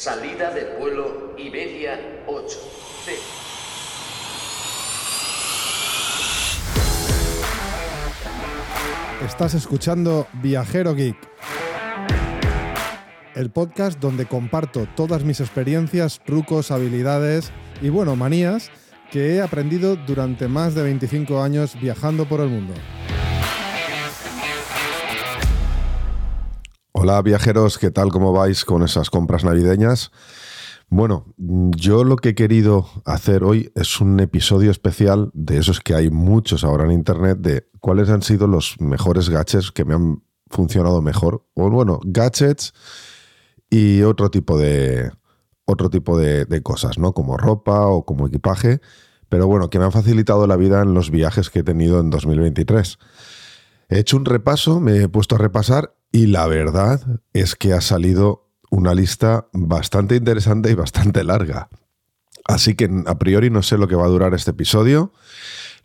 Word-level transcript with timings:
Salida 0.00 0.50
del 0.54 0.78
vuelo 0.78 1.34
Iberia 1.36 2.00
8. 2.26 2.58
C. 3.04 3.12
Estás 9.26 9.52
escuchando 9.52 10.26
Viajero 10.40 10.94
Geek, 10.94 11.18
el 13.34 13.50
podcast 13.50 14.00
donde 14.00 14.24
comparto 14.24 14.88
todas 14.96 15.22
mis 15.22 15.40
experiencias, 15.40 16.22
trucos, 16.24 16.70
habilidades 16.70 17.52
y, 17.82 17.90
bueno, 17.90 18.16
manías 18.16 18.70
que 19.10 19.34
he 19.34 19.42
aprendido 19.42 19.96
durante 19.96 20.48
más 20.48 20.74
de 20.74 20.82
25 20.82 21.42
años 21.42 21.78
viajando 21.78 22.26
por 22.26 22.40
el 22.40 22.48
mundo. 22.48 22.72
Hola 27.02 27.22
viajeros, 27.22 27.78
¿qué 27.78 27.90
tal? 27.90 28.10
¿Cómo 28.10 28.30
vais 28.34 28.66
con 28.66 28.82
esas 28.82 29.08
compras 29.08 29.42
navideñas? 29.42 30.12
Bueno, 30.90 31.24
yo 31.38 32.04
lo 32.04 32.16
que 32.16 32.28
he 32.28 32.34
querido 32.34 32.90
hacer 33.06 33.42
hoy 33.42 33.72
es 33.74 34.02
un 34.02 34.20
episodio 34.20 34.70
especial 34.70 35.30
de 35.32 35.56
esos 35.56 35.80
que 35.80 35.94
hay 35.94 36.10
muchos 36.10 36.62
ahora 36.62 36.84
en 36.84 36.92
Internet 36.92 37.38
de 37.38 37.66
cuáles 37.80 38.10
han 38.10 38.20
sido 38.20 38.46
los 38.46 38.78
mejores 38.82 39.30
gadgets 39.30 39.72
que 39.72 39.86
me 39.86 39.94
han 39.94 40.22
funcionado 40.50 41.00
mejor. 41.00 41.46
O 41.54 41.70
bueno, 41.70 42.00
gadgets 42.04 42.74
y 43.70 44.02
otro 44.02 44.30
tipo 44.30 44.58
de, 44.58 45.10
otro 45.64 45.88
tipo 45.88 46.18
de, 46.18 46.44
de 46.44 46.62
cosas, 46.62 46.98
¿no? 46.98 47.14
Como 47.14 47.38
ropa 47.38 47.86
o 47.86 48.04
como 48.04 48.26
equipaje, 48.26 48.82
pero 49.30 49.46
bueno, 49.46 49.70
que 49.70 49.78
me 49.78 49.86
han 49.86 49.92
facilitado 49.92 50.46
la 50.46 50.56
vida 50.56 50.82
en 50.82 50.92
los 50.92 51.10
viajes 51.10 51.48
que 51.48 51.60
he 51.60 51.64
tenido 51.64 51.98
en 51.98 52.10
2023. 52.10 52.98
He 53.88 54.00
hecho 54.00 54.18
un 54.18 54.26
repaso, 54.26 54.80
me 54.80 55.04
he 55.04 55.08
puesto 55.08 55.36
a 55.36 55.38
repasar 55.38 55.94
y 56.12 56.26
la 56.26 56.46
verdad 56.46 57.00
es 57.32 57.54
que 57.54 57.72
ha 57.72 57.80
salido 57.80 58.50
una 58.70 58.94
lista 58.94 59.48
bastante 59.52 60.16
interesante 60.16 60.70
y 60.70 60.74
bastante 60.74 61.24
larga. 61.24 61.68
Así 62.46 62.74
que 62.74 62.88
a 63.06 63.18
priori 63.18 63.50
no 63.50 63.62
sé 63.62 63.78
lo 63.78 63.88
que 63.88 63.96
va 63.96 64.06
a 64.06 64.10
durar 64.10 64.34
este 64.34 64.52
episodio. 64.52 65.12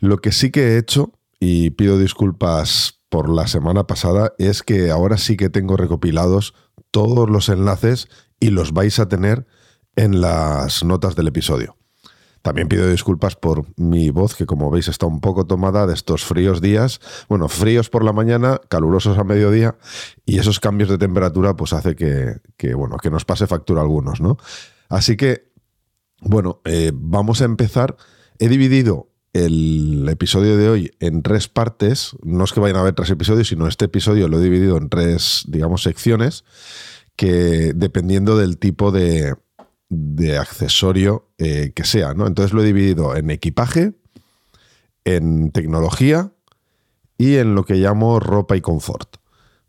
Lo 0.00 0.18
que 0.18 0.32
sí 0.32 0.50
que 0.50 0.68
he 0.68 0.78
hecho, 0.78 1.12
y 1.38 1.70
pido 1.70 1.98
disculpas 1.98 3.00
por 3.08 3.28
la 3.28 3.46
semana 3.46 3.86
pasada, 3.86 4.32
es 4.38 4.62
que 4.62 4.90
ahora 4.90 5.18
sí 5.18 5.36
que 5.36 5.50
tengo 5.50 5.76
recopilados 5.76 6.54
todos 6.90 7.30
los 7.30 7.48
enlaces 7.48 8.08
y 8.40 8.50
los 8.50 8.72
vais 8.72 8.98
a 8.98 9.08
tener 9.08 9.46
en 9.96 10.20
las 10.20 10.84
notas 10.84 11.16
del 11.16 11.28
episodio. 11.28 11.75
También 12.46 12.68
pido 12.68 12.88
disculpas 12.88 13.34
por 13.34 13.66
mi 13.76 14.10
voz, 14.10 14.36
que 14.36 14.46
como 14.46 14.70
veis 14.70 14.86
está 14.86 15.04
un 15.04 15.20
poco 15.20 15.48
tomada 15.48 15.84
de 15.84 15.94
estos 15.94 16.24
fríos 16.24 16.60
días. 16.60 17.00
Bueno, 17.28 17.48
fríos 17.48 17.90
por 17.90 18.04
la 18.04 18.12
mañana, 18.12 18.60
calurosos 18.68 19.18
a 19.18 19.24
mediodía, 19.24 19.74
y 20.24 20.38
esos 20.38 20.60
cambios 20.60 20.88
de 20.88 20.96
temperatura 20.96 21.56
pues 21.56 21.72
hace 21.72 21.96
que, 21.96 22.74
bueno, 22.76 22.98
que 22.98 23.10
nos 23.10 23.24
pase 23.24 23.48
factura 23.48 23.80
algunos, 23.80 24.20
¿no? 24.20 24.36
Así 24.88 25.16
que, 25.16 25.50
bueno, 26.20 26.60
eh, 26.66 26.92
vamos 26.94 27.42
a 27.42 27.46
empezar. 27.46 27.96
He 28.38 28.48
dividido 28.48 29.10
el 29.32 30.08
episodio 30.08 30.56
de 30.56 30.68
hoy 30.68 30.92
en 31.00 31.24
tres 31.24 31.48
partes. 31.48 32.14
No 32.22 32.44
es 32.44 32.52
que 32.52 32.60
vayan 32.60 32.76
a 32.76 32.82
haber 32.82 32.94
tres 32.94 33.10
episodios, 33.10 33.48
sino 33.48 33.66
este 33.66 33.86
episodio 33.86 34.28
lo 34.28 34.38
he 34.38 34.44
dividido 34.44 34.76
en 34.76 34.88
tres, 34.88 35.46
digamos, 35.48 35.82
secciones 35.82 36.44
que 37.16 37.72
dependiendo 37.74 38.36
del 38.36 38.58
tipo 38.58 38.92
de, 38.92 39.34
de 39.88 40.38
accesorio 40.38 41.28
eh, 41.38 41.72
que 41.74 41.84
sea, 41.84 42.14
¿no? 42.14 42.26
Entonces 42.26 42.52
lo 42.52 42.62
he 42.62 42.66
dividido 42.66 43.16
en 43.16 43.30
equipaje, 43.30 43.94
en 45.04 45.52
tecnología 45.52 46.32
y 47.18 47.36
en 47.36 47.54
lo 47.54 47.64
que 47.64 47.74
llamo 47.74 48.20
ropa 48.20 48.56
y 48.56 48.60
confort, 48.60 49.16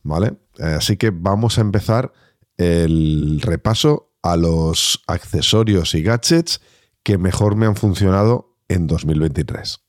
¿vale? 0.03 0.37
Así 0.59 0.97
que 0.97 1.11
vamos 1.11 1.57
a 1.57 1.61
empezar 1.61 2.11
el 2.57 3.39
repaso 3.41 4.11
a 4.23 4.35
los 4.35 5.03
accesorios 5.07 5.93
y 5.93 6.01
gadgets 6.01 6.61
que 7.03 7.17
mejor 7.17 7.55
me 7.55 7.67
han 7.67 7.75
funcionado 7.75 8.57
en 8.67 8.87
2023. 8.87 9.80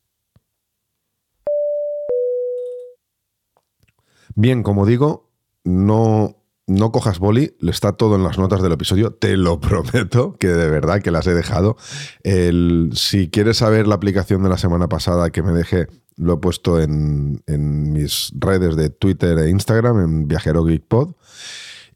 Bien, 4.35 4.63
como 4.63 4.87
digo, 4.87 5.31
no 5.65 6.37
no 6.69 6.93
cojas 6.93 7.19
boli, 7.19 7.57
está 7.67 7.95
todo 7.95 8.15
en 8.15 8.23
las 8.23 8.39
notas 8.39 8.63
del 8.63 8.73
episodio, 8.73 9.11
te 9.13 9.37
lo 9.37 9.59
prometo, 9.61 10.37
que 10.39 10.49
de 10.49 10.71
verdad 10.71 11.03
que 11.03 11.11
las 11.11 11.27
he 11.27 11.35
dejado. 11.35 11.77
si 12.93 13.31
quieres 13.31 13.57
saber 13.57 13.89
la 13.89 13.97
aplicación 13.97 14.43
de 14.43 14.51
la 14.51 14.59
semana 14.59 14.89
pasada 14.89 15.31
que 15.31 15.43
me 15.43 15.53
dejé, 15.53 15.89
lo 16.17 16.35
he 16.35 16.37
puesto 16.37 16.81
en, 16.81 17.43
mis 17.93 18.33
redes 18.37 18.77
de 18.77 18.91
Twitter 18.91 19.39
e 19.39 19.51
Instagram, 19.51 20.01
en 20.01 20.29
Viajero 20.29 20.65
Geek 20.65 20.85
Pod. 20.87 21.15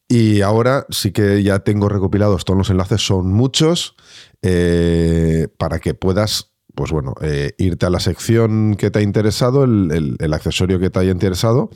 Y 0.08 0.40
ahora 0.40 0.86
sí 0.90 1.12
que 1.12 1.42
ya 1.42 1.60
tengo 1.60 1.88
recopilados 1.88 2.44
todos 2.44 2.58
los 2.58 2.70
enlaces, 2.70 3.04
son 3.06 3.32
muchos, 3.32 3.94
eh, 4.42 5.48
para 5.58 5.78
que 5.78 5.94
puedas 5.94 6.48
pues 6.74 6.90
bueno, 6.90 7.14
eh, 7.20 7.52
irte 7.58 7.84
a 7.84 7.90
la 7.90 8.00
sección 8.00 8.76
que 8.78 8.90
te 8.90 9.00
ha 9.00 9.02
interesado, 9.02 9.64
el, 9.64 10.16
el 10.18 10.32
accesorio 10.32 10.78
que 10.78 10.88
te 10.88 11.00
haya 11.00 11.10
interesado 11.10 11.68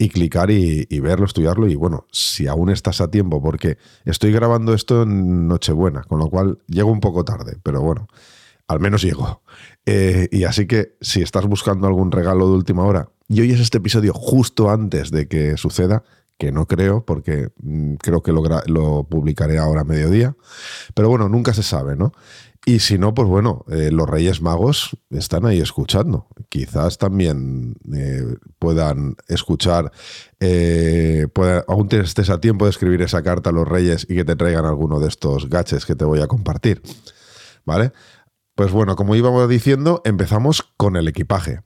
y 0.00 0.08
clicar 0.08 0.50
y, 0.50 0.86
verlo, 1.00 1.26
estudiarlo. 1.26 1.68
Y 1.68 1.74
bueno, 1.74 2.06
si 2.10 2.46
aún 2.46 2.70
estás 2.70 3.02
a 3.02 3.10
tiempo, 3.10 3.42
porque 3.42 3.76
estoy 4.06 4.32
grabando 4.32 4.72
esto 4.72 5.02
en 5.02 5.46
Nochebuena, 5.46 6.04
con 6.04 6.18
lo 6.18 6.30
cual 6.30 6.58
llego 6.68 6.90
un 6.90 7.00
poco 7.00 7.22
tarde, 7.22 7.58
pero 7.62 7.82
bueno, 7.82 8.08
al 8.66 8.80
menos 8.80 9.02
llego. 9.02 9.42
Eh, 9.84 10.26
y 10.32 10.44
así 10.44 10.66
que 10.66 10.96
si 11.02 11.20
estás 11.20 11.44
buscando 11.44 11.86
algún 11.86 12.12
regalo 12.12 12.48
de 12.48 12.54
última 12.54 12.84
hora 12.84 13.10
y 13.28 13.42
oyes 13.42 13.60
este 13.60 13.76
episodio 13.76 14.14
justo 14.14 14.70
antes 14.70 15.10
de 15.10 15.28
que 15.28 15.58
suceda, 15.58 16.02
que 16.38 16.50
no 16.50 16.66
creo, 16.66 17.04
porque 17.04 17.50
mm, 17.60 17.96
creo 17.96 18.22
que 18.22 18.32
lo, 18.32 18.42
lo 18.68 19.04
publicaré 19.04 19.58
ahora 19.58 19.82
a 19.82 19.84
mediodía, 19.84 20.34
pero 20.94 21.10
bueno, 21.10 21.28
nunca 21.28 21.52
se 21.52 21.62
sabe, 21.62 21.94
¿no? 21.94 22.12
Y 22.66 22.80
si 22.80 22.98
no, 22.98 23.14
pues 23.14 23.26
bueno, 23.26 23.64
eh, 23.70 23.90
los 23.90 24.08
Reyes 24.08 24.42
Magos 24.42 24.96
están 25.08 25.46
ahí 25.46 25.60
escuchando. 25.60 26.28
Quizás 26.50 26.98
también 26.98 27.76
eh, 27.94 28.36
puedan 28.58 29.16
escuchar, 29.28 29.92
eh, 30.40 31.26
aún 31.66 31.88
estés 31.92 32.28
a 32.28 32.40
tiempo 32.40 32.66
de 32.66 32.70
escribir 32.70 33.00
esa 33.00 33.22
carta 33.22 33.50
a 33.50 33.52
los 33.52 33.66
Reyes 33.66 34.06
y 34.08 34.14
que 34.14 34.24
te 34.24 34.36
traigan 34.36 34.66
alguno 34.66 35.00
de 35.00 35.08
estos 35.08 35.48
gaches 35.48 35.86
que 35.86 35.94
te 35.94 36.04
voy 36.04 36.20
a 36.20 36.26
compartir. 36.26 36.82
¿Vale? 37.64 37.92
Pues 38.54 38.72
bueno, 38.72 38.94
como 38.94 39.14
íbamos 39.14 39.48
diciendo, 39.48 40.02
empezamos 40.04 40.62
con 40.76 40.96
el 40.96 41.08
equipaje. 41.08 41.62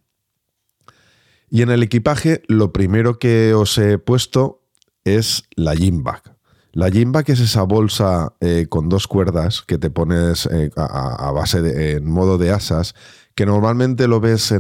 Y 1.51 1.63
en 1.63 1.71
el 1.71 1.83
equipaje, 1.83 2.43
lo 2.47 2.73
primero 2.73 3.19
que 3.19 3.53
os 3.55 3.77
he 3.79 3.99
puesto 3.99 4.63
es 5.05 5.45
la 5.57 5.75
gym 5.75 6.03
bag. 6.05 6.34
La 6.75 6.91
que 6.91 7.33
es 7.33 7.39
esa 7.41 7.63
bolsa 7.63 8.35
eh, 8.41 8.67
con 8.69 8.89
dos 8.89 9.07
cuerdas 9.07 9.63
que 9.63 9.79
te 9.79 9.91
pones 9.91 10.47
eh, 10.47 10.71
a, 10.77 11.31
base 11.31 11.63
de, 11.63 11.93
en 11.93 12.11
modo 12.11 12.37
de 12.37 12.51
asas, 12.51 12.97
que 13.37 13.47
normalmente 13.47 14.09
lo 14.09 14.19
ves 14.19 14.53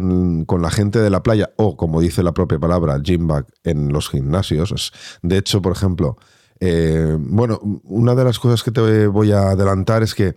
con 0.46 0.62
la 0.62 0.70
gente 0.70 1.00
de 1.00 1.10
la 1.10 1.24
playa 1.24 1.50
o, 1.56 1.76
como 1.76 2.00
dice 2.00 2.22
la 2.22 2.32
propia 2.32 2.60
palabra, 2.60 3.00
gym 3.02 3.26
bag 3.26 3.46
en 3.64 3.92
los 3.92 4.08
gimnasios. 4.08 4.92
De 5.22 5.38
hecho, 5.38 5.60
por 5.60 5.72
ejemplo, 5.72 6.16
eh, 6.60 7.16
bueno, 7.18 7.58
una 7.82 8.14
de 8.14 8.22
las 8.22 8.38
cosas 8.38 8.62
que 8.62 8.70
te 8.70 9.08
voy 9.08 9.32
a 9.32 9.50
adelantar 9.50 10.04
es 10.04 10.14
que 10.14 10.36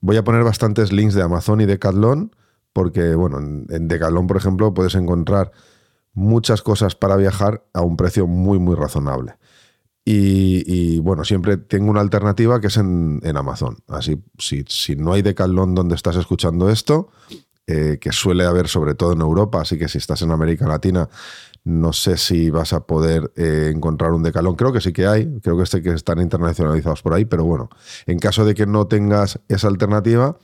voy 0.00 0.16
a 0.16 0.24
poner 0.24 0.44
bastantes 0.44 0.92
links 0.92 1.14
de 1.14 1.22
Amazon 1.22 1.60
y 1.60 1.66
Decathlon, 1.66 2.30
porque, 2.72 3.16
bueno, 3.16 3.38
en 3.40 3.88
Decathlon, 3.88 4.28
por 4.28 4.36
ejemplo, 4.36 4.72
puedes 4.72 4.94
encontrar 4.94 5.50
muchas 6.14 6.62
cosas 6.62 6.94
para 6.94 7.16
viajar 7.16 7.64
a 7.72 7.82
un 7.82 7.96
precio 7.96 8.28
muy, 8.28 8.60
muy 8.60 8.76
razonable. 8.76 9.34
Y, 10.04 10.98
bueno, 10.98 11.24
siempre 11.24 11.56
tengo 11.56 11.90
una 11.90 12.00
alternativa 12.00 12.60
que 12.60 12.66
es 12.66 12.76
en, 12.76 13.20
Amazon. 13.36 13.76
Así, 13.88 14.20
si, 14.38 14.64
si, 14.66 14.96
no 14.96 15.12
hay 15.12 15.22
Decathlon 15.22 15.74
donde 15.74 15.94
estás 15.94 16.16
escuchando 16.16 16.70
esto, 16.70 17.10
eh, 17.68 17.98
que 18.00 18.10
suele 18.10 18.44
haber 18.44 18.66
sobre 18.66 18.94
todo 18.94 19.12
en 19.12 19.20
Europa, 19.20 19.60
así 19.60 19.78
que 19.78 19.88
si 19.88 19.98
estás 19.98 20.22
en 20.22 20.32
América 20.32 20.66
Latina, 20.66 21.08
no 21.64 21.92
sé 21.92 22.16
si 22.16 22.50
vas 22.50 22.72
a 22.72 22.84
poder 22.86 23.32
eh, 23.36 23.70
encontrar 23.72 24.12
un 24.12 24.24
Decathlon. 24.24 24.56
Creo 24.56 24.72
que 24.72 24.80
sí 24.80 24.92
que 24.92 25.06
hay, 25.06 25.38
creo 25.40 25.56
que, 25.56 25.62
este, 25.62 25.82
que 25.82 25.90
están 25.90 26.20
internacionalizados 26.20 27.02
por 27.02 27.14
ahí, 27.14 27.24
pero 27.24 27.44
bueno, 27.44 27.70
en 28.06 28.18
caso 28.18 28.44
de 28.44 28.54
que 28.54 28.66
no 28.66 28.88
tengas 28.88 29.38
esa 29.48 29.68
alternativa, 29.68 30.36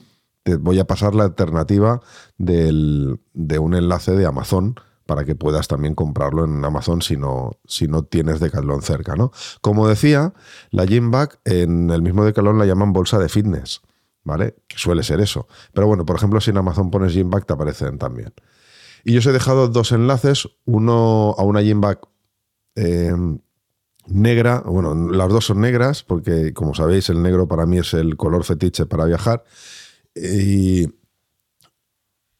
te 0.43 0.55
voy 0.55 0.79
a 0.79 0.87
pasar 0.87 1.15
la 1.15 1.25
alternativa 1.25 1.99
del, 2.37 3.19
de 3.33 3.59
un 3.59 3.75
enlace 3.75 4.13
de 4.13 4.25
Amazon 4.25 4.75
para 5.09 5.25
que 5.25 5.33
puedas 5.33 5.67
también 5.67 5.95
comprarlo 5.95 6.45
en 6.45 6.63
Amazon 6.63 7.01
si 7.01 7.17
no, 7.17 7.53
si 7.65 7.87
no 7.87 8.03
tienes 8.03 8.39
Decathlon 8.39 8.83
cerca, 8.83 9.15
¿no? 9.15 9.31
Como 9.59 9.87
decía, 9.87 10.35
la 10.69 10.85
gym 10.85 11.09
bag 11.09 11.39
en 11.45 11.89
el 11.89 12.03
mismo 12.03 12.23
Decathlon 12.23 12.59
la 12.59 12.67
llaman 12.67 12.93
bolsa 12.93 13.17
de 13.17 13.27
fitness, 13.27 13.81
¿vale? 14.23 14.57
Suele 14.75 15.01
ser 15.01 15.19
eso. 15.19 15.47
Pero 15.73 15.87
bueno, 15.87 16.05
por 16.05 16.15
ejemplo, 16.15 16.39
si 16.39 16.51
en 16.51 16.57
Amazon 16.57 16.91
pones 16.91 17.13
gym 17.13 17.31
bag 17.31 17.47
te 17.47 17.53
aparecen 17.53 17.97
también. 17.97 18.35
Y 19.03 19.13
yo 19.13 19.17
os 19.17 19.25
he 19.25 19.31
dejado 19.31 19.67
dos 19.67 19.91
enlaces, 19.93 20.47
uno 20.65 21.33
a 21.39 21.43
una 21.43 21.63
gym 21.63 21.81
bag 21.81 22.01
eh, 22.75 23.11
negra, 24.05 24.61
bueno, 24.63 24.93
las 24.93 25.29
dos 25.29 25.47
son 25.47 25.61
negras, 25.61 26.03
porque 26.03 26.53
como 26.53 26.75
sabéis, 26.75 27.09
el 27.09 27.23
negro 27.23 27.47
para 27.47 27.65
mí 27.65 27.79
es 27.79 27.95
el 27.95 28.15
color 28.15 28.43
fetiche 28.43 28.85
para 28.85 29.05
viajar. 29.05 29.43
Y 30.13 30.98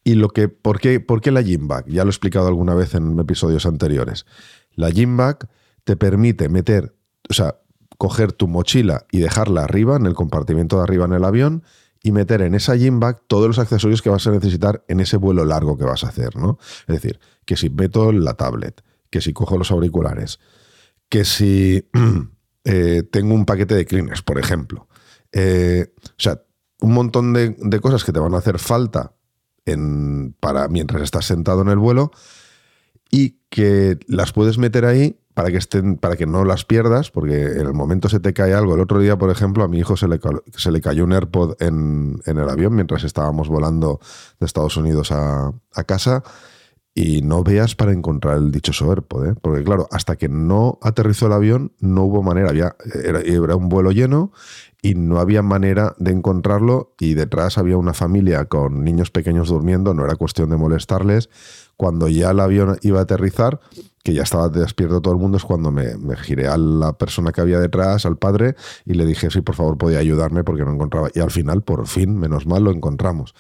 y 0.10 0.16
lo 0.16 0.30
que, 0.30 0.50
¿por 0.50 0.80
qué, 0.80 1.00
por 1.00 1.22
qué 1.22 1.30
la 1.30 1.44
gym 1.44 1.68
bag? 1.68 1.86
Ya 1.88 2.04
lo 2.04 2.10
he 2.10 2.12
explicado 2.12 2.48
alguna 2.48 2.74
vez 2.74 2.96
en 2.96 3.20
episodios 3.20 3.68
anteriores. 3.68 4.26
La 4.74 4.90
gym 4.90 5.18
bag 5.18 5.48
te 5.84 5.96
permite 5.96 6.50
meter, 6.50 6.96
o 7.30 7.34
sea, 7.34 7.60
coger 8.00 8.32
tu 8.32 8.48
mochila 8.48 9.06
y 9.12 9.20
dejarla 9.20 9.66
arriba, 9.66 9.98
en 9.98 10.08
el 10.08 10.16
compartimento 10.16 10.78
de 10.78 10.84
arriba 10.84 11.06
en 11.06 11.14
el 11.14 11.24
avión, 11.24 11.64
y 12.02 12.12
meter 12.12 12.42
en 12.42 12.56
esa 12.56 12.76
gym 12.76 13.00
bag 13.00 13.22
todos 13.28 13.46
los 13.46 13.60
accesorios 13.60 14.02
que 14.02 14.10
vas 14.10 14.26
a 14.26 14.32
necesitar 14.32 14.84
en 14.88 15.00
ese 15.00 15.18
vuelo 15.18 15.46
largo 15.46 15.78
que 15.78 15.84
vas 15.84 16.04
a 16.04 16.08
hacer, 16.08 16.36
¿no? 16.36 16.58
Es 16.88 16.96
decir, 16.96 17.20
que 17.46 17.56
si 17.56 17.70
meto 17.70 18.12
la 18.12 18.34
tablet, 18.34 18.82
que 19.12 19.22
si 19.22 19.32
cojo 19.32 19.60
los 19.60 19.70
auriculares, 19.70 20.40
que 21.08 21.24
si 21.24 21.88
eh, 22.64 23.04
tengo 23.12 23.36
un 23.36 23.46
paquete 23.46 23.76
de 23.76 23.86
cleaners, 23.86 24.24
por 24.24 24.40
ejemplo. 24.40 24.88
Eh, 25.34 25.94
o 26.00 26.14
sea, 26.18 26.42
un 26.82 26.94
montón 26.94 27.34
de, 27.34 27.80
cosas 27.82 28.04
que 28.04 28.12
te 28.12 28.20
van 28.20 28.34
a 28.34 28.38
hacer 28.38 28.60
falta 28.60 29.14
en, 29.70 30.36
para 30.40 30.68
mientras 30.68 31.02
estás 31.02 31.26
sentado 31.26 31.62
en 31.62 31.70
el 31.70 31.78
vuelo 31.78 32.12
y 33.12 33.38
que 33.50 33.98
las 34.08 34.34
puedes 34.34 34.58
meter 34.58 34.86
ahí 34.86 35.20
para 35.34 35.52
que 35.52 35.58
estén, 35.58 35.96
para 35.96 36.18
que 36.18 36.26
no 36.26 36.44
las 36.44 36.66
pierdas, 36.66 37.12
porque 37.12 37.44
en 37.44 37.62
el 37.66 37.74
momento 37.74 38.10
se 38.10 38.20
te 38.20 38.34
cae 38.34 38.54
algo. 38.54 38.76
El 38.76 38.82
otro 38.82 39.00
día, 39.00 39.18
por 39.18 39.30
ejemplo, 39.30 39.64
a 39.64 39.70
mi 39.70 39.80
hijo 39.80 39.96
se 39.96 40.08
le, 40.08 40.20
se 40.56 40.70
le 40.70 40.82
cayó 40.82 41.06
un 41.06 41.14
AirPod 41.14 41.56
en, 41.62 42.20
en, 42.26 42.38
el 42.38 42.50
avión 42.50 42.76
mientras 42.76 43.06
estábamos 43.06 43.48
volando 43.48 44.02
de 44.40 44.46
Estados 44.46 44.76
Unidos 44.76 45.14
a, 45.14 45.54
a 45.74 45.84
casa. 45.86 46.24
Y 46.96 47.22
no 47.22 47.44
veas 47.44 47.76
para 47.76 47.94
encontrar 47.94 48.38
el 48.38 48.52
dichoso 48.52 48.90
AirPod, 48.90 49.28
¿eh? 49.28 49.36
porque 49.42 49.64
claro, 49.64 49.88
hasta 49.92 50.16
que 50.18 50.28
no 50.28 50.80
aterrizó 50.82 51.28
el 51.28 51.34
avión 51.34 51.72
no 51.80 52.04
hubo 52.04 52.24
manera, 52.24 52.50
había, 52.50 52.76
era, 53.04 53.56
un 53.56 53.70
vuelo 53.70 53.92
lleno 53.92 54.34
y 54.82 54.96
no 54.96 55.20
había 55.20 55.42
manera 55.42 55.96
de 56.00 56.12
encontrarlo 56.12 56.96
y 57.00 57.14
detrás 57.14 57.58
había 57.58 57.78
una 57.78 57.94
familia 57.94 58.46
con 58.46 58.84
niños 58.84 59.12
pequeños 59.12 59.50
durmiendo, 59.50 59.94
no 59.94 60.04
era 60.04 60.16
cuestión 60.16 60.50
de 60.50 60.58
molestarles. 60.58 61.30
Cuando 61.78 62.10
ya 62.10 62.32
el 62.32 62.42
avión 62.42 62.78
iba 62.82 63.00
a 63.00 63.04
aterrizar, 63.04 63.62
que 64.04 64.14
ya 64.14 64.24
estaba 64.24 64.50
despierto 64.50 65.02
todo 65.02 65.14
el 65.14 65.20
mundo, 65.20 65.38
es 65.38 65.44
cuando 65.44 65.72
me, 65.72 65.96
giré 66.18 66.48
a 66.48 66.58
la 66.58 66.98
persona 66.98 67.32
que 67.32 67.42
había 67.42 67.60
detrás, 67.60 68.06
al 68.06 68.18
padre, 68.18 68.56
y 68.86 68.94
le 68.94 69.06
dije 69.06 69.30
si 69.30 69.42
por 69.42 69.56
favor 69.56 69.78
podía 69.78 70.00
ayudarme 70.00 70.44
porque 70.44 70.66
no 70.66 70.74
encontraba. 70.74 71.10
Y 71.14 71.20
al 71.20 71.32
final, 71.32 71.62
por 71.62 71.88
fin, 71.88 72.18
menos 72.18 72.46
mal, 72.46 72.64
lo 72.64 72.72
encontramos. 72.72 73.34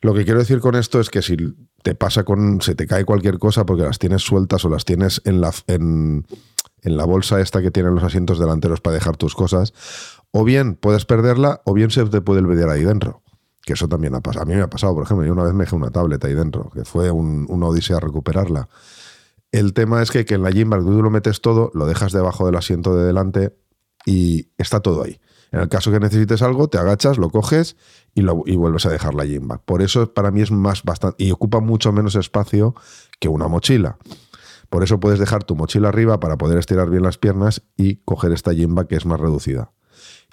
Lo 0.00 0.14
que 0.14 0.24
quiero 0.24 0.40
decir 0.40 0.60
con 0.60 0.74
esto 0.74 1.00
es 1.00 1.10
que 1.10 1.22
si 1.22 1.36
te 1.82 1.94
pasa 1.94 2.24
con. 2.24 2.60
se 2.60 2.74
te 2.74 2.86
cae 2.86 3.04
cualquier 3.04 3.38
cosa 3.38 3.66
porque 3.66 3.82
las 3.82 3.98
tienes 3.98 4.22
sueltas 4.22 4.64
o 4.64 4.68
las 4.68 4.84
tienes 4.84 5.20
en 5.24 5.40
la, 5.40 5.52
en, 5.66 6.26
la 6.82 7.04
bolsa 7.04 7.40
esta 7.40 7.62
que 7.62 7.70
tienen 7.70 7.94
los 7.94 8.04
asientos 8.04 8.38
delanteros 8.38 8.80
para 8.80 8.94
dejar 8.94 9.16
tus 9.16 9.34
cosas, 9.34 9.72
o 10.30 10.44
bien 10.44 10.74
puedes 10.74 11.04
perderla, 11.04 11.60
o 11.64 11.74
bien 11.74 11.90
se 11.90 12.04
te 12.06 12.20
puede 12.20 12.40
olvidar 12.40 12.70
ahí 12.70 12.84
dentro. 12.84 13.22
Que 13.64 13.74
eso 13.74 13.88
también 13.88 14.14
ha 14.16 14.20
pasado. 14.20 14.42
A 14.42 14.46
mí 14.46 14.54
me 14.54 14.62
ha 14.62 14.70
pasado, 14.70 14.94
por 14.94 15.04
ejemplo, 15.04 15.24
yo 15.24 15.32
una 15.32 15.44
vez 15.44 15.54
me 15.54 15.64
dejé 15.64 15.76
una 15.76 15.90
tableta 15.90 16.26
ahí 16.26 16.34
dentro, 16.34 16.70
que 16.70 16.84
fue 16.84 17.12
un, 17.12 17.46
una 17.48 17.66
odisea 17.66 18.00
recuperarla. 18.00 18.68
El 19.52 19.72
tema 19.72 20.02
es 20.02 20.10
que, 20.10 20.24
que 20.24 20.34
en 20.34 20.42
la 20.42 20.50
Gymbar 20.50 20.80
tú 20.80 21.02
lo 21.02 21.10
metes 21.10 21.40
todo, 21.40 21.70
lo 21.74 21.86
dejas 21.86 22.12
debajo 22.12 22.46
del 22.46 22.56
asiento 22.56 22.96
de 22.96 23.04
delante 23.04 23.54
y 24.04 24.48
está 24.58 24.80
todo 24.80 25.04
ahí. 25.04 25.20
En 25.52 25.60
el 25.60 25.68
caso 25.68 25.92
que 25.92 26.00
necesites 26.00 26.40
algo, 26.40 26.68
te 26.68 26.78
agachas, 26.78 27.18
lo 27.18 27.28
coges 27.28 27.76
y, 28.14 28.24
vuelves 28.24 28.86
a 28.86 28.90
dejar 28.90 29.14
la 29.14 29.26
Gymbar. 29.26 29.60
Por 29.60 29.82
eso 29.82 30.12
para 30.12 30.30
mí 30.30 30.40
es 30.40 30.50
más 30.50 30.82
bastante 30.82 31.22
y 31.22 31.30
ocupa 31.30 31.60
mucho 31.60 31.92
menos 31.92 32.14
espacio 32.14 32.74
que 33.20 33.28
una 33.28 33.48
mochila. 33.48 33.98
Por 34.70 34.82
eso 34.82 34.98
puedes 34.98 35.18
dejar 35.18 35.44
tu 35.44 35.54
mochila 35.54 35.90
arriba 35.90 36.18
para 36.18 36.38
poder 36.38 36.58
estirar 36.58 36.88
bien 36.88 37.02
las 37.02 37.18
piernas 37.18 37.62
y 37.76 37.96
coger 37.96 38.32
esta 38.32 38.54
Gymbar 38.54 38.86
que 38.86 38.96
es 38.96 39.04
más 39.04 39.20
reducida. 39.20 39.72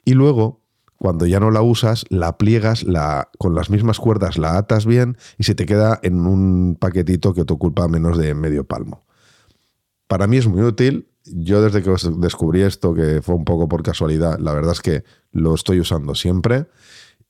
Y 0.06 0.14
luego, 0.14 0.62
cuando 0.96 1.26
ya 1.26 1.42
no 1.42 1.52
la 1.52 1.62
usas, 1.62 2.06
la 2.08 2.38
pliegas 2.38 2.84
la, 2.84 3.30
con 3.38 3.56
las 3.56 3.70
mismas 3.70 4.00
cuerdas, 4.00 4.38
la 4.38 4.58
atas 4.58 4.86
bien 4.86 5.18
y 5.38 5.44
se 5.44 5.54
te 5.54 5.66
queda 5.66 6.00
en 6.02 6.26
un 6.26 6.78
paquetito 6.80 7.34
que 7.34 7.44
te 7.44 7.54
ocupa 7.54 7.90
menos 7.90 8.18
de 8.18 8.34
medio 8.36 8.64
palmo. 8.64 9.04
Para 10.08 10.28
mí 10.28 10.38
es 10.38 10.48
muy 10.48 10.62
útil. 10.62 11.09
Yo 11.34 11.62
desde 11.62 11.84
que 11.84 11.94
descubrí 12.18 12.62
esto, 12.62 12.94
que 12.94 13.22
fue 13.22 13.36
un 13.36 13.46
poco 13.46 13.68
por 13.68 13.84
casualidad, 13.84 14.40
la 14.40 14.54
verdad 14.54 14.74
es 14.74 14.82
que 14.82 15.04
lo 15.32 15.54
estoy 15.54 15.80
usando 15.80 16.16
siempre. 16.16 16.68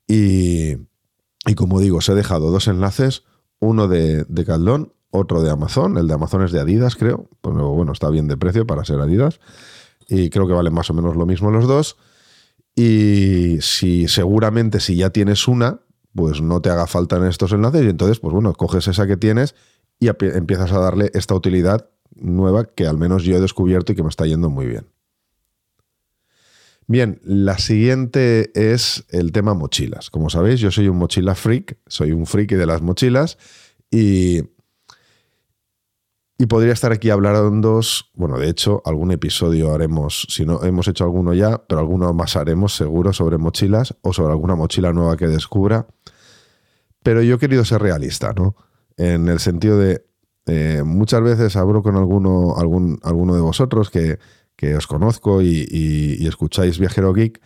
Y, 0.06 0.76
como 1.56 1.80
digo, 1.80 1.98
os 1.98 2.08
he 2.08 2.14
dejado 2.14 2.50
dos 2.50 2.68
enlaces, 2.68 3.24
uno 3.60 3.88
de, 3.88 4.24
de 4.24 4.44
Caldón, 4.44 4.92
otro 5.10 5.42
de 5.42 5.50
Amazon. 5.50 5.98
El 5.98 6.08
de 6.08 6.14
Amazon 6.14 6.42
es 6.42 6.52
de 6.52 6.60
Adidas, 6.60 6.96
creo. 6.96 7.28
Pero 7.40 7.70
bueno, 7.70 7.92
está 7.92 8.08
bien 8.10 8.28
de 8.28 8.36
precio 8.36 8.66
para 8.66 8.84
ser 8.84 9.00
Adidas. 9.00 9.40
Y 10.08 10.30
creo 10.30 10.46
que 10.48 10.54
valen 10.54 10.74
más 10.74 10.90
o 10.90 10.94
menos 10.94 11.16
lo 11.16 11.26
mismo 11.26 11.50
los 11.50 11.66
dos. 11.66 11.96
Y 12.74 13.58
si 13.60 14.08
seguramente 14.08 14.80
si 14.80 14.96
ya 14.96 15.10
tienes 15.10 15.46
una, 15.48 15.80
pues 16.14 16.40
no 16.40 16.60
te 16.60 16.70
haga 16.70 16.86
falta 16.86 17.16
en 17.16 17.26
estos 17.26 17.52
enlaces. 17.52 17.84
Y 17.84 17.88
entonces, 17.88 18.20
pues 18.20 18.32
bueno, 18.32 18.52
coges 18.54 18.88
esa 18.88 19.06
que 19.06 19.16
tienes 19.16 19.54
y 19.98 20.08
empiezas 20.08 20.72
a 20.72 20.78
darle 20.78 21.10
esta 21.14 21.34
utilidad 21.34 21.90
nueva 22.16 22.64
que 22.64 22.86
al 22.86 22.98
menos 22.98 23.24
yo 23.24 23.36
he 23.36 23.40
descubierto 23.40 23.92
y 23.92 23.96
que 23.96 24.02
me 24.02 24.08
está 24.08 24.26
yendo 24.26 24.50
muy 24.50 24.66
bien. 24.66 24.86
Bien, 26.90 27.20
la 27.22 27.56
siguiente 27.58 28.50
es 28.54 29.04
el 29.10 29.30
tema 29.30 29.54
mochilas. 29.54 30.10
Como 30.10 30.28
sabéis, 30.28 30.58
yo 30.58 30.72
soy 30.72 30.88
un 30.88 30.98
mochila 30.98 31.36
freak, 31.36 31.78
soy 31.86 32.10
un 32.10 32.26
friki 32.26 32.56
de 32.56 32.66
las 32.66 32.82
mochilas 32.82 33.38
y, 33.92 34.40
y 36.36 36.46
podría 36.46 36.72
estar 36.72 36.90
aquí 36.90 37.10
hablando, 37.10 37.80
bueno, 38.14 38.38
de 38.38 38.48
hecho, 38.48 38.82
algún 38.84 39.12
episodio 39.12 39.72
haremos, 39.72 40.26
si 40.30 40.44
no 40.44 40.64
hemos 40.64 40.88
hecho 40.88 41.04
alguno 41.04 41.32
ya, 41.32 41.62
pero 41.64 41.78
alguno 41.78 42.12
más 42.12 42.34
haremos 42.34 42.74
seguro 42.74 43.12
sobre 43.12 43.38
mochilas 43.38 43.94
o 44.02 44.12
sobre 44.12 44.32
alguna 44.32 44.56
mochila 44.56 44.92
nueva 44.92 45.16
que 45.16 45.28
descubra. 45.28 45.86
Pero 47.04 47.22
yo 47.22 47.36
he 47.36 47.38
querido 47.38 47.64
ser 47.64 47.82
realista, 47.82 48.32
¿no? 48.32 48.56
En 48.96 49.28
el 49.28 49.38
sentido 49.38 49.78
de, 49.78 50.09
eh, 50.52 50.82
muchas 50.82 51.22
veces 51.22 51.54
hablo 51.54 51.80
con 51.80 51.94
alguno, 51.96 52.56
alguno 52.56 53.34
de 53.34 53.40
vosotros 53.40 53.88
que, 53.88 54.18
os 54.76 54.86
conozco 54.88 55.42
y, 55.42 56.26
escucháis 56.26 56.80
Viajero 56.80 57.12
Geek. 57.12 57.40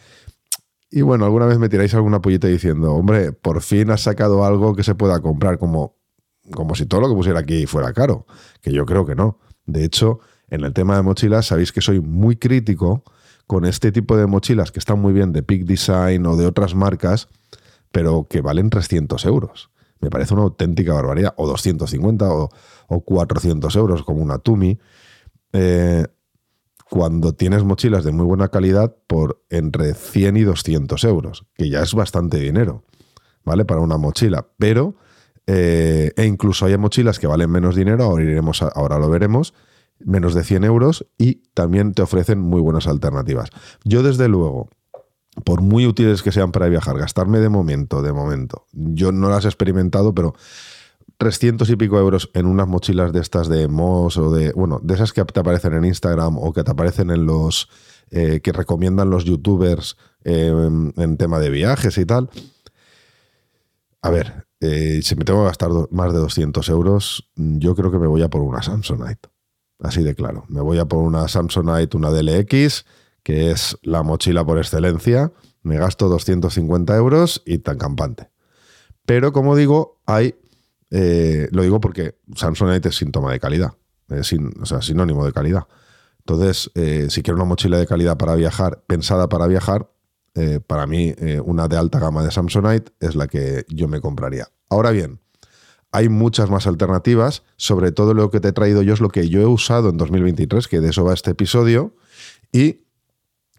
Y 0.91 1.03
bueno, 1.03 1.27
alguna 1.27 1.45
vez 1.45 1.59
me 1.59 1.69
tiráis 1.69 1.95
alguna 1.95 2.23
pollita 2.23 2.49
diciendo, 2.49 2.95
hombre, 2.95 3.33
por 3.33 3.61
fin 3.61 3.91
has 3.91 4.01
sacado 4.01 4.47
algo 4.47 4.75
que 4.75 4.83
se 4.85 4.95
pueda 4.95 5.21
comprar, 5.21 5.59
como, 5.59 5.99
como 6.51 6.75
si 6.75 6.87
todo 6.87 7.03
lo 7.03 7.11
que 7.11 7.15
pusiera 7.15 7.41
aquí 7.41 7.67
fuera 7.67 7.93
caro, 7.93 8.27
que 8.63 8.73
yo 8.73 8.87
creo 8.87 9.05
que 9.05 9.15
no. 9.15 9.39
De 9.67 9.85
hecho, 9.85 10.21
en 10.49 10.65
el 10.65 10.73
tema 10.73 10.97
de 10.97 11.03
mochilas, 11.03 11.47
sabéis 11.47 11.73
que 11.73 11.83
soy 11.83 12.01
muy 12.01 12.37
crítico 12.37 13.05
con 13.47 13.67
este 13.67 13.93
tipo 13.93 14.17
de 14.17 14.27
mochilas 14.27 14.73
que 14.73 14.79
están 14.79 14.99
muy 14.99 15.13
bien 15.13 15.33
de 15.33 15.43
Peak 15.43 15.65
Design 15.65 16.25
o 16.25 16.37
de 16.37 16.47
otras 16.47 16.75
marcas, 16.75 17.29
pero 17.93 18.29
que 18.31 18.41
valen 18.41 18.71
300 18.71 19.27
euros. 19.27 19.74
Me 20.05 20.11
parece 20.11 20.35
una 20.35 20.43
auténtica 20.43 20.93
barbaridad. 20.93 21.33
O 21.39 21.47
250 21.47 22.29
o, 22.31 22.51
400 22.89 23.75
euros 23.77 24.03
como 24.03 24.23
una 24.23 24.37
Tumi. 24.37 24.79
Eh, 25.55 26.05
cuando 26.91 27.33
tienes 27.33 27.65
mochilas 27.65 28.05
de 28.05 28.13
muy 28.13 28.27
buena 28.27 28.49
calidad 28.49 28.95
por 29.07 29.43
entre 29.49 29.95
100 29.95 30.37
y 30.37 30.43
200 30.43 31.03
euros, 31.05 31.47
que 31.55 31.71
ya 31.71 31.81
es 31.81 31.95
bastante 31.95 32.39
dinero, 32.39 32.85
¿vale? 33.45 33.65
Para 33.65 33.81
una 33.81 33.97
mochila. 33.97 34.47
Pero, 34.59 34.97
eh, 35.47 36.13
e 36.19 36.27
incluso 36.27 36.67
hay 36.67 36.77
mochilas 36.77 37.19
que 37.19 37.27
valen 37.27 37.51
menos 37.51 37.75
dinero, 37.75 38.05
ahora, 38.05 38.25
iremos 38.25 38.61
ahora 38.61 38.99
lo 38.99 39.09
veremos, 39.09 39.55
menos 40.01 40.35
de 40.35 40.45
100 40.45 40.65
euros 40.65 41.07
y 41.17 41.37
también 41.55 41.95
te 41.95 42.03
ofrecen 42.03 42.41
muy 42.41 42.61
buenas 42.61 42.87
alternativas. 42.87 43.49
Yo, 43.85 44.03
desde 44.03 44.29
luego, 44.29 44.69
por 45.43 45.61
muy 45.61 45.87
útiles 45.87 46.23
que 46.23 46.33
sean 46.33 46.53
para 46.53 46.69
viajar, 46.69 46.99
gastarme 46.99 47.41
de 47.41 47.49
momento, 47.49 48.03
de 48.03 48.13
momento, 48.13 48.67
yo 48.73 49.11
no 49.11 49.29
las 49.29 49.45
he 49.45 49.49
experimentado, 49.49 50.15
pero 50.15 50.35
300 51.19 51.69
y 51.71 51.77
pico 51.77 51.99
euros 51.99 52.31
en 52.35 52.47
unas 52.47 52.69
mochilas 52.69 53.13
de 53.13 53.21
estas 53.21 53.49
de 53.49 53.69
Moss 53.69 54.17
o 54.17 54.31
de, 54.31 54.53
bueno, 54.53 54.81
de 54.83 54.95
esas 54.95 55.13
que 55.13 55.25
te 55.25 55.41
aparecen 55.41 55.75
en 55.75 55.85
Instagram 55.85 56.39
o 56.39 56.53
que 56.53 56.65
te 56.65 56.71
aparecen 56.71 57.11
en 57.11 57.27
los, 57.27 57.69
eh, 58.11 58.41
que 58.43 58.53
recomiendan 58.53 59.11
los 59.11 59.25
youtubers 59.25 59.97
em, 60.23 60.93
en 60.97 61.17
tema 61.17 61.39
de 61.39 61.51
viajes 61.51 61.99
y 61.99 62.05
tal. 62.05 62.31
A 64.03 64.11
ver, 64.11 64.47
eh, 64.61 65.01
si 65.03 65.17
me 65.17 65.25
tengo 65.25 65.41
que 65.41 65.47
gastar 65.47 65.71
más 65.91 66.13
de 66.13 66.19
200 66.19 66.69
euros, 66.69 67.31
yo 67.37 67.75
creo 67.75 67.91
que 67.91 67.99
me 67.99 68.07
voy 68.07 68.23
a 68.23 68.29
por 68.29 68.43
una 68.43 68.63
Samsonite. 68.63 69.29
Así 69.81 70.03
de 70.03 70.15
claro. 70.15 70.45
Me 70.49 70.61
voy 70.61 70.79
a 70.79 70.87
por 70.87 71.01
una 71.01 71.29
Samsonite, 71.29 71.97
una 71.97 72.11
DLX 72.11 72.85
que 73.25 73.51
es 73.51 73.77
la 73.83 74.05
mochila 74.05 74.45
por 74.45 74.59
excelencia. 74.59 75.33
Me 75.63 75.79
gasto 75.79 76.09
250 76.09 76.95
euros 76.95 77.43
y 77.45 77.59
tan 77.59 77.79
campante. 77.79 78.31
Pero 79.07 79.33
como 79.33 79.57
digo, 79.57 80.01
hay, 80.07 80.37
eh, 80.91 81.49
lo 81.51 81.63
digo 81.63 81.81
porque 81.81 82.17
Samsonite 82.37 82.91
es 82.91 82.97
síntoma 82.97 83.33
de 83.33 83.41
calidad, 83.41 83.73
es 84.09 84.33
o 84.61 84.67
sea, 84.67 84.83
sinónimo 84.83 85.27
de 85.27 85.33
calidad. 85.33 85.67
Entonces, 86.19 86.71
eh, 86.75 87.09
si 87.11 87.23
quiero 87.23 87.37
una 87.37 87.45
mochila 87.45 87.79
de 87.79 87.87
calidad 87.87 88.17
para 88.17 88.35
viajar, 88.35 88.85
pensada 88.87 89.29
para 89.29 89.47
viajar, 89.47 89.91
eh, 90.35 90.61
para 90.65 90.87
mí 90.87 91.15
una 91.45 91.69
de 91.69 91.77
alta 91.77 91.99
gama 91.99 92.25
de 92.25 92.31
Samsonite 92.31 92.93
es 93.01 93.15
la 93.15 93.27
que 93.27 93.65
yo 93.69 93.89
me 93.89 94.01
compraría. 94.01 94.49
Ahora 94.69 94.91
bien, 94.91 95.21
hay 95.93 96.09
muchas 96.09 96.51
más 96.51 96.67
alternativas, 96.67 97.45
sobre 97.57 97.93
todo 97.93 98.15
lo 98.15 98.31
que 98.31 98.41
te 98.41 98.49
he 98.49 98.53
traído 98.53 98.83
yo 98.83 98.95
es 98.95 99.01
lo 99.01 99.11
que 99.11 99.29
yo 99.29 99.41
he 99.41 99.47
usado 99.47 99.91
en 99.91 99.97
2023, 99.97 100.67
que 100.67 100.81
de 100.81 100.91
eso 100.91 101.05
va 101.05 101.15
este 101.15 101.31
episodio, 101.31 101.95
y 102.53 102.84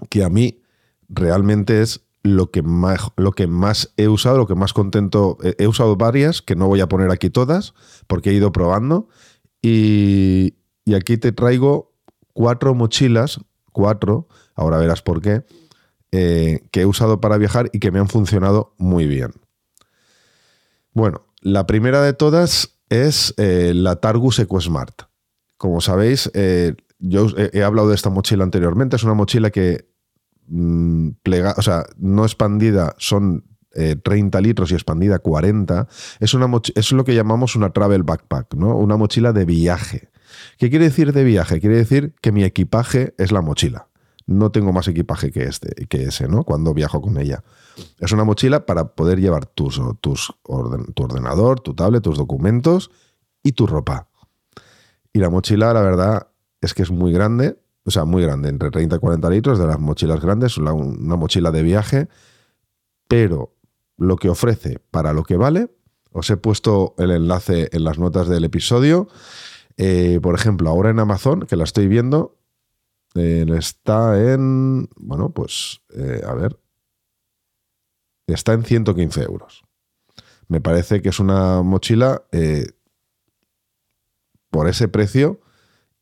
que 0.09 0.23
a 0.23 0.29
mí 0.29 0.61
realmente 1.09 1.81
es 1.81 2.01
lo 2.23 2.49
que 2.49 2.63
más, 2.63 3.11
lo 3.17 3.33
que 3.33 3.47
más 3.47 3.93
he 3.97 4.07
usado, 4.07 4.37
lo 4.37 4.47
que 4.47 4.55
más 4.55 4.73
contento. 4.73 5.37
He 5.41 5.67
usado 5.67 5.95
varias, 5.95 6.41
que 6.41 6.55
no 6.55 6.67
voy 6.67 6.81
a 6.81 6.89
poner 6.89 7.11
aquí 7.11 7.29
todas, 7.29 7.73
porque 8.07 8.31
he 8.31 8.33
ido 8.33 8.51
probando. 8.51 9.07
Y, 9.61 10.55
aquí 10.95 11.17
te 11.17 11.31
traigo 11.31 11.93
cuatro 12.33 12.73
mochilas, 12.73 13.39
cuatro, 13.71 14.27
ahora 14.55 14.77
verás 14.77 15.01
por 15.01 15.21
qué, 15.21 15.43
eh, 16.11 16.67
que 16.71 16.81
he 16.81 16.85
usado 16.85 17.21
para 17.21 17.37
viajar 17.37 17.69
y 17.73 17.79
que 17.79 17.91
me 17.91 17.99
han 17.99 18.07
funcionado 18.07 18.73
muy 18.77 19.07
bien. 19.07 19.31
Bueno, 20.93 21.25
la 21.41 21.67
primera 21.67 22.01
de 22.01 22.13
todas 22.13 22.79
es 22.89 23.33
eh, 23.37 23.73
la 23.75 23.97
Targus 23.97 24.39
EcoSmart. 24.39 25.03
Como 25.57 25.81
sabéis, 25.81 26.31
eh, 26.33 26.75
yo 27.07 27.27
he, 27.37 27.63
hablado 27.63 27.89
de 27.89 27.95
esta 27.95 28.09
mochila 28.09 28.43
anteriormente. 28.43 28.95
Es 28.95 29.03
una 29.03 29.13
mochila 29.13 29.49
que 29.51 29.87
mm, 30.47 31.09
plega, 31.23 31.53
o 31.57 31.61
sea, 31.61 31.85
no 31.97 32.23
expandida 32.23 32.95
son 32.97 33.43
30 34.03 34.39
litros 34.41 34.71
y 34.71 34.73
expandida 34.73 35.19
40. 35.19 35.87
Es, 36.19 36.33
una 36.33 36.49
es 36.75 36.91
lo 36.91 37.03
que 37.03 37.13
llamamos 37.13 37.55
una 37.55 37.71
travel 37.71 38.03
backpack, 38.03 38.55
¿no? 38.55 38.77
Una 38.77 38.95
mochila 38.95 39.33
de 39.33 39.45
viaje. 39.45 40.09
¿Qué 40.57 40.69
quiere 40.69 40.85
decir 40.85 41.11
de 41.11 41.23
viaje? 41.23 41.59
Quiere 41.59 41.75
decir 41.75 42.15
que 42.21 42.31
mi 42.31 42.43
equipaje 42.43 43.13
es 43.17 43.31
la 43.31 43.41
mochila. 43.41 43.89
No 44.27 44.51
tengo 44.51 44.73
más 44.73 44.87
equipaje 44.87 45.31
que 45.31 45.43
este, 45.43 45.85
que 45.87 46.03
ese, 46.03 46.27
¿no? 46.27 46.43
Cuando 46.43 46.73
viajo 46.73 47.01
con 47.01 47.17
ella. 47.17 47.43
Es 47.99 48.11
una 48.11 48.23
mochila 48.23 48.65
para 48.65 48.95
poder 48.95 49.19
llevar 49.19 49.45
tus, 49.45 49.79
tus 50.01 50.33
tu 50.95 51.03
ordenador, 51.03 51.59
tu 51.59 51.75
tablet, 51.75 52.01
tus 52.01 52.17
documentos 52.17 52.89
y 53.43 53.51
tu 53.51 53.67
ropa. 53.67 54.07
Y 55.13 55.19
la 55.19 55.29
mochila, 55.29 55.73
la 55.73 55.81
verdad, 55.81 56.27
es 56.65 56.73
que 56.73 56.83
es 56.83 56.91
muy 56.91 57.11
grande, 57.11 57.57
o 57.83 57.91
sea, 57.91 58.05
muy 58.05 58.23
grande, 58.23 58.49
entre 58.49 58.71
30 58.71 58.95
y 58.95 58.99
40 58.99 59.29
litros 59.29 59.59
de 59.59 59.67
las 59.67 59.79
mochilas 59.79 60.19
grandes, 60.19 60.57
una, 60.57 60.73
mochila 60.73 61.51
de 61.51 61.61
viaje, 61.61 62.09
pero 63.07 63.55
lo 63.97 64.15
que 64.17 64.29
ofrece 64.29 64.79
para 64.91 65.13
lo 65.13 65.23
que 65.23 65.37
vale, 65.37 65.69
os 66.11 66.29
he 66.29 66.37
puesto 66.37 66.95
el 66.97 67.11
enlace 67.11 67.69
en 67.71 67.83
las 67.83 67.99
notas 67.99 68.27
del 68.27 68.43
episodio. 68.43 69.07
Eh, 69.77 70.19
por 70.21 70.33
ejemplo, 70.33 70.69
ahora 70.69 70.89
en 70.89 70.99
Amazon, 70.99 71.41
que 71.41 71.55
la 71.55 71.65
estoy 71.65 71.87
viendo, 71.87 72.37
eh, 73.13 73.45
está 73.57 74.19
en, 74.33 74.89
bueno, 74.95 75.29
pues, 75.29 75.81
eh, 75.93 76.21
a 76.25 76.33
ver, 76.33 76.59
está 78.27 78.53
en 78.53 78.63
115 78.63 79.21
euros. 79.23 79.63
Me 80.47 80.61
parece 80.61 81.01
que 81.01 81.09
es 81.09 81.19
una 81.19 81.61
mochila 81.61 82.23
por 84.49 84.69
ese 84.69 84.87
precio 84.87 85.41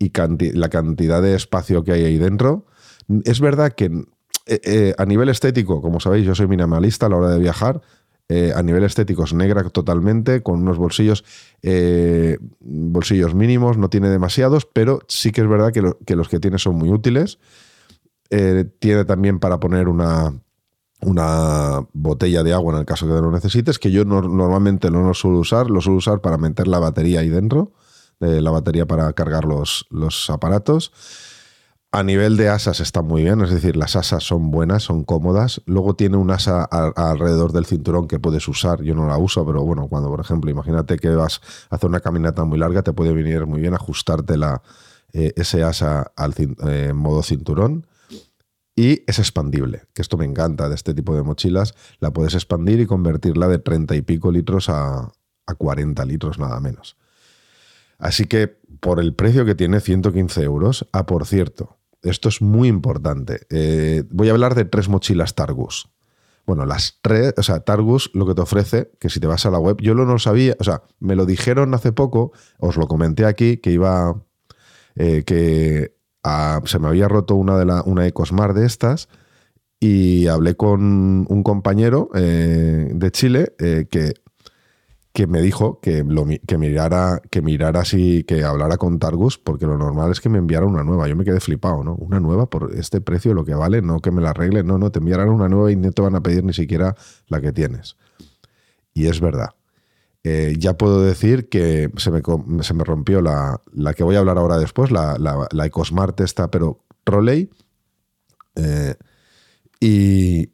y 0.03 0.51
la 0.51 0.69
cantidad 0.69 1.21
de 1.21 1.35
espacio 1.35 1.83
que 1.83 1.93
hay 1.93 2.03
ahí 2.03 2.17
dentro. 2.17 2.65
Es 3.25 3.39
verdad 3.39 3.73
que 3.73 3.89
a 4.97 5.05
nivel 5.05 5.29
estético, 5.29 5.81
como 5.81 5.99
sabéis, 5.99 6.25
yo 6.25 6.35
soy 6.35 6.47
minimalista 6.47 7.05
a 7.05 7.09
la 7.09 7.17
hora 7.17 7.29
de 7.29 7.39
viajar. 7.39 7.81
Eh, 8.29 8.53
a 8.55 8.63
nivel 8.63 8.83
estético 8.83 9.25
es 9.25 9.33
negra 9.33 9.63
totalmente, 9.69 10.41
con 10.41 10.61
unos 10.61 10.77
bolsillos, 10.77 11.25
eh, 11.61 12.37
bolsillos 12.61 13.35
mínimos, 13.35 13.77
no 13.77 13.89
tiene 13.89 14.09
demasiados, 14.09 14.65
pero 14.65 15.01
sí 15.07 15.31
que 15.31 15.41
es 15.41 15.47
verdad 15.47 15.71
que, 15.71 16.15
los 16.15 16.29
que 16.29 16.39
tiene 16.39 16.57
son 16.57 16.75
muy 16.75 16.89
útiles. 16.89 17.39
Eh, 18.29 18.65
tiene 18.79 19.05
también 19.05 19.39
para 19.39 19.59
poner 19.59 19.89
una, 19.89 20.33
una 21.01 21.85
botella 21.93 22.43
de 22.43 22.53
agua 22.53 22.73
en 22.73 22.79
el 22.79 22.85
caso 22.85 23.05
que 23.05 23.13
lo 23.13 23.29
necesites, 23.29 23.77
que 23.77 23.91
yo 23.91 24.05
normalmente 24.05 24.89
no 24.89 25.03
lo 25.03 25.13
suelo 25.13 25.39
usar, 25.39 25.69
lo 25.69 25.81
suelo 25.81 25.97
usar 25.97 26.21
para 26.21 26.37
meter 26.37 26.67
la 26.67 26.79
batería 26.79 27.19
ahí 27.19 27.29
dentro, 27.29 27.73
la 28.41 28.51
batería 28.51 28.85
para 28.85 29.11
cargar 29.13 29.45
los, 29.45 29.85
los 29.89 30.29
aparatos. 30.29 30.91
A 31.95 32.01
nivel 32.01 32.37
de 32.37 32.49
asas 32.49 32.79
está 32.79 33.03
muy 33.03 33.21
bien, 33.21 33.39
es 33.41 33.51
decir, 33.51 33.77
las 33.77 33.95
asas 33.95 34.23
son 34.23 34.49
buenas, 34.49 34.81
son 34.81 35.03
cómodas. 35.03 35.61
Luego 35.67 35.95
tiene 35.95 36.17
un 36.17 36.31
asa 36.31 36.63
alrededor 36.63 37.51
del 37.51 37.67
cinturón 37.67 38.07
que 38.07 38.17
puedes 38.19 38.47
usar. 38.47 38.81
Yo 38.81 38.95
no 38.95 39.05
la 39.07 39.19
uso, 39.19 39.45
pero 39.45 39.61
bueno, 39.61 39.87
cuando 39.87 40.09
por 40.09 40.19
ejemplo, 40.19 40.49
imagínate 40.49 40.97
que 40.97 41.09
vas 41.09 41.39
a 41.69 41.75
hacer 41.75 41.87
una 41.87 41.99
caminata 41.99 42.45
muy 42.45 42.57
larga, 42.57 42.81
te 42.81 42.93
puede 42.93 43.13
venir 43.13 43.45
muy 43.45 43.61
bien 43.61 43.75
ajustarte 43.75 44.37
la, 44.37 44.63
eh, 45.13 45.33
ese 45.35 45.61
asa 45.61 46.11
al 46.15 46.33
eh, 46.67 46.93
modo 46.93 47.21
cinturón. 47.21 47.85
Y 48.75 49.03
es 49.05 49.19
expandible, 49.19 49.83
que 49.93 50.01
esto 50.01 50.17
me 50.17 50.25
encanta 50.25 50.69
de 50.69 50.73
este 50.73 50.95
tipo 50.95 51.15
de 51.15 51.21
mochilas. 51.21 51.75
La 51.99 52.11
puedes 52.11 52.33
expandir 52.33 52.79
y 52.79 52.87
convertirla 52.87 53.47
de 53.47 53.59
30 53.59 53.95
y 53.95 54.01
pico 54.01 54.31
litros 54.31 54.67
a, 54.67 55.11
a 55.45 55.53
40 55.55 56.03
litros 56.05 56.39
nada 56.39 56.59
menos. 56.59 56.97
Así 57.97 58.25
que 58.25 58.57
por 58.83 58.99
el 58.99 59.15
precio 59.15 59.45
que 59.45 59.55
tiene, 59.55 59.79
115 59.79 60.43
euros. 60.43 60.87
Ah, 60.91 61.05
por 61.05 61.25
cierto, 61.25 61.77
esto 62.01 62.27
es 62.27 62.41
muy 62.41 62.67
importante. 62.67 63.47
Eh, 63.49 64.03
voy 64.11 64.27
a 64.27 64.31
hablar 64.31 64.55
de 64.55 64.65
tres 64.65 64.89
mochilas 64.89 65.35
Targus. 65.35 65.89
Bueno, 66.45 66.65
las 66.65 66.99
tres, 67.01 67.33
o 67.37 67.43
sea, 67.43 67.61
Targus 67.61 68.11
lo 68.13 68.27
que 68.27 68.35
te 68.35 68.41
ofrece, 68.41 68.91
que 68.99 69.09
si 69.09 69.21
te 69.21 69.27
vas 69.27 69.45
a 69.45 69.51
la 69.51 69.59
web, 69.59 69.77
yo 69.79 69.95
no 69.95 70.03
lo 70.03 70.19
sabía, 70.19 70.57
o 70.59 70.63
sea, 70.65 70.83
me 70.99 71.15
lo 71.15 71.25
dijeron 71.25 71.73
hace 71.73 71.93
poco, 71.93 72.33
os 72.59 72.75
lo 72.75 72.87
comenté 72.89 73.25
aquí, 73.25 73.55
que 73.55 73.71
iba, 73.71 74.21
eh, 74.95 75.23
que 75.25 75.95
se 76.65 76.79
me 76.79 76.89
había 76.89 77.07
roto 77.07 77.35
una 77.35 77.57
de 77.57 77.63
la, 77.63 77.81
una 77.83 78.05
Ecosmart 78.05 78.53
de 78.53 78.65
estas 78.65 79.07
y 79.79 80.27
hablé 80.27 80.55
con 80.55 81.25
un 81.29 81.43
compañero 81.43 82.09
eh, 82.13 82.89
de 82.93 83.11
Chile 83.11 83.53
que 83.89 84.13
que 85.13 85.27
me 85.27 85.41
dijo 85.41 85.79
que, 85.79 86.03
mirara, 86.03 87.21
que 87.29 87.41
mirara 87.43 87.81
así, 87.81 88.23
que 88.23 88.43
hablara 88.43 88.77
con 88.77 88.97
Targus, 88.97 89.37
porque 89.37 89.67
lo 89.67 89.77
normal 89.77 90.11
es 90.11 90.19
que 90.19 90.27
me 90.27 90.39
enviara 90.39 90.65
una 90.65 90.83
nueva. 90.83 91.07
Yo 91.07 91.15
me 91.15 91.23
quedé 91.23 91.39
flipado, 91.39 91.83
¿no? 91.83 91.93
Una 91.93 92.19
nueva 92.19 92.49
por 92.49 92.73
este 92.75 92.99
precio, 92.99 93.35
lo 93.35 93.45
que 93.45 93.53
vale, 93.53 93.83
no 93.83 93.99
que 93.99 94.09
me 94.09 94.23
la 94.23 94.31
arregle, 94.31 94.63
no, 94.63 94.79
no, 94.79 94.91
te 94.91 94.97
enviarán 94.97 95.29
una 95.29 95.47
nueva 95.47 95.71
y 95.71 95.75
no 95.75 95.91
te 95.91 96.01
van 96.01 96.15
a 96.15 96.23
pedir 96.23 96.43
ni 96.43 96.53
siquiera 96.53 96.95
la 97.27 97.41
que 97.41 97.53
tienes. 97.53 97.95
Y 98.95 99.05
es 99.05 99.21
verdad. 99.21 99.49
Eh, 100.23 100.55
ya 100.57 100.77
puedo 100.77 101.03
decir 101.03 101.47
que 101.47 101.91
se 101.97 102.09
me, 102.09 102.21
se 102.63 102.73
me 102.73 102.83
rompió 102.83 103.21
la, 103.21 103.61
la, 103.71 103.93
que 103.93 104.03
voy 104.03 104.15
a 104.15 104.19
hablar 104.19 104.39
ahora 104.39 104.57
después, 104.57 104.89
la, 104.89 105.17
la, 105.19 105.65
EcoSmart 105.65 106.19
esta, 106.21 106.49
pero 106.49 106.85
Trolley. 107.03 107.51
Eh, 108.55 108.95
y, 109.79 110.49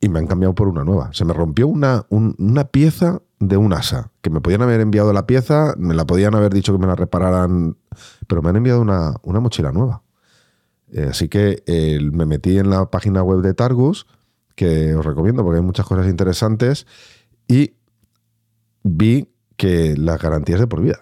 y 0.00 0.08
me 0.08 0.20
han 0.20 0.28
cambiado 0.28 0.54
por 0.54 0.68
una 0.68 0.84
nueva. 0.84 1.10
Se 1.12 1.24
me 1.24 1.32
rompió 1.32 1.66
una, 1.66 2.06
una 2.08 2.64
pieza 2.66 3.20
de 3.40 3.56
un 3.56 3.72
asa, 3.72 4.12
que 4.20 4.30
me 4.30 4.40
podían 4.40 4.62
haber 4.62 4.80
enviado 4.80 5.12
la 5.12 5.26
pieza, 5.26 5.74
me 5.76 5.94
la 5.94 6.06
podían 6.06 6.34
haber 6.34 6.52
dicho 6.52 6.72
que 6.72 6.78
me 6.78 6.86
la 6.86 6.94
repararan, 6.94 7.76
pero 8.28 8.42
me 8.42 8.50
han 8.50 8.56
enviado 8.56 8.80
una, 8.80 9.14
mochila 9.24 9.72
nueva. 9.72 10.02
Eh, 10.92 11.08
así 11.10 11.28
que 11.28 11.62
me 12.12 12.26
metí 12.26 12.58
en 12.58 12.70
la 12.70 12.90
página 12.90 13.22
web 13.22 13.40
de 13.40 13.54
Targus, 13.54 14.06
que 14.54 14.94
os 14.94 15.04
recomiendo 15.04 15.42
porque 15.42 15.58
hay 15.58 15.64
muchas 15.64 15.86
cosas 15.86 16.06
interesantes, 16.06 16.86
y 17.48 17.74
vi 18.82 19.32
que 19.56 19.96
la 19.96 20.16
garantía 20.16 20.56
es 20.56 20.60
de 20.60 20.66
por 20.66 20.82
vida. 20.82 21.00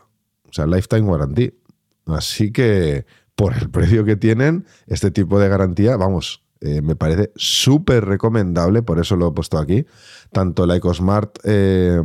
O 0.48 0.52
sea, 0.52 0.66
lifetime 0.66 1.02
guarantee. 1.02 1.58
Así 2.06 2.52
que 2.52 3.06
por 3.34 3.54
el 3.54 3.70
precio 3.70 4.04
que 4.04 4.16
tienen, 4.16 4.66
este 4.86 5.10
tipo 5.10 5.38
de 5.38 5.48
garantía, 5.48 5.96
vamos, 5.96 6.44
eh, 6.60 6.82
me 6.82 6.96
parece 6.96 7.30
súper 7.36 8.04
recomendable, 8.04 8.82
por 8.82 8.98
eso 8.98 9.16
lo 9.16 9.28
he 9.28 9.32
puesto 9.32 9.58
aquí. 9.58 9.86
Tanto 10.32 10.66
la 10.66 10.76
EcoSmart 10.76 11.38
eh, 11.44 12.02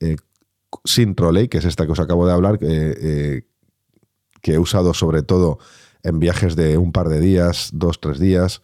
eh, 0.00 0.16
sin 0.84 1.14
trolley, 1.14 1.48
que 1.48 1.58
es 1.58 1.64
esta 1.64 1.86
que 1.86 1.92
os 1.92 2.00
acabo 2.00 2.26
de 2.26 2.32
hablar, 2.32 2.58
que 2.58 3.44
he 4.42 4.58
usado 4.58 4.94
sobre 4.94 5.22
todo 5.22 5.58
en 6.02 6.18
viajes 6.18 6.56
de 6.56 6.78
un 6.78 6.92
par 6.92 7.08
de 7.08 7.20
días, 7.20 7.70
dos, 7.72 8.00
tres 8.00 8.18
días. 8.18 8.62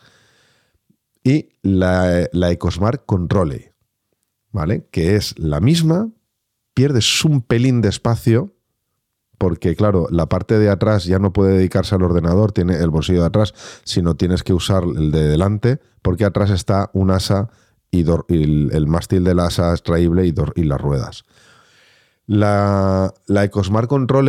Y 1.23 1.51
la, 1.63 2.29
EcoSmart 2.33 3.05
con 3.05 3.29
trolley, 3.29 3.71
¿vale? 4.53 4.87
Que 4.91 5.17
es 5.17 5.39
la 5.39 5.61
misma, 5.61 6.11
pierdes 6.73 7.25
un 7.25 7.43
pelín 7.43 7.81
de 7.81 7.89
espacio 7.89 8.53
porque 9.39 9.77
claro, 9.77 10.07
la 10.11 10.31
parte 10.31 10.59
de 10.59 10.71
atrás 10.71 11.05
ya 11.05 11.19
no 11.19 11.35
puede 11.35 11.59
dedicarse 11.59 11.95
al 11.95 12.03
ordenador, 12.03 12.53
tiene 12.53 12.77
el 12.77 12.89
bolsillo 12.89 13.21
de 13.21 13.27
atrás, 13.27 13.53
sino 13.85 14.17
tienes 14.17 14.43
que 14.43 14.55
usar 14.55 14.85
el 14.85 15.11
de 15.11 15.29
delante, 15.29 15.79
porque 16.01 16.25
atrás 16.25 16.49
está 16.51 16.91
un 16.95 17.11
asa 17.11 17.51
y, 17.91 18.01
el, 18.03 18.87
mástil 18.87 19.25
del 19.25 19.41
asa 19.41 19.73
extraíble 19.73 20.27
y, 20.27 20.63
las 20.65 20.81
ruedas. 20.81 21.25
La, 22.27 23.15
la 23.27 23.45
EcoSmart 23.45 23.89
Control 23.89 24.29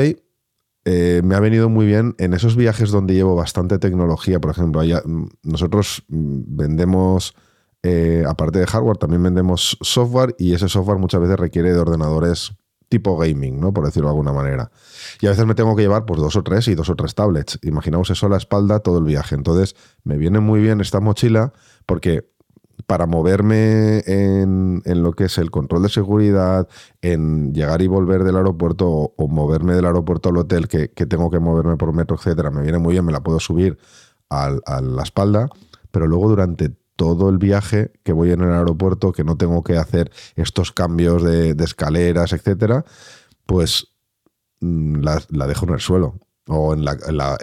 eh, 0.90 1.22
me 1.22 1.36
ha 1.36 1.42
venido 1.42 1.68
muy 1.68 1.86
bien 1.86 2.16
en 2.18 2.34
esos 2.34 2.56
viajes 2.56 2.92
donde 2.92 3.14
llevo 3.14 3.36
bastante 3.36 3.78
tecnología, 3.78 4.40
por 4.40 4.52
ejemplo, 4.52 4.82
mm, 4.84 5.26
nosotros 5.44 6.06
mm, 6.08 6.44
vendemos, 6.48 7.36
eh, 7.84 8.24
aparte 8.26 8.60
de 8.60 8.68
hardware, 8.68 8.96
también 8.96 9.22
vendemos 9.22 9.78
software 9.82 10.34
y 10.40 10.54
ese 10.54 10.70
software 10.70 10.98
muchas 10.98 11.20
veces 11.20 11.38
requiere 11.38 11.74
de 11.74 11.80
ordenadores 11.80 12.54
tipo 12.88 13.18
gaming, 13.18 13.60
¿no? 13.60 13.74
Por 13.74 13.84
decirlo 13.84 14.08
de 14.08 14.12
alguna 14.12 14.32
manera. 14.32 14.72
Y 15.20 15.28
a 15.28 15.32
veces 15.32 15.46
me 15.46 15.56
tengo 15.56 15.76
que 15.76 15.82
llevar 15.82 16.06
pues 16.06 16.22
dos 16.22 16.38
o 16.38 16.44
tres 16.44 16.70
y 16.70 16.76
dos 16.76 16.90
o 16.90 16.96
tres 16.96 17.16
tablets. 17.16 17.60
Imaginaos 17.64 18.10
eso 18.10 18.28
a 18.28 18.30
la 18.30 18.38
espalda 18.38 18.80
todo 18.80 19.00
el 19.00 19.04
viaje. 19.04 19.36
Entonces, 19.36 19.76
me 20.06 20.18
viene 20.18 20.40
muy 20.40 20.62
bien 20.62 20.80
esta 20.80 21.02
mochila 21.02 21.52
porque 21.86 22.32
para 22.86 23.06
moverme 23.06 24.04
en, 24.06 24.82
lo 24.86 25.14
que 25.14 25.26
es 25.26 25.38
el 25.38 25.52
control 25.52 25.84
de 25.84 25.90
seguridad, 25.90 26.68
en 27.02 27.54
llegar 27.54 27.82
y 27.82 27.88
volver 27.88 28.24
del 28.24 28.38
aeropuerto 28.38 28.88
o, 28.90 29.28
moverme 29.28 29.74
del 29.74 29.86
aeropuerto 29.86 30.30
al 30.30 30.38
hotel, 30.38 30.68
que, 30.68 30.88
tengo 30.88 31.30
que 31.32 31.40
moverme 31.40 31.76
por 31.78 31.94
metro, 31.94 32.16
etcétera, 32.16 32.52
me 32.52 32.62
viene 32.62 32.78
muy 32.78 32.94
bien, 32.94 33.06
me 33.06 33.12
la 33.12 33.22
puedo 33.22 33.40
subir 33.40 33.78
a 34.30 34.82
la 34.82 35.04
espalda, 35.04 35.50
pero 35.92 36.06
luego 36.06 36.30
durante 36.30 36.70
todo 36.98 37.30
el 37.30 37.38
viaje 37.38 37.94
que 38.04 38.12
voy 38.12 38.32
en 38.32 38.42
el 38.42 38.52
aeropuerto, 38.52 39.14
que 39.14 39.24
no 39.24 39.38
tengo 39.38 39.64
que 39.64 39.78
hacer 39.78 40.12
estos 40.36 40.74
cambios 40.74 41.24
de, 41.24 41.52
escaleras, 41.64 42.34
etcétera, 42.34 42.84
pues 43.46 43.94
mm, 44.60 45.02
la, 45.02 45.48
dejo 45.48 45.66
en 45.68 45.74
el 45.76 45.80
suelo 45.80 46.20
o 46.48 46.74
en 46.74 46.84
la, 46.84 46.98
en 47.08 47.18
la, 47.18 47.38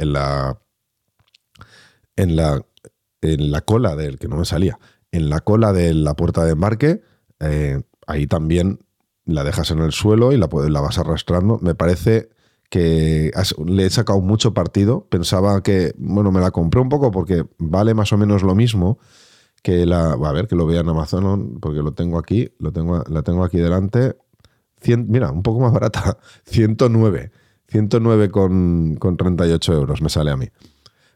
en 2.16 2.36
la, 2.36 2.66
en 3.22 3.50
la 3.50 3.60
cola 3.62 3.96
del 3.96 4.18
que 4.18 4.28
no 4.28 4.36
me 4.36 4.44
salía, 4.44 4.78
en 5.14 5.30
la 5.30 5.40
cola 5.40 5.72
de 5.72 5.94
la 5.94 6.14
puerta 6.14 6.44
de 6.44 6.52
embarque, 6.52 7.00
eh, 7.38 7.80
ahí 8.08 8.26
también 8.26 8.80
la 9.24 9.44
dejas 9.44 9.70
en 9.70 9.78
el 9.78 9.92
suelo 9.92 10.32
y 10.32 10.36
la, 10.36 10.48
la 10.68 10.80
vas 10.80 10.98
arrastrando. 10.98 11.60
Me 11.62 11.76
parece 11.76 12.30
que 12.68 13.30
le 13.64 13.86
he 13.86 13.90
sacado 13.90 14.20
mucho 14.20 14.54
partido. 14.54 15.06
Pensaba 15.08 15.62
que, 15.62 15.94
bueno, 15.98 16.32
me 16.32 16.40
la 16.40 16.50
compré 16.50 16.80
un 16.80 16.88
poco 16.88 17.12
porque 17.12 17.46
vale 17.58 17.94
más 17.94 18.12
o 18.12 18.18
menos 18.18 18.42
lo 18.42 18.56
mismo 18.56 18.98
que 19.62 19.86
la. 19.86 20.14
A 20.14 20.32
ver, 20.32 20.48
que 20.48 20.56
lo 20.56 20.66
vea 20.66 20.80
en 20.80 20.88
Amazon, 20.88 21.58
porque 21.60 21.78
lo 21.78 21.92
tengo 21.92 22.18
aquí, 22.18 22.50
lo 22.58 22.72
tengo, 22.72 23.04
la 23.08 23.22
tengo 23.22 23.44
aquí 23.44 23.58
delante. 23.58 24.16
mira, 25.06 25.30
un 25.30 25.44
poco 25.44 25.60
más 25.60 25.72
barata, 25.72 26.18
109. 26.46 27.30
109 27.68 28.30
con, 28.30 28.96
con 28.96 29.16
38 29.16 29.72
euros 29.74 30.02
me 30.02 30.08
sale 30.08 30.32
a 30.32 30.36
mí. 30.36 30.48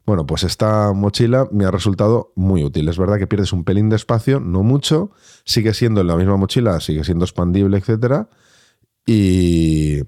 Bueno, 0.08 0.24
pues 0.24 0.42
esta 0.42 0.94
mochila 0.94 1.46
me 1.52 1.66
ha 1.66 1.70
resultado 1.70 2.32
muy 2.34 2.64
útil. 2.64 2.88
Es 2.88 2.96
verdad 2.96 3.18
que 3.18 3.26
pierdes 3.26 3.52
un 3.52 3.64
pelín 3.64 3.90
de 3.90 3.96
espacio, 3.96 4.40
no 4.40 4.62
mucho, 4.62 5.10
sigue 5.44 5.74
siendo 5.74 6.00
en 6.00 6.06
la 6.06 6.16
misma 6.16 6.38
mochila, 6.38 6.80
sigue 6.80 7.04
siendo 7.04 7.26
expandible, 7.26 7.76
etc. 7.76 8.26
Y 9.04 9.98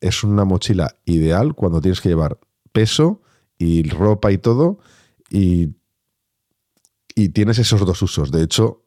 es 0.00 0.22
una 0.22 0.44
mochila 0.44 0.94
ideal 1.06 1.56
cuando 1.56 1.80
tienes 1.80 2.00
que 2.00 2.08
llevar 2.08 2.38
peso 2.70 3.20
y 3.58 3.82
ropa 3.90 4.30
y 4.30 4.38
todo. 4.38 4.78
Y, 5.28 5.74
tienes 7.32 7.58
esos 7.58 7.84
dos 7.84 8.00
usos. 8.00 8.30
De 8.30 8.44
hecho, 8.44 8.84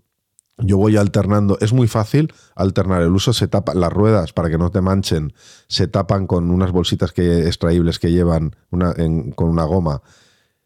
yo 0.57 0.77
voy 0.77 0.95
alternando, 0.95 1.57
es 1.59 1.73
muy 1.73 1.89
fácil 1.89 2.33
alternar 2.55 3.01
el 3.01 3.09
uso, 3.09 3.33
se 3.33 3.49
tapan 3.49 3.81
las 3.81 3.91
ruedas 3.91 4.31
para 4.31 4.49
que 4.49 4.57
no 4.57 4.71
te 4.71 4.79
manchen, 4.79 5.33
se 5.67 5.89
tapan 5.89 6.27
con 6.27 6.49
unas 6.49 6.71
bolsitas 6.71 7.11
que, 7.11 7.45
extraíbles 7.47 7.99
que 7.99 8.13
llevan 8.13 8.55
con 8.69 9.49
una 9.49 9.63
goma 9.65 10.01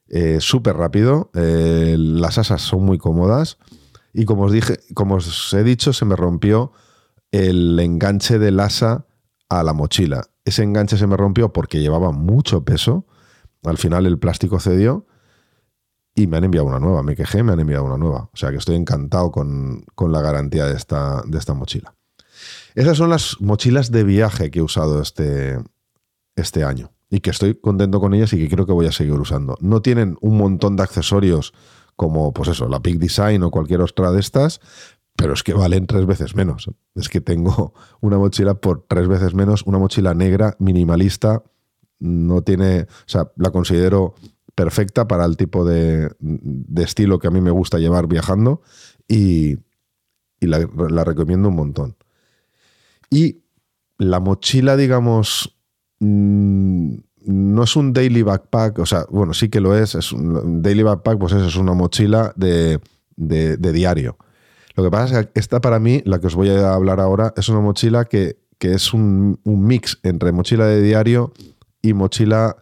eh, 0.08 0.38
súper 0.40 0.76
rápido. 0.78 1.32
Eh, 1.34 1.96
las 1.98 2.38
asas 2.38 2.62
son 2.62 2.84
muy 2.84 2.98
cómodas. 2.98 3.58
Y 4.14 4.26
como 4.26 4.44
os 4.44 4.52
dije, 4.52 4.80
como 4.94 5.16
os 5.16 5.54
he 5.54 5.64
dicho, 5.64 5.94
se 5.94 6.06
me 6.06 6.16
rompió 6.16 6.72
el 7.32 7.80
enganche 7.80 8.40
del 8.40 8.60
asa 8.60 9.06
a 9.50 9.64
la 9.64 9.74
mochila. 9.74 10.28
Ese 10.46 10.64
enganche 10.64 10.98
se 10.98 11.08
me 11.08 11.18
rompió 11.18 11.52
porque 11.52 11.82
llevaba 11.82 12.12
mucho 12.12 12.64
peso. 12.64 13.06
Al 13.64 13.78
final 13.78 14.06
el 14.06 14.20
plástico 14.20 14.60
cedió 14.60 15.06
y 16.14 16.28
me 16.28 16.38
han 16.38 16.46
enviado 16.46 16.68
una 16.68 16.80
nueva. 16.80 17.04
Me 17.04 17.16
quejé, 17.16 17.44
me 17.44 17.52
han 17.52 17.60
enviado 17.60 17.84
una 17.84 17.98
nueva. 17.98 18.30
O 18.32 18.38
sea 18.38 18.52
que 18.52 18.58
estoy 18.58 18.76
encantado 18.76 19.32
con, 19.32 19.86
la 19.98 20.22
garantía 20.22 20.66
de 20.66 20.76
esta, 20.76 21.24
de 21.26 21.38
esta 21.38 21.54
mochila. 21.54 21.96
Esas 22.76 22.98
son 22.98 23.10
las 23.10 23.42
mochilas 23.42 23.92
de 23.92 24.04
viaje 24.04 24.52
que 24.52 24.60
he 24.60 24.62
usado 24.62 25.02
este, 25.02 25.58
este 26.36 26.64
año 26.64 26.95
y 27.15 27.22
que 27.22 27.29
estoy 27.29 27.55
contento 27.55 28.01
con 28.01 28.13
ellas 28.13 28.34
y 28.34 28.38
que 28.38 28.50
creo 28.50 28.65
que 28.65 28.74
voy 28.74 28.88
a 28.88 28.91
seguir 28.91 29.13
usando. 29.13 29.57
No 29.62 29.81
tienen 29.81 30.17
un 30.19 30.38
montón 30.38 30.75
de 30.75 30.84
accesorios 30.84 31.53
como, 31.95 32.34
pues 32.34 32.50
eso, 32.50 32.67
la 32.67 32.81
Peak 32.81 32.98
Design 32.98 33.41
o 33.43 33.51
cualquier 33.51 33.79
otra 33.79 34.12
de 34.12 34.19
estas, 34.19 34.60
pero 35.15 35.31
es 35.31 35.41
que 35.41 35.53
valen 35.53 35.88
tres 35.88 36.05
veces 36.05 36.36
menos. 36.36 36.69
Es 36.93 37.07
que 37.07 37.22
tengo 37.22 37.74
una 38.01 38.17
mochila 38.17 38.55
por 38.55 38.86
tres 38.89 39.07
veces 39.07 39.34
menos, 39.34 39.63
una 39.65 39.77
mochila 39.77 40.13
negra, 40.13 40.57
minimalista, 40.60 41.41
no 42.00 42.41
tiene, 42.41 42.81
o 42.81 43.07
sea, 43.07 43.31
la 43.38 43.51
considero 43.51 44.15
perfecta 44.53 45.07
para 45.07 45.24
el 45.24 45.38
tipo 45.38 45.63
de, 45.63 46.13
estilo 46.75 47.17
que 47.19 47.27
a 47.27 47.31
mí 47.31 47.39
me 47.39 47.51
gusta 47.51 47.79
llevar 47.79 48.07
viajando 48.07 48.62
y, 49.07 49.55
la, 50.41 50.67
la 50.89 51.05
recomiendo 51.05 51.48
un 51.48 51.55
montón. 51.55 51.95
Y 53.10 53.45
la 53.98 54.19
mochila, 54.19 54.75
digamos, 54.75 55.55
Mm, 56.00 56.98
no 57.25 57.63
es 57.63 57.75
un 57.75 57.94
daily 57.94 58.22
backpack, 58.22 58.79
o 58.79 58.86
sea, 58.86 59.05
bueno, 59.10 59.34
sí 59.34 59.50
que 59.50 59.60
lo 59.60 59.75
es, 59.75 59.96
es 59.96 60.12
un 60.12 60.62
daily 60.62 60.84
backpack, 60.84 61.17
pues 61.17 61.34
eso 61.34 61.48
es 61.48 61.55
una 61.55 61.74
mochila 61.74 62.34
de, 62.36 62.79
diario. 63.15 64.17
Lo 64.75 64.84
que 64.84 64.91
pasa 64.91 65.20
es 65.20 65.27
que 65.27 65.39
esta 65.39 65.62
para 65.62 65.80
mí, 65.80 66.02
la 66.06 66.19
que 66.19 66.28
os 66.28 66.36
voy 66.36 66.50
a 66.50 66.73
hablar 66.73 67.00
ahora, 67.00 67.34
es 67.38 67.50
una 67.50 67.62
mochila 67.62 68.06
que, 68.06 68.38
es 68.60 68.93
un, 68.93 69.39
mix 69.45 70.00
entre 70.04 70.32
mochila 70.32 70.65
de 70.65 70.82
diario 70.82 71.34
y 71.82 71.93
mochila 71.93 72.58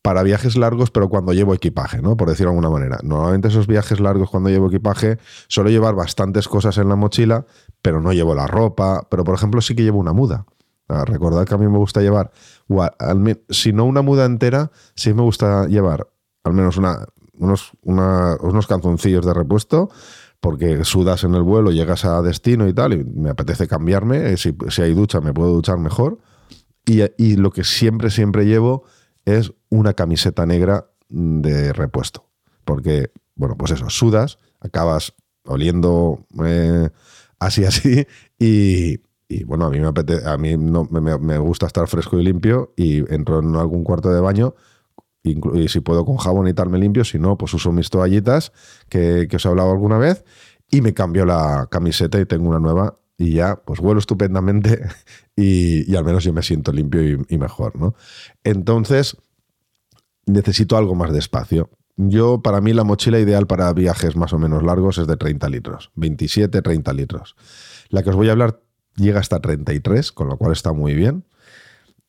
para 0.00 0.22
viajes 0.22 0.56
largos, 0.56 0.90
pero 0.90 1.08
cuando 1.08 1.32
llevo 1.32 1.54
equipaje, 1.54 2.02
¿no? 2.02 2.16
Por 2.16 2.28
decirlo 2.28 2.50
de 2.50 2.58
alguna 2.58 2.70
manera. 2.70 2.98
Normalmente 3.02 3.48
esos 3.48 3.66
viajes 3.66 4.00
largos 4.00 4.30
cuando 4.30 4.50
llevo 4.50 4.68
equipaje 4.68 5.18
suelo 5.48 5.70
llevar 5.70 5.94
bastantes 5.94 6.46
cosas 6.46 6.76
en 6.78 6.88
la 6.88 6.96
mochila, 6.96 7.46
pero 7.80 8.00
no 8.00 8.12
llevo 8.12 8.34
la 8.34 8.46
ropa. 8.46 9.06
Pero, 9.10 9.24
por 9.24 9.34
ejemplo, 9.34 9.62
sí 9.62 9.74
que 9.74 9.82
llevo 9.82 9.98
una 9.98 10.12
muda. 10.12 10.44
Recordad 10.88 11.46
que 11.46 11.54
a 11.54 11.58
mí 11.58 11.66
me 11.66 11.78
gusta 11.78 12.00
llevar, 12.00 12.30
si 13.48 13.72
no 13.72 13.84
una 13.84 14.02
muda 14.02 14.26
entera, 14.26 14.70
sí 14.94 15.14
me 15.14 15.22
gusta 15.22 15.66
llevar 15.66 16.08
al 16.44 16.52
menos 16.52 16.76
una, 16.76 17.06
unos, 17.38 17.72
unos 17.82 18.66
calzoncillos 18.66 19.24
de 19.24 19.34
repuesto, 19.34 19.90
porque 20.40 20.84
sudas 20.84 21.24
en 21.24 21.34
el 21.34 21.42
vuelo, 21.42 21.70
llegas 21.70 22.04
a 22.04 22.20
destino 22.20 22.68
y 22.68 22.74
tal, 22.74 22.92
y 22.92 23.02
me 23.02 23.30
apetece 23.30 23.66
cambiarme. 23.66 24.32
Eh, 24.32 24.36
si, 24.36 24.54
si 24.68 24.82
hay 24.82 24.92
ducha, 24.92 25.20
me 25.20 25.32
puedo 25.32 25.52
duchar 25.52 25.78
mejor. 25.78 26.18
Y, 26.86 27.36
lo 27.36 27.50
que 27.50 27.64
siempre, 27.64 28.10
siempre 28.10 28.44
llevo 28.44 28.84
es 29.24 29.54
una 29.70 29.94
camiseta 29.94 30.44
negra 30.44 30.90
de 31.08 31.72
repuesto. 31.72 32.28
Porque, 32.66 33.10
bueno, 33.36 33.56
pues 33.56 33.70
eso, 33.70 33.88
sudas, 33.88 34.38
acabas 34.60 35.14
oliendo 35.46 36.26
eh, 36.44 36.90
así, 37.38 37.64
así, 37.64 38.06
y, 38.38 38.98
y 39.28 39.44
bueno, 39.44 39.66
a 39.66 39.70
mí 39.70 39.80
me 39.80 39.88
a 39.88 40.36
mí 40.36 40.56
no, 40.56 40.84
me, 40.84 41.38
gusta 41.38 41.66
estar 41.66 41.88
fresco 41.88 42.18
y 42.18 42.24
limpio 42.24 42.72
y 42.76 42.98
entro 43.12 43.40
en 43.40 43.54
algún 43.56 43.84
cuarto 43.84 44.10
de 44.12 44.20
baño 44.20 44.54
y 45.24 45.68
si 45.68 45.80
puedo 45.80 46.04
con 46.04 46.18
jabón 46.18 46.48
y 46.48 46.78
limpio, 46.78 47.02
si 47.02 47.18
no, 47.18 47.38
pues 47.38 47.54
uso 47.54 47.72
mis 47.72 47.88
toallitas 47.88 48.52
que, 48.90 49.26
os 49.34 49.44
he 49.44 49.48
hablado 49.48 49.70
alguna 49.72 49.96
vez 49.96 50.22
y 50.70 50.82
me 50.82 50.92
cambio 50.92 51.24
la 51.24 51.66
camiseta 51.70 52.20
y 52.20 52.26
tengo 52.26 52.50
una 52.50 52.58
nueva 52.58 52.98
y 53.16 53.32
ya 53.32 53.56
pues 53.56 53.80
vuelo 53.80 54.00
estupendamente 54.00 54.82
y, 55.36 55.96
al 55.96 56.04
menos 56.04 56.24
yo 56.24 56.32
me 56.34 56.42
siento 56.42 56.72
limpio 56.72 57.24
y, 57.26 57.38
mejor, 57.38 57.76
¿no? 57.76 57.94
Entonces 58.42 59.16
necesito 60.26 60.76
algo 60.76 60.94
más 60.94 61.12
de 61.12 61.18
espacio. 61.18 61.70
Yo, 61.96 62.42
para 62.42 62.60
mí, 62.60 62.72
la 62.72 62.82
mochila 62.82 63.20
ideal 63.20 63.46
para 63.46 63.72
viajes 63.72 64.16
más 64.16 64.32
o 64.32 64.38
menos 64.38 64.64
largos 64.64 64.98
es 64.98 65.06
de 65.06 65.16
30 65.16 65.48
litros, 65.48 65.92
27, 65.94 66.60
30 66.60 66.92
litros. 66.92 67.36
La 67.88 68.02
que 68.02 68.10
os 68.10 68.16
voy 68.16 68.28
a 68.28 68.32
hablar 68.32 68.63
llega 68.96 69.20
hasta 69.20 69.40
33, 69.40 70.12
con 70.12 70.28
lo 70.28 70.36
cual 70.36 70.52
está 70.52 70.72
muy 70.72 70.94
bien. 70.94 71.24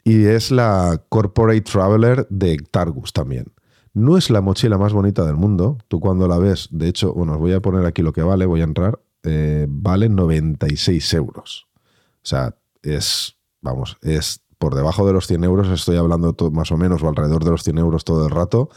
Y 0.04 0.26
es 0.26 0.52
la 0.52 1.02
Corporate 1.10 1.62
Traveler 1.62 2.28
de 2.30 2.58
Targus 2.58 3.12
también. 3.12 3.52
No 3.94 4.18
es 4.18 4.30
la 4.30 4.42
mochila 4.42 4.78
más 4.78 4.94
bonita 4.94 5.26
del 5.26 5.36
mundo. 5.36 5.78
Tú 5.88 6.00
cuando 6.00 6.28
la 6.28 6.38
ves, 6.38 6.68
de 6.72 6.88
hecho, 6.88 7.14
bueno, 7.14 7.34
os 7.34 7.40
voy 7.40 7.54
a 7.54 7.62
poner 7.62 7.86
aquí 7.86 8.02
lo 8.02 8.14
que 8.14 8.22
vale, 8.22 8.46
voy 8.46 8.62
a 8.62 8.66
entrar. 8.66 9.00
Eh, 9.24 9.66
vale 9.70 10.10
96 10.10 11.14
euros. 11.14 11.68
O 11.78 12.28
sea, 12.28 12.56
es, 12.84 13.38
vamos, 13.62 13.98
es 14.02 14.42
por 14.60 14.76
debajo 14.76 15.08
de 15.08 15.14
los 15.14 15.28
100 15.28 15.44
euros, 15.44 15.70
estoy 15.70 15.98
hablando 15.98 16.36
más 16.52 16.72
o 16.72 16.78
menos, 16.78 17.02
o 17.02 17.08
alrededor 17.08 17.44
de 17.44 17.52
los 17.52 17.64
100 17.64 17.78
euros 17.78 18.04
todo 18.04 18.26
el 18.26 18.32
rato. 18.32 18.70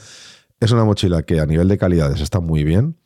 Es 0.61 0.73
una 0.73 0.85
mochila 0.85 1.23
que 1.23 1.41
a 1.41 1.47
nivel 1.47 1.69
de 1.69 1.79
calidades 1.79 2.21
está 2.21 2.41
muy 2.41 2.65
bien. 2.65 2.97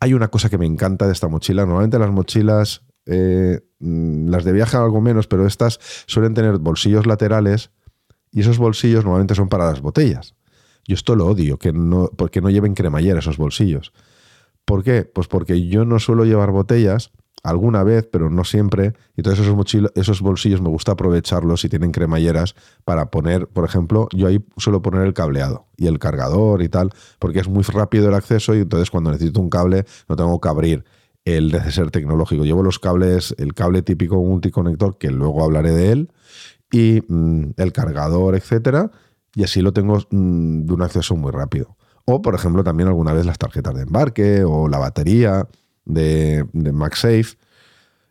Hay 0.00 0.14
una 0.14 0.28
cosa 0.28 0.48
que 0.48 0.58
me 0.58 0.66
encanta 0.66 1.06
de 1.06 1.12
esta 1.12 1.28
mochila. 1.28 1.66
Normalmente 1.66 1.98
las 1.98 2.10
mochilas 2.10 2.82
eh, 3.06 3.60
mm, 3.78 4.28
las 4.28 4.44
de 4.44 4.52
viaje 4.52 4.76
algo 4.76 5.00
menos, 5.00 5.26
pero 5.26 5.46
estas 5.46 5.78
suelen 6.06 6.34
tener 6.34 6.58
bolsillos 6.58 7.06
laterales 7.06 7.70
y 8.32 8.40
esos 8.40 8.58
bolsillos 8.58 9.04
normalmente 9.04 9.34
son 9.34 9.48
para 9.48 9.66
las 9.66 9.80
botellas. 9.80 10.34
Yo 10.86 10.94
esto 10.94 11.16
lo 11.16 11.26
odio, 11.26 11.58
que 11.58 11.72
no, 11.72 12.10
porque 12.16 12.40
no 12.40 12.50
lleven 12.50 12.74
cremallera 12.74 13.18
esos 13.18 13.38
bolsillos. 13.38 13.92
¿Por 14.64 14.82
qué? 14.82 15.04
Pues 15.04 15.28
porque 15.28 15.68
yo 15.68 15.84
no 15.84 15.98
suelo 15.98 16.24
llevar 16.24 16.50
botellas 16.50 17.12
alguna 17.42 17.84
vez, 17.84 18.08
pero 18.10 18.28
no 18.30 18.44
siempre. 18.44 18.94
Y 19.16 19.22
todos 19.22 19.38
esos, 19.38 19.56
esos 19.94 20.20
bolsillos 20.20 20.60
me 20.60 20.68
gusta 20.68 20.92
aprovecharlos 20.92 21.60
si 21.60 21.68
tienen 21.68 21.92
cremalleras 21.92 22.54
para 22.84 23.10
poner, 23.10 23.46
por 23.46 23.64
ejemplo, 23.64 24.08
yo 24.12 24.26
ahí 24.26 24.44
suelo 24.56 24.82
poner 24.82 25.02
el 25.02 25.14
cableado 25.14 25.66
y 25.76 25.86
el 25.86 25.98
cargador 25.98 26.62
y 26.62 26.68
tal, 26.68 26.90
porque 27.18 27.40
es 27.40 27.48
muy 27.48 27.62
rápido 27.62 28.08
el 28.08 28.14
acceso 28.14 28.54
y 28.54 28.60
entonces 28.60 28.90
cuando 28.90 29.12
necesito 29.12 29.40
un 29.40 29.50
cable 29.50 29.84
no 30.08 30.16
tengo 30.16 30.40
que 30.40 30.48
abrir 30.48 30.84
el 31.26 31.50
neceser 31.50 31.90
tecnológico. 31.90 32.44
Llevo 32.44 32.62
los 32.62 32.78
cables, 32.78 33.34
el 33.36 33.52
cable 33.52 33.82
típico 33.82 34.16
multiconector, 34.22 34.96
que 34.96 35.10
luego 35.10 35.44
hablaré 35.44 35.72
de 35.72 35.92
él, 35.92 36.12
y 36.72 37.02
mm, 37.06 37.50
el 37.56 37.72
cargador, 37.72 38.36
etcétera, 38.36 38.90
y 39.34 39.42
así 39.42 39.60
lo 39.60 39.72
tengo 39.72 39.98
mm, 40.10 40.64
de 40.64 40.72
un 40.72 40.82
acceso 40.82 41.16
muy 41.16 41.32
rápido. 41.32 41.76
O, 42.04 42.22
por 42.22 42.36
ejemplo, 42.36 42.62
también 42.62 42.88
alguna 42.88 43.12
vez 43.12 43.26
las 43.26 43.38
tarjetas 43.38 43.74
de 43.74 43.82
embarque 43.82 44.44
o 44.44 44.68
la 44.68 44.78
batería 44.78 45.48
de, 45.84 46.46
de 46.52 46.72
MagSafe. 46.72 47.36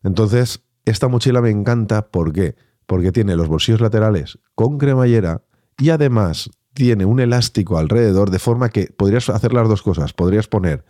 Entonces, 0.04 0.62
esta 0.84 1.08
mochila 1.08 1.42
me 1.42 1.50
encanta, 1.50 2.10
¿por 2.10 2.34
qué? 2.34 2.56
Porque 2.86 3.14
tiene 3.14 3.38
los 3.38 3.48
bolsillos 3.48 3.80
laterales 3.80 4.38
con 4.56 4.78
cremallera 4.78 5.42
y 5.78 5.90
además 5.90 6.50
tiene 6.74 7.06
un 7.06 7.22
elástico 7.22 7.78
alrededor 7.78 8.30
de 8.30 8.40
forma 8.40 8.68
que 8.68 8.88
podrías 8.88 9.30
hacer 9.30 9.54
las 9.54 9.70
dos 9.70 9.82
cosas. 9.82 10.12
Podrías 10.12 10.48
poner 10.48 10.84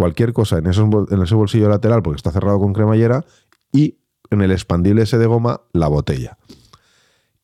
cualquier 0.00 0.32
cosa 0.32 0.56
en, 0.56 0.64
en 0.66 1.22
ese 1.22 1.34
bolsillo 1.34 1.68
lateral 1.68 2.02
porque 2.02 2.16
está 2.16 2.30
cerrado 2.30 2.58
con 2.58 2.72
cremallera 2.72 3.26
y 3.70 3.98
en 4.30 4.40
el 4.40 4.50
expandible 4.50 5.02
ese 5.02 5.18
de 5.18 5.26
goma 5.26 5.60
la 5.74 5.88
botella. 5.88 6.38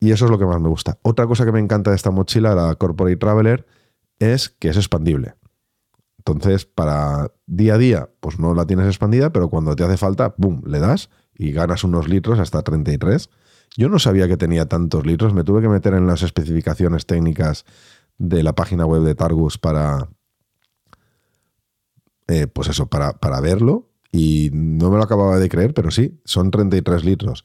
Y 0.01 0.13
eso 0.13 0.25
es 0.25 0.31
lo 0.31 0.39
que 0.39 0.47
más 0.47 0.59
me 0.59 0.71
gusta. 0.71 0.99
Otra 1.03 1.27
cosa 1.27 1.45
que 1.45 1.53
me 1.53 1.61
encanta 1.61 1.91
de 1.91 1.97
esta 1.97 2.11
mochila, 2.11 2.55
la 2.55 2.75
Corporate 2.77 3.17
Traveler, 3.17 3.67
es 4.19 4.49
que 4.49 4.71
es 4.71 4.77
expandible. 4.79 5.35
Entonces, 6.17 6.65
para 6.65 7.31
día 7.47 7.75
a 7.75 7.79
día, 7.79 8.11
pues 8.21 8.39
no 8.39 8.55
la 8.55 8.67
tienes 8.67 8.87
expandida, 8.87 9.31
pero 9.35 9.51
cuando 9.51 9.77
te 9.77 9.85
hace 9.85 9.99
falta, 9.99 10.35
¡pum!, 10.35 10.63
le 10.65 10.81
das 10.81 11.11
y 11.35 11.53
ganas 11.53 11.85
unos 11.85 12.09
litros 12.09 12.39
hasta 12.39 12.63
33. 12.63 13.29
Yo 13.77 13.91
no 13.91 13.99
sabía 13.99 14.29
que 14.29 14.39
tenía 14.39 14.67
tantos 14.67 15.05
litros, 15.05 15.35
me 15.35 15.45
tuve 15.45 15.61
que 15.61 15.69
meter 15.69 15.93
en 15.93 16.07
las 16.07 16.23
especificaciones 16.23 17.05
técnicas 17.05 17.67
de 18.17 18.43
la 18.43 18.55
página 18.55 18.87
web 18.87 19.03
de 19.03 19.15
Targus 19.15 19.59
para, 19.59 20.09
eh, 22.29 22.47
pues 22.47 22.69
eso, 22.69 22.87
para, 22.87 23.13
para 23.15 23.41
verlo 23.41 23.89
y 24.17 24.51
no 24.53 24.91
me 24.91 24.97
lo 24.97 25.03
acababa 25.03 25.39
de 25.39 25.49
creer, 25.49 25.75
pero 25.75 25.91
sí, 25.91 26.19
son 26.25 26.51
33 26.51 27.05
litros. 27.05 27.45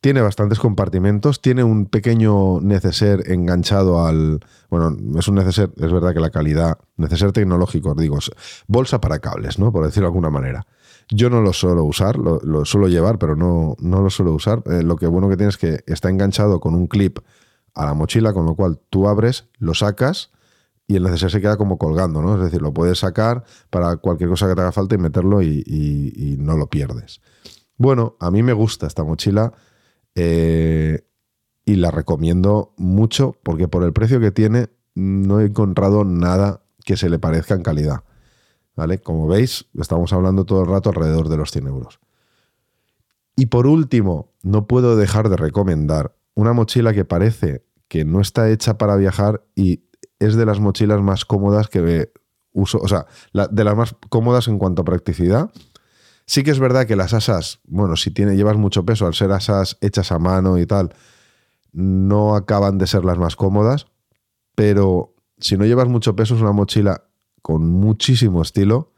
Tiene 0.00 0.20
bastantes 0.20 0.58
compartimentos, 0.58 1.40
tiene 1.40 1.64
un 1.64 1.86
pequeño 1.86 2.60
neceser 2.60 3.30
enganchado 3.30 4.06
al... 4.06 4.40
Bueno, 4.70 4.96
es 5.18 5.28
un 5.28 5.34
neceser, 5.34 5.70
es 5.76 5.92
verdad 5.92 6.14
que 6.14 6.20
la 6.20 6.30
calidad, 6.30 6.78
neceser 6.96 7.32
tecnológico, 7.32 7.94
digo, 7.94 8.18
bolsa 8.68 9.00
para 9.00 9.18
cables, 9.18 9.58
¿no? 9.58 9.72
Por 9.72 9.84
decirlo 9.84 10.06
de 10.06 10.10
alguna 10.10 10.30
manera. 10.30 10.66
Yo 11.10 11.28
no 11.28 11.40
lo 11.40 11.52
suelo 11.52 11.84
usar, 11.84 12.16
lo, 12.16 12.64
suelo 12.64 12.88
llevar, 12.88 13.18
pero 13.18 13.34
no, 13.34 13.76
no 13.80 14.00
lo 14.00 14.08
suelo 14.08 14.32
usar. 14.32 14.62
Eh, 14.66 14.82
lo 14.82 14.96
que 14.96 15.06
bueno 15.06 15.28
que 15.28 15.36
tiene 15.36 15.50
es 15.50 15.58
que 15.58 15.80
está 15.86 16.08
enganchado 16.08 16.60
con 16.60 16.74
un 16.74 16.86
clip 16.86 17.18
a 17.74 17.84
la 17.84 17.94
mochila, 17.94 18.32
con 18.32 18.46
lo 18.46 18.54
cual 18.54 18.78
tú 18.90 19.08
abres, 19.08 19.48
lo 19.58 19.74
sacas 19.74 20.30
y 20.86 20.96
el 20.96 21.02
neceser 21.04 21.30
se 21.30 21.40
queda 21.40 21.56
como 21.56 21.78
colgando, 21.78 22.22
¿no? 22.22 22.34
Es 22.34 22.42
decir, 22.42 22.60
lo 22.60 22.72
puedes 22.72 22.98
sacar 22.98 23.44
para 23.70 23.96
cualquier 23.96 24.28
cosa 24.28 24.48
que 24.48 24.54
te 24.54 24.60
haga 24.60 24.72
falta 24.72 24.94
y 24.94 24.98
meterlo 24.98 25.42
y, 25.42 26.36
no 26.38 26.56
lo 26.56 26.68
pierdes. 26.68 27.20
Bueno, 27.76 28.16
a 28.20 28.30
mí 28.30 28.42
me 28.42 28.52
gusta 28.52 28.86
esta 28.86 29.04
mochila 29.04 29.52
eh, 30.14 31.06
y 31.64 31.76
la 31.76 31.90
recomiendo 31.90 32.74
mucho 32.76 33.36
porque 33.42 33.68
por 33.68 33.84
el 33.84 33.92
precio 33.92 34.20
que 34.20 34.30
tiene 34.30 34.68
no 34.94 35.40
he 35.40 35.46
encontrado 35.46 36.04
nada 36.04 36.62
que 36.84 36.96
se 36.96 37.08
le 37.08 37.18
parezca 37.18 37.54
en 37.54 37.62
calidad. 37.62 38.04
¿Vale? 38.74 38.98
Como 38.98 39.28
veis, 39.28 39.66
estamos 39.78 40.12
hablando 40.12 40.46
todo 40.46 40.62
el 40.62 40.68
rato 40.68 40.90
alrededor 40.90 41.28
de 41.28 41.36
los 41.36 41.50
100 41.50 41.66
euros. 41.66 42.00
Y 43.36 43.46
por 43.46 43.66
último, 43.66 44.32
no 44.42 44.66
puedo 44.66 44.96
dejar 44.96 45.28
de 45.28 45.36
recomendar 45.36 46.16
una 46.34 46.52
mochila 46.52 46.92
que 46.92 47.04
parece 47.04 47.64
que 47.88 48.04
no 48.04 48.20
está 48.20 48.50
hecha 48.50 48.78
para 48.78 48.96
viajar 48.96 49.44
y 49.54 49.84
es 50.24 50.36
de 50.36 50.46
las 50.46 50.60
mochilas 50.60 51.00
más 51.00 51.24
cómodas 51.24 51.68
que 51.68 52.12
uso, 52.52 52.78
o 52.78 52.88
sea, 52.88 53.06
de 53.32 53.64
las 53.64 53.76
más 53.76 53.96
cómodas 54.08 54.48
en 54.48 54.58
cuanto 54.58 54.82
a 54.82 54.84
practicidad. 54.84 55.50
Sí 56.26 56.44
que 56.44 56.50
es 56.50 56.60
verdad 56.60 56.86
que 56.86 56.96
las 56.96 57.14
asas, 57.14 57.60
bueno, 57.64 57.96
si 57.96 58.10
llevas 58.10 58.56
mucho 58.56 58.84
peso, 58.84 59.06
al 59.06 59.14
ser 59.14 59.32
asas 59.32 59.76
hechas 59.80 60.12
a 60.12 60.18
mano 60.18 60.58
y 60.58 60.66
tal, 60.66 60.94
no 61.72 62.36
acaban 62.36 62.78
de 62.78 62.86
ser 62.86 63.04
las 63.04 63.18
más 63.18 63.36
cómodas, 63.36 63.86
pero 64.54 65.14
si 65.38 65.56
no 65.56 65.64
llevas 65.64 65.88
mucho 65.88 66.14
peso 66.14 66.34
es 66.36 66.40
una 66.40 66.52
mochila 66.52 67.04
con 67.40 67.68
muchísimo 67.68 68.42
estilo. 68.42 68.92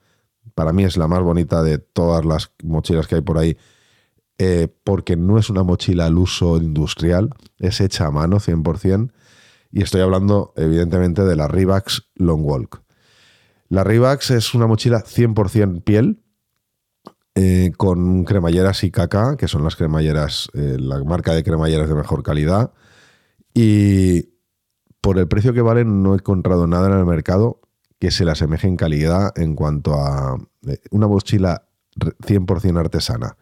Para 0.54 0.72
mí 0.72 0.84
es 0.84 0.96
la 0.96 1.08
más 1.08 1.22
bonita 1.22 1.62
de 1.62 1.78
todas 1.78 2.24
las 2.24 2.52
mochilas 2.62 3.06
que 3.06 3.16
hay 3.16 3.20
por 3.22 3.38
ahí, 3.38 3.56
eh, 4.38 4.68
porque 4.84 5.16
no 5.16 5.38
es 5.38 5.48
una 5.48 5.62
mochila 5.62 6.06
al 6.06 6.18
uso 6.18 6.58
industrial, 6.58 7.30
es 7.58 7.80
hecha 7.80 8.06
a 8.06 8.10
mano 8.10 8.38
100%. 8.38 9.10
Y 9.76 9.82
estoy 9.82 10.02
hablando, 10.02 10.52
evidentemente, 10.54 11.24
de 11.24 11.34
la 11.34 11.48
Rivax 11.48 12.08
Long 12.14 12.44
Walk. 12.44 12.84
La 13.68 13.82
Rivax 13.82 14.30
es 14.30 14.54
una 14.54 14.68
mochila 14.68 15.02
100% 15.02 15.82
piel, 15.82 16.22
eh, 17.34 17.72
con 17.76 18.22
cremalleras 18.22 18.84
IKK, 18.84 19.36
que 19.36 19.48
son 19.48 19.64
las 19.64 19.74
cremalleras, 19.74 20.48
eh, 20.54 20.76
la 20.78 21.02
marca 21.02 21.34
de 21.34 21.42
cremalleras 21.42 21.88
de 21.88 21.96
mejor 21.96 22.22
calidad. 22.22 22.72
Y 23.52 24.28
por 25.00 25.18
el 25.18 25.26
precio 25.26 25.52
que 25.52 25.60
valen, 25.60 26.04
no 26.04 26.12
he 26.12 26.18
encontrado 26.18 26.68
nada 26.68 26.86
en 26.86 26.96
el 26.96 27.04
mercado 27.04 27.60
que 27.98 28.12
se 28.12 28.24
le 28.24 28.30
asemeje 28.30 28.68
en 28.68 28.76
calidad 28.76 29.32
en 29.34 29.56
cuanto 29.56 29.94
a 29.94 30.38
eh, 30.68 30.78
una 30.92 31.08
mochila 31.08 31.66
100% 31.98 32.78
artesana, 32.78 33.36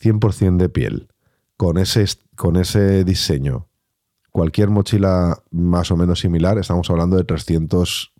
100% 0.00 0.56
de 0.56 0.68
piel, 0.68 1.08
con 1.56 1.78
ese, 1.78 2.04
con 2.34 2.56
ese 2.56 3.04
diseño, 3.04 3.68
Cualquier 4.32 4.70
mochila 4.70 5.42
más 5.50 5.90
o 5.90 5.96
menos 5.96 6.20
similar, 6.20 6.58
estamos 6.58 6.88
hablando 6.90 7.16
de 7.16 7.24
300 7.24 8.12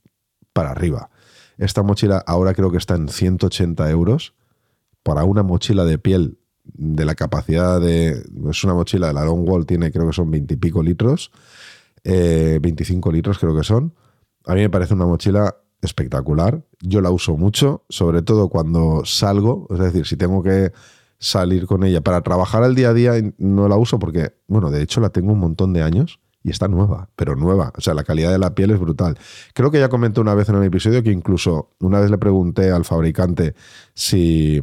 para 0.53 0.71
arriba. 0.71 1.11
Esta 1.59 1.83
mochila 1.83 2.23
ahora 2.27 2.55
creo 2.55 2.71
que 2.71 2.77
está 2.77 2.95
en 2.95 3.09
180 3.09 3.91
euros 3.91 4.35
para 5.03 5.25
una 5.25 5.43
mochila 5.43 5.85
de 5.85 5.99
piel 5.99 6.39
de 6.65 7.05
la 7.05 7.15
capacidad 7.15 7.81
de... 7.81 8.23
Es 8.51 8.65
una 8.65 8.75
mochila 8.75 9.09
de 9.09 9.15
la 9.15 9.25
Long 9.25 9.49
Wall, 9.49 9.67
tiene 9.67 9.91
creo 9.91 10.07
que 10.07 10.13
son 10.13 10.31
20 10.31 10.55
y 10.55 10.57
pico 10.57 10.83
litros, 10.83 11.33
25 12.05 13.11
eh, 13.11 13.13
litros 13.13 13.39
creo 13.39 13.57
que 13.57 13.65
son. 13.65 13.95
A 14.47 14.55
mí 14.55 14.61
me 14.61 14.71
parece 14.71 14.95
una 14.95 15.07
mochila 15.07 15.57
espectacular. 15.81 16.63
Yo 16.81 17.01
la 17.01 17.11
uso 17.11 17.37
mucho, 17.37 17.85
sobre 17.89 18.23
todo 18.23 18.49
cuando 18.49 19.05
salgo, 19.05 19.67
es 19.71 19.79
decir, 19.79 20.07
si 20.07 20.17
tengo 20.17 20.43
que 20.43 20.73
salir 21.23 21.67
con 21.67 21.85
ella. 21.85 22.01
Para 22.01 22.21
trabajar 22.21 22.65
al 22.65 22.75
día 22.75 22.91
a 22.91 22.95
día 22.95 23.13
no 23.39 23.69
la 23.69 23.77
uso 23.77 23.99
porque, 23.99 24.35
bueno, 24.49 24.71
de 24.71 24.83
hecho 24.83 25.01
la 25.01 25.11
tengo 25.11 25.33
un 25.33 25.39
montón 25.39 25.73
de 25.73 25.83
años 25.83 26.21
y 26.43 26.51
está 26.51 26.67
nueva, 26.67 27.11
pero 27.15 27.37
nueva. 27.37 27.73
O 27.79 27.81
sea, 27.81 27.95
la 27.95 28.03
calidad 28.03 28.33
de 28.33 28.41
la 28.41 28.57
piel 28.57 28.73
es 28.73 28.81
brutal. 28.81 29.17
Creo 29.55 29.71
que 29.71 29.79
ya 29.79 29.89
comenté 29.89 30.21
una 30.21 30.35
vez 30.35 30.49
en 30.49 30.57
el 30.57 30.65
episodio 30.65 31.03
que 31.05 31.13
incluso 31.13 31.71
una 31.79 32.01
vez 32.01 32.11
le 32.11 32.19
pregunté 32.19 32.73
al 32.73 32.85
fabricante 32.85 33.55
si, 33.95 34.63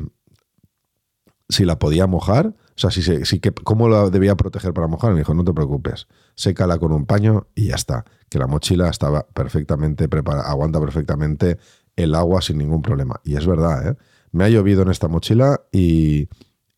si 1.47 1.63
la 1.63 1.79
podía 1.79 2.05
mojar. 2.07 2.47
O 2.47 2.81
sea, 2.81 2.91
si, 2.91 3.01
si 3.01 3.39
cómo 3.63 3.87
la 3.87 4.09
debía 4.09 4.35
proteger 4.35 4.73
para 4.73 4.87
mojar. 4.87 5.13
Me 5.13 5.19
dijo, 5.19 5.33
no 5.33 5.45
te 5.45 5.53
preocupes, 5.53 6.07
sécala 6.35 6.77
con 6.77 6.91
un 6.91 7.05
paño 7.05 7.47
y 7.55 7.67
ya 7.67 7.75
está. 7.75 8.03
Que 8.27 8.37
la 8.37 8.47
mochila 8.47 8.89
estaba 8.89 9.25
perfectamente 9.27 10.09
preparada, 10.09 10.49
aguanta 10.49 10.81
perfectamente 10.81 11.57
el 11.95 12.15
agua 12.15 12.41
sin 12.41 12.57
ningún 12.57 12.81
problema. 12.81 13.21
Y 13.23 13.37
es 13.37 13.47
verdad, 13.47 13.87
¿eh? 13.87 13.95
Me 14.31 14.43
ha 14.43 14.49
llovido 14.49 14.83
en 14.83 14.89
esta 14.89 15.07
mochila 15.07 15.61
y, 15.71 16.29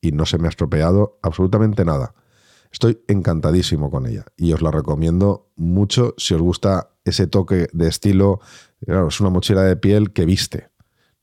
y 0.02 0.12
no 0.12 0.26
se 0.26 0.38
me 0.38 0.48
ha 0.48 0.50
estropeado 0.50 1.20
absolutamente 1.22 1.86
nada. 1.86 2.14
Estoy 2.72 3.02
encantadísimo 3.08 3.92
con 3.92 4.08
ella 4.08 4.26
y 4.36 4.54
os 4.54 4.62
la 4.62 4.72
recomiendo 4.72 5.52
mucho 5.56 6.16
si 6.18 6.34
os 6.34 6.42
gusta 6.42 6.92
ese 7.06 7.28
toque 7.28 7.68
de 7.74 7.88
estilo. 7.88 8.40
Claro, 8.86 9.10
es 9.10 9.20
una 9.20 9.30
mochila 9.30 9.62
de 9.64 9.76
piel 9.76 10.12
que 10.14 10.26
viste, 10.26 10.70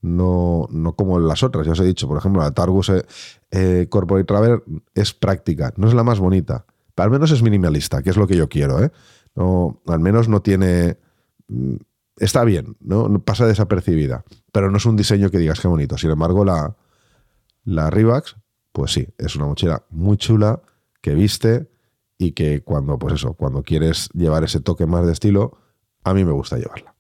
no, 0.01 0.69
no 0.71 0.95
como 0.95 1.19
las 1.19 1.43
otras. 1.43 1.67
Ya 1.67 1.73
os 1.73 1.81
he 1.81 1.85
dicho, 1.85 2.07
por 2.07 2.19
ejemplo, 2.19 2.43
la 2.43 2.53
Targus 2.53 2.91
eh, 2.91 3.05
eh, 3.51 3.87
Corporate 3.89 4.25
Travel 4.25 4.63
es 4.95 5.15
práctica, 5.15 5.73
no 5.77 5.89
es 5.89 5.95
la 5.95 6.05
más 6.05 6.21
bonita, 6.21 6.67
pero 6.95 7.05
al 7.05 7.11
menos 7.11 7.31
es 7.31 7.43
minimalista, 7.43 8.03
que 8.03 8.11
es 8.11 8.17
lo 8.17 8.27
que 8.27 8.37
yo 8.37 8.49
quiero. 8.49 8.83
¿eh? 8.83 8.93
No, 9.35 9.81
al 9.87 10.01
menos 10.01 10.29
no 10.29 10.43
tiene. 10.43 10.99
Mm, 11.49 11.77
está 12.19 12.45
bien, 12.45 12.77
¿no? 12.81 13.09
pasa 13.21 13.47
desapercibida, 13.47 14.25
pero 14.53 14.71
no 14.71 14.77
es 14.77 14.87
un 14.87 14.97
diseño 14.97 15.31
que 15.31 15.39
digas 15.39 15.61
qué 15.61 15.69
bonito. 15.69 15.97
Sin 15.97 16.11
embargo, 16.11 16.45
la, 16.45 16.77
la 17.65 17.91
Rivax 17.91 18.37
pues 18.79 18.93
sí, 18.93 19.09
es 19.19 19.35
una 19.35 19.47
mochila 19.47 19.83
muy 19.91 20.17
chula 20.17 20.63
que 21.01 21.13
viste 21.13 21.69
y 22.17 22.31
que 22.31 22.63
cuando, 22.63 22.97
pues 22.97 23.15
eso, 23.15 23.33
cuando 23.33 23.65
quieres 23.65 24.09
llevar 24.15 24.45
ese 24.45 24.61
toque 24.61 24.87
más 24.87 25.05
de 25.05 25.11
estilo, 25.11 25.59
a 26.05 26.15
mí 26.15 26.25
me 26.25 26.31
gusta 26.31 26.59
llevarla. 26.59 26.95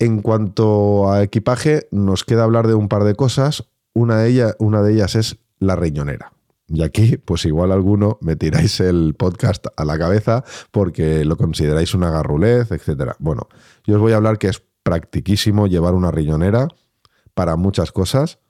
En 0.00 0.20
cuanto 0.20 1.08
a 1.12 1.22
equipaje, 1.22 1.86
nos 1.92 2.24
queda 2.24 2.42
hablar 2.42 2.66
de 2.66 2.74
un 2.74 2.88
par 2.88 3.04
de 3.04 3.14
cosas. 3.14 3.68
Una 3.92 4.16
de, 4.16 4.30
ellas, 4.30 4.56
una 4.58 4.82
de 4.82 4.94
ellas 4.94 5.14
es 5.14 5.38
la 5.60 5.76
riñonera. 5.76 6.32
Y 6.66 6.82
aquí, 6.82 7.16
pues 7.16 7.44
igual 7.44 7.70
alguno 7.70 8.18
me 8.22 8.34
tiráis 8.34 8.80
el 8.80 9.14
podcast 9.16 9.66
a 9.76 9.84
la 9.84 9.96
cabeza 9.98 10.42
porque 10.72 11.24
lo 11.24 11.36
consideráis 11.36 11.94
una 11.94 12.10
garrulez, 12.10 12.72
etc. 12.72 13.12
Bueno, 13.20 13.46
yo 13.84 13.94
os 13.94 14.00
voy 14.00 14.14
a 14.14 14.16
hablar 14.16 14.38
que 14.38 14.48
es 14.48 14.64
practiquísimo 14.82 15.68
llevar 15.68 15.94
una 15.94 16.10
riñonera 16.10 16.66
para 17.34 17.54
muchas 17.54 17.92
cosas 17.92 18.40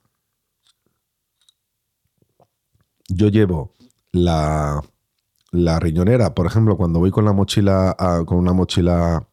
yo 3.09 3.29
llevo 3.29 3.73
la, 4.13 4.83
riñonera, 5.53 6.35
por 6.35 6.47
ejemplo, 6.47 6.77
cuando 6.77 6.99
voy 6.99 7.11
con 7.11 7.25
la 7.25 7.33
mochila, 7.33 7.97
con 8.27 8.39
una 8.39 8.53
mochila 8.53 9.27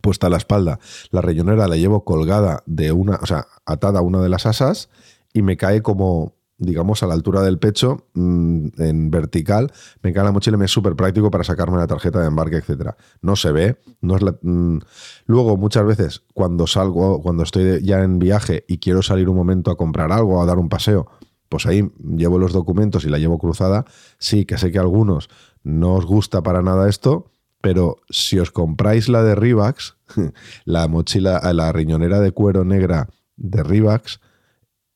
puesta 0.00 0.26
a 0.26 0.30
la 0.30 0.36
espalda, 0.36 0.78
la 1.10 1.20
riñonera 1.20 1.68
la 1.68 1.76
llevo 1.76 2.04
colgada 2.04 2.62
de 2.66 2.92
una, 2.92 3.16
o 3.16 3.26
sea, 3.26 3.46
atada 3.64 4.00
a 4.00 4.02
una 4.02 4.20
de 4.20 4.28
las 4.28 4.46
asas 4.46 4.90
y 5.32 5.42
me 5.42 5.56
cae 5.56 5.82
como, 5.82 6.34
digamos, 6.58 7.02
a 7.02 7.06
la 7.06 7.14
altura 7.14 7.42
del 7.42 7.58
pecho, 7.58 8.06
mm, 8.14 8.68
en 8.78 9.10
vertical, 9.10 9.72
me 10.02 10.12
cae 10.12 10.24
la 10.24 10.32
mochila 10.32 10.56
y 10.56 10.58
me 10.58 10.66
es 10.66 10.70
súper 10.70 10.94
práctico 10.96 11.30
para 11.30 11.44
sacarme 11.44 11.78
la 11.78 11.86
tarjeta 11.86 12.20
de 12.20 12.26
embarque, 12.26 12.56
etc. 12.56 12.92
No 13.22 13.36
se 13.36 13.52
ve, 13.52 13.80
no 14.00 14.16
es 14.16 14.22
mm, 14.42 14.78
Luego, 15.26 15.56
muchas 15.56 15.84
veces, 15.84 16.22
cuando 16.34 16.66
salgo, 16.66 17.22
cuando 17.22 17.42
estoy 17.42 17.82
ya 17.82 18.02
en 18.02 18.18
viaje 18.18 18.64
y 18.68 18.78
quiero 18.78 19.02
salir 19.02 19.28
un 19.28 19.36
momento 19.36 19.70
a 19.70 19.76
comprar 19.76 20.12
algo, 20.12 20.42
a 20.42 20.46
dar 20.46 20.58
un 20.58 20.68
paseo, 20.68 21.06
pues 21.48 21.66
ahí 21.66 21.90
llevo 22.16 22.38
los 22.38 22.52
documentos 22.52 23.04
y 23.04 23.08
la 23.08 23.18
llevo 23.18 23.38
cruzada. 23.38 23.84
Sí, 24.18 24.44
que 24.44 24.58
sé 24.58 24.70
que 24.70 24.78
a 24.78 24.82
algunos 24.82 25.28
no 25.62 25.94
os 25.94 26.06
gusta 26.06 26.42
para 26.42 26.62
nada 26.62 26.88
esto, 26.88 27.30
pero 27.60 27.96
si 28.08 28.38
os 28.38 28.50
compráis 28.50 29.08
la 29.08 29.22
de 29.22 29.34
Rivax, 29.34 29.96
la 30.64 30.88
mochila, 30.88 31.40
la 31.52 31.72
riñonera 31.72 32.20
de 32.20 32.32
cuero 32.32 32.64
negra 32.64 33.08
de 33.36 33.62
Rivax, 33.62 34.20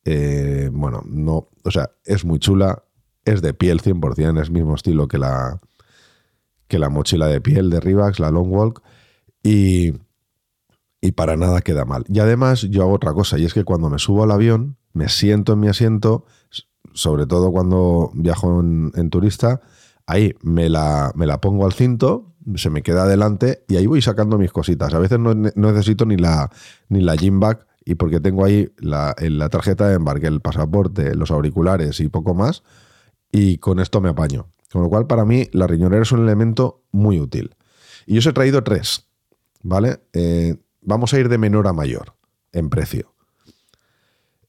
eh, 0.05 0.71
bueno, 0.73 1.03
no, 1.07 1.49
o 1.65 1.71
sea, 1.71 1.91
es 2.05 2.25
muy 2.25 2.39
chula, 2.39 2.85
es 3.25 3.43
de 3.43 3.55
piel 3.55 3.81
100%, 3.81 4.41
es 4.41 4.51
mismo 4.51 4.75
estilo 4.75 5.09
que 5.09 5.19
la, 5.19 5.61
que 6.69 6.79
la 6.79 6.89
mochila 6.89 7.27
de 7.27 7.41
piel 7.41 7.71
de 7.71 7.81
Rivax, 7.81 8.19
la 8.19 8.31
Long 8.31 8.53
Walk, 8.53 8.83
y, 9.43 9.93
y 11.01 11.13
para 11.13 11.37
nada 11.37 11.61
queda 11.61 11.85
mal. 11.85 12.05
Y 12.09 12.19
además 12.21 12.63
yo 12.63 12.83
hago 12.83 12.93
otra 12.93 13.13
cosa, 13.13 13.39
y 13.39 13.45
es 13.45 13.55
que 13.55 13.65
cuando 13.65 13.91
me 13.91 13.99
subo 13.99 14.25
al 14.25 14.31
avión, 14.31 14.77
me 14.93 15.09
siento 15.09 15.53
en 15.53 15.61
mi 15.61 15.69
asiento, 15.69 16.27
sobre 16.95 17.27
todo 17.27 17.51
cuando 17.53 18.11
viajo 18.15 18.61
en, 18.61 19.11
turista, 19.11 19.61
ahí 20.07 20.35
me 20.43 20.69
la, 20.69 21.13
me 21.15 21.27
la, 21.27 21.41
pongo 21.41 21.67
al 21.67 21.73
cinto, 21.73 22.33
se 22.57 22.71
me 22.71 22.83
queda 22.83 23.05
adelante 23.05 23.65
y 23.69 23.77
ahí 23.77 23.87
voy 23.87 24.03
sacando 24.03 24.39
mis 24.39 24.53
cositas. 24.53 24.95
A 24.95 24.99
veces 24.99 25.19
no, 25.19 25.35
necesito 25.35 26.05
ni 26.07 26.17
la, 26.17 26.51
ni 26.89 27.01
la 27.01 27.17
gym 27.17 27.41
bag 27.41 27.67
y 27.85 27.95
porque 27.97 28.21
tengo 28.21 28.45
ahí 28.45 28.73
la, 28.79 29.15
la, 29.19 29.49
tarjeta 29.49 29.89
de 29.89 29.95
embarque, 29.95 30.27
el 30.27 30.41
pasaporte, 30.41 31.15
los 31.15 31.31
auriculares 31.31 32.01
y 32.01 32.09
poco 32.09 32.35
más, 32.35 32.63
y 33.33 33.59
con 33.59 33.81
esto 33.81 34.01
me 34.01 34.11
apaño. 34.11 34.47
Con 34.73 34.83
lo 34.83 34.89
cual, 34.89 35.07
para 35.07 35.25
mí, 35.25 35.49
la 35.53 35.67
riñonera 35.67 36.03
es 36.03 36.13
un 36.13 36.23
elemento 36.23 36.83
muy 36.93 37.21
útil. 37.21 37.55
Y 38.07 38.15
yo 38.15 38.19
os 38.21 38.27
he 38.27 38.33
traído 38.33 38.65
tres, 38.65 39.07
¿vale? 39.63 40.01
Eh, 40.13 40.57
vamos 40.81 41.13
a 41.13 41.19
ir 41.19 41.29
de 41.29 41.39
menor 41.39 41.67
a 41.69 41.73
mayor 41.73 42.15
en 42.53 42.71
precio. 42.71 43.12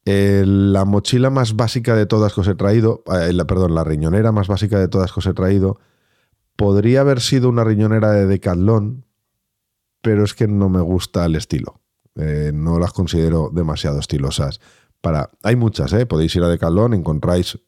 La 0.06 0.86
mochila 0.86 1.30
más 1.30 1.56
básica 1.56 1.96
de 1.96 2.06
todas 2.06 2.34
que 2.34 2.42
os 2.42 2.48
he 2.48 2.56
traído, 2.56 3.04
eh, 3.08 3.32
la, 3.34 3.46
perdón, 3.46 3.74
la 3.74 3.84
riñonera 3.84 4.32
más 4.32 4.48
básica 4.48 4.80
de 4.80 4.88
todas 4.88 5.14
que 5.14 5.20
os 5.20 5.26
he 5.26 5.34
traído, 5.34 5.80
podría 6.56 7.02
haber 7.02 7.22
sido 7.22 7.50
una 7.50 7.64
riñonera 7.64 8.12
de 8.12 8.26
Decathlon, 8.26 9.06
pero 10.02 10.24
es 10.24 10.34
que 10.34 10.48
no 10.48 10.70
me 10.70 10.82
gusta 10.82 11.26
el 11.26 11.36
estilo. 11.36 11.82
Eh, 12.16 12.52
no 12.54 12.80
las 12.80 12.92
considero 12.92 13.50
demasiado 13.54 14.00
estilosas. 14.00 14.60
Para, 15.02 15.32
hay 15.42 15.56
muchas, 15.56 15.92
¿eh? 15.94 16.06
podéis 16.06 16.36
ir 16.36 16.44
a 16.44 16.50
Decathlon, 16.50 16.94
encontráis 16.94 17.60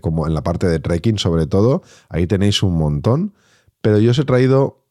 como 0.00 0.26
en 0.26 0.34
la 0.34 0.42
parte 0.42 0.68
de 0.68 0.78
trekking 0.78 1.18
sobre 1.18 1.46
todo, 1.46 1.82
ahí 2.08 2.26
tenéis 2.26 2.62
un 2.62 2.76
montón, 2.76 3.34
pero 3.80 3.98
yo 3.98 4.10
os 4.10 4.18
he 4.18 4.24
traído 4.24 4.84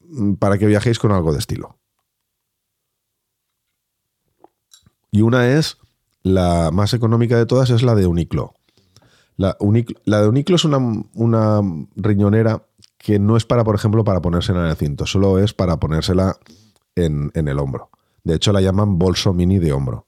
mm, 0.00 0.34
para 0.34 0.58
que 0.58 0.66
viajéis 0.66 0.98
con 0.98 1.12
algo 1.12 1.32
de 1.32 1.38
estilo. 1.38 1.78
Y 5.10 5.22
una 5.22 5.48
es, 5.56 5.78
la 6.22 6.70
más 6.72 6.94
económica 6.94 7.36
de 7.36 7.46
todas, 7.46 7.70
es 7.70 7.82
la 7.82 7.94
de 7.94 8.06
Uniclo. 8.06 8.54
La, 9.36 9.56
de 9.58 10.28
Uniclo 10.28 10.56
es 10.56 10.64
una, 10.64 11.60
riñonera 11.94 12.66
que 12.96 13.18
no 13.20 13.36
es 13.36 13.44
para, 13.44 13.62
por 13.62 13.76
ejemplo, 13.76 14.02
para 14.02 14.20
ponérsela 14.20 14.64
en 14.64 14.70
el 14.70 14.76
cinto, 14.76 15.06
solo 15.06 15.38
es 15.38 15.54
para 15.54 15.78
ponérsela 15.78 16.36
en, 16.96 17.30
el 17.34 17.58
hombro. 17.58 17.90
De 18.24 18.34
hecho, 18.34 18.52
la 18.52 18.60
llaman 18.60 18.98
bolso 18.98 19.32
mini 19.32 19.58
de 19.58 19.72
hombro. 19.72 20.06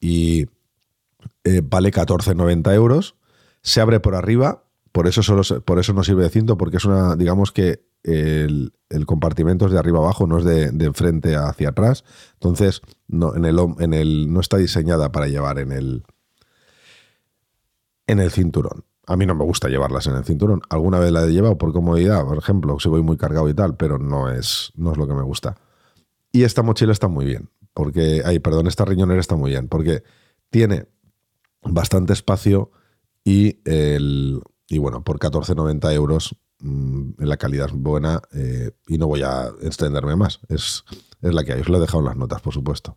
Y 0.00 0.46
eh, 1.42 1.62
vale 1.64 1.90
14,90 1.90 2.72
euros. 2.74 3.16
Se 3.62 3.80
abre 3.80 3.98
por 3.98 4.14
arriba, 4.14 4.62
por 4.92 5.08
eso, 5.08 5.22
solo, 5.22 5.42
por 5.62 5.80
eso 5.80 5.92
no 5.92 6.04
sirve 6.04 6.22
de 6.22 6.30
cinto, 6.30 6.56
porque 6.56 6.76
es 6.76 6.84
una, 6.84 7.16
digamos 7.16 7.50
que 7.50 7.82
el, 8.04 8.72
compartimento 9.06 9.66
es 9.66 9.72
de 9.72 9.78
arriba 9.78 9.98
abajo, 9.98 10.26
no 10.26 10.38
es 10.38 10.44
de, 10.44 10.92
frente 10.92 11.36
hacia 11.36 11.70
atrás. 11.70 12.04
Entonces, 12.34 12.82
no, 13.08 13.34
en 13.34 13.44
el, 13.44 13.58
el, 13.92 14.32
no 14.32 14.40
está 14.40 14.56
diseñada 14.56 15.10
para 15.10 15.26
llevar 15.26 15.58
en 15.58 15.72
el, 15.72 16.04
en 18.06 18.20
el 18.20 18.30
cinturón. 18.30 18.84
A 19.06 19.16
mí 19.16 19.26
no 19.26 19.34
me 19.34 19.44
gusta 19.44 19.68
llevarlas 19.68 20.06
en 20.06 20.14
el 20.14 20.24
cinturón. 20.24 20.62
Alguna 20.70 20.98
vez 20.98 21.12
la 21.12 21.24
he 21.24 21.32
llevado 21.32 21.58
por 21.58 21.72
comodidad, 21.72 22.24
por 22.24 22.38
ejemplo, 22.38 22.78
si 22.78 22.88
voy 22.88 23.02
muy 23.02 23.16
cargado 23.16 23.48
y 23.48 23.54
tal, 23.54 23.76
pero 23.76 23.98
no 23.98 24.30
es, 24.30 24.72
no 24.76 24.92
es 24.92 24.98
lo 24.98 25.06
que 25.06 25.14
me 25.14 25.22
gusta. 25.22 25.56
Y 26.32 26.44
esta 26.44 26.62
mochila 26.62 26.92
está 26.92 27.08
muy 27.08 27.24
bien, 27.24 27.50
porque, 27.74 28.22
ay, 28.24 28.38
perdón, 28.38 28.66
esta 28.66 28.84
riñonera 28.84 29.20
está 29.20 29.36
muy 29.36 29.50
bien, 29.50 29.68
porque 29.68 30.02
tiene 30.50 30.86
bastante 31.62 32.12
espacio 32.12 32.70
y, 33.24 33.60
el, 33.64 34.42
y 34.68 34.78
bueno, 34.78 35.04
por 35.04 35.18
14,90 35.18 35.92
euros 35.92 36.36
la 36.60 37.36
calidad 37.36 37.66
es 37.66 37.72
buena 37.72 38.22
eh, 38.32 38.70
y 38.86 38.98
no 38.98 39.06
voy 39.06 39.22
a 39.22 39.50
extenderme 39.62 40.16
más. 40.16 40.40
Es, 40.48 40.84
es, 41.20 41.34
la 41.34 41.44
que 41.44 41.52
hay. 41.52 41.60
Os 41.60 41.68
la 41.68 41.78
he 41.78 41.80
dejado 41.80 42.00
en 42.00 42.06
las 42.06 42.16
notas, 42.16 42.40
por 42.40 42.54
supuesto. 42.54 42.96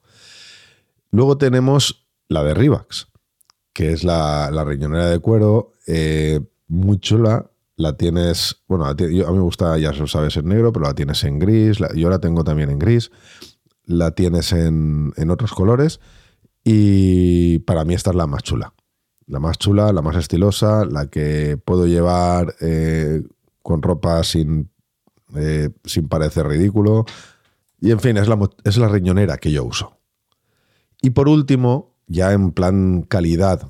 Luego 1.11 1.37
tenemos 1.37 2.07
la 2.27 2.43
de 2.43 2.53
Rivax, 2.53 3.07
que 3.73 3.91
es 3.91 4.03
la, 4.03 4.49
la 4.51 4.63
riñonera 4.63 5.07
de 5.07 5.19
cuero, 5.19 5.73
eh, 5.85 6.39
muy 6.67 6.99
chula. 6.99 7.51
La 7.75 7.95
tienes, 7.95 8.63
bueno, 8.67 8.85
a 8.85 8.95
mí 8.95 9.23
me 9.23 9.39
gusta, 9.39 9.77
ya 9.77 9.91
lo 9.91 10.07
sabes, 10.07 10.35
en 10.37 10.47
negro, 10.47 10.73
pero 10.73 10.85
la 10.85 10.95
tienes 10.95 11.23
en 11.23 11.37
gris. 11.37 11.77
yo 11.95 12.09
la 12.09 12.19
tengo 12.19 12.43
también 12.43 12.71
en 12.71 12.79
gris. 12.79 13.11
La 13.83 14.11
tienes 14.11 14.51
en, 14.51 15.13
en 15.15 15.29
otros 15.29 15.53
colores. 15.53 15.99
Y 16.63 17.59
para 17.59 17.85
mí 17.85 17.93
esta 17.93 18.09
es 18.09 18.15
la 18.15 18.27
más 18.27 18.43
chula. 18.43 18.73
La 19.27 19.39
más 19.39 19.57
chula, 19.57 19.93
la 19.93 20.01
más 20.01 20.15
estilosa, 20.15 20.85
la 20.85 21.07
que 21.07 21.57
puedo 21.63 21.85
llevar 21.85 22.55
eh, 22.61 23.23
con 23.67 23.81
ropa 23.81 24.23
sin, 24.23 24.71
eh, 25.35 25.71
sin 25.83 26.07
parecer 26.07 26.47
ridículo. 26.47 27.03
Y 27.81 27.91
en 27.91 27.99
fin, 27.99 28.15
es 28.15 28.29
la, 28.29 28.39
es 28.63 28.77
la 28.77 28.87
riñonera 28.87 29.37
que 29.39 29.51
yo 29.51 29.65
uso. 29.65 29.97
Y 31.01 31.09
por 31.09 31.27
último, 31.27 31.97
ya 32.07 32.31
en 32.31 32.51
plan 32.51 33.01
calidad, 33.01 33.67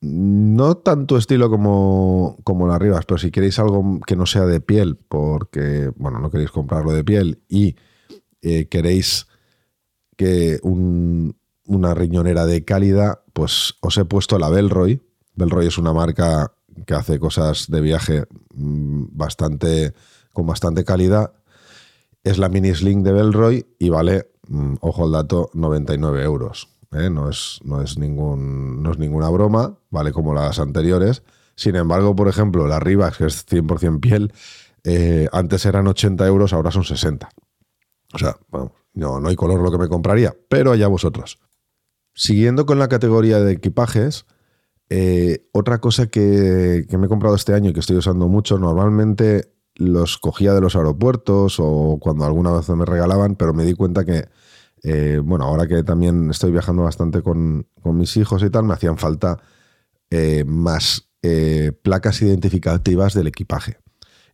no 0.00 0.78
tanto 0.78 1.18
estilo 1.18 1.50
como, 1.50 2.38
como 2.42 2.66
la 2.66 2.78
Rivas, 2.78 3.04
pero 3.04 3.18
si 3.18 3.30
queréis 3.30 3.58
algo 3.58 4.00
que 4.06 4.16
no 4.16 4.24
sea 4.24 4.46
de 4.46 4.62
piel, 4.62 4.96
porque, 4.96 5.92
bueno, 5.96 6.18
no 6.18 6.30
queréis 6.30 6.50
comprarlo 6.50 6.92
de 6.92 7.04
piel 7.04 7.42
y 7.50 7.76
eh, 8.40 8.66
queréis 8.68 9.26
que 10.16 10.58
una 10.62 11.94
riñonera 11.94 12.46
de 12.46 12.64
calidad, 12.64 13.20
pues 13.34 13.74
os 13.82 13.98
he 13.98 14.06
puesto 14.06 14.38
la 14.38 14.48
Belroy. 14.48 15.02
Belroy 15.34 15.66
es 15.66 15.76
una 15.76 15.92
marca 15.92 16.54
que 16.86 16.94
hace 16.94 17.18
cosas 17.18 17.70
de 17.70 17.80
viaje 17.80 18.24
mm, 18.54 19.04
bastante, 19.12 19.94
con 20.32 20.46
bastante 20.46 20.84
calidad. 20.84 21.32
Es 22.24 22.38
la 22.38 22.48
Mini 22.48 22.74
Sling 22.74 23.02
de 23.02 23.12
Belroy 23.12 23.66
y 23.78 23.88
vale, 23.88 24.30
mm, 24.48 24.74
ojo 24.80 25.04
al 25.04 25.12
dato, 25.12 25.50
99 25.54 26.22
euros. 26.22 26.68
¿eh? 26.92 27.10
No, 27.10 27.28
es, 27.28 27.60
no, 27.64 27.80
es 27.80 27.98
ningún, 27.98 28.82
no 28.82 28.92
es 28.92 28.98
ninguna 28.98 29.28
broma, 29.28 29.78
vale 29.90 30.12
como 30.12 30.34
las 30.34 30.58
anteriores. 30.58 31.22
Sin 31.54 31.76
embargo, 31.76 32.14
por 32.14 32.28
ejemplo, 32.28 32.66
la 32.66 32.80
Rivax, 32.80 33.18
que 33.18 33.26
es 33.26 33.46
100% 33.46 34.00
piel, 34.00 34.32
eh, 34.84 35.28
antes 35.32 35.64
eran 35.66 35.86
80 35.86 36.26
euros, 36.26 36.52
ahora 36.52 36.70
son 36.70 36.84
60. 36.84 37.28
O 38.14 38.18
sea, 38.18 38.36
no, 38.94 39.20
no 39.20 39.28
hay 39.28 39.36
color 39.36 39.60
lo 39.60 39.70
que 39.70 39.78
me 39.78 39.88
compraría, 39.88 40.34
pero 40.48 40.72
allá 40.72 40.88
vosotros. 40.88 41.38
Siguiendo 42.14 42.66
con 42.66 42.78
la 42.78 42.88
categoría 42.88 43.40
de 43.40 43.52
equipajes, 43.52 44.26
eh, 44.94 45.48
otra 45.52 45.80
cosa 45.80 46.08
que, 46.08 46.86
me 46.86 47.06
he 47.06 47.08
comprado 47.08 47.34
este 47.34 47.54
año 47.54 47.70
y 47.70 47.72
que 47.72 47.80
estoy 47.80 47.96
usando 47.96 48.28
mucho, 48.28 48.58
normalmente 48.58 49.54
los 49.74 50.18
cogía 50.18 50.52
de 50.52 50.60
los 50.60 50.76
aeropuertos 50.76 51.56
o 51.60 51.96
cuando 51.98 52.26
alguna 52.26 52.52
vez 52.52 52.68
me 52.68 52.84
regalaban, 52.84 53.36
pero 53.36 53.54
me 53.54 53.64
di 53.64 53.72
cuenta 53.72 54.04
que, 54.04 54.28
eh, 54.82 55.18
bueno, 55.24 55.46
ahora 55.46 55.66
que 55.66 55.82
también 55.82 56.28
estoy 56.28 56.52
viajando 56.52 56.82
bastante 56.82 57.22
con, 57.22 57.66
mis 57.84 58.18
hijos 58.18 58.42
y 58.42 58.50
tal, 58.50 58.64
me 58.64 58.74
hacían 58.74 58.98
falta 58.98 59.38
eh, 60.10 60.44
más 60.46 61.08
placas 61.80 62.20
identificativas 62.20 63.14
del 63.14 63.28
equipaje. 63.28 63.78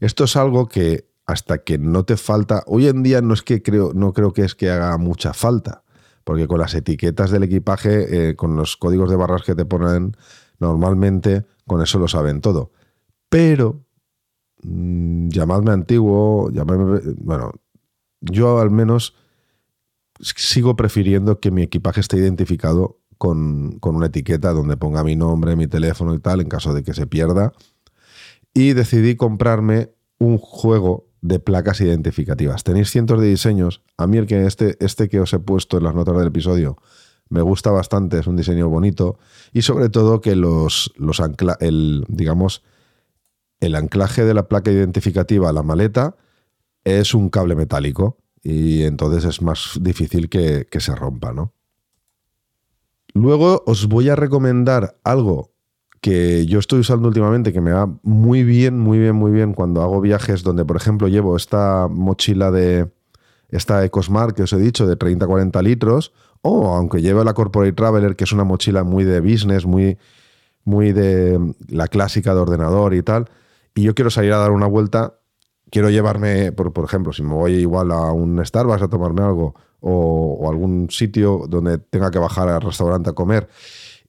Esto 0.00 0.24
es 0.24 0.34
algo 0.34 0.66
que 0.66 1.08
hasta 1.24 1.58
que 1.58 1.78
no 1.78 2.04
te 2.04 2.16
falta, 2.16 2.64
hoy 2.66 2.88
en 2.88 3.04
día 3.04 3.22
no 3.22 3.32
es 3.32 3.42
que 3.42 3.62
creo, 3.62 3.92
no 3.94 4.12
creo 4.12 4.32
que 4.32 4.42
es 4.42 4.56
que 4.56 4.70
haga 4.70 4.98
mucha 4.98 5.34
falta, 5.34 5.84
porque 6.24 6.48
con 6.48 6.58
las 6.58 6.74
etiquetas 6.74 7.30
del 7.30 7.44
equipaje, 7.44 8.34
con 8.34 8.56
los 8.56 8.76
códigos 8.76 9.08
de 9.08 9.16
barras 9.16 9.42
que 9.42 9.54
te 9.54 9.64
ponen 9.64 10.16
Normalmente 10.58 11.44
con 11.66 11.82
eso 11.82 11.98
lo 11.98 12.08
saben 12.08 12.40
todo. 12.40 12.72
Pero, 13.28 13.84
mm, 14.62 15.28
llamadme 15.28 15.72
antiguo, 15.72 16.50
llamadme... 16.50 17.00
Bueno, 17.18 17.52
yo 18.20 18.58
al 18.58 18.70
menos 18.70 19.14
sigo 20.20 20.74
prefiriendo 20.74 21.38
que 21.38 21.50
mi 21.50 21.62
equipaje 21.62 22.00
esté 22.00 22.16
identificado 22.16 22.98
con, 23.18 23.78
con, 23.78 23.96
una 23.96 24.06
etiqueta 24.06 24.52
donde 24.52 24.76
ponga 24.76 25.04
mi 25.04 25.14
nombre, 25.14 25.56
mi 25.56 25.66
teléfono 25.66 26.14
y 26.14 26.18
tal, 26.18 26.40
en 26.40 26.48
caso 26.48 26.74
de 26.74 26.82
que 26.82 26.94
se 26.94 27.06
pierda. 27.06 27.52
Y 28.54 28.72
decidí 28.72 29.16
comprarme 29.16 29.92
un 30.18 30.38
juego 30.38 31.08
de 31.20 31.40
placas 31.40 31.80
identificativas. 31.80 32.64
Tenéis 32.64 32.90
cientos 32.90 33.20
de 33.20 33.28
diseños. 33.28 33.82
A 33.96 34.06
mí 34.06 34.18
el 34.18 34.26
que 34.26 34.46
este, 34.46 34.76
este 34.84 35.08
que 35.08 35.20
os 35.20 35.32
he 35.32 35.38
puesto 35.38 35.78
en 35.78 35.84
las 35.84 35.94
notas 35.94 36.16
del 36.16 36.28
episodio 36.28 36.78
me 37.30 37.42
gusta 37.42 37.70
bastante, 37.70 38.18
es 38.18 38.26
un 38.26 38.36
diseño 38.36 38.68
bonito 38.68 39.18
y 39.52 39.62
sobre 39.62 39.88
todo 39.88 40.20
que 40.20 40.36
los, 40.36 40.92
los 40.96 41.20
el, 41.60 42.04
digamos, 42.08 42.62
el 43.60 43.74
anclaje 43.74 44.24
de 44.24 44.34
la 44.34 44.48
placa 44.48 44.70
identificativa 44.70 45.48
a 45.48 45.52
la 45.52 45.62
maleta 45.62 46.16
es 46.84 47.14
un 47.14 47.28
cable 47.28 47.56
metálico 47.56 48.18
y 48.42 48.82
entonces 48.82 49.24
es 49.24 49.42
más 49.42 49.78
difícil 49.80 50.28
que, 50.28 50.66
que 50.70 50.80
se 50.80 50.94
rompa, 50.94 51.32
¿no? 51.32 51.52
Luego 53.14 53.64
os 53.66 53.86
voy 53.88 54.08
a 54.10 54.16
recomendar 54.16 54.98
algo 55.02 55.52
que 56.00 56.46
yo 56.46 56.58
estoy 56.58 56.80
usando 56.80 57.08
últimamente 57.08 57.52
que 57.52 57.60
me 57.60 57.72
va 57.72 57.92
muy 58.02 58.44
bien, 58.44 58.78
muy 58.78 58.98
bien, 58.98 59.16
muy 59.16 59.32
bien 59.32 59.52
cuando 59.54 59.82
hago 59.82 60.00
viajes 60.00 60.42
donde, 60.42 60.64
por 60.64 60.76
ejemplo, 60.76 61.08
llevo 61.08 61.36
esta 61.36 61.88
mochila 61.88 62.50
de 62.50 62.90
esta 63.48 63.84
EcoSmart 63.84 64.36
que 64.36 64.42
os 64.42 64.52
he 64.52 64.58
dicho 64.58 64.86
de 64.86 64.98
30-40 64.98 65.62
litros 65.62 66.12
o 66.42 66.74
aunque 66.74 67.02
lleve 67.02 67.24
la 67.24 67.34
Corporate 67.34 67.72
Traveler, 67.72 68.16
que 68.16 68.24
es 68.24 68.32
una 68.32 68.44
mochila 68.44 68.84
muy 68.84 69.04
de 69.04 69.20
business, 69.20 69.66
muy, 69.66 69.98
muy 70.64 70.92
de 70.92 71.54
la 71.68 71.88
clásica 71.88 72.34
de 72.34 72.40
ordenador 72.40 72.94
y 72.94 73.02
tal, 73.02 73.30
y 73.74 73.82
yo 73.82 73.94
quiero 73.94 74.10
salir 74.10 74.32
a 74.32 74.38
dar 74.38 74.50
una 74.50 74.66
vuelta, 74.66 75.14
quiero 75.70 75.90
llevarme, 75.90 76.52
por, 76.52 76.72
por 76.72 76.84
ejemplo, 76.84 77.12
si 77.12 77.22
me 77.22 77.34
voy 77.34 77.52
igual 77.54 77.92
a 77.92 78.12
un 78.12 78.44
Starbucks 78.44 78.82
a 78.82 78.88
tomarme 78.88 79.22
algo, 79.22 79.54
o, 79.80 80.48
algún 80.48 80.90
sitio 80.90 81.44
donde 81.48 81.78
tenga 81.78 82.10
que 82.10 82.18
bajar 82.18 82.48
al 82.48 82.60
restaurante 82.60 83.10
a 83.10 83.12
comer 83.12 83.48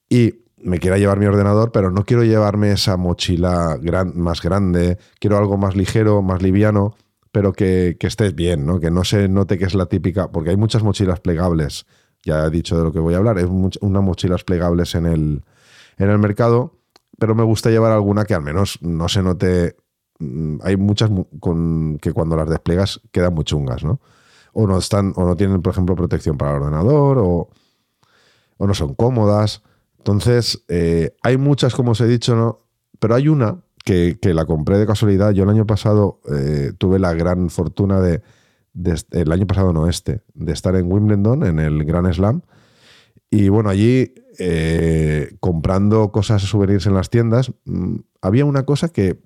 y 0.08 0.44
me 0.62 0.78
quiera 0.78 0.98
llevar 0.98 1.18
mi 1.18 1.26
ordenador, 1.26 1.72
pero 1.72 1.90
no 1.90 2.04
quiero 2.04 2.22
llevarme 2.24 2.72
esa 2.72 2.96
mochila 2.96 3.78
más 4.14 4.42
grande, 4.42 4.98
quiero 5.18 5.38
algo 5.38 5.56
más 5.56 5.74
ligero, 5.74 6.20
más 6.20 6.42
liviano, 6.42 6.96
pero 7.32 7.52
que, 7.52 7.96
que 7.98 8.06
estés 8.06 8.34
bien, 8.34 8.66
¿no? 8.66 8.78
que 8.78 8.90
no 8.90 9.04
se 9.04 9.28
note 9.28 9.56
que 9.56 9.64
es 9.64 9.74
la 9.74 9.86
típica, 9.86 10.30
porque 10.30 10.50
hay 10.50 10.56
muchas 10.56 10.82
mochilas 10.82 11.20
plegables, 11.20 11.86
ya 12.22 12.46
he 12.46 12.50
dicho 12.50 12.76
de 12.76 12.84
lo 12.84 12.92
que 12.92 12.98
voy 12.98 13.14
a 13.14 13.18
hablar, 13.18 13.38
es 13.38 13.46
unas 13.46 14.02
mochilas 14.02 14.44
plegables 14.44 14.94
en 14.94 15.06
el, 15.06 15.42
en 15.98 16.10
el 16.10 16.18
mercado, 16.18 16.78
pero 17.18 17.34
me 17.34 17.44
gusta 17.44 17.70
llevar 17.70 17.92
alguna 17.92 18.24
que 18.24 18.34
al 18.34 18.42
menos 18.42 18.78
no 18.82 19.08
se 19.08 19.22
note. 19.22 19.76
Mm, 20.18 20.58
hay 20.62 20.76
muchas 20.76 21.10
con, 21.38 21.98
que 22.00 22.12
cuando 22.12 22.36
las 22.36 22.48
desplegas 22.48 23.00
quedan 23.10 23.34
muy 23.34 23.44
chungas, 23.44 23.84
¿no? 23.84 24.00
O 24.52 24.66
no 24.66 24.78
están, 24.78 25.12
o 25.16 25.24
no 25.24 25.36
tienen, 25.36 25.62
por 25.62 25.72
ejemplo, 25.72 25.94
protección 25.94 26.36
para 26.36 26.52
el 26.52 26.62
ordenador, 26.62 27.18
o, 27.18 27.48
o 28.56 28.66
no 28.66 28.74
son 28.74 28.94
cómodas. 28.94 29.62
Entonces, 29.98 30.64
eh, 30.68 31.14
hay 31.22 31.36
muchas, 31.36 31.74
como 31.74 31.92
os 31.92 32.00
he 32.00 32.06
dicho, 32.06 32.34
¿no? 32.34 32.58
Pero 32.98 33.14
hay 33.14 33.28
una 33.28 33.58
que, 33.84 34.18
la 34.22 34.44
compré 34.46 34.78
de 34.78 34.86
casualidad. 34.86 35.32
Yo 35.32 35.44
el 35.44 35.50
año 35.50 35.66
pasado 35.66 36.20
eh, 36.32 36.72
tuve 36.78 36.98
la 36.98 37.12
gran 37.14 37.50
fortuna 37.50 38.00
de, 38.00 38.22
el 38.74 39.32
año 39.32 39.46
pasado 39.46 39.72
no 39.72 39.88
este, 39.88 40.22
de 40.34 40.52
estar 40.52 40.76
en 40.76 40.90
Wimbledon, 40.90 41.44
en 41.44 41.58
el 41.58 41.84
Grand 41.84 42.12
Slam. 42.12 42.42
Y 43.30 43.48
bueno, 43.48 43.70
allí 43.70 44.14
eh, 44.38 45.36
comprando 45.40 46.10
cosas, 46.10 46.42
souvenirs 46.42 46.86
en 46.86 46.94
las 46.94 47.10
tiendas, 47.10 47.52
mm, 47.64 47.96
había 48.22 48.44
una 48.44 48.64
cosa 48.64 48.88
que, 48.88 49.20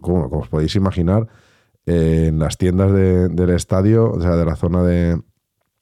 como, 0.00 0.26
os 0.26 0.48
podéis 0.48 0.76
imaginar, 0.76 1.28
en 1.86 2.38
las 2.38 2.58
tiendas 2.58 2.92
del 2.92 3.50
estadio, 3.50 4.12
o 4.12 4.20
sea, 4.20 4.36
de 4.36 4.44
la 4.44 4.56
zona 4.56 4.82
de, 4.82 5.22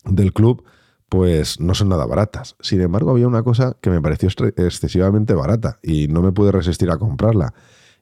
del 0.05 0.33
club, 0.33 0.63
pues 1.09 1.61
no 1.61 1.75
son 1.75 1.89
nada 1.89 2.07
baratas. 2.07 2.57
Sin 2.61 2.81
embargo, 2.81 3.11
había 3.11 3.27
una 3.27 3.43
cosa 3.43 3.77
que 3.81 3.91
me 3.91 4.01
pareció 4.01 4.29
excesivamente 4.57 5.35
barata 5.35 5.79
y 5.83 6.07
no 6.09 6.23
me 6.23 6.33
pude 6.33 6.53
resistir 6.53 6.91
a 6.91 6.99
comprarla. 6.99 7.55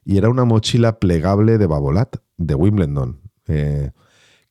Y 0.03 0.17
era 0.17 0.29
una 0.29 0.45
mochila 0.45 0.99
plegable 0.99 1.57
de 1.57 1.65
Babolat, 1.65 2.17
de 2.37 2.53
Wimbledon, 2.55 3.21
eh, 3.47 3.91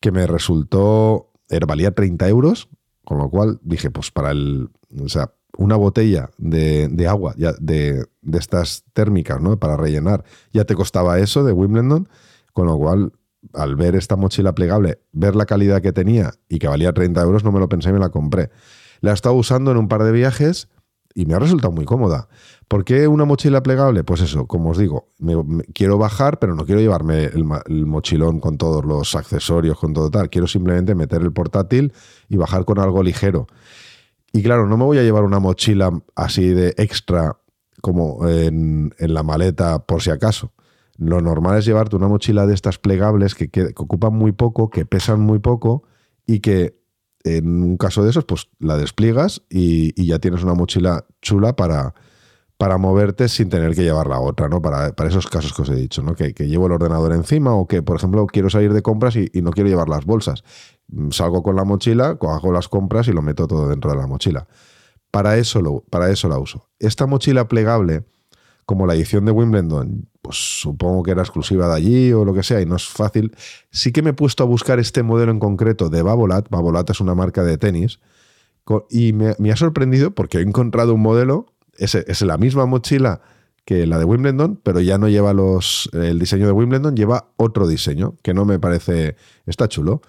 que 0.05 0.13
me 0.13 0.27
resultó, 0.27 1.33
era, 1.49 1.65
valía 1.65 1.95
30 1.95 2.29
euros, 2.29 2.69
con 3.07 3.17
lo 3.17 3.31
cual 3.31 3.59
dije, 3.63 3.91
pues 3.91 4.11
para 4.11 4.33
el, 4.33 4.69
o 5.03 5.09
sea, 5.09 5.33
una 5.57 5.77
botella 5.77 6.29
de, 6.37 7.07
agua 7.09 7.35
ya 7.39 7.55
de, 7.59 8.05
estas 8.35 8.85
térmicas, 8.93 9.41
¿no? 9.41 9.59
Para 9.59 9.79
rellenar, 9.79 10.23
ya 10.53 10.67
te 10.67 10.75
costaba 10.75 11.19
eso 11.21 11.43
de 11.43 11.53
Wimbledon, 11.53 12.07
con 12.53 12.67
lo 12.67 12.77
cual, 12.77 13.15
al 13.55 13.77
ver 13.77 13.97
esta 13.97 14.15
mochila 14.17 14.55
plegable, 14.55 15.01
ver 15.13 15.37
la 15.37 15.47
calidad 15.47 15.81
que 15.81 15.95
tenía 15.95 16.35
y 16.51 16.59
que 16.59 16.69
valía 16.69 16.93
30 16.93 17.23
euros, 17.23 17.43
no 17.43 17.51
me 17.51 17.59
lo 17.59 17.71
pensé 17.71 17.89
y 17.89 17.95
me 17.95 17.99
la 17.99 18.11
compré. 18.11 18.51
La 19.01 19.13
he 19.13 19.15
estado 19.15 19.35
usando 19.37 19.71
en 19.71 19.79
un 19.79 19.89
par 19.89 20.03
de 20.03 20.13
viajes 20.13 20.69
y 21.15 21.27
me 21.27 21.35
ha 21.35 21.39
resultado 21.39 21.73
muy 21.73 21.85
cómoda. 21.85 22.29
¿Por 22.67 22.85
qué 22.85 23.07
una 23.07 23.25
mochila 23.25 23.63
plegable? 23.63 24.03
Pues 24.03 24.21
eso, 24.21 24.47
como 24.47 24.71
os 24.71 24.79
digo, 24.79 25.13
quiero 25.73 25.97
bajar, 25.97 26.39
pero 26.41 26.55
no 26.55 26.67
quiero 26.67 26.81
llevarme 26.81 27.25
el, 27.25 27.45
el, 27.67 27.87
mochilón 27.87 28.41
con 28.41 28.59
todos 28.59 28.85
los 28.85 29.15
accesorios, 29.15 29.79
con 29.79 29.93
todo 29.93 30.11
tal. 30.11 30.29
Quiero 30.29 30.49
simplemente 30.49 30.95
meter 30.95 31.23
el 31.23 31.33
portátil 31.33 31.93
y 32.29 32.37
bajar 32.37 32.65
con 32.65 32.81
algo 32.81 33.03
ligero. 33.03 33.47
Y 34.33 34.43
claro, 34.43 34.67
no 34.67 34.77
me 34.77 34.85
voy 34.85 34.99
a 34.99 35.03
llevar 35.03 35.23
una 35.23 35.39
mochila 35.39 35.93
así 36.17 36.49
de 36.49 36.75
extra 36.77 37.39
como 37.81 38.27
en, 38.27 38.93
la 38.99 39.23
maleta 39.23 39.85
por 39.85 40.03
si 40.03 40.11
acaso. 40.11 40.53
Lo 40.97 41.21
normal 41.21 41.59
es 41.59 41.67
llevarte 41.67 41.97
una 41.97 42.09
mochila 42.09 42.47
de 42.47 42.55
estas 42.55 42.79
plegables 42.79 43.35
que, 43.35 43.75
ocupan 43.77 44.15
muy 44.15 44.33
poco, 44.33 44.71
que 44.71 44.87
pesan 44.87 45.21
muy 45.21 45.39
poco 45.39 45.85
y 46.27 46.41
que 46.41 46.81
en 47.25 47.63
un 47.63 47.77
caso 47.79 48.05
de 48.05 48.11
esos, 48.11 48.25
pues 48.25 48.51
la 48.59 48.77
despliegas 48.77 49.43
y, 49.49 50.07
ya 50.07 50.19
tienes 50.19 50.43
una 50.43 50.55
mochila 50.55 51.07
chula 51.23 51.57
para, 51.57 51.95
para 52.59 52.77
moverte 52.77 53.29
sin 53.29 53.49
tener 53.49 53.75
que 53.75 53.83
llevar 53.83 54.07
la 54.07 54.21
otra, 54.21 54.49
¿no? 54.49 54.61
Para, 54.61 54.93
esos 55.09 55.27
casos 55.27 55.55
que 55.55 55.63
os 55.63 55.71
he 55.71 55.75
dicho, 55.75 56.03
¿no? 56.03 56.15
Que, 56.15 56.33
llevo 56.33 56.67
el 56.67 56.73
ordenador 56.73 57.13
encima 57.15 57.55
o 57.55 57.67
que, 57.67 57.83
por 57.83 57.97
ejemplo, 57.97 58.27
quiero 58.27 58.51
salir 58.51 58.75
de 58.75 58.83
compras 58.83 59.17
y, 59.17 59.31
no 59.41 59.51
quiero 59.53 59.71
llevar 59.71 59.89
las 59.89 60.05
bolsas. 60.05 60.45
Mm, 60.89 61.11
salgo 61.11 61.43
con 61.43 61.57
la 61.57 61.65
mochila, 61.65 62.19
hago 62.21 62.53
las 62.53 62.69
compras 62.69 63.09
y 63.09 63.13
lo 63.13 63.23
meto 63.23 63.47
todo 63.47 63.69
dentro 63.69 63.91
de 63.91 63.97
la 63.97 64.07
mochila. 64.07 64.47
Para 65.11 65.39
eso, 65.39 65.63
lo, 65.63 65.81
para 65.81 66.11
eso 66.11 66.29
la 66.29 66.39
uso. 66.39 66.69
Esta 66.79 67.07
mochila 67.07 67.49
plegable, 67.49 68.05
como 68.67 68.87
la 68.87 68.95
edición 68.95 69.25
de 69.25 69.33
Wimbledon, 69.33 70.09
pues 70.25 70.39
supongo 70.39 71.03
que 71.03 71.11
era 71.11 71.21
exclusiva 71.21 71.69
de 71.69 71.75
allí 71.75 72.13
o 72.15 72.25
lo 72.25 72.33
que 72.33 72.43
sea 72.43 72.63
y 72.63 72.65
no 72.65 72.77
es 72.77 72.89
fácil, 72.89 73.37
sí 73.71 73.93
que 73.93 74.01
me 74.01 74.11
he 74.11 74.15
puesto 74.15 74.43
a 74.43 74.47
buscar 74.47 74.79
este 74.79 75.03
modelo 75.03 75.31
en 75.31 75.39
concreto 75.39 75.91
de 75.91 76.01
Babolat. 76.01 76.49
Babolat 76.49 76.89
es 76.89 77.01
una 77.03 77.15
marca 77.15 77.43
de 77.43 77.59
tenis. 77.59 78.01
Y 78.89 79.13
me, 79.13 79.53
ha 79.53 79.57
sorprendido 79.57 80.15
porque 80.15 80.39
he 80.39 80.41
encontrado 80.41 80.95
un 80.95 81.03
modelo 81.03 81.53
es, 81.77 82.23
la 82.23 82.39
misma 82.39 82.65
mochila 82.65 83.21
que 83.67 83.87
la 83.87 83.99
de 83.99 84.07
Wimbledon, 84.07 84.59
pero 84.63 84.81
ya 84.81 84.97
no 84.97 85.11
lleva 85.11 85.35
los, 85.35 85.91
el 85.93 86.19
diseño 86.19 86.47
de 86.47 86.53
Wimbledon, 86.53 86.97
lleva 86.97 87.35
otro 87.37 87.67
diseño, 87.67 88.17
que 88.23 88.33
no 88.33 88.47
me 88.47 88.59
parece, 88.59 89.17
está 89.45 89.69
chulo. 89.69 90.01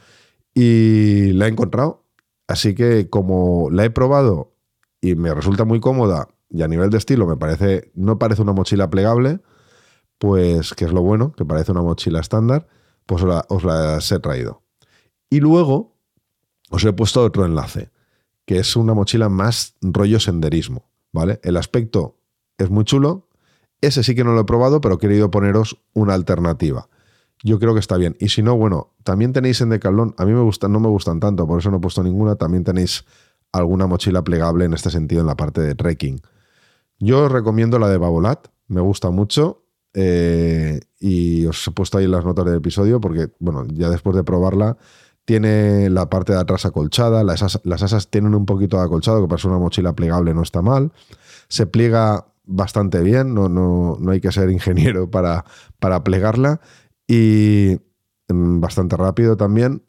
Y 0.54 1.34
la 1.34 1.48
he 1.48 1.50
encontrado, 1.50 2.06
así 2.48 2.74
que 2.74 3.10
como 3.10 3.70
la 3.70 3.84
he 3.84 3.90
probado 3.90 4.54
y 5.02 5.16
me 5.16 5.34
resulta 5.34 5.66
muy 5.66 5.82
cómoda 5.82 6.30
y 6.50 6.62
a 6.62 6.70
nivel 6.70 6.90
de 6.90 7.00
estilo 7.00 7.28
me 7.28 7.36
parece, 7.36 7.92
no 7.96 8.18
parece 8.18 8.42
una 8.42 8.54
mochila 8.54 8.90
plegable, 8.90 9.42
pues 10.18 10.74
que 10.74 10.86
es 10.86 10.94
lo 10.94 11.02
bueno, 11.02 11.34
que 11.34 11.46
parece 11.46 11.72
una 11.72 11.82
mochila 11.82 12.20
estándar, 12.20 12.68
pues 13.06 13.24
os, 13.24 13.64
la, 13.64 13.94
las 13.94 14.12
he 14.12 14.20
traído. 14.20 14.64
Y 15.30 15.40
luego 15.40 15.98
os 16.70 16.84
he 16.84 16.94
puesto 16.94 17.24
otro 17.24 17.46
enlace, 17.46 17.92
que 18.46 18.60
es 18.60 18.76
una 18.76 18.94
mochila 18.94 19.30
más 19.30 19.76
rollo 19.82 20.20
senderismo. 20.20 20.90
El 21.44 21.58
aspecto 21.58 22.18
es 22.58 22.70
muy 22.70 22.84
chulo. 22.84 23.30
Ese 23.82 24.04
sí 24.04 24.16
que 24.16 24.24
no 24.24 24.34
lo 24.34 24.42
he 24.42 24.46
probado, 24.46 24.82
pero 24.82 24.96
he 24.96 24.98
querido 24.98 25.32
poneros 25.32 25.82
una 25.94 26.14
alternativa. 26.14 26.90
Yo 27.44 27.60
creo 27.60 27.74
que 27.74 27.80
está 27.80 27.98
bien. 27.98 28.16
Y 28.20 28.30
si 28.30 28.42
no, 28.42 28.58
bueno, 28.58 28.94
también 29.04 29.34
tenéis 29.34 29.62
en 29.62 29.70
Decathlon, 29.70 30.16
a 30.18 30.26
mí 30.26 30.34
me 30.34 30.42
gustan, 30.42 30.72
no 30.72 30.80
me 30.80 30.88
gustan 30.90 31.20
tanto, 31.20 31.46
por 31.48 31.60
eso 31.60 31.70
no 31.70 31.78
he 31.78 31.80
puesto 31.80 32.04
ninguna, 32.04 32.36
también 32.36 32.64
tenéis 32.64 33.06
alguna 33.52 33.88
mochila 33.88 34.24
plegable 34.24 34.66
en 34.66 34.74
este 34.74 34.90
sentido 34.90 35.22
en 35.22 35.28
la 35.28 35.36
parte 35.36 35.62
de 35.62 35.76
trekking. 35.76 36.22
Yo 37.00 37.26
os 37.26 37.32
recomiendo 37.32 37.78
la 37.78 37.90
de 37.90 37.98
Babolat, 37.98 38.48
me 38.68 38.82
gusta 38.82 39.12
mucho. 39.12 39.65
Eh, 39.98 40.82
y 41.00 41.46
os 41.46 41.66
he 41.66 41.72
puesto 41.72 41.98
ahí 41.98 42.08
las 42.08 42.26
notas 42.26 42.46
del 42.46 42.56
episodio 42.56 43.00
porque, 43.00 43.30
bueno, 43.40 43.66
ya 43.70 43.90
después 43.90 44.16
de 44.16 44.24
probarla, 44.24 44.78
tiene 45.24 45.90
la 45.90 46.10
parte 46.10 46.34
de 46.34 46.40
atrás 46.40 46.66
acolchada, 46.66 47.24
las 47.24 47.42
asas, 47.42 48.10
tienen 48.10 48.36
un 48.36 48.46
poquito 48.46 48.78
de 48.78 48.84
acolchado, 48.84 49.22
que 49.22 49.28
para 49.28 49.42
ser 49.42 49.52
una 49.52 49.60
mochila 49.60 49.94
plegable 49.94 50.34
no 50.34 50.44
está 50.44 50.62
mal. 50.62 50.92
Se 51.48 51.66
pliega 51.66 52.28
bastante 52.44 53.02
bien, 53.02 53.34
no, 53.34 53.50
no, 53.50 53.98
no 54.00 54.12
hay 54.12 54.22
que 54.22 54.32
ser 54.32 54.50
ingeniero 54.52 55.10
para, 55.12 55.46
para 55.80 56.04
plegarla. 56.04 56.62
Y 57.08 57.80
mm, 58.30 58.60
bastante 58.60 58.98
rápido 58.98 59.38
también. 59.38 59.84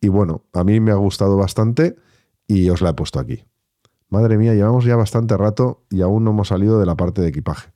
Y 0.00 0.08
bueno, 0.08 0.44
a 0.52 0.64
mí 0.64 0.80
me 0.80 0.90
ha 0.90 0.96
gustado 0.96 1.36
bastante 1.36 1.96
y 2.46 2.68
os 2.70 2.82
la 2.82 2.90
he 2.90 2.94
puesto 2.94 3.20
aquí. 3.20 3.44
Madre 4.08 4.38
mía, 4.38 4.54
llevamos 4.54 4.84
ya 4.84 4.96
bastante 4.96 5.36
rato 5.36 5.84
y 5.90 6.02
aún 6.02 6.24
no 6.24 6.30
hemos 6.30 6.48
salido 6.48 6.78
de 6.78 6.86
la 6.86 6.96
parte 6.96 7.22
de 7.22 7.28
equipaje. 7.28 7.72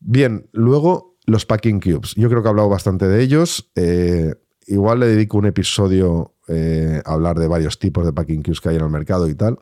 Bien, 0.00 0.48
luego 0.52 1.18
los 1.26 1.46
packing 1.46 1.80
cubes. 1.80 2.14
Yo 2.16 2.28
creo 2.28 2.42
que 2.42 2.48
he 2.48 2.50
hablado 2.50 2.68
bastante 2.68 3.06
de 3.06 3.22
ellos. 3.22 3.70
Eh, 3.76 4.34
igual 4.66 5.00
le 5.00 5.06
dedico 5.06 5.38
un 5.38 5.46
episodio 5.46 6.34
eh, 6.48 7.00
a 7.04 7.12
hablar 7.12 7.38
de 7.38 7.46
varios 7.46 7.78
tipos 7.78 8.04
de 8.04 8.12
packing 8.12 8.42
cubes 8.42 8.60
que 8.60 8.70
hay 8.70 8.76
en 8.76 8.82
el 8.82 8.90
mercado 8.90 9.28
y 9.28 9.34
tal. 9.34 9.58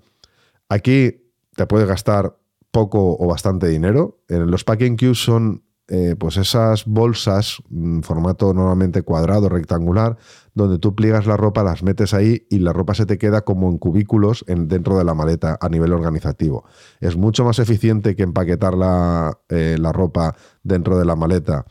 Aquí 0.69 1.33
te 1.55 1.67
puedes 1.67 1.89
gastar 1.89 2.39
poco 2.71 3.17
o 3.19 3.27
bastante 3.27 3.69
dinero. 3.69 4.23
los 4.29 4.65
packing 4.65 4.97
cubes 4.97 5.19
son 5.19 5.65
eh, 5.89 6.17
pues 6.19 6.37
esas 6.37 6.85
bolsas, 6.85 7.63
en 7.71 8.03
formato 8.03 8.53
normalmente 8.53 9.03
cuadrado, 9.03 9.49
rectangular, 9.49 10.19
donde 10.55 10.79
tú 10.79 10.95
pliegas 10.95 11.27
la 11.27 11.37
ropa, 11.37 11.63
las 11.63 11.83
metes 11.83 12.13
ahí 12.13 12.47
y 12.51 12.59
la 12.59 12.73
ropa 12.73 12.95
se 12.95 13.07
te 13.07 13.17
queda 13.17 13.43
como 13.43 13.71
en 13.71 13.79
cubículos 13.79 14.45
en, 14.49 14.69
dentro 14.69 14.99
de 14.99 15.05
la 15.05 15.15
maleta 15.15 15.59
a 15.61 15.69
nivel 15.69 15.93
organizativo. 15.93 16.65
Es 17.01 17.17
mucho 17.17 17.45
más 17.45 17.59
eficiente 17.59 18.15
que 18.15 18.23
empaquetar 18.23 18.75
la, 18.75 19.39
eh, 19.49 19.77
la 19.81 19.93
ropa 19.93 20.37
dentro 20.63 20.99
de 20.99 21.05
la 21.05 21.17
maleta 21.17 21.65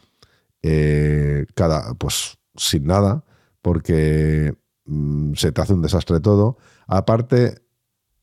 cada, 1.56 1.94
pues 1.94 2.38
sin 2.58 2.88
nada, 2.88 3.24
porque 3.62 4.58
mm, 4.86 5.34
se 5.36 5.52
te 5.54 5.62
hace 5.62 5.74
un 5.74 5.82
desastre 5.82 6.20
todo. 6.20 6.58
Aparte, 6.88 7.62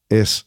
es 0.09 0.47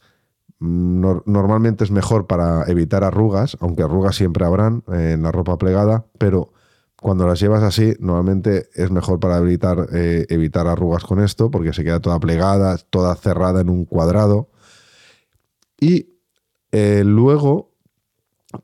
normalmente 0.60 1.84
es 1.84 1.90
mejor 1.90 2.26
para 2.26 2.64
evitar 2.64 3.04
arrugas, 3.04 3.56
aunque 3.60 3.82
arrugas 3.82 4.16
siempre 4.16 4.44
habrán 4.44 4.82
en 4.88 5.22
la 5.22 5.30
ropa 5.30 5.56
plegada, 5.56 6.06
pero 6.18 6.52
cuando 7.00 7.28
las 7.28 7.38
llevas 7.38 7.62
así, 7.62 7.94
normalmente 8.00 8.68
es 8.74 8.90
mejor 8.90 9.20
para 9.20 9.38
evitar, 9.38 9.88
eh, 9.92 10.26
evitar 10.30 10.66
arrugas 10.66 11.04
con 11.04 11.20
esto, 11.20 11.50
porque 11.50 11.72
se 11.72 11.84
queda 11.84 12.00
toda 12.00 12.18
plegada, 12.18 12.76
toda 12.76 13.14
cerrada 13.14 13.60
en 13.60 13.70
un 13.70 13.84
cuadrado. 13.84 14.50
Y 15.78 16.16
eh, 16.72 17.04
luego 17.04 17.70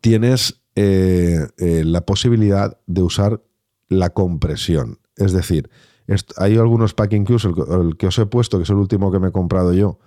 tienes 0.01 0.63
eh, 0.75 1.47
la 1.57 2.05
posibilidad 2.05 2.77
de 2.87 3.03
usar 3.03 3.41
la 3.89 4.11
compresión. 4.11 4.99
Es 5.17 5.33
decir, 5.33 5.71
hay 6.37 6.57
algunos 6.57 6.93
packing 6.93 7.25
cubes, 7.25 7.45
el, 7.45 7.97
que 7.97 8.09
os 8.09 8.19
he 8.19 8.27
puesto, 8.27 8.59
que 8.59 8.65
es 8.65 8.71
el 8.71 8.77
último 8.77 9.13
que 9.13 9.21
me 9.21 9.29
he 9.29 9.33
comprado 9.33 9.73
yo, 9.73 10.01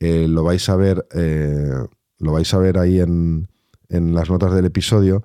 eh, 0.00 0.26
lo 0.28 0.42
vais 0.42 0.68
a 0.68 0.76
ver, 0.76 1.06
eh, 1.14 1.72
lo 2.18 2.32
vais 2.32 2.52
a 2.52 2.58
ver 2.58 2.78
ahí 2.78 3.00
en, 3.00 3.48
en 3.88 4.14
las 4.14 4.30
notas 4.30 4.52
del 4.54 4.64
episodio. 4.64 5.22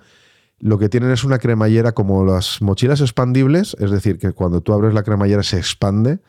Lo 0.59 0.77
que 0.77 0.89
tienen 0.89 1.11
es 1.11 1.23
una 1.23 1.39
cremallera 1.39 1.93
como 1.93 2.23
las 2.23 2.61
mochilas 2.61 3.01
expandibles, 3.01 3.75
es 3.79 3.91
decir, 3.91 4.17
que 4.17 4.31
cuando 4.31 4.61
tú 4.61 4.73
abres 4.73 4.93
la 4.93 5.03
cremallera 5.03 5.43
se 5.43 5.57
expande. 5.57 6.19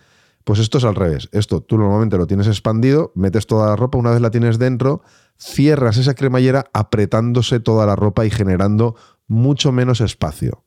Pues 0.45 0.61
esto 0.61 0.79
es 0.79 0.85
al 0.85 0.95
revés. 0.95 1.29
Esto 1.33 1.61
tú 1.61 1.77
normalmente 1.77 2.17
lo 2.17 2.29
tienes 2.29 2.47
expandido, 2.47 3.11
metes 3.17 3.49
toda 3.49 3.67
la 3.67 3.75
ropa, 3.75 3.99
una 3.99 4.13
vez 4.13 4.21
la 4.21 4.31
tienes 4.31 4.61
dentro, 4.61 5.03
cierras 5.37 5.97
esa 5.97 6.15
cremallera 6.15 6.67
apretándose 6.73 7.59
toda 7.59 7.85
la 7.85 7.97
ropa 7.97 8.25
y 8.25 8.31
generando 8.31 8.95
mucho 9.27 9.73
menos 9.73 10.01
espacio. 10.01 10.63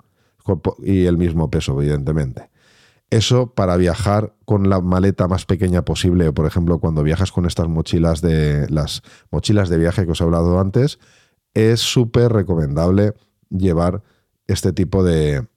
Y 0.84 1.06
el 1.06 1.18
mismo 1.18 1.50
peso, 1.50 1.80
evidentemente. 1.80 2.50
Eso 3.10 3.54
para 3.54 3.76
viajar 3.76 4.36
con 4.46 4.70
la 4.70 4.82
maleta 4.82 5.28
más 5.28 5.46
pequeña 5.46 5.84
posible, 5.84 6.28
o 6.28 6.34
por 6.34 6.46
ejemplo, 6.46 6.80
cuando 6.80 7.02
viajas 7.02 7.32
con 7.32 7.46
estas 7.46 7.68
mochilas 7.68 8.22
de 8.22 8.70
las 8.70 9.02
mochilas 9.32 9.70
de 9.70 9.78
viaje 9.78 10.06
que 10.06 10.12
os 10.12 10.22
he 10.22 10.24
hablado 10.24 10.60
antes, 10.60 11.00
es 11.54 11.80
súper 11.80 12.32
recomendable 12.32 13.14
llevar 13.50 14.04
este 14.48 14.74
tipo 14.74 15.04
de, 15.04 15.48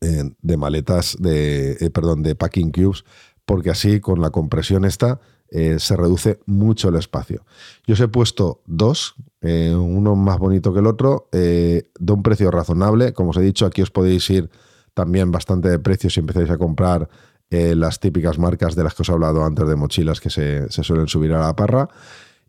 eh, 0.00 0.30
de 0.40 0.56
maletas, 0.56 1.16
de, 1.18 1.72
eh, 1.80 1.90
perdón, 1.90 2.22
de 2.22 2.34
packing 2.34 2.70
cubes, 2.70 3.04
porque 3.44 3.70
así 3.70 4.00
con 4.00 4.20
la 4.20 4.30
compresión 4.30 4.84
esta 4.84 5.20
eh, 5.50 5.78
se 5.78 5.96
reduce 5.96 6.40
mucho 6.46 6.88
el 6.88 6.96
espacio. 6.96 7.44
Yo 7.86 7.94
os 7.94 8.00
he 8.00 8.08
puesto 8.08 8.62
dos, 8.66 9.14
uno 9.42 10.16
más 10.16 10.38
bonito 10.38 10.72
que 10.72 10.80
el 10.80 10.86
otro, 10.86 11.28
de 11.30 11.84
un 12.08 12.22
precio 12.22 12.50
razonable. 12.50 13.12
Como 13.12 13.30
os 13.30 13.36
he 13.36 13.42
dicho, 13.42 13.66
aquí 13.66 13.82
os 13.82 13.90
podéis 13.90 14.28
ir 14.30 14.48
también 14.94 15.30
bastante 15.30 15.68
de 15.68 15.78
precio 15.78 16.08
si 16.08 16.20
empezáis 16.20 16.50
a 16.50 16.58
comprar 16.58 17.08
las 17.50 18.00
típicas 18.00 18.36
marcas 18.36 18.74
de 18.74 18.82
las 18.82 18.94
que 18.94 19.02
os 19.02 19.08
he 19.08 19.12
hablado 19.12 19.44
antes 19.44 19.68
de 19.68 19.76
mochilas 19.76 20.20
que 20.20 20.28
se, 20.28 20.68
se 20.70 20.82
suelen 20.82 21.06
subir 21.06 21.32
a 21.34 21.40
la 21.40 21.54
parra. 21.54 21.88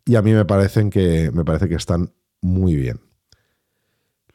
Y 0.04 0.16
a 0.16 0.22
mí 0.22 0.32
me 0.32 0.44
parecen 0.44 0.90
que, 0.90 1.30
me 1.32 1.44
parece 1.44 1.68
que 1.68 1.76
están 1.76 2.12
muy 2.40 2.74
bien. 2.74 3.00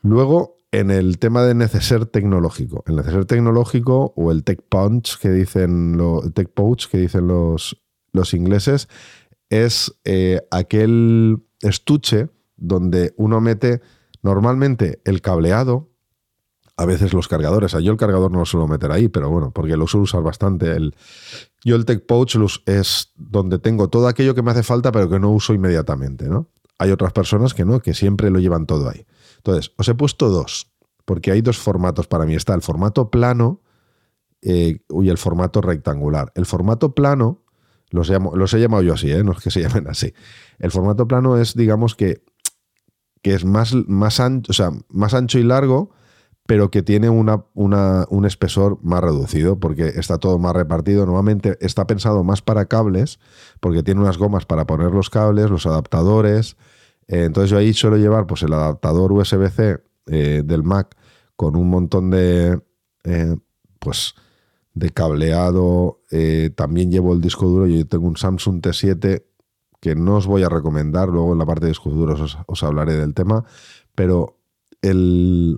Luego, 0.02 0.58
en 0.72 0.90
el 0.90 1.20
tema 1.20 1.44
de 1.44 1.54
neceser 1.54 2.06
tecnológico. 2.06 2.84
El 2.88 2.96
neceser 2.96 3.26
tecnológico 3.26 4.14
o 4.16 4.32
el 4.32 4.44
tech 4.44 4.62
punch 4.68 5.18
que 5.20 5.30
dicen, 5.30 6.00
tech 6.34 6.50
pouch 6.50 6.88
que 6.88 6.98
dicen 6.98 7.28
los, 7.28 7.82
los 8.14 8.34
ingleses 8.34 8.88
es 9.50 9.94
eh, 10.06 10.42
aquel 10.50 11.44
estuche 11.62 12.30
donde 12.56 13.14
uno 13.18 13.42
mete 13.42 13.82
normalmente 14.24 15.02
el 15.04 15.22
cableado, 15.22 15.91
a 16.82 16.86
veces 16.86 17.14
los 17.14 17.28
cargadores. 17.28 17.74
yo 17.74 17.92
el 17.92 17.98
cargador 17.98 18.32
no 18.32 18.40
lo 18.40 18.46
suelo 18.46 18.68
meter 18.68 18.92
ahí, 18.92 19.08
pero 19.08 19.30
bueno, 19.30 19.52
porque 19.52 19.78
lo 19.78 19.86
suelo 19.86 20.04
usar 20.04 20.24
bastante. 20.24 20.72
El, 20.72 20.96
yo 21.64 21.76
el 21.76 21.86
Tech 21.86 22.06
Pouch 22.08 22.36
es 22.66 23.12
donde 23.16 23.60
tengo 23.60 23.88
todo 23.88 24.08
aquello 24.08 24.34
que 24.34 24.42
me 24.42 24.50
hace 24.50 24.64
falta, 24.64 24.92
pero 24.92 25.08
que 25.08 25.20
no 25.20 25.30
uso 25.30 25.54
inmediatamente, 25.54 26.28
¿no? 26.28 26.50
Hay 26.80 26.90
otras 26.90 27.14
personas 27.14 27.54
que 27.54 27.66
no, 27.66 27.80
que 27.82 27.94
siempre 27.94 28.32
lo 28.32 28.40
llevan 28.40 28.66
todo 28.66 28.90
ahí. 28.90 29.06
Entonces, 29.38 29.72
os 29.78 29.88
he 29.88 29.94
puesto 29.94 30.30
dos, 30.30 30.72
porque 31.06 31.32
hay 31.32 31.42
dos 31.42 31.60
formatos 31.60 32.08
para 32.08 32.26
mí. 32.26 32.34
Está 32.34 32.56
el 32.56 32.64
formato 32.64 33.12
plano 33.12 33.62
eh, 34.42 34.80
y 34.90 35.10
el 35.10 35.20
formato 35.20 35.62
rectangular. 35.62 36.32
El 36.34 36.48
formato 36.48 36.96
plano, 36.96 37.44
los, 37.92 38.10
los 38.10 38.54
he 38.56 38.60
llamado 38.60 38.82
yo 38.82 38.96
así, 38.96 39.12
¿eh? 39.12 39.24
no 39.24 39.34
es 39.34 39.40
que 39.40 39.52
se 39.52 39.62
llamen 39.62 39.88
así. 39.88 40.16
El 40.58 40.72
formato 40.72 41.08
plano 41.08 41.38
es, 41.38 41.56
digamos 41.56 41.94
que, 41.96 42.24
que 43.22 43.36
es 43.36 43.46
más, 43.46 43.76
más, 43.88 44.20
ancho, 44.20 44.50
o 44.50 44.54
sea, 44.54 44.72
más 44.90 45.14
ancho 45.14 45.38
y 45.38 45.44
largo, 45.44 45.92
pero 46.52 46.70
que 46.70 46.84
tiene 46.84 47.10
una, 47.10 47.46
un 47.54 48.26
espesor 48.26 48.78
más 48.84 49.00
reducido 49.00 49.58
porque 49.58 49.88
está 49.88 50.18
todo 50.18 50.38
más 50.38 50.54
repartido. 50.54 51.06
Normalmente 51.06 51.58
está 51.62 51.88
pensado 51.88 52.26
más 52.26 52.42
para 52.42 52.66
cables, 52.66 53.22
porque 53.62 53.84
tiene 53.84 54.02
unas 54.02 54.18
gomas 54.18 54.46
para 54.46 54.68
poner 54.68 54.92
los 54.92 55.10
cables, 55.10 55.50
los 55.50 55.66
adaptadores, 55.66 56.58
eh, 57.08 57.24
entonces 57.24 57.52
yo 57.52 57.58
ahí 57.58 57.74
suelo 57.74 57.96
llevar 57.96 58.28
pues, 58.28 58.44
el 58.44 58.52
adaptador 58.52 59.14
USB-C 59.14 59.80
eh, 60.08 60.42
del 60.44 60.64
Mac 60.64 60.98
con 61.38 61.56
un 61.56 61.70
montón 61.70 62.10
de, 62.10 62.60
eh, 63.06 63.38
pues, 63.80 64.16
de 64.74 64.90
cableado. 64.90 66.02
también 66.56 66.92
llevo 66.92 67.14
el 67.14 67.22
disco 67.22 67.48
duro. 67.48 67.66
Yo 67.66 67.88
tengo 67.88 68.08
un 68.08 68.18
Samsung 68.18 68.60
T7 68.60 69.24
que 69.80 69.96
no 69.96 70.18
os 70.18 70.28
voy 70.28 70.44
a 70.44 70.50
recomendar. 70.50 71.08
Luego 71.08 71.32
en 71.32 71.40
la 71.40 71.46
parte 71.46 71.68
de 71.68 71.72
discos 71.72 71.94
duros 71.94 72.38
os, 72.46 72.64
hablaré 72.64 72.98
del 72.98 73.14
tema. 73.14 73.46
Pero 73.96 74.38
el, 74.82 75.58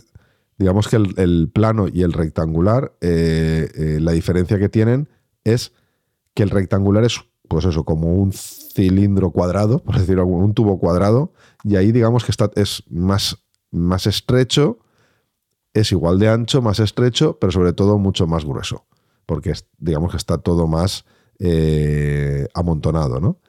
digamos 0.64 0.88
que 0.88 0.96
el, 0.96 1.52
plano 1.54 1.88
y 1.92 2.04
el 2.04 2.14
rectangular, 2.14 2.94
la 3.02 4.12
diferencia 4.14 4.58
que 4.58 4.70
tienen 4.70 5.10
es 5.44 5.74
que 6.34 6.44
el 6.44 6.50
rectangular 6.50 7.04
es, 7.04 7.20
pues 7.48 7.66
eso, 7.66 7.84
como 7.84 8.14
un 8.14 8.32
cilindro 8.32 9.32
cuadrado, 9.32 9.80
por 9.80 10.00
decirlo, 10.00 10.26
un 10.26 10.54
tubo 10.54 10.80
cuadrado, 10.80 11.34
y 11.64 11.76
ahí 11.76 11.92
digamos 11.92 12.24
que 12.24 12.32
está, 12.32 12.50
es 12.56 12.84
más, 12.90 13.44
más 13.72 14.08
estrecho, 14.08 14.80
es 15.74 15.92
igual 15.92 16.20
de 16.20 16.30
ancho, 16.30 16.62
más 16.62 16.80
estrecho, 16.80 17.38
pero 17.40 17.52
sobre 17.52 17.74
todo 17.74 17.98
mucho 17.98 18.26
más 18.26 18.46
grueso, 18.46 18.86
porque 19.26 19.54
digamos 19.78 20.12
que 20.12 20.18
está 20.18 20.38
todo 20.38 20.68
más 20.68 21.06
eh, 21.40 22.48
amontonado, 22.54 23.20
¿no? 23.20 23.40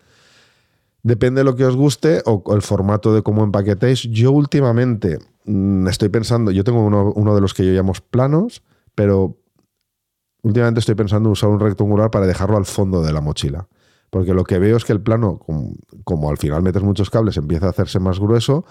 Depende 1.03 1.41
de 1.41 1.45
lo 1.45 1.55
que 1.55 1.67
os 1.67 1.77
guste 1.77 2.23
o 2.25 2.43
el 2.55 2.62
formato 2.62 3.15
de 3.15 3.23
cómo 3.23 3.45
empaquetéis. 3.45 4.05
Yo 4.05 4.33
últimamente 4.33 5.19
estoy 5.45 6.09
pensando, 6.09 6.51
yo 6.51 6.65
tengo 6.65 6.81
uno, 6.85 7.35
de 7.35 7.41
los 7.41 7.55
que 7.55 7.65
yo 7.65 7.73
llamo 7.73 7.93
planos, 8.11 8.63
pero 8.95 9.37
últimamente 10.43 10.81
estoy 10.81 10.95
pensando 10.95 11.29
en 11.29 11.33
usar 11.33 11.51
un 11.51 11.61
rectangular 11.61 12.11
para 12.11 12.27
dejarlo 12.27 12.57
al 12.57 12.67
fondo 12.67 13.03
de 13.03 13.13
la 13.13 13.21
mochila. 13.21 13.69
Porque 14.11 14.33
lo 14.33 14.45
que 14.45 14.59
veo 14.59 14.77
es 14.77 14.85
que 14.85 14.93
el 14.93 15.01
plano, 15.01 15.41
como, 16.05 16.31
al 16.31 16.39
final 16.39 16.63
metes 16.63 16.83
muchos 16.83 17.11
cables, 17.11 17.37
empieza 17.37 17.67
a 17.67 17.71
hacerse 17.71 17.99
más 17.99 18.21
grueso 18.21 18.65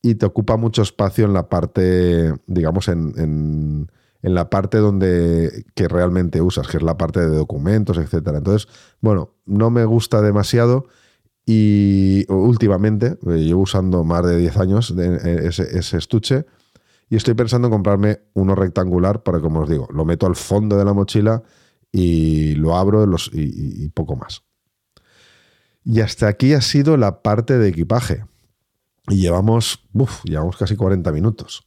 y 0.00 0.14
te 0.14 0.26
ocupa 0.26 0.56
mucho 0.56 0.82
espacio 0.82 1.24
en 1.24 1.34
la 1.34 1.48
parte, 1.48 2.32
digamos, 2.46 2.88
en, 2.88 3.90
la 4.22 4.50
parte 4.50 4.78
donde 4.78 5.66
que 5.74 5.88
realmente 5.88 6.40
usas, 6.40 6.66
que 6.68 6.78
es 6.78 6.82
la 6.82 6.96
parte 6.96 7.20
de 7.20 7.36
documentos, 7.36 7.98
etcétera. 7.98 8.38
Entonces, 8.38 8.68
bueno, 9.00 9.34
no 9.44 9.70
me 9.70 9.84
gusta 9.84 10.22
demasiado 10.22 10.86
y 11.50 12.30
últimamente, 12.30 13.16
eh, 13.26 13.38
llevo 13.38 13.62
usando 13.62 14.04
más 14.04 14.22
de 14.22 14.36
10 14.36 14.58
años 14.58 14.90
ese, 14.90 15.96
estuche 15.96 16.44
y 17.08 17.16
estoy 17.16 17.32
pensando 17.32 17.68
en 17.68 17.72
comprarme 17.72 18.20
uno 18.34 18.54
rectangular 18.54 19.22
para, 19.22 19.40
como 19.40 19.60
os 19.60 19.70
digo, 19.70 19.88
lo 19.90 20.04
meto 20.04 20.26
al 20.26 20.36
fondo 20.36 20.76
de 20.76 20.84
la 20.84 20.92
mochila 20.92 21.42
y 21.90 22.54
lo 22.56 22.76
abro 22.76 23.02
y 23.32 23.88
poco 23.88 24.14
más. 24.14 24.42
Y 25.84 26.02
hasta 26.02 26.28
aquí 26.28 26.52
ha 26.52 26.60
sido 26.60 26.98
la 26.98 27.22
parte 27.22 27.56
de 27.56 27.68
equipaje. 27.68 28.26
Y 29.08 29.22
llevamos, 29.22 29.88
llevamos 30.24 30.58
casi 30.58 30.76
40 30.76 31.10
minutos. 31.12 31.66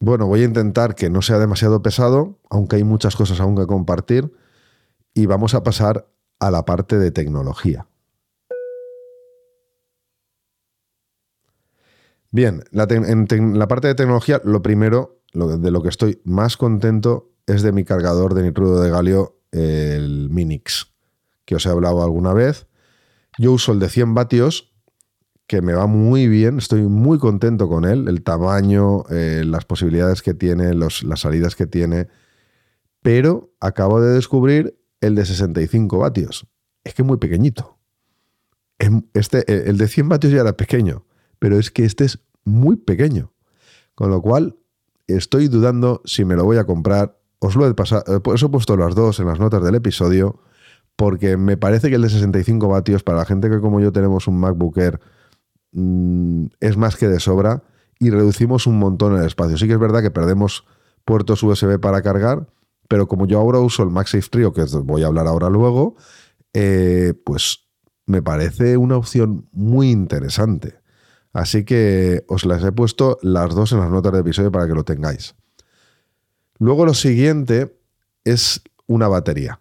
Bueno, 0.00 0.26
voy 0.28 0.40
a 0.40 0.44
intentar 0.44 0.94
que 0.94 1.10
no 1.10 1.20
sea 1.20 1.38
demasiado 1.38 1.82
pesado, 1.82 2.38
aunque 2.48 2.76
hay 2.76 2.84
muchas 2.84 3.16
cosas 3.16 3.38
aún 3.40 3.54
que 3.54 3.66
compartir. 3.66 4.32
Y 5.12 5.26
vamos 5.26 5.52
a 5.52 5.62
pasar 5.62 6.08
a 6.40 6.50
la 6.50 6.64
parte 6.64 6.96
de 6.96 7.10
tecnología. 7.10 7.86
Bien, 12.30 12.62
en 12.72 13.58
la 13.58 13.68
parte 13.68 13.88
de 13.88 13.94
tecnología, 13.94 14.40
lo 14.44 14.62
primero, 14.62 15.22
de 15.32 15.70
lo 15.70 15.82
que 15.82 15.88
estoy 15.88 16.20
más 16.24 16.56
contento 16.56 17.32
es 17.46 17.62
de 17.62 17.72
mi 17.72 17.84
cargador 17.84 18.34
de 18.34 18.42
nitrudo 18.42 18.82
de 18.82 18.90
galio, 18.90 19.40
el 19.52 20.28
Minix 20.30 20.92
que 21.48 21.54
os 21.54 21.64
he 21.64 21.70
hablado 21.70 22.02
alguna 22.02 22.34
vez. 22.34 22.66
Yo 23.38 23.52
uso 23.52 23.72
el 23.72 23.78
de 23.78 23.88
100 23.88 24.12
vatios, 24.12 24.74
que 25.46 25.62
me 25.62 25.72
va 25.72 25.86
muy 25.86 26.28
bien, 26.28 26.58
estoy 26.58 26.82
muy 26.82 27.18
contento 27.18 27.70
con 27.70 27.86
él, 27.86 28.06
el 28.06 28.22
tamaño, 28.22 29.04
eh, 29.08 29.44
las 29.46 29.64
posibilidades 29.64 30.20
que 30.20 30.34
tiene, 30.34 30.74
las 30.74 31.20
salidas 31.20 31.56
que 31.56 31.66
tiene, 31.66 32.08
pero 33.00 33.54
acabo 33.60 34.02
de 34.02 34.12
descubrir 34.12 34.78
el 35.00 35.14
de 35.14 35.24
65 35.24 35.96
vatios. 35.96 36.46
Es 36.84 36.92
que 36.92 37.00
es 37.00 37.08
muy 37.08 37.16
pequeñito. 37.16 37.78
Este, 39.14 39.38
eh, 39.50 39.70
el 39.70 39.78
de 39.78 39.88
100 39.88 40.06
vatios 40.10 40.34
ya 40.34 40.42
era 40.42 40.54
pequeño, 40.54 41.06
pero 41.38 41.58
es 41.58 41.70
que 41.70 41.84
este 41.84 42.04
es 42.04 42.20
muy 42.44 42.76
pequeño. 42.76 43.32
Con 43.94 44.10
lo 44.10 44.22
cual, 44.22 44.56
estoy 45.06 45.48
dudando 45.48 46.02
si 46.04 46.24
me 46.24 46.36
lo 46.36 46.44
voy 46.44 46.58
a 46.58 46.64
comprar. 46.64 47.18
Os 47.40 47.56
lo 47.56 47.66
he 47.66 47.74
pasado, 47.74 48.16
eh, 48.16 48.20
por 48.20 48.34
eso 48.34 48.46
he 48.46 48.50
puesto 48.50 48.76
las 48.76 48.94
dos 48.94 49.20
en 49.20 49.26
las 49.26 49.38
notas 49.38 49.62
del 49.62 49.74
episodio 49.74 50.40
porque 50.98 51.36
me 51.36 51.56
parece 51.56 51.90
que 51.90 51.94
el 51.94 52.02
de 52.02 52.10
65 52.10 52.66
vatios 52.66 53.04
para 53.04 53.18
la 53.18 53.24
gente 53.24 53.48
que 53.48 53.60
como 53.60 53.78
yo 53.78 53.92
tenemos 53.92 54.26
un 54.26 54.40
MacBook 54.40 54.76
Air 54.78 55.00
mm, 55.70 56.46
es 56.58 56.76
más 56.76 56.96
que 56.96 57.06
de 57.06 57.20
sobra 57.20 57.62
y 58.00 58.10
reducimos 58.10 58.66
un 58.66 58.80
montón 58.80 59.16
el 59.16 59.24
espacio. 59.24 59.56
Sí 59.56 59.68
que 59.68 59.74
es 59.74 59.78
verdad 59.78 60.02
que 60.02 60.10
perdemos 60.10 60.64
puertos 61.04 61.40
USB 61.44 61.78
para 61.78 62.02
cargar, 62.02 62.48
pero 62.88 63.06
como 63.06 63.26
yo 63.28 63.38
ahora 63.38 63.60
uso 63.60 63.84
el 63.84 63.90
MagSafe 63.90 64.28
Trio, 64.28 64.52
que 64.52 64.64
voy 64.82 65.04
a 65.04 65.06
hablar 65.06 65.28
ahora 65.28 65.48
luego, 65.48 65.94
eh, 66.52 67.14
pues 67.24 67.68
me 68.06 68.20
parece 68.20 68.76
una 68.76 68.96
opción 68.96 69.48
muy 69.52 69.90
interesante. 69.90 70.77
Así 71.32 71.64
que 71.64 72.24
os 72.28 72.44
las 72.44 72.64
he 72.64 72.72
puesto 72.72 73.18
las 73.22 73.54
dos 73.54 73.72
en 73.72 73.80
las 73.80 73.90
notas 73.90 74.12
del 74.12 74.22
episodio 74.22 74.50
para 74.50 74.66
que 74.66 74.74
lo 74.74 74.84
tengáis. 74.84 75.34
Luego 76.58 76.84
lo 76.84 76.94
siguiente 76.94 77.78
es 78.24 78.62
una 78.86 79.08
batería. 79.08 79.60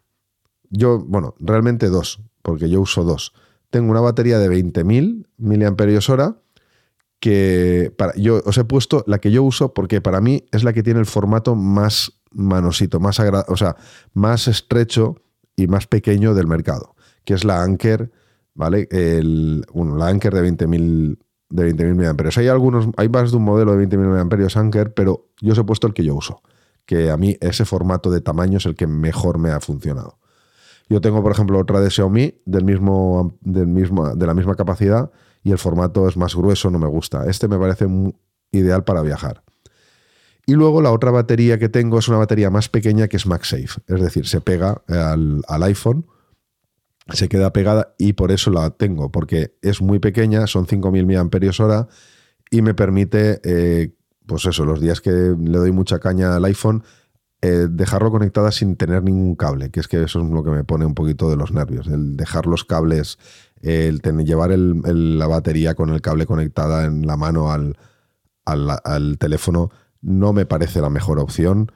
Yo, 0.70 0.99
bueno, 0.99 1.36
realmente 1.39 1.89
dos, 1.89 2.22
porque 2.41 2.70
yo 2.70 2.82
uso 2.82 3.03
dos. 3.03 3.34
Tengo 3.70 3.91
una 3.91 4.01
batería 4.01 4.39
de 4.39 4.49
20.000 4.49 5.28
mAh 5.38 6.36
que 7.20 7.91
yo 8.15 8.41
os 8.45 8.57
he 8.57 8.63
puesto 8.63 9.03
la 9.07 9.18
que 9.18 9.32
yo 9.32 9.43
uso 9.43 9.74
porque 9.74 10.01
para 10.01 10.22
mí 10.22 10.45
es 10.51 10.63
la 10.63 10.72
que 10.72 10.84
tiene 10.84 10.99
el 10.99 11.07
formato 11.07 11.55
más 11.55 12.20
manosito, 12.32 12.99
más, 12.99 13.20
o 13.20 13.57
sea, 13.57 13.76
más 14.13 14.47
estrecho 14.47 15.15
y 15.55 15.68
más 15.68 15.88
pequeño 15.88 16.36
del 16.36 16.47
mercado, 16.47 16.95
que 17.26 17.34
es 17.34 17.43
la 17.43 17.63
Anker, 17.63 18.11
¿vale? 18.53 18.88
El, 18.91 19.65
bueno, 19.74 19.95
la 19.97 20.07
Anker 20.07 20.34
de 20.34 20.51
20.000 20.51 21.18
de 21.49 21.73
20.000 21.73 21.95
mAh. 21.95 22.29
Hay 22.35 22.47
algunos, 22.47 22.87
hay 22.97 23.09
más 23.09 23.31
de 23.31 23.37
un 23.37 23.43
modelo 23.43 23.75
de 23.75 23.87
20.000 23.87 24.25
mAh 24.25 24.59
Anker, 24.59 24.93
pero 24.93 25.27
yo 25.41 25.53
os 25.53 25.57
he 25.57 25.63
puesto 25.63 25.87
el 25.87 25.93
que 25.93 26.03
yo 26.03 26.15
uso, 26.15 26.41
que 26.85 27.09
a 27.09 27.17
mí 27.17 27.37
ese 27.41 27.65
formato 27.65 28.11
de 28.11 28.21
tamaño 28.21 28.57
es 28.57 28.65
el 28.65 28.75
que 28.75 28.87
mejor 28.87 29.37
me 29.37 29.51
ha 29.51 29.59
funcionado. 29.59 30.17
Yo 30.89 31.01
tengo, 31.01 31.21
por 31.21 31.31
ejemplo, 31.31 31.59
otra 31.59 31.81
de 31.81 31.89
Xiaomi 31.89 32.41
del 32.45 32.63
mismo, 32.63 33.37
del 33.41 33.67
mismo, 33.67 34.15
de 34.15 34.25
la 34.25 34.33
misma 34.33 34.55
capacidad 34.55 35.11
y 35.43 35.51
el 35.51 35.57
formato 35.57 36.07
es 36.07 36.17
más 36.17 36.35
grueso, 36.35 36.69
no 36.69 36.79
me 36.79 36.87
gusta. 36.87 37.25
Este 37.29 37.47
me 37.47 37.57
parece 37.57 37.87
ideal 38.51 38.83
para 38.83 39.01
viajar. 39.01 39.43
Y 40.45 40.53
luego 40.53 40.81
la 40.81 40.91
otra 40.91 41.11
batería 41.11 41.59
que 41.59 41.67
tengo 41.67 41.99
es 41.99 42.07
una 42.07 42.17
batería 42.17 42.49
más 42.49 42.69
pequeña 42.69 43.09
que 43.09 43.17
es 43.17 43.25
MagSafe, 43.25 43.81
es 43.85 44.01
decir, 44.01 44.27
se 44.27 44.39
pega 44.39 44.81
al, 44.87 45.63
iPhone, 45.63 46.05
se 47.13 47.29
queda 47.29 47.53
pegada 47.53 47.95
y 47.97 48.13
por 48.13 48.31
eso 48.31 48.51
la 48.51 48.71
tengo, 48.71 49.11
porque 49.11 49.55
es 49.61 49.81
muy 49.81 49.99
pequeña, 49.99 50.47
son 50.47 50.65
5.000 50.65 51.05
mAh 51.05 51.87
y 52.49 52.61
me 52.61 52.73
permite, 52.73 53.41
eh, 53.43 53.93
pues 54.25 54.45
eso, 54.45 54.65
los 54.65 54.79
días 54.81 55.01
que 55.01 55.11
le 55.11 55.57
doy 55.57 55.71
mucha 55.71 55.99
caña 55.99 56.35
al 56.35 56.45
iPhone, 56.45 56.83
eh, 57.41 57.67
dejarlo 57.69 58.11
conectada 58.11 58.51
sin 58.51 58.75
tener 58.75 59.03
ningún 59.03 59.35
cable, 59.35 59.69
que 59.69 59.79
es 59.79 59.87
que 59.87 60.03
eso 60.03 60.21
es 60.21 60.29
lo 60.29 60.43
que 60.43 60.51
me 60.51 60.63
pone 60.63 60.85
un 60.85 60.95
poquito 60.95 61.29
de 61.29 61.35
los 61.35 61.51
nervios, 61.51 61.87
el 61.87 62.17
dejar 62.17 62.45
los 62.47 62.63
cables, 62.63 63.17
el 63.61 64.01
llevar 64.01 64.51
la 64.57 65.27
batería 65.27 65.75
con 65.75 65.89
el 65.89 66.01
cable 66.01 66.25
conectada 66.25 66.85
en 66.85 67.05
la 67.05 67.17
mano 67.17 67.51
al 67.51 69.17
teléfono 69.17 69.71
no 70.01 70.33
me 70.33 70.45
parece 70.45 70.81
la 70.81 70.89
mejor 70.89 71.19
opción 71.19 71.71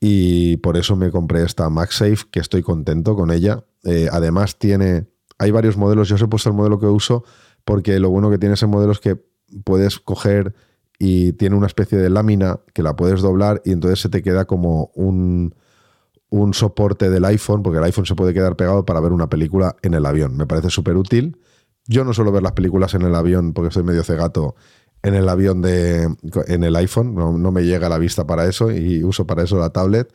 y 0.00 0.58
por 0.58 0.76
eso 0.76 0.96
me 0.96 1.10
compré 1.10 1.42
esta 1.42 1.68
MagSafe, 1.70 2.26
que 2.30 2.40
estoy 2.40 2.62
contento 2.62 3.16
con 3.16 3.30
ella. 3.30 3.64
Eh, 3.84 4.08
además 4.10 4.58
tiene, 4.58 5.06
hay 5.38 5.50
varios 5.50 5.76
modelos, 5.76 6.08
yo 6.08 6.16
os 6.16 6.22
he 6.22 6.28
puesto 6.28 6.50
el 6.50 6.56
modelo 6.56 6.78
que 6.78 6.86
uso 6.86 7.24
porque 7.66 7.98
lo 7.98 8.10
bueno 8.10 8.30
que 8.30 8.38
tiene 8.38 8.54
ese 8.54 8.68
modelo 8.68 8.92
es 8.92 9.00
que 9.00 9.20
puedes 9.64 9.98
coger 9.98 10.54
y 10.98 11.32
tiene 11.32 11.56
una 11.56 11.66
especie 11.66 11.98
de 11.98 12.08
lámina 12.08 12.60
que 12.72 12.82
la 12.82 12.94
puedes 12.94 13.20
doblar 13.20 13.60
y 13.64 13.72
entonces 13.72 14.00
se 14.00 14.08
te 14.08 14.22
queda 14.22 14.44
como 14.44 14.92
un, 14.94 15.52
un 16.30 16.54
soporte 16.54 17.10
del 17.10 17.24
iPhone, 17.24 17.64
porque 17.64 17.78
el 17.78 17.84
iPhone 17.84 18.06
se 18.06 18.14
puede 18.14 18.32
quedar 18.32 18.56
pegado 18.56 18.86
para 18.86 19.00
ver 19.00 19.12
una 19.12 19.28
película 19.28 19.74
en 19.82 19.94
el 19.94 20.06
avión. 20.06 20.36
Me 20.36 20.46
parece 20.46 20.70
súper 20.70 20.96
útil. 20.96 21.38
Yo 21.86 22.04
no 22.04 22.14
suelo 22.14 22.30
ver 22.30 22.44
las 22.44 22.52
películas 22.52 22.94
en 22.94 23.02
el 23.02 23.14
avión 23.14 23.52
porque 23.52 23.72
soy 23.72 23.82
medio 23.82 24.04
cegato 24.04 24.54
en 25.06 25.14
el 25.14 25.28
avión 25.28 25.62
de 25.62 26.08
en 26.48 26.64
el 26.64 26.74
iPhone, 26.74 27.14
no, 27.14 27.52
me 27.52 27.64
llega 27.64 27.88
la 27.88 27.98
vista 27.98 28.26
para 28.26 28.44
eso 28.46 28.72
y 28.72 29.04
uso 29.04 29.24
para 29.24 29.44
eso 29.44 29.56
la 29.56 29.70
tablet, 29.70 30.12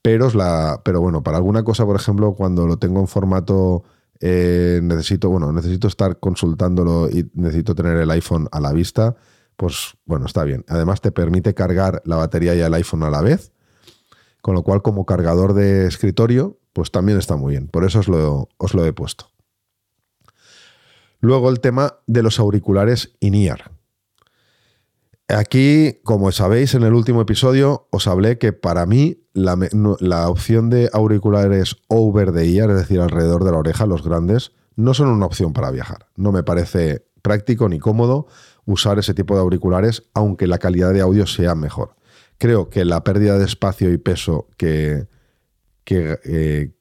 pero 0.00 0.28
es 0.28 0.34
la 0.34 0.80
pero 0.82 1.02
bueno, 1.02 1.22
para 1.22 1.36
alguna 1.36 1.62
cosa, 1.62 1.84
por 1.84 1.96
ejemplo, 1.96 2.32
cuando 2.32 2.66
lo 2.66 2.78
tengo 2.78 3.00
en 3.00 3.06
formato 3.06 3.84
eh, 4.18 4.80
necesito, 4.82 5.28
bueno, 5.28 5.52
necesito 5.52 5.88
estar 5.88 6.18
consultándolo 6.18 7.10
y 7.10 7.30
necesito 7.34 7.74
tener 7.74 7.98
el 7.98 8.10
iPhone 8.10 8.48
a 8.50 8.60
la 8.60 8.72
vista, 8.72 9.14
pues 9.56 9.98
bueno, 10.06 10.24
está 10.24 10.44
bien. 10.44 10.64
Además 10.68 11.02
te 11.02 11.12
permite 11.12 11.52
cargar 11.52 12.00
la 12.06 12.16
batería 12.16 12.54
y 12.54 12.60
el 12.60 12.72
iPhone 12.72 13.02
a 13.02 13.10
la 13.10 13.20
vez, 13.20 13.52
con 14.40 14.54
lo 14.54 14.62
cual 14.62 14.80
como 14.80 15.04
cargador 15.04 15.52
de 15.52 15.86
escritorio, 15.86 16.58
pues 16.72 16.90
también 16.90 17.18
está 17.18 17.36
muy 17.36 17.50
bien. 17.50 17.68
Por 17.68 17.84
eso 17.84 17.98
os 17.98 18.08
lo, 18.08 18.48
os 18.56 18.72
lo 18.72 18.86
he 18.86 18.94
puesto. 18.94 19.26
Luego 21.20 21.50
el 21.50 21.60
tema 21.60 21.96
de 22.06 22.22
los 22.22 22.38
auriculares 22.38 23.12
in-ear. 23.20 23.79
Aquí, 25.36 26.00
como 26.02 26.32
sabéis, 26.32 26.74
en 26.74 26.82
el 26.82 26.92
último 26.92 27.20
episodio 27.20 27.86
os 27.90 28.08
hablé 28.08 28.38
que 28.38 28.52
para 28.52 28.84
mí 28.86 29.18
la, 29.32 30.28
opción 30.28 30.70
de 30.70 30.90
auriculares 30.92 31.76
over 31.88 32.32
the 32.32 32.44
ear, 32.56 32.70
es 32.70 32.76
decir, 32.76 33.00
alrededor 33.00 33.44
de 33.44 33.52
la 33.52 33.58
oreja, 33.58 33.86
los 33.86 34.02
grandes, 34.02 34.52
no 34.76 34.92
son 34.92 35.08
una 35.08 35.26
opción 35.26 35.52
para 35.52 35.70
viajar. 35.70 36.06
No 36.16 36.32
me 36.32 36.42
parece 36.42 37.06
práctico 37.22 37.68
ni 37.68 37.78
cómodo 37.78 38.26
usar 38.64 38.98
ese 38.98 39.14
tipo 39.14 39.34
de 39.34 39.40
auriculares, 39.40 40.04
aunque 40.14 40.46
la 40.46 40.58
calidad 40.58 40.92
de 40.92 41.00
audio 41.00 41.26
sea 41.26 41.54
mejor. 41.54 41.94
Creo 42.38 42.68
que 42.68 42.84
la 42.84 43.04
pérdida 43.04 43.38
de 43.38 43.44
espacio 43.44 43.92
y 43.92 43.98
peso 43.98 44.48
que, 44.56 45.06
que, 45.84 46.18
eh, 46.24 46.74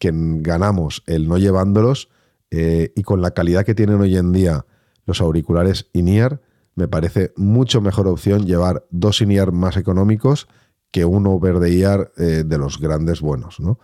ganamos 0.00 1.04
el 1.06 1.28
no 1.28 1.38
llevándolos 1.38 2.08
eh, 2.50 2.92
y 2.96 3.02
con 3.04 3.22
la 3.22 3.30
calidad 3.30 3.64
que 3.64 3.76
tienen 3.76 4.00
hoy 4.00 4.16
en 4.16 4.32
día 4.32 4.66
los 5.06 5.20
auriculares 5.20 5.88
in-ear, 5.92 6.40
me 6.74 6.88
parece 6.88 7.32
mucho 7.36 7.80
mejor 7.80 8.08
opción 8.08 8.46
llevar 8.46 8.86
dos 8.90 9.20
INIAR 9.20 9.52
más 9.52 9.76
económicos 9.76 10.48
que 10.90 11.04
uno 11.04 11.38
verde 11.38 11.72
IAR 11.74 12.12
eh, 12.16 12.44
de 12.46 12.58
los 12.58 12.78
grandes 12.78 13.20
buenos, 13.20 13.60
¿no? 13.60 13.78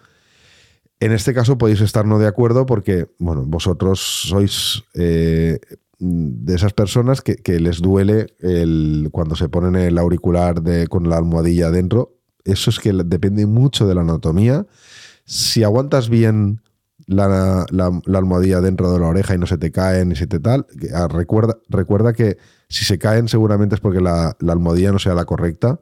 En 1.01 1.13
este 1.13 1.33
caso 1.33 1.59
podéis 1.59 1.81
estar 1.81 2.05
no 2.05 2.19
de 2.19 2.27
acuerdo 2.27 2.67
porque, 2.67 3.07
bueno, 3.19 3.45
vosotros 3.47 4.01
sois 4.01 4.83
eh, 4.95 5.61
de 5.99 6.55
esas 6.55 6.73
personas 6.73 7.23
que, 7.23 7.61
les 7.61 7.81
duele 7.81 8.35
el, 8.41 9.09
cuando 9.13 9.37
se 9.37 9.49
ponen 9.49 9.77
el 9.77 9.97
auricular 9.99 10.61
de, 10.61 10.89
con 10.89 11.09
la 11.09 11.17
almohadilla 11.17 11.71
dentro. 11.71 12.17
Eso 12.45 12.71
es 12.71 12.81
que 12.81 12.93
depende 12.93 13.47
mucho 13.47 13.87
de 13.87 13.95
la 13.95 14.01
anatomía. 14.01 14.67
Si 15.25 15.63
aguantas 15.63 16.09
bien 16.09 16.63
la, 17.09 17.67
almohadilla 18.15 18.61
dentro 18.61 18.93
de 18.93 19.01
la 19.01 19.09
oreja 19.09 19.35
y 19.35 19.39
no 19.39 19.47
se 19.47 19.59
te 19.59 19.73
cae 19.73 20.05
ni 20.05 20.15
se 20.15 20.27
te 20.27 20.41
tal, 20.41 20.67
ah, 20.95 21.09
recuerda, 21.09 21.57
recuerda 21.69 22.13
que 22.13 22.37
si 22.69 22.85
se 22.85 22.99
caen, 22.99 23.29
seguramente 23.29 23.75
es 23.75 23.81
porque 23.81 24.01
la, 24.01 24.37
almohadilla 24.47 24.93
no 24.93 24.99
sea 24.99 25.15
la 25.15 25.25
correcta. 25.25 25.81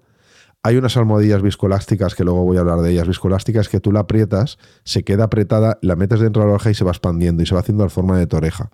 Hay 0.63 0.77
unas 0.77 0.97
almohadillas 0.97 1.43
viscoelásticas, 1.43 2.15
que 2.15 2.25
luego 2.25 2.43
voy 2.45 2.57
a 2.57 2.61
hablar 2.61 2.81
de 2.81 2.91
ellas, 2.91 3.07
viscoelásticas, 3.07 3.69
que 3.69 3.79
tú 3.79 3.93
la 3.93 4.01
aprietas, 4.01 4.59
se 4.85 5.05
queda 5.05 5.25
apretada, 5.25 5.79
la 5.83 5.95
metes 5.95 6.21
dentro 6.21 6.43
de 6.43 6.49
la 6.49 6.55
oreja 6.55 6.71
y 6.71 6.75
se 6.75 6.85
va 6.85 6.91
expandiendo 6.91 7.43
y 7.43 7.47
se 7.47 7.55
va 7.55 7.61
haciendo 7.61 7.85
la 7.85 7.91
forma 7.91 8.19
de 8.19 8.27
tu 8.27 8.37
oreja. 8.37 8.71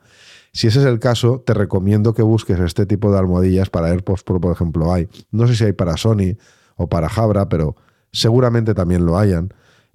Si 0.52 0.66
ese 0.66 0.80
es 0.80 0.86
el 0.86 0.98
caso, 0.98 1.42
te 1.44 1.54
recomiendo 1.54 2.14
que 2.14 2.22
busques 2.22 2.58
este 2.60 2.86
tipo 2.86 3.10
de 3.12 3.18
almohadillas 3.18 3.70
para 3.70 3.88
AirPods 3.88 4.22
Pro, 4.22 4.40
por 4.40 4.52
ejemplo, 4.52 4.92
hay. 4.92 5.08
No 5.30 5.46
sé 5.46 5.54
si 5.54 5.64
hay 5.64 5.72
para 5.72 5.96
Sony 5.96 6.36
o 6.76 6.88
para 6.88 7.08
Jabra, 7.08 7.48
pero 7.48 7.76
seguramente 8.12 8.74
también 8.74 9.04
lo 9.06 9.18
hayan. 9.18 9.52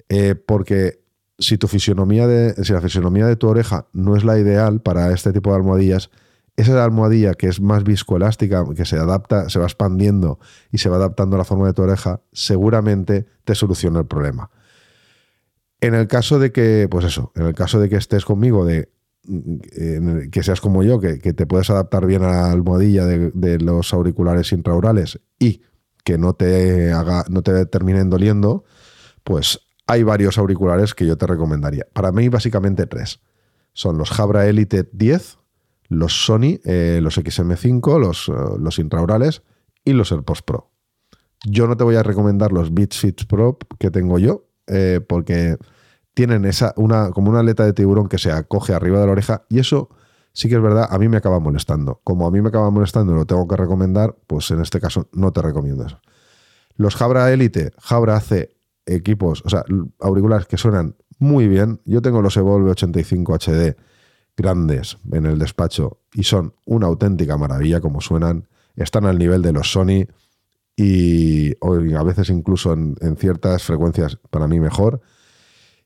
Eh, 0.10 0.36
porque 0.36 1.00
si 1.40 1.58
tu 1.58 1.68
fisionomía 1.68 2.28
de, 2.28 2.64
si 2.64 2.74
la 2.74 2.82
fisionomía 2.82 3.28
de 3.28 3.36
tu 3.36 3.48
oreja 3.48 3.88
no 3.94 4.16
es 4.16 4.24
la 4.24 4.40
ideal 4.40 4.82
para 4.82 5.12
este 5.14 5.34
tipo 5.34 5.52
de 5.52 5.58
almohadillas, 5.58 6.10
esa 6.56 6.84
almohadilla 6.84 7.36
que 7.36 7.48
es 7.48 7.62
más 7.62 7.84
viscoelástica, 7.84 8.66
que 8.76 8.86
se 8.86 8.98
adapta, 8.98 9.48
se 9.50 9.60
va 9.60 9.66
expandiendo 9.66 10.40
y 10.72 10.80
se 10.80 10.90
va 10.90 10.96
adaptando 10.96 11.36
a 11.36 11.40
la 11.40 11.46
forma 11.46 11.68
de 11.68 11.74
tu 11.74 11.84
oreja, 11.84 12.22
seguramente 12.32 13.28
te 13.46 13.54
soluciona 13.54 14.00
el 14.00 14.08
problema. 14.08 14.50
En 15.80 15.94
el 15.94 16.08
caso 16.08 16.40
de 16.40 16.52
que, 16.52 16.88
pues 16.90 17.06
eso, 17.06 17.32
en 17.36 17.46
el 17.46 17.54
caso 17.54 17.80
de 17.80 17.90
que 17.90 17.98
estés 17.98 18.26
conmigo, 18.26 18.66
de 18.66 18.90
que 20.32 20.42
seas 20.42 20.62
como 20.62 20.84
yo, 20.84 21.00
que, 21.00 21.18
te 21.18 21.46
puedes 21.46 21.70
adaptar 21.70 22.06
bien 22.08 22.24
a 22.24 22.32
la 22.32 22.52
almohadilla 22.52 23.06
de, 23.06 23.60
los 23.60 23.94
auriculares 23.94 24.52
intraurales 24.52 25.20
y 25.38 25.62
que 26.04 26.18
no 26.18 26.34
te 26.34 26.92
haga, 26.94 27.26
no 27.30 27.44
te 27.44 27.66
terminen 27.66 28.10
doliendo, 28.10 28.64
pues 29.24 29.67
hay 29.88 30.04
varios 30.04 30.38
auriculares 30.38 30.94
que 30.94 31.06
yo 31.06 31.18
te 31.18 31.26
recomendaría. 31.26 31.88
Para 31.94 32.12
mí, 32.12 32.30
básicamente 32.30 32.86
tres. 32.86 33.22
Son 33.74 33.98
los 33.98 34.12
Jabra 34.12 34.48
Elite 34.48 34.90
10, 34.92 35.40
los 35.90 36.26
Sony, 36.26 36.60
eh, 36.66 37.00
los 37.02 37.18
XM5, 37.18 38.00
los, 38.00 38.30
eh, 38.30 38.34
los 38.60 38.80
intraorales 38.80 39.44
y 39.86 39.94
los 39.94 40.12
AirPods 40.12 40.42
Pro. 40.42 40.72
Yo 41.46 41.68
no 41.68 41.78
te 41.78 41.84
voy 41.84 41.96
a 41.96 42.04
recomendar 42.04 42.52
los 42.52 42.74
Beats 42.74 43.00
Fit 43.00 43.26
Pro 43.26 43.58
que 43.80 43.90
tengo 43.90 44.20
yo, 44.20 44.48
eh, 44.68 45.00
porque 45.08 45.58
tienen 46.14 46.46
esa, 46.46 46.74
una, 46.76 47.12
como 47.12 47.30
una 47.30 47.40
aleta 47.40 47.64
de 47.64 47.74
tiburón 47.74 48.10
que 48.10 48.18
se 48.18 48.32
acoge 48.32 48.74
arriba 48.74 49.00
de 49.00 49.06
la 49.06 49.12
oreja 49.12 49.44
y 49.50 49.60
eso 49.60 49.90
sí 50.34 50.50
que 50.50 50.56
es 50.56 50.62
verdad, 50.62 50.88
a 50.90 50.98
mí 50.98 51.08
me 51.08 51.18
acaba 51.18 51.40
molestando. 51.40 52.02
Como 52.04 52.28
a 52.28 52.32
mí 52.32 52.42
me 52.42 52.50
acaba 52.50 52.70
molestando 52.70 53.14
y 53.14 53.16
lo 53.16 53.26
tengo 53.26 53.48
que 53.48 53.56
recomendar, 53.56 54.16
pues 54.28 54.52
en 54.52 54.62
este 54.62 54.80
caso 54.80 55.08
no 55.14 55.32
te 55.32 55.42
recomiendo 55.42 55.86
eso. 55.86 56.00
Los 56.76 56.96
Jabra 56.96 57.32
Elite, 57.32 57.72
Jabra 57.80 58.18
hace 58.18 58.57
equipos, 58.88 59.44
o 59.46 59.50
sea, 59.50 59.64
auriculares 60.00 60.48
que 60.48 60.58
suenan 60.58 60.96
muy 61.20 61.48
bien. 61.48 61.82
Yo 61.86 62.02
tengo 62.02 62.22
los 62.22 62.38
Evolve 62.38 62.72
85 62.72 63.36
HD 63.36 63.76
grandes 64.36 64.98
en 65.12 65.26
el 65.26 65.40
despacho 65.40 66.00
y 66.14 66.24
son 66.24 66.54
una 66.66 66.88
auténtica 66.88 67.38
maravilla 67.38 67.82
como 67.82 68.02
suenan. 68.02 68.48
Están 68.76 69.06
al 69.06 69.18
nivel 69.18 69.42
de 69.42 69.52
los 69.52 69.72
Sony 69.72 70.06
y 70.76 71.56
a 71.64 72.04
veces 72.04 72.30
incluso 72.30 72.74
en, 72.74 72.96
ciertas 73.18 73.64
frecuencias 73.64 74.18
para 74.30 74.48
mí 74.48 74.60
mejor. 74.60 75.02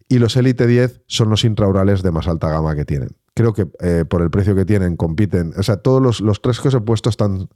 Y 0.10 0.20
los 0.20 0.36
Elite 0.36 0.68
10 0.68 1.04
son 1.08 1.30
los 1.30 1.46
intraurales 1.46 2.04
de 2.04 2.12
más 2.12 2.28
alta 2.28 2.50
gama 2.50 2.76
que 2.76 2.84
tienen. 2.84 3.10
Creo 3.34 3.54
que 3.54 3.68
eh, 3.80 4.04
por 4.04 4.22
el 4.22 4.30
precio 4.30 4.54
que 4.54 4.66
tienen 4.66 4.98
compiten. 4.98 5.54
O 5.58 5.64
sea, 5.64 5.78
todos 5.78 6.02
los, 6.02 6.20
los 6.20 6.42
tres 6.42 6.60
que 6.60 6.68
os 6.68 6.74
he 6.74 6.82
puesto 6.82 7.10
están 7.10 7.48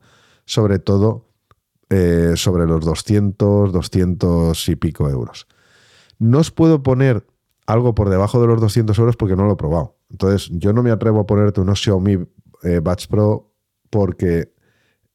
sobre 0.45 0.79
todo 0.79 1.27
eh, 1.89 2.33
sobre 2.35 2.65
los 2.65 2.83
200, 2.83 3.71
200 3.71 4.69
y 4.69 4.75
pico 4.75 5.09
euros. 5.09 5.47
No 6.17 6.39
os 6.39 6.51
puedo 6.51 6.81
poner 6.83 7.25
algo 7.67 7.95
por 7.95 8.09
debajo 8.09 8.41
de 8.41 8.47
los 8.47 8.61
200 8.61 8.97
euros 8.97 9.15
porque 9.15 9.35
no 9.35 9.45
lo 9.45 9.53
he 9.53 9.57
probado. 9.57 9.97
Entonces, 10.09 10.49
yo 10.51 10.73
no 10.73 10.83
me 10.83 10.91
atrevo 10.91 11.19
a 11.19 11.25
ponerte 11.25 11.61
unos 11.61 11.81
Xiaomi 11.81 12.27
eh, 12.63 12.79
Buds 12.79 13.07
Pro 13.07 13.53
porque 13.89 14.53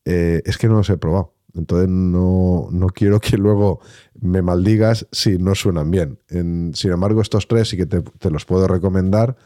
eh, 0.04 0.42
es 0.44 0.58
que 0.58 0.68
no 0.68 0.74
los 0.74 0.90
he 0.90 0.96
probado. 0.96 1.34
Entonces, 1.54 1.88
no, 1.88 2.68
no, 2.70 2.86
quiero 2.88 3.20
que 3.20 3.36
luego 3.36 3.80
me 4.20 4.42
maldigas 4.42 5.08
si 5.10 5.38
no 5.38 5.54
suenan 5.54 5.90
bien. 5.90 6.18
sin 6.28 6.92
embargo, 6.92 7.20
estos 7.20 7.48
tres 7.48 7.68
sí 7.68 7.76
que 7.76 7.86
te, 7.86 8.30
los 8.30 8.44
puedo 8.44 8.68
recomendar 8.68 9.36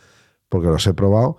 porque 0.48 0.68
los 0.68 0.86
he 0.86 0.94
probado. 0.94 1.38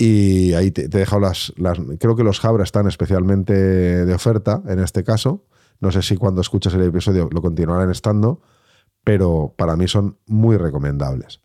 Y 0.00 0.54
ahí 0.54 0.70
te, 0.70 0.86
he 0.86 0.88
dejado 0.88 1.20
las, 1.20 1.52
las, 1.58 1.78
Creo 1.98 2.16
que 2.16 2.24
los 2.24 2.40
Jabra 2.40 2.64
están 2.64 2.88
especialmente 2.88 3.52
de 3.52 4.14
oferta 4.14 4.62
en 4.66 4.78
este 4.78 5.04
caso. 5.04 5.44
No 5.78 5.92
sé 5.92 6.00
si 6.00 6.16
cuando 6.16 6.40
escuches 6.40 6.72
el 6.72 6.80
episodio 6.80 7.28
lo 7.30 7.42
continuarán 7.42 7.90
estando, 7.90 8.40
pero 9.04 9.54
para 9.58 9.76
mí 9.76 9.88
son 9.88 10.16
muy 10.26 10.56
recomendables. 10.56 11.42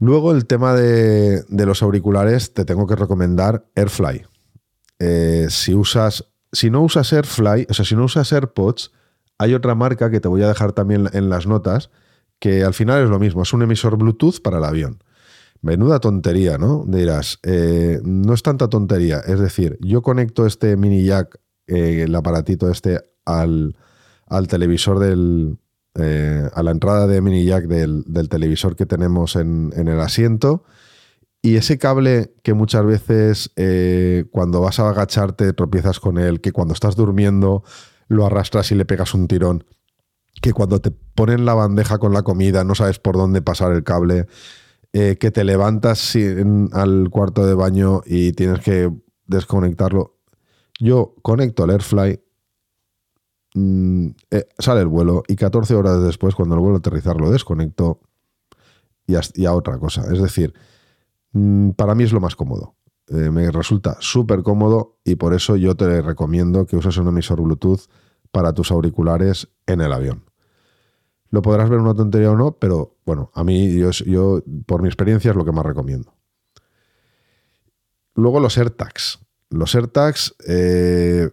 Luego 0.00 0.32
el 0.32 0.46
tema 0.46 0.74
de, 0.74 1.44
los 1.48 1.84
auriculares, 1.84 2.52
te 2.52 2.64
tengo 2.64 2.88
que 2.88 2.96
recomendar 2.96 3.68
AirFly. 3.76 4.26
Eh, 4.98 5.46
si 5.50 5.72
usas, 5.72 6.32
si 6.50 6.68
no 6.68 6.82
usas 6.82 7.12
AirFly, 7.12 7.68
o 7.70 7.74
sea, 7.74 7.84
si 7.84 7.94
no 7.94 8.06
usas 8.06 8.32
AirPods, 8.32 8.90
hay 9.38 9.54
otra 9.54 9.76
marca 9.76 10.10
que 10.10 10.18
te 10.18 10.26
voy 10.26 10.42
a 10.42 10.48
dejar 10.48 10.72
también 10.72 11.08
en 11.12 11.30
las 11.30 11.46
notas, 11.46 11.90
que 12.40 12.64
al 12.64 12.74
final 12.74 13.04
es 13.04 13.08
lo 13.08 13.20
mismo, 13.20 13.42
es 13.42 13.52
un 13.52 13.62
emisor 13.62 13.96
Bluetooth 13.96 14.42
para 14.42 14.58
el 14.58 14.64
avión. 14.64 15.04
Menuda 15.62 16.00
tontería, 16.00 16.58
¿no? 16.58 16.84
Dirás, 16.88 17.38
eh, 17.44 18.00
no 18.02 18.34
es 18.34 18.42
tanta 18.42 18.68
tontería. 18.68 19.20
Es 19.20 19.38
decir, 19.38 19.78
yo 19.80 20.02
conecto 20.02 20.44
este 20.44 20.76
mini 20.76 21.04
jack, 21.04 21.38
eh, 21.68 22.02
el 22.02 22.14
aparatito 22.16 22.68
este, 22.68 23.00
al, 23.24 23.76
al 24.26 24.48
televisor 24.48 24.98
del. 24.98 25.58
Eh, 25.94 26.48
a 26.54 26.62
la 26.62 26.70
entrada 26.70 27.06
de 27.06 27.20
mini 27.20 27.44
jack 27.44 27.66
del, 27.66 28.04
televisor 28.28 28.74
que 28.74 28.86
tenemos 28.86 29.36
en, 29.36 29.72
el 29.76 30.00
asiento. 30.00 30.64
Y 31.42 31.56
ese 31.56 31.78
cable 31.78 32.34
que 32.42 32.54
muchas 32.54 32.84
veces 32.84 33.50
cuando 34.30 34.60
vas 34.60 34.78
a 34.78 34.88
agacharte 34.88 35.52
tropiezas 35.52 36.00
con 36.00 36.18
él, 36.18 36.40
que 36.40 36.52
cuando 36.52 36.72
estás 36.72 36.96
durmiendo 36.96 37.62
lo 38.08 38.24
arrastras 38.24 38.70
y 38.70 38.74
le 38.74 38.84
pegas 38.84 39.12
un 39.12 39.28
tirón, 39.28 39.64
que 40.40 40.52
cuando 40.52 40.80
te 40.80 40.90
ponen 40.90 41.44
la 41.44 41.54
bandeja 41.54 41.98
con 41.98 42.12
la 42.12 42.22
comida 42.22 42.64
no 42.64 42.74
sabes 42.74 42.98
por 42.98 43.16
dónde 43.16 43.42
pasar 43.42 43.72
el 43.72 43.84
cable, 43.84 44.26
eh, 44.92 45.16
que 45.18 45.30
te 45.30 45.44
levantas 45.44 46.16
al 46.72 47.08
cuarto 47.10 47.46
de 47.46 47.54
baño 47.54 48.02
y 48.04 48.32
tienes 48.32 48.60
que 48.60 48.90
desconectarlo. 49.26 50.18
Yo 50.78 51.14
conecto 51.22 51.64
el 51.64 51.70
AirFly, 51.70 52.20
Mm, 53.54 54.08
eh, 54.30 54.48
sale 54.58 54.80
el 54.80 54.88
vuelo 54.88 55.22
y 55.28 55.36
14 55.36 55.74
horas 55.74 56.02
después, 56.02 56.34
cuando 56.34 56.54
el 56.54 56.60
vuelo 56.60 56.76
a 56.76 56.78
aterrizar, 56.78 57.20
lo 57.20 57.30
desconecto 57.30 58.00
y 59.06 59.44
a, 59.44 59.54
otra 59.54 59.78
cosa. 59.78 60.02
Es 60.12 60.22
decir, 60.22 60.54
mm, 61.32 61.70
para 61.70 61.94
mí 61.94 62.04
es 62.04 62.12
lo 62.12 62.20
más 62.20 62.36
cómodo. 62.36 62.76
Eh, 63.08 63.30
me 63.30 63.50
resulta 63.50 63.96
súper 64.00 64.42
cómodo 64.42 64.98
y 65.04 65.16
por 65.16 65.34
eso 65.34 65.56
yo 65.56 65.74
te 65.74 66.00
recomiendo 66.00 66.66
que 66.66 66.76
uses 66.76 66.96
un 66.96 67.08
emisor 67.08 67.42
Bluetooth 67.42 67.82
para 68.30 68.54
tus 68.54 68.70
auriculares 68.70 69.48
en 69.66 69.80
el 69.82 69.92
avión. 69.92 70.24
Lo 71.32 71.40
podrás 71.40 71.70
ver 71.70 71.78
una 71.78 71.94
tontería 71.94 72.30
o 72.30 72.36
no, 72.36 72.52
pero 72.52 72.98
bueno, 73.06 73.30
a 73.34 73.42
mí 73.42 73.74
yo, 73.74 74.42
por 74.66 74.82
mi 74.82 74.88
experiencia 74.88 75.30
es 75.30 75.36
lo 75.36 75.46
que 75.46 75.50
más 75.50 75.64
recomiendo. 75.64 76.14
Luego 78.14 78.38
los 78.38 78.58
AirTags. 78.58 79.18
Los 79.48 79.74
AirTags, 79.74 80.34
eh, 80.46 81.30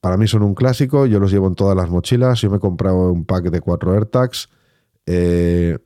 para 0.00 0.16
mí 0.16 0.28
son 0.28 0.44
un 0.44 0.54
clásico, 0.54 1.06
yo 1.06 1.18
los 1.18 1.32
llevo 1.32 1.48
en 1.48 1.56
todas 1.56 1.76
las 1.76 1.90
mochilas. 1.90 2.40
Yo 2.40 2.50
me 2.50 2.58
he 2.58 2.60
comprado 2.60 3.10
un 3.10 3.24
pack 3.24 3.50
de 3.50 3.60
cuatro 3.60 3.92
AirTags. 3.92 4.48
Eh, 5.06 5.76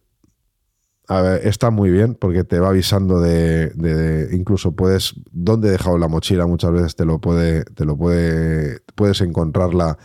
está 1.43 1.71
muy 1.71 1.91
bien 1.91 2.15
porque 2.15 2.45
te 2.45 2.59
va 2.59 2.69
avisando 2.69 3.21
de, 3.21 4.29
incluso 4.33 4.73
puedes 4.73 5.15
dónde 5.33 5.69
he 5.69 5.71
dejado 5.71 5.97
la 5.97 6.09
mochila 6.09 6.47
muchas 6.47 6.73
veces 6.73 6.97
te 6.97 7.05
lo 7.05 7.21
puede 7.21 7.65
te 7.65 7.85
lo 7.85 7.97
puede 7.97 8.81
puedes 8.97 9.21
encontrarla 9.21 9.99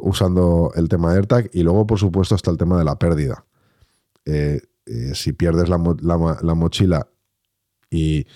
usando 0.00 0.72
el 0.74 0.88
tema 0.88 1.10
de 1.10 1.16
AirTag 1.16 1.50
y 1.52 1.62
luego 1.62 1.86
por 1.86 1.98
supuesto 1.98 2.34
está 2.34 2.50
el 2.50 2.58
tema 2.58 2.78
de 2.78 2.84
la 2.84 2.98
pérdida 2.98 3.44
eh, 4.24 4.60
eh, 4.86 5.12
si 5.14 5.32
pierdes 5.32 5.68
la, 5.68 5.78
mochila 5.78 7.08
y 7.90 8.26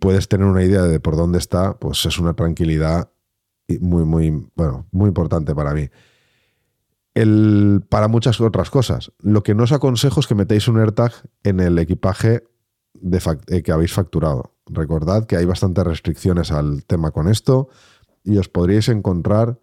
puedes 0.00 0.28
tener 0.28 0.46
una 0.46 0.64
idea 0.64 0.82
de 0.82 1.00
por 1.00 1.16
dónde 1.16 1.38
está 1.38 1.78
pues 1.78 2.04
es 2.06 2.18
una 2.18 2.34
tranquilidad 2.34 3.10
muy, 3.80 4.04
muy, 4.04 4.48
bueno, 4.54 4.86
muy 4.92 5.08
importante 5.08 5.54
para 5.54 5.74
mí. 5.74 5.88
El, 7.14 7.82
para 7.88 8.08
muchas 8.08 8.40
otras 8.40 8.70
cosas. 8.70 9.12
Lo 9.20 9.42
que 9.42 9.54
no 9.54 9.64
os 9.64 9.72
aconsejo 9.72 10.20
es 10.20 10.26
que 10.26 10.34
metéis 10.34 10.68
un 10.68 10.78
AirTag 10.78 11.12
en 11.42 11.60
el 11.60 11.78
equipaje 11.78 12.44
de 12.94 13.20
eh, 13.48 13.62
que 13.62 13.72
habéis 13.72 13.92
facturado. 13.92 14.54
Recordad 14.66 15.26
que 15.26 15.36
hay 15.36 15.46
bastantes 15.46 15.84
restricciones 15.84 16.52
al 16.52 16.84
tema 16.84 17.10
con 17.10 17.28
esto 17.28 17.68
y 18.22 18.38
os 18.38 18.48
podríais 18.48 18.88
encontrar 18.88 19.58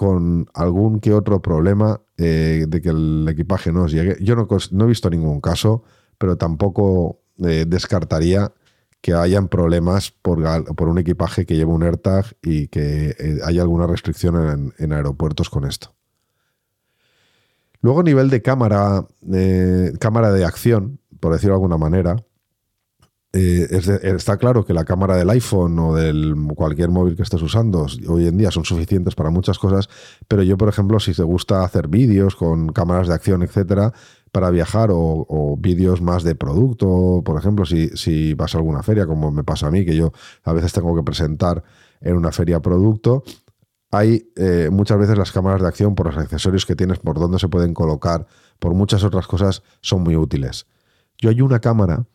con 0.00 0.48
algún 0.54 0.98
que 0.98 1.12
otro 1.12 1.42
problema 1.42 2.00
eh, 2.16 2.64
de 2.66 2.80
que 2.80 2.88
el 2.88 3.28
equipaje 3.28 3.70
no 3.70 3.82
os 3.82 3.92
llegue. 3.92 4.16
Yo 4.24 4.34
no, 4.34 4.48
he 4.48 4.88
visto 4.88 5.10
ningún 5.10 5.42
caso, 5.42 5.84
pero 6.16 6.38
tampoco 6.38 7.20
eh, 7.44 7.66
descartaría 7.68 8.50
que 9.02 9.12
hayan 9.12 9.48
problemas 9.48 10.10
por, 10.10 10.38
un 10.38 10.98
equipaje 10.98 11.44
que 11.44 11.54
lleva 11.54 11.74
un 11.74 11.82
AirTag 11.82 12.34
y 12.40 12.68
que 12.68 13.10
eh, 13.10 13.40
haya 13.44 13.60
alguna 13.60 13.86
restricción 13.86 14.72
en, 14.78 14.92
aeropuertos 14.94 15.50
con 15.50 15.66
esto. 15.66 15.92
Luego 17.82 18.00
a 18.00 18.04
nivel 18.04 18.30
de 18.30 18.40
cámara, 18.40 19.06
cámara 19.98 20.32
de 20.32 20.46
acción, 20.46 20.98
por 21.20 21.34
decirlo 21.34 21.56
de 21.56 21.56
alguna 21.56 21.76
manera, 21.76 22.16
eh, 23.32 23.68
está 24.02 24.36
claro 24.38 24.64
que 24.64 24.74
la 24.74 24.84
cámara 24.84 25.16
del 25.16 25.30
iPhone 25.30 25.78
o 25.78 25.94
del 25.94 26.34
cualquier 26.56 26.90
móvil 26.90 27.14
que 27.14 27.22
estés 27.22 27.40
usando 27.42 27.86
hoy 28.08 28.26
en 28.26 28.36
día 28.36 28.50
son 28.50 28.64
suficientes 28.64 29.14
para 29.14 29.30
muchas 29.30 29.58
cosas, 29.58 29.88
pero 30.26 30.42
yo, 30.42 30.56
por 30.56 30.68
ejemplo, 30.68 30.98
si 30.98 31.14
te 31.14 31.22
gusta 31.22 31.62
hacer 31.62 31.86
vídeos 31.88 32.34
con 32.34 32.70
cámaras 32.72 33.06
de 33.06 33.14
acción, 33.14 33.42
etcétera, 33.42 33.92
para 34.32 34.50
viajar 34.50 34.90
o, 34.92 35.56
vídeos 35.58 36.00
más 36.00 36.22
de 36.24 36.34
producto, 36.34 37.22
por 37.24 37.38
ejemplo, 37.38 37.64
si, 37.64 37.88
si, 37.90 38.34
vas 38.34 38.54
a 38.54 38.58
alguna 38.58 38.82
feria, 38.82 39.06
como 39.06 39.30
me 39.30 39.44
pasa 39.44 39.68
a 39.68 39.70
mí, 39.70 39.84
que 39.84 39.96
yo 39.96 40.12
a 40.44 40.52
veces 40.52 40.72
tengo 40.72 40.94
que 40.96 41.02
presentar 41.02 41.62
en 42.00 42.16
una 42.16 42.32
feria 42.32 42.60
producto, 42.60 43.22
hay 43.90 44.30
eh, 44.36 44.68
muchas 44.70 44.98
veces 44.98 45.18
las 45.18 45.32
cámaras 45.32 45.60
de 45.62 45.68
acción 45.68 45.94
por 45.94 46.06
los 46.06 46.16
accesorios 46.16 46.64
que 46.64 46.76
tienes, 46.76 46.98
por 46.98 47.18
dónde 47.18 47.38
se 47.38 47.48
pueden 47.48 47.74
colocar, 47.74 48.26
por 48.58 48.74
muchas 48.74 49.02
otras 49.02 49.26
cosas, 49.26 49.62
son 49.80 50.02
muy 50.02 50.16
útiles. 50.16 50.66
Yo 51.18 51.30
hay 51.30 51.40
una 51.40 51.60
cámara 51.60 52.06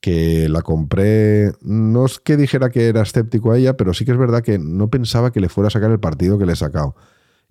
que 0.00 0.48
la 0.48 0.62
compré, 0.62 1.52
no 1.60 2.06
es 2.06 2.18
que 2.18 2.36
dijera 2.36 2.70
que 2.70 2.88
era 2.88 3.02
escéptico 3.02 3.52
a 3.52 3.58
ella, 3.58 3.76
pero 3.76 3.92
sí 3.92 4.04
que 4.04 4.12
es 4.12 4.18
verdad 4.18 4.42
que 4.42 4.58
no 4.58 4.88
pensaba 4.88 5.30
que 5.30 5.40
le 5.40 5.48
fuera 5.48 5.68
a 5.68 5.70
sacar 5.70 5.90
el 5.90 6.00
partido 6.00 6.38
que 6.38 6.46
le 6.46 6.52
he 6.52 6.56
sacado. 6.56 6.96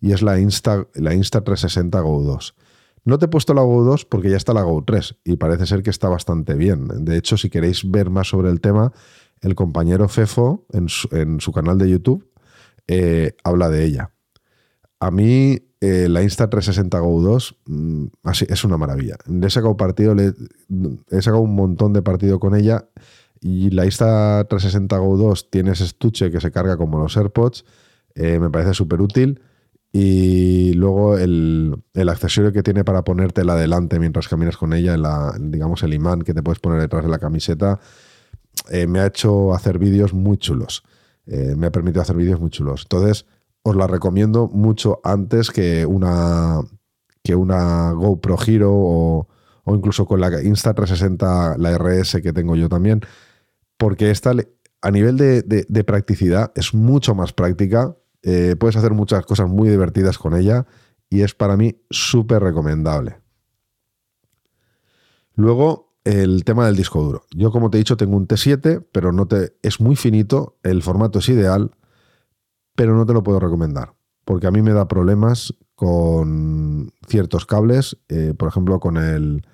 Y 0.01 0.13
es 0.13 0.21
la 0.21 0.39
Insta, 0.39 0.87
la 0.95 1.13
Insta 1.13 1.43
360 1.43 1.99
Go 1.99 2.23
2. 2.23 2.55
No 3.05 3.19
te 3.19 3.25
he 3.25 3.29
puesto 3.29 3.53
la 3.53 3.61
Go 3.61 3.83
2 3.83 4.05
porque 4.05 4.29
ya 4.29 4.37
está 4.37 4.53
la 4.53 4.63
Go 4.63 4.83
3 4.83 5.17
y 5.23 5.37
parece 5.37 5.65
ser 5.67 5.83
que 5.83 5.89
está 5.89 6.09
bastante 6.09 6.55
bien. 6.55 6.87
De 7.05 7.17
hecho, 7.17 7.37
si 7.37 7.49
queréis 7.49 7.89
ver 7.89 8.09
más 8.09 8.29
sobre 8.29 8.49
el 8.49 8.61
tema, 8.61 8.93
el 9.41 9.55
compañero 9.55 10.07
Fefo 10.07 10.65
en 10.71 10.89
su, 10.89 11.51
canal 11.51 11.77
de 11.77 11.89
YouTube 11.89 12.31
eh, 12.87 13.35
habla 13.43 13.69
de 13.69 13.85
ella. 13.85 14.11
A 14.99 15.11
mí 15.11 15.68
eh, 15.81 16.09
la 16.09 16.21
Insta 16.21 16.49
360 16.49 16.99
Go 16.99 17.21
2 17.21 17.55
mm, 17.67 18.05
así, 18.23 18.45
es 18.49 18.63
una 18.65 18.77
maravilla. 18.77 19.15
He 19.41 19.49
sacado 19.49 19.77
partido, 19.77 20.13
he 20.17 21.21
sacado 21.21 21.41
un 21.41 21.55
montón 21.55 21.93
de 21.93 22.01
partido 22.01 22.39
con 22.39 22.55
ella 22.55 22.89
y 23.39 23.69
la 23.69 23.85
Insta 23.85 24.45
360 24.49 24.97
Go 24.97 25.17
2 25.17 25.49
tiene 25.49 25.71
ese 25.71 25.85
estuche 25.85 26.31
que 26.31 26.41
se 26.41 26.51
carga 26.51 26.75
como 26.75 26.99
los 26.99 27.15
AirPods. 27.15 27.63
Eh, 28.15 28.39
me 28.39 28.49
parece 28.49 28.73
súper 28.73 29.01
útil 29.01 29.41
y 29.93 30.73
luego 30.73 31.17
el, 31.17 31.81
accesorio 32.09 32.51
que 32.51 32.61
tiene 32.61 32.83
para 32.83 33.03
ponértela 33.03 33.55
delante 33.55 33.99
mientras 33.99 34.27
caminas 34.27 34.57
con 34.57 34.73
ella, 34.73 34.97
la, 34.97 35.33
digamos 35.39 35.81
el 35.83 35.93
imán 35.93 36.21
que 36.23 36.33
te 36.33 36.43
puedes 36.43 36.59
poner 36.59 36.81
detrás 36.81 37.05
de 37.05 37.09
la 37.09 37.19
camiseta, 37.19 37.79
eh, 38.69 38.85
me 38.85 38.99
ha 38.99 39.05
hecho 39.07 39.53
hacer 39.53 39.79
vídeos 39.79 40.13
muy 40.13 40.37
chulos. 40.37 40.83
Me 41.25 41.67
ha 41.67 41.71
permitido 41.71 42.01
hacer 42.01 42.15
vídeos 42.15 42.39
muy 42.39 42.49
chulos. 42.49 42.81
Entonces, 42.85 43.27
os 43.63 43.75
la 43.75 43.87
recomiendo 43.87 44.47
mucho 44.47 44.99
antes 45.03 45.51
que 45.51 45.85
una, 45.85 46.61
que 47.23 47.35
una 47.35 47.91
GoPro 47.91 48.37
Hero 48.45 48.71
o, 48.73 49.27
incluso 49.67 50.05
con 50.05 50.19
la 50.21 50.29
Insta360, 50.29 51.57
la 51.57 51.77
RS 51.77 52.21
que 52.21 52.33
tengo 52.33 52.55
yo 52.55 52.69
también, 52.69 53.01
porque 53.77 54.11
esta 54.11 54.33
a 54.81 54.91
nivel 54.91 55.17
de 55.17 55.83
practicidad 55.83 56.51
es 56.55 56.73
mucho 56.73 57.13
más 57.13 57.33
práctica 57.33 57.95
eh, 58.21 58.55
puedes 58.59 58.75
hacer 58.75 58.91
muchas 58.91 59.25
cosas 59.25 59.49
muy 59.49 59.69
divertidas 59.69 60.17
con 60.17 60.35
ella 60.35 60.65
y 61.09 61.21
es 61.21 61.33
para 61.35 61.55
mí 61.55 61.81
súper 61.89 62.43
recomendable. 62.43 63.21
Luego, 65.35 65.95
el 66.03 66.43
tema 66.43 66.65
del 66.65 66.75
disco 66.75 67.01
duro. 67.01 67.23
Yo, 67.31 67.51
como 67.51 67.69
te 67.69 67.77
he 67.77 67.79
dicho, 67.79 67.97
tengo 67.97 68.17
un 68.17 68.27
T7, 68.27 68.85
pero 68.91 69.13
no 69.13 69.27
te, 69.27 69.55
es 69.61 69.79
muy 69.79 69.95
finito, 69.95 70.57
el 70.63 70.83
formato 70.83 71.19
es 71.19 71.29
ideal, 71.29 71.71
pero 72.79 72.95
no 72.95 73.05
te 73.05 73.11
lo 73.11 73.23
puedo 73.23 73.41
recomendar, 73.41 73.91
porque 74.23 74.47
a 74.47 74.51
mí 74.51 74.61
me 74.61 74.71
da 74.71 74.87
problemas 74.87 75.53
con 75.75 76.93
ciertos 77.09 77.45
cables, 77.45 77.97
eh, 78.07 78.33
por 78.37 78.47
ejemplo, 78.47 78.79
con 78.79 78.95
el, 78.95 79.45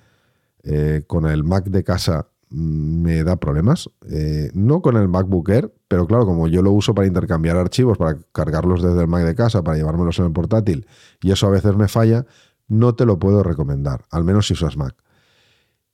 eh, 0.61 1.01
con 1.07 1.25
el 1.25 1.43
Mac 1.43 1.65
de 1.65 1.83
casa 1.83 2.27
mm, 2.51 3.01
me 3.01 3.23
da 3.23 3.37
problemas. 3.37 3.89
Eh, 4.07 4.51
no 4.53 4.83
con 4.83 4.95
el 4.95 5.07
MacBook 5.07 5.49
Air, 5.49 5.73
pero 5.87 6.05
claro, 6.05 6.27
como 6.27 6.47
yo 6.47 6.61
lo 6.61 6.71
uso 6.71 6.93
para 6.93 7.07
intercambiar 7.07 7.57
archivos, 7.57 7.97
para 7.97 8.15
cargarlos 8.31 8.83
desde 8.83 9.01
el 9.01 9.07
Mac 9.07 9.23
de 9.25 9.33
casa, 9.33 9.63
para 9.63 9.75
llevármelos 9.75 10.19
en 10.19 10.25
el 10.25 10.31
portátil, 10.31 10.85
y 11.19 11.31
eso 11.31 11.47
a 11.47 11.49
veces 11.49 11.75
me 11.75 11.87
falla, 11.87 12.27
no 12.67 12.93
te 12.93 13.07
lo 13.07 13.17
puedo 13.17 13.41
recomendar, 13.41 14.05
al 14.11 14.23
menos 14.23 14.45
si 14.45 14.53
usas 14.53 14.77
Mac. 14.77 14.95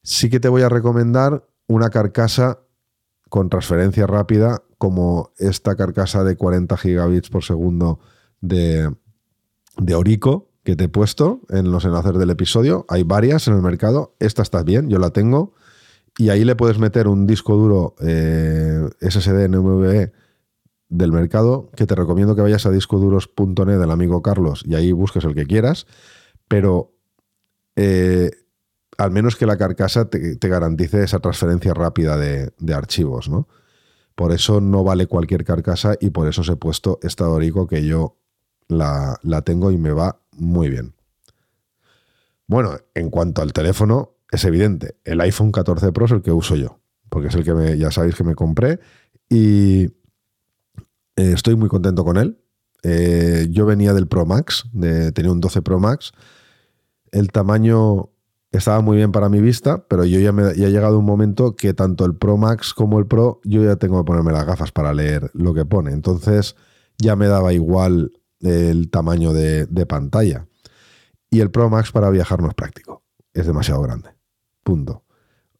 Sí 0.03 0.29
que 0.29 0.41
te 0.41 0.49
voy 0.49 0.63
a 0.63 0.69
recomendar 0.69 1.47
una 1.65 1.91
carcasa 1.91 2.59
con 3.29 3.47
transferencia 3.47 4.05
rápida, 4.05 4.63
como 4.81 5.31
esta 5.37 5.75
carcasa 5.75 6.23
de 6.23 6.35
40 6.35 6.75
gigabits 6.75 7.29
por 7.29 7.43
segundo 7.43 7.99
de, 8.41 8.91
de 9.77 9.93
Orico 9.93 10.49
que 10.63 10.75
te 10.75 10.85
he 10.85 10.89
puesto 10.89 11.41
en 11.49 11.71
los 11.71 11.85
enlaces 11.85 12.17
del 12.17 12.31
episodio. 12.31 12.87
Hay 12.89 13.03
varias 13.03 13.47
en 13.47 13.53
el 13.53 13.61
mercado. 13.61 14.15
Esta 14.17 14.41
está 14.41 14.63
bien, 14.63 14.89
yo 14.89 14.97
la 14.97 15.11
tengo. 15.11 15.53
Y 16.17 16.29
ahí 16.29 16.43
le 16.43 16.55
puedes 16.55 16.79
meter 16.79 17.07
un 17.07 17.27
disco 17.27 17.55
duro 17.55 17.93
eh, 18.01 18.89
SSD 19.01 19.49
NVMe 19.49 20.13
del 20.89 21.11
mercado, 21.11 21.69
que 21.75 21.85
te 21.85 21.93
recomiendo 21.93 22.35
que 22.35 22.41
vayas 22.41 22.65
a 22.65 22.71
discoduros.net 22.71 23.77
del 23.77 23.91
amigo 23.91 24.23
Carlos 24.23 24.63
y 24.65 24.73
ahí 24.73 24.91
busques 24.93 25.23
el 25.25 25.35
que 25.35 25.45
quieras. 25.45 25.85
Pero 26.47 26.95
eh, 27.75 28.31
al 28.97 29.11
menos 29.11 29.35
que 29.35 29.45
la 29.45 29.57
carcasa 29.57 30.09
te, 30.09 30.39
garantice 30.41 31.03
esa 31.03 31.19
transferencia 31.19 31.75
rápida 31.75 32.17
de, 32.17 32.73
archivos, 32.73 33.29
¿no? 33.29 33.47
Por 34.21 34.33
eso 34.33 34.61
no 34.61 34.83
vale 34.83 35.07
cualquier 35.07 35.43
carcasa 35.43 35.95
y 35.99 36.11
por 36.11 36.27
eso 36.27 36.41
os 36.41 36.49
he 36.49 36.55
puesto 36.55 36.99
esta 37.01 37.25
Dorico 37.25 37.65
que 37.65 37.83
yo 37.83 38.19
la, 38.67 39.17
tengo 39.43 39.71
y 39.71 39.79
me 39.79 39.93
va 39.93 40.21
muy 40.33 40.69
bien. 40.69 40.93
Bueno, 42.45 42.77
en 42.93 43.09
cuanto 43.09 43.41
al 43.41 43.51
teléfono, 43.51 44.11
es 44.31 44.45
evidente, 44.45 44.95
el 45.05 45.21
iPhone 45.21 45.51
14 45.51 45.91
Pro 45.91 46.05
es 46.05 46.11
el 46.11 46.21
que 46.21 46.31
uso 46.31 46.55
yo, 46.55 46.79
porque 47.09 47.29
es 47.29 47.33
el 47.33 47.43
que 47.43 47.79
ya 47.79 47.89
sabéis 47.89 48.13
que 48.13 48.23
me 48.23 48.35
compré 48.35 48.79
y 49.27 49.85
eh, 49.85 49.91
estoy 51.15 51.55
muy 51.55 51.67
contento 51.67 52.05
con 52.05 52.17
él. 52.17 52.37
Eh, 52.83 53.47
yo 53.49 53.65
venía 53.65 53.91
del 53.95 54.07
Pro 54.07 54.27
Max, 54.27 54.65
de, 54.71 55.11
tenía 55.13 55.31
un 55.31 55.41
12 55.41 55.63
Pro 55.63 55.79
Max. 55.79 56.11
El 57.11 57.31
tamaño 57.31 58.10
estaba 58.51 58.81
muy 58.81 58.97
bien 58.97 59.11
para 59.11 59.29
mi 59.29 59.39
vista, 59.39 59.85
pero 59.87 60.03
yo 60.03 60.19
ya, 60.19 60.31
me, 60.31 60.43
ha 60.43 60.53
llegado 60.53 60.99
un 60.99 61.05
momento 61.05 61.55
que 61.55 61.73
tanto 61.73 62.05
el 62.05 62.15
Pro 62.15 62.37
Max 62.37 62.73
como 62.73 62.99
el 62.99 63.07
Pro, 63.07 63.39
yo 63.45 63.63
ya 63.63 63.77
tengo 63.77 63.99
que 63.99 64.05
ponerme 64.05 64.33
las 64.33 64.45
gafas 64.45 64.71
para 64.71 64.93
leer 64.93 65.31
lo 65.33 65.53
que 65.53 65.63
pone. 65.63 65.91
Entonces 65.91 66.55
ya 66.97 67.15
me 67.15 67.27
daba 67.27 67.53
igual 67.53 68.11
el 68.41 68.89
tamaño 68.89 69.33
de, 69.33 69.85
pantalla. 69.85 70.47
Y 71.29 71.39
el 71.39 71.49
Pro 71.49 71.69
Max 71.69 71.91
para 71.91 72.09
viajar 72.09 72.41
no 72.41 72.49
es 72.49 72.53
práctico. 72.53 73.03
Es 73.33 73.47
demasiado 73.47 73.81
grande. 73.81 74.09
Punto. 74.63 75.05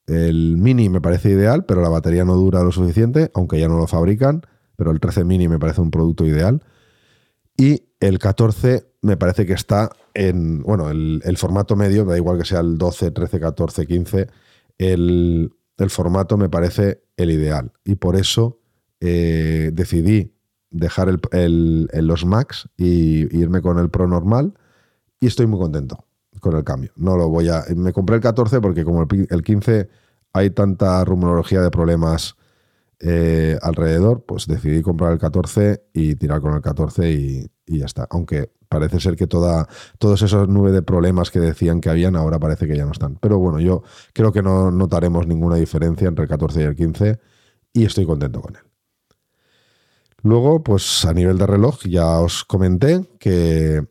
El 0.06 0.58
Mini 0.58 0.90
me 0.90 1.00
parece 1.00 1.30
ideal, 1.30 1.66
pero 1.66 1.82
la 1.82 1.90
batería 1.90 2.26
no 2.26 2.36
dura 2.36 2.62
lo 2.64 2.74
suficiente, 2.74 3.32
aunque 3.34 3.60
ya 3.60 3.70
no 3.70 3.78
lo 3.78 3.88
fabrican. 3.88 4.42
Pero 4.76 4.92
el 4.92 5.00
13 5.00 5.24
Mini 5.24 5.48
me 5.48 5.60
parece 5.60 5.80
un 5.80 5.92
producto 5.92 6.26
ideal. 6.26 6.62
Y 7.56 7.86
el 8.02 8.20
14 8.20 8.91
me 9.02 9.18
parece 9.18 9.46
que 9.46 9.54
está 9.54 9.90
en, 10.14 10.62
bueno, 10.62 10.90
el, 10.90 11.38
formato 11.38 11.76
medio, 11.76 12.06
da 12.06 12.18
igual 12.18 12.38
que 12.38 12.46
sea 12.46 12.60
el 12.60 12.78
12, 12.78 13.12
13, 13.12 13.40
14, 13.40 13.88
15, 13.88 14.28
el, 14.78 15.52
formato 15.90 16.38
me 16.38 16.50
parece 16.50 17.04
el 17.18 17.32
ideal. 17.32 17.72
Y 17.84 17.96
por 17.96 18.16
eso 18.16 18.60
eh, 19.00 19.72
decidí 19.74 20.34
dejar 20.70 21.10
el, 21.32 21.90
los 21.92 22.26
Max 22.26 22.70
y 22.78 23.38
irme 23.38 23.62
con 23.62 23.80
el 23.80 23.90
Pro 23.90 24.08
normal 24.08 24.54
y 25.20 25.28
estoy 25.28 25.48
muy 25.48 25.60
contento 25.60 26.06
con 26.40 26.56
el 26.56 26.64
cambio. 26.64 26.92
No 26.96 27.18
lo 27.18 27.30
voy 27.30 27.50
a... 27.50 27.64
Me 27.76 27.94
compré 27.94 28.16
el 28.16 28.22
14 28.22 28.62
porque 28.62 28.84
como 28.84 29.08
el, 29.30 29.44
15 29.44 29.90
hay 30.34 30.50
tanta 30.50 31.04
rumorología 31.06 31.62
de 31.62 31.70
problemas 31.70 32.36
eh, 33.00 33.58
alrededor, 33.62 34.24
pues 34.26 34.48
decidí 34.48 34.82
comprar 34.82 35.12
el 35.14 35.20
14 35.20 35.84
y 35.94 36.16
tirar 36.16 36.42
con 36.42 36.54
el 36.54 36.62
14 36.62 37.12
y, 37.12 37.52
ya 37.66 37.86
está. 37.86 38.08
Aunque 38.10 38.52
parece 38.72 39.02
ser 39.02 39.18
que 39.18 39.28
toda, 39.28 39.68
todos 40.00 40.22
esos 40.22 40.48
nube 40.48 40.72
de 40.72 40.82
problemas 40.82 41.30
que 41.30 41.42
decían 41.42 41.82
que 41.82 41.90
habían 41.90 42.16
ahora 42.16 42.40
parece 42.40 42.68
que 42.68 42.78
ya 42.78 42.86
no 42.86 42.94
están. 42.94 43.18
Pero 43.18 43.38
bueno, 43.38 43.60
yo 43.60 43.84
creo 44.14 44.32
que 44.32 44.42
no 44.42 44.72
notaremos 44.72 45.28
ninguna 45.28 45.58
diferencia 45.58 46.08
entre 46.08 46.24
el 46.24 46.30
14 46.30 46.62
y 46.62 46.64
el 46.64 46.76
15 46.78 47.20
y 47.74 47.84
estoy 47.84 48.06
contento 48.06 48.40
con 48.40 48.56
él. 48.56 48.62
Luego, 50.24 50.64
pues 50.64 51.04
a 51.04 51.14
nivel 51.14 51.38
de 51.38 51.48
reloj, 51.48 51.84
ya 51.84 52.20
os 52.20 52.46
comenté 52.46 53.06
que, 53.20 53.86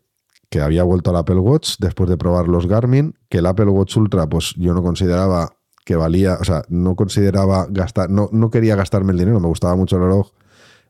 había 0.58 0.82
vuelto 0.82 1.10
al 1.10 1.16
Apple 1.16 1.40
Watch 1.40 1.74
después 1.78 2.08
de 2.08 2.16
probar 2.16 2.48
los 2.48 2.66
Garmin, 2.66 3.14
que 3.28 3.38
el 3.38 3.46
Apple 3.46 3.66
Watch 3.66 3.98
Ultra, 3.98 4.28
pues 4.28 4.54
yo 4.56 4.72
no 4.72 4.82
consideraba 4.82 5.56
que 5.84 5.94
valía, 5.94 6.38
o 6.40 6.44
sea, 6.44 6.62
no 6.70 6.96
consideraba 6.96 7.66
gastar, 7.68 8.08
no, 8.08 8.30
no 8.32 8.48
quería 8.48 8.76
gastarme 8.76 9.12
el 9.12 9.18
dinero, 9.18 9.40
me 9.40 9.48
gustaba 9.48 9.76
mucho 9.76 9.96
el 9.96 10.02
reloj 10.02 10.30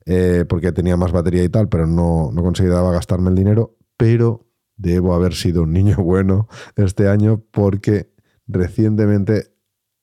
eh, 0.06 0.44
porque 0.48 0.72
tenía 0.72 0.96
más 0.96 1.12
batería 1.12 1.42
y 1.44 1.48
tal, 1.48 1.68
pero 1.68 1.86
no, 1.86 2.30
no 2.32 2.42
consideraba 2.42 2.90
gastarme 2.92 3.30
el 3.30 3.36
dinero, 3.36 3.76
pero 4.00 4.46
debo 4.78 5.14
haber 5.14 5.34
sido 5.34 5.64
un 5.64 5.72
niño 5.74 5.96
bueno 6.02 6.48
este 6.74 7.08
año 7.08 7.44
porque 7.50 8.10
recientemente 8.48 9.52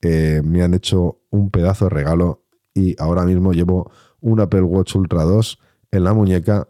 eh, 0.04 0.42
me 0.46 0.62
han 0.62 0.76
hecho 0.76 1.22
un 1.32 1.50
pedazo 1.50 1.86
de 1.86 1.90
regalo 1.90 2.46
y 2.76 2.96
ahora 3.02 3.26
mismo 3.26 3.54
llevo 3.54 3.92
un 4.22 4.40
Apple 4.40 4.62
Watch 4.62 4.96
Ultra 4.96 5.24
2 5.24 5.60
en 5.92 6.04
la 6.04 6.14
muñeca. 6.14 6.68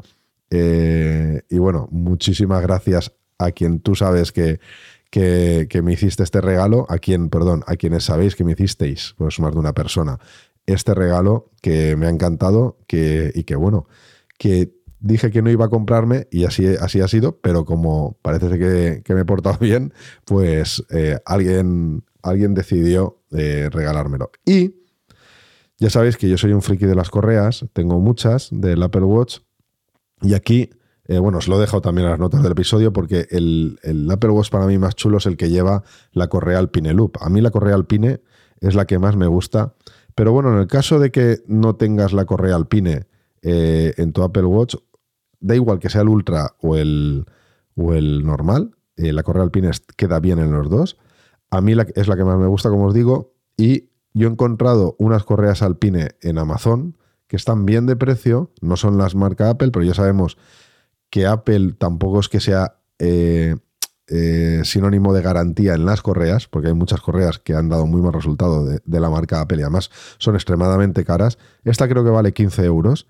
Eh, 0.50 1.42
y 1.50 1.58
bueno, 1.58 1.90
muchísimas 1.92 2.62
gracias 2.62 3.12
a 3.38 3.52
quien 3.52 3.82
tú 3.82 3.94
sabes 3.94 4.32
que, 4.32 4.62
que, 5.12 5.82
me 5.84 5.92
hiciste 5.92 6.24
este 6.24 6.40
regalo, 6.40 6.86
a 6.88 6.98
quien, 7.00 7.30
perdón, 7.30 7.64
a 7.68 7.76
quienes 7.76 8.06
sabéis 8.06 8.38
que 8.38 8.46
me 8.46 8.54
hicisteis, 8.54 9.16
pues 9.18 9.42
más 9.42 9.52
de 9.52 9.60
una 9.60 9.74
persona, 9.74 10.18
este 10.66 10.94
regalo 10.94 11.52
que 11.62 11.98
me 11.98 12.08
ha 12.08 12.10
encantado 12.10 12.78
que, 12.88 13.32
y 13.36 13.44
que 13.44 13.58
bueno, 13.58 13.88
que 14.38 14.77
dije 15.00 15.32
que 15.32 15.42
no 15.42 15.50
iba 15.50 15.66
a 15.66 15.70
comprarme 15.70 16.28
y 16.32 16.46
así, 16.46 16.66
así 16.68 17.02
ha 17.02 17.08
sido, 17.08 17.40
pero 17.40 17.66
como 17.66 18.18
parece 18.22 18.58
que, 18.58 19.02
que 19.04 19.14
me 19.14 19.22
he 19.22 19.26
portado 19.26 19.58
bien, 19.62 19.94
pues 20.26 20.84
eh, 20.92 21.20
alguien, 21.26 22.04
alguien 22.22 22.54
decidió 22.54 23.22
eh, 23.32 23.70
regalármelo. 23.72 24.32
Y 24.46 24.76
ya 25.80 25.90
sabéis 25.90 26.18
que 26.18 26.30
yo 26.30 26.38
soy 26.38 26.54
un 26.54 26.62
friki 26.62 26.86
de 26.86 26.96
las 26.96 27.10
correas, 27.10 27.66
tengo 27.74 28.00
muchas 28.00 28.50
del 28.52 28.82
Apple 28.82 29.04
Watch 29.04 29.40
y 30.22 30.34
aquí, 30.34 30.72
eh, 31.06 31.20
bueno, 31.20 31.38
os 31.38 31.48
lo 31.48 31.58
he 31.58 31.62
dejado 31.62 31.82
también 31.82 32.06
en 32.06 32.12
las 32.12 32.20
notas 32.20 32.42
del 32.42 32.54
episodio 32.54 32.92
porque 32.92 33.28
el, 33.30 33.78
Apple 34.12 34.32
Watch 34.32 34.50
para 34.50 34.66
mí 34.66 34.78
más 34.78 34.96
chulo 34.96 35.18
es 35.18 35.28
el 35.28 35.38
que 35.38 35.50
lleva 35.50 35.84
la 36.12 36.28
correa 36.28 36.58
Alpine 36.58 36.94
Loop. 36.94 37.18
A 37.22 37.30
mí 37.30 37.42
la 37.42 37.52
correa 37.52 37.76
Alpine 37.76 38.22
es 38.60 38.74
la 38.74 38.86
que 38.86 38.98
más 38.98 39.16
me 39.16 39.28
gusta, 39.28 39.76
pero 40.16 40.32
bueno, 40.32 40.52
en 40.52 40.60
el 40.60 40.68
caso 40.68 41.00
de 41.00 41.12
que 41.12 41.44
no 41.46 41.76
tengas 41.76 42.12
la 42.12 42.26
correa 42.26 42.56
Alpine 42.56 43.06
en 43.44 44.12
tu 44.12 44.24
Apple 44.24 44.44
Watch, 44.44 44.76
da 45.40 45.56
igual 45.56 45.80
que 45.80 45.90
sea 45.90 46.02
el 46.02 46.10
Ultra 46.10 46.56
o 46.62 46.76
el, 46.76 47.26
o 47.76 47.94
el 47.94 48.26
normal, 48.26 48.76
eh, 48.96 49.14
la 49.14 49.24
correa 49.24 49.44
Alpine 49.44 49.72
queda 49.96 50.20
bien 50.20 50.40
en 50.40 50.52
los 50.52 50.70
dos. 50.70 50.98
A 51.50 51.62
mí 51.62 51.74
es 51.96 52.08
la 52.08 52.16
que 52.16 52.24
más 52.24 52.38
me 52.38 52.48
gusta, 52.48 52.70
como 52.70 52.88
os 52.88 52.94
digo, 52.94 53.36
y 53.56 53.90
yo 54.14 54.28
he 54.28 54.32
encontrado 54.32 54.96
unas 55.00 55.24
correas 55.24 55.62
alpine 55.62 56.10
en 56.22 56.38
Amazon 56.38 56.98
que 57.28 57.36
están 57.36 57.66
bien 57.66 57.86
de 57.86 57.96
precio, 57.96 58.52
no 58.62 58.78
son 58.78 58.98
las 58.98 59.16
marca 59.16 59.50
Apple, 59.50 59.70
pero 59.72 59.86
ya 59.86 59.94
sabemos 59.94 60.38
que 61.10 61.26
Apple 61.26 61.74
tampoco 61.78 62.20
es 62.20 62.30
que 62.30 62.40
sea 62.40 62.80
eh, 63.00 63.56
eh, 64.08 64.62
sinónimo 64.64 65.14
de 65.14 65.22
garantía 65.22 65.74
en 65.74 65.86
las 65.86 66.02
correas, 66.02 66.48
porque 66.48 66.70
hay 66.70 66.74
muchas 66.74 67.02
correas 67.02 67.40
que 67.40 67.54
han 67.54 67.68
dado 67.68 67.86
muy 67.86 68.02
mal 68.02 68.14
resultado 68.14 68.66
de, 68.66 69.00
la 69.00 69.10
marca 69.10 69.42
Apple 69.42 69.58
y 69.58 69.62
además 69.62 69.92
son 70.18 70.36
extremadamente 70.36 71.04
caras. 71.04 71.38
Esta 71.64 71.88
creo 71.90 72.04
que 72.04 72.10
vale 72.10 72.32
15 72.32 72.64
euros. 72.64 73.08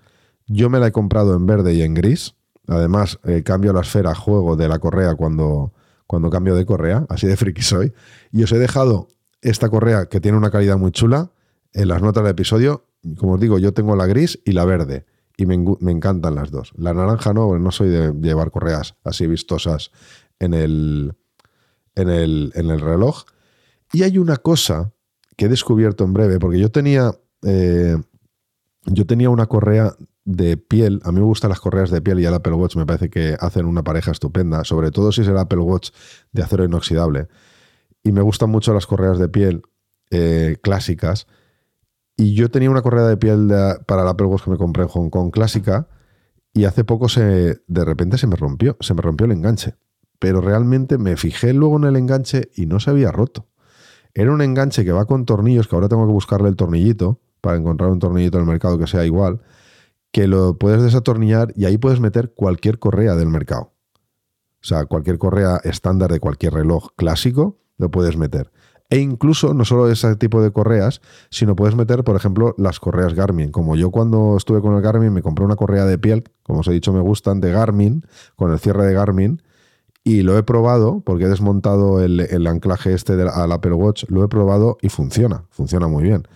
Yo 0.48 0.70
me 0.70 0.80
la 0.80 0.88
he 0.88 0.92
comprado 0.92 1.36
en 1.36 1.46
verde 1.46 1.74
y 1.74 1.82
en 1.82 1.94
gris. 1.94 2.34
Además, 2.66 3.18
eh, 3.24 3.42
cambio 3.42 3.72
la 3.72 3.80
esfera 3.80 4.14
juego 4.14 4.56
de 4.56 4.68
la 4.68 4.78
correa 4.78 5.14
cuando, 5.14 5.72
cuando 6.06 6.30
cambio 6.30 6.54
de 6.54 6.66
correa, 6.66 7.06
así 7.08 7.26
de 7.26 7.36
friki 7.36 7.62
soy. 7.62 7.92
Y 8.32 8.42
os 8.42 8.52
he 8.52 8.58
dejado 8.58 9.08
esta 9.40 9.68
correa 9.68 10.06
que 10.06 10.20
tiene 10.20 10.36
una 10.36 10.50
calidad 10.50 10.76
muy 10.76 10.90
chula, 10.90 11.30
en 11.72 11.88
las 11.88 12.02
notas 12.02 12.24
del 12.24 12.32
episodio, 12.32 12.86
como 13.18 13.34
os 13.34 13.40
digo, 13.40 13.58
yo 13.58 13.72
tengo 13.72 13.94
la 13.94 14.06
gris 14.06 14.40
y 14.44 14.52
la 14.52 14.64
verde. 14.64 15.06
Y 15.36 15.46
me, 15.46 15.54
encantan 15.54 16.34
las 16.34 16.50
dos. 16.50 16.72
La 16.76 16.92
naranja 16.92 17.32
no, 17.32 17.56
no 17.58 17.70
soy 17.70 17.90
de 17.90 18.12
llevar 18.12 18.50
correas 18.50 18.96
así 19.04 19.28
vistosas 19.28 19.92
en 20.40 20.52
el, 20.52 21.14
en 21.94 22.08
el, 22.08 22.52
en 22.56 22.70
el 22.70 22.80
reloj. 22.80 23.22
Y 23.92 24.02
hay 24.02 24.18
una 24.18 24.36
cosa 24.36 24.92
que 25.36 25.44
he 25.44 25.48
descubierto 25.48 26.02
en 26.02 26.12
breve, 26.12 26.40
porque 26.40 26.58
yo 26.58 26.72
tenía, 26.72 27.12
eh, 27.42 27.96
yo 28.86 29.06
tenía 29.06 29.30
una 29.30 29.46
correa 29.46 29.94
de 30.28 30.58
piel. 30.58 31.00
A 31.04 31.10
mí 31.10 31.20
me 31.20 31.26
gustan 31.26 31.48
las 31.48 31.58
correas 31.58 31.90
de 31.90 32.02
piel 32.02 32.20
y 32.20 32.26
el 32.26 32.34
Apple 32.34 32.52
Watch 32.52 32.76
me 32.76 32.84
parece 32.84 33.08
que 33.08 33.36
hacen 33.40 33.64
una 33.64 33.82
pareja 33.82 34.10
estupenda, 34.10 34.62
sobre 34.64 34.90
todo 34.90 35.10
si 35.10 35.22
es 35.22 35.28
el 35.28 35.38
Apple 35.38 35.60
Watch 35.60 35.90
de 36.32 36.42
acero 36.42 36.64
inoxidable 36.64 37.28
y 38.02 38.12
me 38.12 38.20
gustan 38.20 38.50
mucho 38.50 38.74
las 38.74 38.86
correas 38.86 39.18
de 39.18 39.28
piel 39.28 39.62
eh, 40.10 40.56
clásicas. 40.62 41.26
Y 42.16 42.34
yo 42.34 42.50
tenía 42.50 42.70
una 42.70 42.82
correa 42.82 43.06
de 43.06 43.16
piel 43.16 43.48
para 43.86 44.02
el 44.02 44.08
Apple 44.08 44.26
Watch 44.26 44.44
que 44.44 44.50
me 44.50 44.58
compré 44.58 44.82
en 44.82 44.88
Hong 44.90 45.08
Kong 45.08 45.30
clásica 45.30 45.88
y 46.52 46.64
hace 46.64 46.84
poco 46.84 47.08
se, 47.08 47.62
de 47.66 47.84
repente 47.84 48.18
se 48.18 48.26
me 48.26 48.36
rompió, 48.36 48.76
se 48.80 48.92
me 48.92 49.00
rompió 49.00 49.24
el 49.24 49.32
enganche. 49.32 49.76
pero 50.18 50.40
realmente 50.40 50.98
me 50.98 51.16
fijé 51.16 51.52
luego 51.54 51.76
en 51.76 51.84
el 51.84 51.96
enganche 51.96 52.50
y 52.54 52.66
no 52.66 52.80
se 52.80 52.90
había 52.90 53.12
roto. 53.12 53.46
Era 54.14 54.32
un 54.32 54.42
enganche 54.42 54.84
que 54.84 54.92
va 54.92 55.06
con 55.06 55.24
tornillos, 55.24 55.68
que 55.68 55.76
ahora 55.76 55.88
tengo 55.88 56.06
que 56.06 56.12
buscarle 56.12 56.48
el 56.48 56.56
tornillito 56.56 57.20
para 57.40 57.56
encontrar 57.56 57.90
un 57.90 58.00
tornillito 58.00 58.38
en 58.38 58.42
el 58.42 58.48
mercado 58.48 58.78
que 58.78 58.88
sea 58.88 59.06
igual, 59.06 59.40
que 60.12 60.26
lo 60.26 60.56
puedes 60.58 60.82
desatornillar 60.82 61.52
y 61.54 61.66
ahí 61.66 61.78
puedes 61.78 62.00
meter 62.00 62.32
cualquier 62.34 62.78
correa 62.78 63.14
del 63.14 63.28
mercado. 63.28 63.72
O 64.60 64.64
sea, 64.64 64.86
cualquier 64.86 65.18
correa 65.18 65.60
estándar 65.64 66.10
de 66.10 66.20
cualquier 66.20 66.54
reloj 66.54 66.88
clásico 66.96 67.58
lo 67.76 67.90
puedes 67.90 68.16
meter. 68.16 68.50
E 68.90 68.98
incluso 68.98 69.52
no 69.52 69.64
solo 69.66 69.90
ese 69.90 70.16
tipo 70.16 70.42
de 70.42 70.50
correas, 70.50 71.02
sino 71.30 71.54
puedes 71.54 71.76
meter, 71.76 72.04
por 72.04 72.16
ejemplo, 72.16 72.54
las 72.56 72.80
correas 72.80 73.14
Garmin. 73.14 73.50
Como 73.50 73.76
yo 73.76 73.90
cuando 73.90 74.36
estuve 74.36 74.62
con 74.62 74.74
el 74.74 74.80
Garmin 74.80 75.12
me 75.12 75.22
compré 75.22 75.44
una 75.44 75.56
correa 75.56 75.84
de 75.84 75.98
piel, 75.98 76.24
como 76.42 76.60
os 76.60 76.68
he 76.68 76.72
dicho 76.72 76.92
me 76.92 77.00
gustan, 77.00 77.40
de 77.40 77.52
Garmin, 77.52 78.06
con 78.34 78.50
el 78.50 78.58
cierre 78.58 78.86
de 78.86 78.94
Garmin, 78.94 79.42
y 80.04 80.22
lo 80.22 80.38
he 80.38 80.42
probado 80.42 81.02
porque 81.04 81.24
he 81.24 81.28
desmontado 81.28 82.02
el, 82.02 82.46
anclaje 82.46 82.94
este 82.94 83.12
al 83.12 83.52
Apple 83.52 83.74
Watch, 83.74 84.04
lo 84.08 84.24
he 84.24 84.28
probado 84.28 84.78
y 84.80 84.88
funciona, 84.88 85.44
funciona 85.50 85.86
muy 85.86 86.02
bien. 86.02 86.26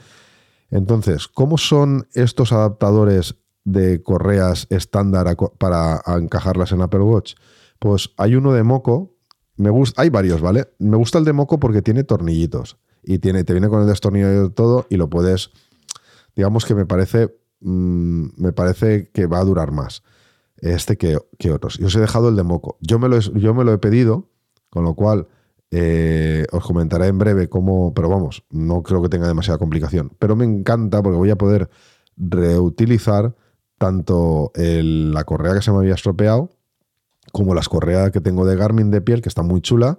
Entonces, 0.70 1.29
¿cómo 1.29 1.57
son 1.57 2.07
estos 2.12 2.53
adaptadores 2.53 3.37
de 3.65 4.03
correas 4.03 4.67
estándar 4.71 5.37
para 5.59 6.01
encajarlas 6.07 6.73
en 6.73 6.83
Apple 6.83 7.01
Watch? 7.01 7.35
Pues 7.79 8.11
hay 8.17 8.37
uno 8.37 8.53
de 8.53 8.63
Moco, 8.63 9.17
me 9.57 9.71
gusta, 9.71 10.03
hay 10.03 10.11
varios, 10.11 10.41
¿vale? 10.41 10.69
Me 10.79 10.97
gusta 10.97 11.19
el 11.19 11.25
de 11.25 11.33
Moco 11.33 11.59
porque 11.59 11.83
tiene 11.83 12.05
tornillitos 12.05 12.79
y 13.03 13.19
tiene, 13.19 13.45
te 13.45 13.53
viene 13.53 13.69
con 13.69 13.81
el 13.81 13.87
destornillador 13.87 14.51
y 14.51 14.55
todo 14.55 14.87
y 14.89 14.97
lo 14.97 15.11
puedes, 15.11 15.51
digamos 16.37 16.65
que 16.65 16.75
me 16.75 16.87
parece, 16.87 17.35
mm, 17.61 18.27
me 18.37 18.53
parece 18.53 19.11
que 19.13 19.27
va 19.27 19.39
a 19.41 19.45
durar 19.45 19.73
más 19.73 20.03
este 20.63 20.97
que, 20.97 21.19
otros. 21.51 21.79
Yo 21.79 21.89
os 21.89 21.97
he 21.97 22.01
dejado 22.01 22.29
el 22.29 22.37
de 22.37 22.45
Moco. 22.45 22.79
Yo 22.81 22.99
me 22.99 23.09
lo, 23.09 23.19
yo 23.19 23.53
me 23.53 23.65
lo 23.65 23.73
he 23.73 23.79
pedido, 23.79 24.31
con 24.71 24.85
lo 24.85 24.95
cual 24.95 25.27
eh, 25.73 26.47
os 26.53 26.65
comentaré 26.65 27.09
en 27.09 27.19
breve 27.19 27.49
cómo, 27.49 27.93
pero 27.95 28.09
vamos, 28.09 28.45
no 28.51 28.83
creo 28.83 29.03
que 29.03 29.09
tenga 29.09 29.27
demasiada 29.27 29.59
complicación. 29.59 30.13
Pero 30.19 30.37
me 30.37 30.45
encanta 30.45 31.03
porque 31.03 31.19
voy 31.19 31.31
a 31.31 31.37
poder 31.37 31.69
reutilizar 32.17 33.35
tanto 33.83 34.53
la 34.55 35.24
correa 35.24 35.55
que 35.55 35.62
se 35.62 35.72
me 35.72 35.78
había 35.78 35.95
estropeado, 35.95 36.51
como 37.33 37.53
las 37.53 37.68
correas 37.68 38.12
que 38.12 38.20
tengo 38.20 38.47
de 38.47 38.55
Garmin 38.55 38.93
de 38.93 39.01
piel, 39.01 39.22
que 39.22 39.28
está 39.28 39.43
muy 39.43 39.61
chula, 39.61 39.99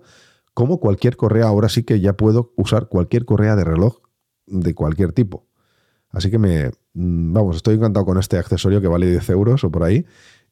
como 0.54 0.80
cualquier 0.80 1.18
correa. 1.18 1.48
Ahora 1.48 1.68
sí 1.68 1.84
que 1.84 2.00
ya 2.00 2.14
puedo 2.14 2.54
usar 2.56 2.88
cualquier 2.88 3.26
correa 3.26 3.58
de 3.58 3.66
reloj 3.66 3.98
de 4.46 4.74
cualquier 4.74 5.12
tipo. 5.12 5.48
Así 6.12 6.32
que 6.32 6.40
me, 6.40 6.70
mm, 6.94 7.34
vamos, 7.34 7.58
estoy 7.58 7.76
encantado 7.76 8.06
con 8.06 8.18
este 8.18 8.38
accesorio 8.38 8.80
que 8.80 8.88
vale 8.88 9.06
10 9.06 9.30
euros 9.32 9.66
o 9.66 9.70
por 9.70 9.84
ahí 9.84 10.06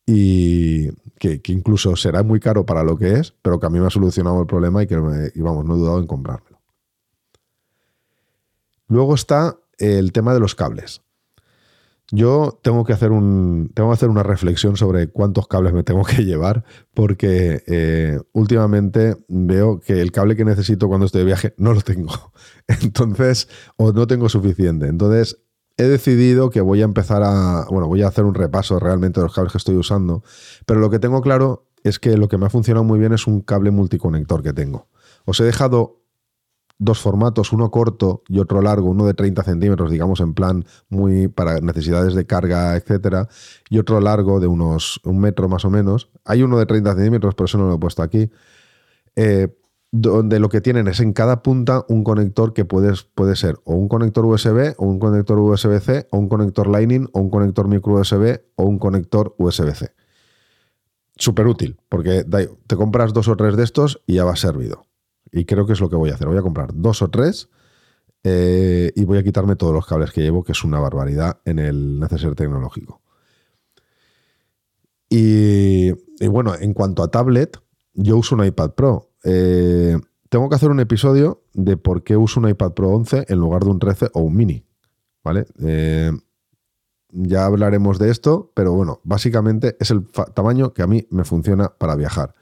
y 0.05 0.89
que, 1.17 1.41
incluso 1.45 1.95
será 1.95 2.23
muy 2.23 2.41
caro 2.41 2.65
para 2.65 2.83
lo 2.83 2.97
que 2.97 3.13
es, 3.13 3.33
pero 3.41 3.61
que 3.61 3.67
a 3.67 3.69
mí 3.69 3.79
me 3.79 3.87
ha 3.87 3.91
solucionado 3.91 4.41
el 4.41 4.47
problema 4.47 4.83
y 4.83 4.87
que 4.87 4.97
vamos, 4.97 5.63
no 5.63 5.75
he 5.75 5.77
dudado 5.77 5.99
en 5.99 6.07
comprármelo. 6.07 6.59
Luego 8.89 9.15
está 9.15 9.57
el 9.77 10.11
tema 10.11 10.33
de 10.33 10.41
los 10.41 10.53
cables. 10.53 11.01
Yo 12.11 12.59
tengo 12.61 12.83
que 12.83 12.91
hacer 12.91 13.11
un. 13.11 13.71
Tengo 13.73 13.89
que 13.89 13.93
hacer 13.93 14.09
una 14.09 14.23
reflexión 14.23 14.75
sobre 14.75 15.07
cuántos 15.07 15.47
cables 15.47 15.73
me 15.73 15.83
tengo 15.83 16.03
que 16.05 16.25
llevar, 16.25 16.65
porque 16.93 17.63
eh, 17.67 18.19
últimamente 18.33 19.15
veo 19.29 19.79
que 19.79 20.01
el 20.01 20.11
cable 20.11 20.35
que 20.35 20.45
necesito 20.45 20.87
cuando 20.87 21.05
estoy 21.05 21.19
de 21.19 21.25
viaje 21.25 21.53
no 21.57 21.73
lo 21.73 21.81
tengo. 21.81 22.33
Entonces, 22.67 23.47
o 23.77 23.93
no 23.93 24.07
tengo 24.07 24.27
suficiente. 24.27 24.87
Entonces, 24.87 25.41
he 25.77 25.83
decidido 25.83 26.49
que 26.49 26.59
voy 26.59 26.81
a 26.81 26.85
empezar 26.85 27.23
a, 27.23 27.65
bueno, 27.69 27.87
voy 27.87 28.01
a 28.03 28.07
hacer 28.07 28.25
un 28.25 28.35
repaso 28.35 28.77
realmente 28.77 29.19
de 29.19 29.25
los 29.25 29.33
cables 29.33 29.53
que 29.53 29.57
estoy 29.57 29.77
usando, 29.77 30.23
pero 30.65 30.81
lo 30.81 30.89
que 30.89 30.99
tengo 30.99 31.21
claro 31.21 31.69
es 31.83 31.97
que 31.97 32.17
lo 32.17 32.27
que 32.27 32.37
me 32.37 32.45
ha 32.45 32.49
funcionado 32.49 32.83
muy 32.83 32.99
bien 32.99 33.13
es 33.13 33.25
un 33.25 33.41
cable 33.41 33.71
multiconector 33.71 34.43
que 34.43 34.53
tengo. 34.53 34.89
Os 35.25 35.39
he 35.39 35.43
dejado 35.43 36.00
dos 36.81 36.99
formatos, 36.99 37.53
uno 37.53 37.69
corto 37.69 38.23
y 38.27 38.39
otro 38.39 38.59
largo, 38.59 38.89
uno 38.89 39.05
de 39.05 39.13
30 39.13 39.43
centímetros, 39.43 39.91
digamos, 39.91 40.19
en 40.19 40.33
plan 40.33 40.65
muy 40.89 41.27
para 41.27 41.59
necesidades 41.59 42.15
de 42.15 42.25
carga, 42.25 42.75
etcétera, 42.75 43.27
y 43.69 43.77
otro 43.77 44.01
largo 44.01 44.39
de 44.39 44.47
unos 44.47 44.99
un 45.03 45.19
metro 45.19 45.47
más 45.47 45.63
o 45.63 45.69
menos. 45.69 46.09
Hay 46.25 46.41
uno 46.41 46.57
de 46.57 46.65
30 46.65 46.95
centímetros, 46.95 47.35
pero 47.35 47.45
eso 47.45 47.59
no 47.59 47.67
lo 47.67 47.75
he 47.75 47.77
puesto 47.77 48.01
aquí. 48.01 48.31
Eh, 49.15 49.55
donde 49.91 50.39
lo 50.39 50.49
que 50.49 50.59
tienen 50.59 50.87
es 50.87 51.01
en 51.01 51.13
cada 51.13 51.43
punta 51.43 51.85
un 51.87 52.03
conector 52.03 52.53
que 52.53 52.65
puedes, 52.65 53.03
puede 53.03 53.35
ser 53.35 53.59
o 53.63 53.75
un 53.75 53.87
conector 53.87 54.25
USB, 54.25 54.73
o 54.77 54.85
un 54.87 54.97
conector 54.97 55.37
USB-C, 55.37 56.07
o 56.09 56.17
un 56.17 56.29
conector 56.29 56.67
Lightning, 56.67 57.09
o 57.13 57.19
un 57.19 57.29
conector 57.29 57.67
micro 57.67 57.93
USB, 57.93 58.41
o 58.55 58.63
un 58.63 58.79
conector 58.79 59.35
USB-C. 59.37 59.93
Súper 61.15 61.45
útil, 61.45 61.77
porque 61.89 62.25
te 62.65 62.75
compras 62.75 63.13
dos 63.13 63.27
o 63.27 63.35
tres 63.35 63.55
de 63.55 63.65
estos 63.65 64.01
y 64.07 64.15
ya 64.15 64.23
va 64.23 64.35
servido. 64.35 64.87
Y 65.31 65.45
creo 65.45 65.65
que 65.65 65.73
es 65.73 65.81
lo 65.81 65.89
que 65.89 65.95
voy 65.95 66.09
a 66.09 66.15
hacer. 66.15 66.27
Voy 66.27 66.37
a 66.37 66.41
comprar 66.41 66.71
dos 66.73 67.01
o 67.01 67.09
tres 67.09 67.49
eh, 68.23 68.91
y 68.95 69.03
voy 69.05 69.17
a 69.17 69.23
quitarme 69.23 69.55
todos 69.55 69.73
los 69.73 69.85
cables 69.85 70.11
que 70.11 70.21
llevo, 70.21 70.43
que 70.43 70.53
es 70.53 70.63
una 70.63 70.79
barbaridad 70.79 71.39
en 71.45 71.59
el 71.59 71.99
neceser 71.99 72.35
tecnológico. 72.35 73.01
y 75.09 75.91
bueno, 76.27 76.55
en 76.57 76.73
cuanto 76.73 77.03
a 77.03 77.11
tablet, 77.11 77.59
yo 77.93 78.15
uso 78.17 78.35
un 78.35 78.45
iPad 78.45 78.71
Pro 78.71 79.11
eh, 79.23 79.97
tengo 80.29 80.49
que 80.49 80.55
hacer 80.55 80.71
un 80.71 80.79
episodio 80.79 81.43
de 81.53 81.77
por 81.77 82.03
qué 82.03 82.17
uso 82.17 82.39
un 82.39 82.49
iPad 82.49 82.71
Pro 82.71 82.89
11 82.89 83.25
en 83.27 83.37
lugar 83.39 83.63
de 83.63 83.69
un 83.69 83.79
13 83.79 84.09
o 84.13 84.21
un 84.21 84.35
mini. 84.35 84.65
¿Vale? 85.23 85.45
Eh, 85.59 86.11
ya 87.09 87.45
hablaremos 87.45 87.99
de 87.99 88.09
esto, 88.09 88.51
pero 88.55 88.73
bueno, 88.73 89.01
básicamente 89.03 89.75
es 89.79 89.91
el 89.91 90.07
tamaño 90.33 90.73
que 90.73 90.81
a 90.81 90.87
mí 90.87 91.05
me 91.11 91.25
funciona 91.25 91.69
para 91.77 91.95
viajar. 91.95 92.33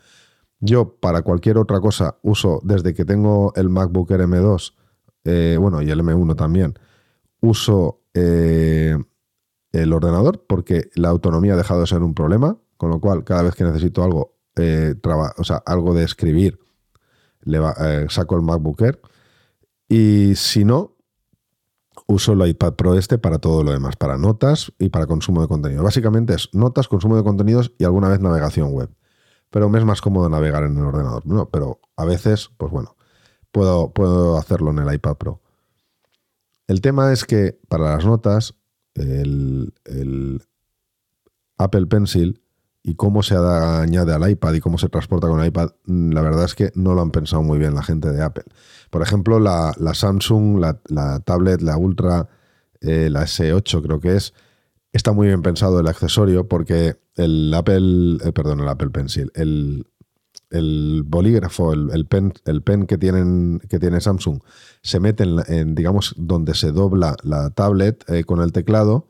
Yo 0.59 0.95
para 0.99 1.21
cualquier 1.21 1.57
otra 1.57 1.79
cosa 1.79 2.17
uso, 2.21 2.59
desde 2.63 2.93
que 2.93 3.05
tengo 3.05 3.53
el 3.55 3.69
MacBook 3.69 4.11
Air 4.11 4.21
M2, 4.21 4.73
eh, 5.23 5.57
bueno, 5.59 5.81
y 5.81 5.89
el 5.89 6.01
M1 6.01 6.35
también, 6.35 6.77
uso 7.41 8.01
el 8.13 9.93
ordenador 9.93 10.45
porque 10.45 10.89
la 10.95 11.09
autonomía 11.09 11.53
ha 11.53 11.57
dejado 11.57 11.81
de 11.81 11.87
ser 11.87 12.03
un 12.03 12.13
problema, 12.13 12.57
con 12.75 12.89
lo 12.89 12.99
cual 12.99 13.23
cada 13.23 13.43
vez 13.43 13.55
que 13.55 13.63
necesito 13.63 14.03
algo, 14.03 14.35
o 15.37 15.43
sea, 15.43 15.63
algo 15.65 15.93
de 15.93 16.03
escribir 16.03 16.59
le 17.43 17.59
eh, 17.59 18.07
saco 18.09 18.35
el 18.35 18.41
MacBook 18.41 18.81
Air. 18.81 19.01
Y 19.87 20.35
si 20.35 20.65
no, 20.65 20.95
uso 22.07 22.33
el 22.33 22.47
iPad 22.47 22.73
Pro 22.73 22.95
este 22.95 23.17
para 23.17 23.39
todo 23.39 23.63
lo 23.63 23.71
demás, 23.71 23.95
para 23.95 24.17
notas 24.17 24.71
y 24.79 24.89
para 24.89 25.07
consumo 25.07 25.41
de 25.41 25.47
contenido. 25.47 25.83
Básicamente 25.83 26.33
es 26.33 26.49
notas, 26.53 26.87
consumo 26.87 27.17
de 27.17 27.23
contenidos 27.23 27.73
y 27.77 27.83
alguna 27.83 28.09
vez 28.09 28.19
navegación 28.19 28.71
web. 28.71 28.89
Pero 29.49 29.69
me 29.69 29.79
es 29.79 29.85
más 29.85 30.01
cómodo 30.01 30.29
navegar 30.29 30.63
en 30.63 30.77
el 30.77 30.85
ordenador. 30.85 31.25
No, 31.25 31.49
pero 31.49 31.79
a 31.95 32.05
veces, 32.05 32.51
pues 32.57 32.71
bueno, 32.71 32.95
puedo, 33.51 33.91
puedo 33.93 34.37
hacerlo 34.37 34.71
en 34.71 34.79
el 34.79 34.93
iPad 34.93 35.15
Pro. 35.15 35.41
El 36.67 36.81
tema 36.81 37.11
es 37.11 37.25
que 37.25 37.59
para 37.67 37.95
las 37.95 38.05
notas, 38.05 38.55
el, 38.93 39.73
el 39.85 40.43
Apple 41.57 41.87
Pencil 41.87 42.41
y 42.83 42.95
cómo 42.95 43.23
se 43.23 43.35
añade 43.35 44.13
al 44.13 44.29
iPad 44.29 44.53
y 44.53 44.59
cómo 44.61 44.77
se 44.77 44.89
transporta 44.89 45.27
con 45.27 45.41
el 45.41 45.47
iPad, 45.47 45.71
mm, 45.85 46.11
la 46.11 46.21
verdad 46.21 46.45
es 46.45 46.55
que 46.55 46.71
no 46.75 46.93
lo 46.93 47.01
han 47.01 47.11
pensado 47.11 47.43
muy 47.43 47.57
bien 47.57 47.75
la 47.75 47.83
gente 47.83 48.11
de 48.11 48.23
Apple. 48.23 48.45
Por 48.89 49.01
ejemplo, 49.01 49.39
la, 49.39 49.73
Samsung, 49.93 50.59
la, 50.59 51.19
tablet, 51.19 51.61
la 51.61 51.77
Ultra, 51.77 52.27
eh, 52.81 53.09
la 53.09 53.23
S8 53.23 53.81
creo 53.83 53.99
que 53.99 54.15
es, 54.15 54.33
está 54.91 55.11
muy 55.11 55.27
bien 55.27 55.41
pensado 55.41 55.79
el 55.79 55.87
accesorio 55.87 56.47
porque 56.47 56.97
el 57.15 57.53
Apple, 57.53 58.17
eh, 58.23 58.31
perdón, 58.33 58.61
el 58.61 58.67
Apple 58.67 58.89
Pencil, 58.89 59.31
el, 59.35 59.85
bolígrafo, 61.05 61.73
el, 61.73 62.05
pen, 62.07 62.33
el 62.45 62.63
pen 62.63 62.87
que, 62.87 62.97
tienen, 62.97 63.59
que 63.69 63.79
tiene 63.79 64.01
Samsung, 64.01 64.39
se 64.81 64.99
mete 64.99 65.23
en, 65.47 65.75
digamos, 65.75 66.15
donde 66.17 66.55
se 66.55 66.71
dobla 66.71 67.15
la 67.23 67.51
tablet 67.51 68.03
eh, 68.09 68.23
con 68.23 68.41
el 68.41 68.51
teclado. 68.51 69.07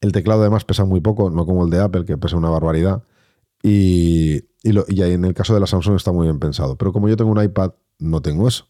El 0.00 0.12
teclado 0.12 0.40
además 0.40 0.64
pesa 0.64 0.84
muy 0.84 1.00
poco, 1.00 1.30
no 1.30 1.46
como 1.46 1.64
el 1.64 1.70
de 1.70 1.80
Apple, 1.80 2.04
que 2.04 2.18
pesa 2.18 2.36
una 2.36 2.50
barbaridad. 2.50 3.04
Y, 3.62 4.44
y, 4.62 5.02
en 5.02 5.24
el 5.24 5.34
caso 5.34 5.54
de 5.54 5.60
la 5.60 5.66
Samsung 5.66 5.96
está 5.96 6.10
muy 6.10 6.26
bien 6.26 6.40
pensado. 6.40 6.76
Pero 6.76 6.92
como 6.92 7.08
yo 7.08 7.16
tengo 7.16 7.30
un 7.30 7.42
iPad, 7.42 7.72
no 7.98 8.20
tengo 8.22 8.48
eso. 8.48 8.66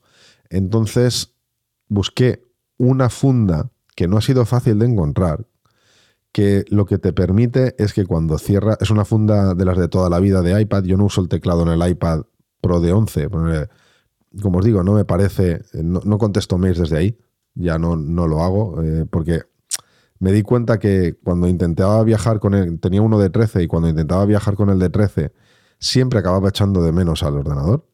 Entonces 0.50 1.32
busqué 1.88 2.50
una 2.76 3.08
funda 3.08 3.70
que 3.94 4.08
no 4.08 4.16
ha 4.16 4.22
sido 4.22 4.44
fácil 4.46 4.78
de 4.78 4.86
encontrar, 4.86 5.46
que 6.33 6.64
lo 6.68 6.87
que 6.87 6.99
te 6.99 7.12
permite 7.12 7.74
es 7.78 7.93
que 7.93 8.07
cuando 8.07 8.39
cierra, 8.39 8.76
es 8.81 8.91
una 8.91 9.05
funda 9.05 9.55
de 9.55 9.64
las 9.64 9.76
de 9.76 9.89
toda 9.89 10.09
la 10.09 10.20
vida 10.20 10.43
de 10.43 10.61
iPad, 10.61 10.85
yo 10.85 10.97
no 10.97 11.07
uso 11.07 11.20
el 11.20 11.28
teclado 11.28 11.62
en 11.62 11.68
el 11.68 11.89
iPad 11.89 12.22
Pro 12.61 12.81
de 12.81 12.93
11, 12.93 13.28
como 14.43 14.59
os 14.59 14.64
digo, 14.64 14.85
no 14.85 14.93
me 14.93 15.05
parece, 15.05 15.62
no, 15.72 16.18
contesto 16.18 16.59
mails 16.59 16.78
desde 16.78 16.97
ahí, 16.97 17.18
ya 17.55 17.78
no, 17.78 17.97
no 17.97 18.28
lo 18.28 18.43
hago, 18.43 18.83
eh, 18.83 19.07
porque 19.11 19.43
me 20.20 20.33
di 20.33 20.43
cuenta 20.43 20.78
que 20.78 21.16
cuando 21.22 21.49
intentaba 21.49 22.05
viajar 22.05 22.39
con 22.39 22.55
él, 22.55 22.78
tenía 22.78 23.03
uno 23.03 23.18
de 23.18 23.31
13 23.31 23.62
y 23.62 23.66
cuando 23.66 23.89
intentaba 23.89 24.24
viajar 24.26 24.55
con 24.55 24.68
el 24.68 24.78
de 24.78 24.91
13, 24.91 25.33
siempre 25.78 26.18
acababa 26.18 26.51
echando 26.51 26.83
de 26.83 26.93
menos 26.93 27.22
al 27.22 27.37
ordenador. 27.37 27.89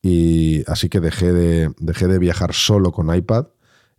Y 0.00 0.62
así 0.70 0.88
que 0.88 1.00
dejé 1.00 1.32
de, 1.32 1.74
dejé 1.78 2.06
de 2.06 2.18
viajar 2.20 2.54
solo 2.54 2.92
con 2.92 3.12
iPad 3.14 3.48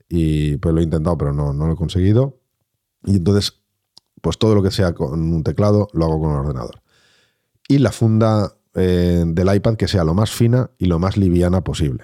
y 0.08 0.58
pues 0.58 0.74
lo 0.74 0.80
he 0.80 0.84
intentado, 0.84 1.18
pero 1.18 1.34
no, 1.34 1.54
no 1.54 1.68
lo 1.68 1.74
he 1.74 1.76
conseguido. 1.76 2.40
Y 3.04 3.18
entonces, 3.18 3.62
pues 4.22 4.38
todo 4.38 4.56
lo 4.56 4.64
que 4.64 4.72
sea 4.72 4.94
con 4.94 5.34
un 5.34 5.44
teclado 5.44 5.88
lo 5.94 6.06
hago 6.06 6.20
con 6.20 6.30
un 6.30 6.38
ordenador. 6.38 6.82
Y 7.68 7.80
la 7.80 7.92
funda 7.92 8.54
eh, 8.74 9.24
del 9.26 9.56
iPad 9.56 9.76
que 9.76 9.88
sea 9.88 10.04
lo 10.04 10.14
más 10.14 10.32
fina 10.32 10.72
y 10.78 10.86
lo 10.86 11.00
más 11.00 11.18
liviana 11.18 11.64
posible. 11.64 12.04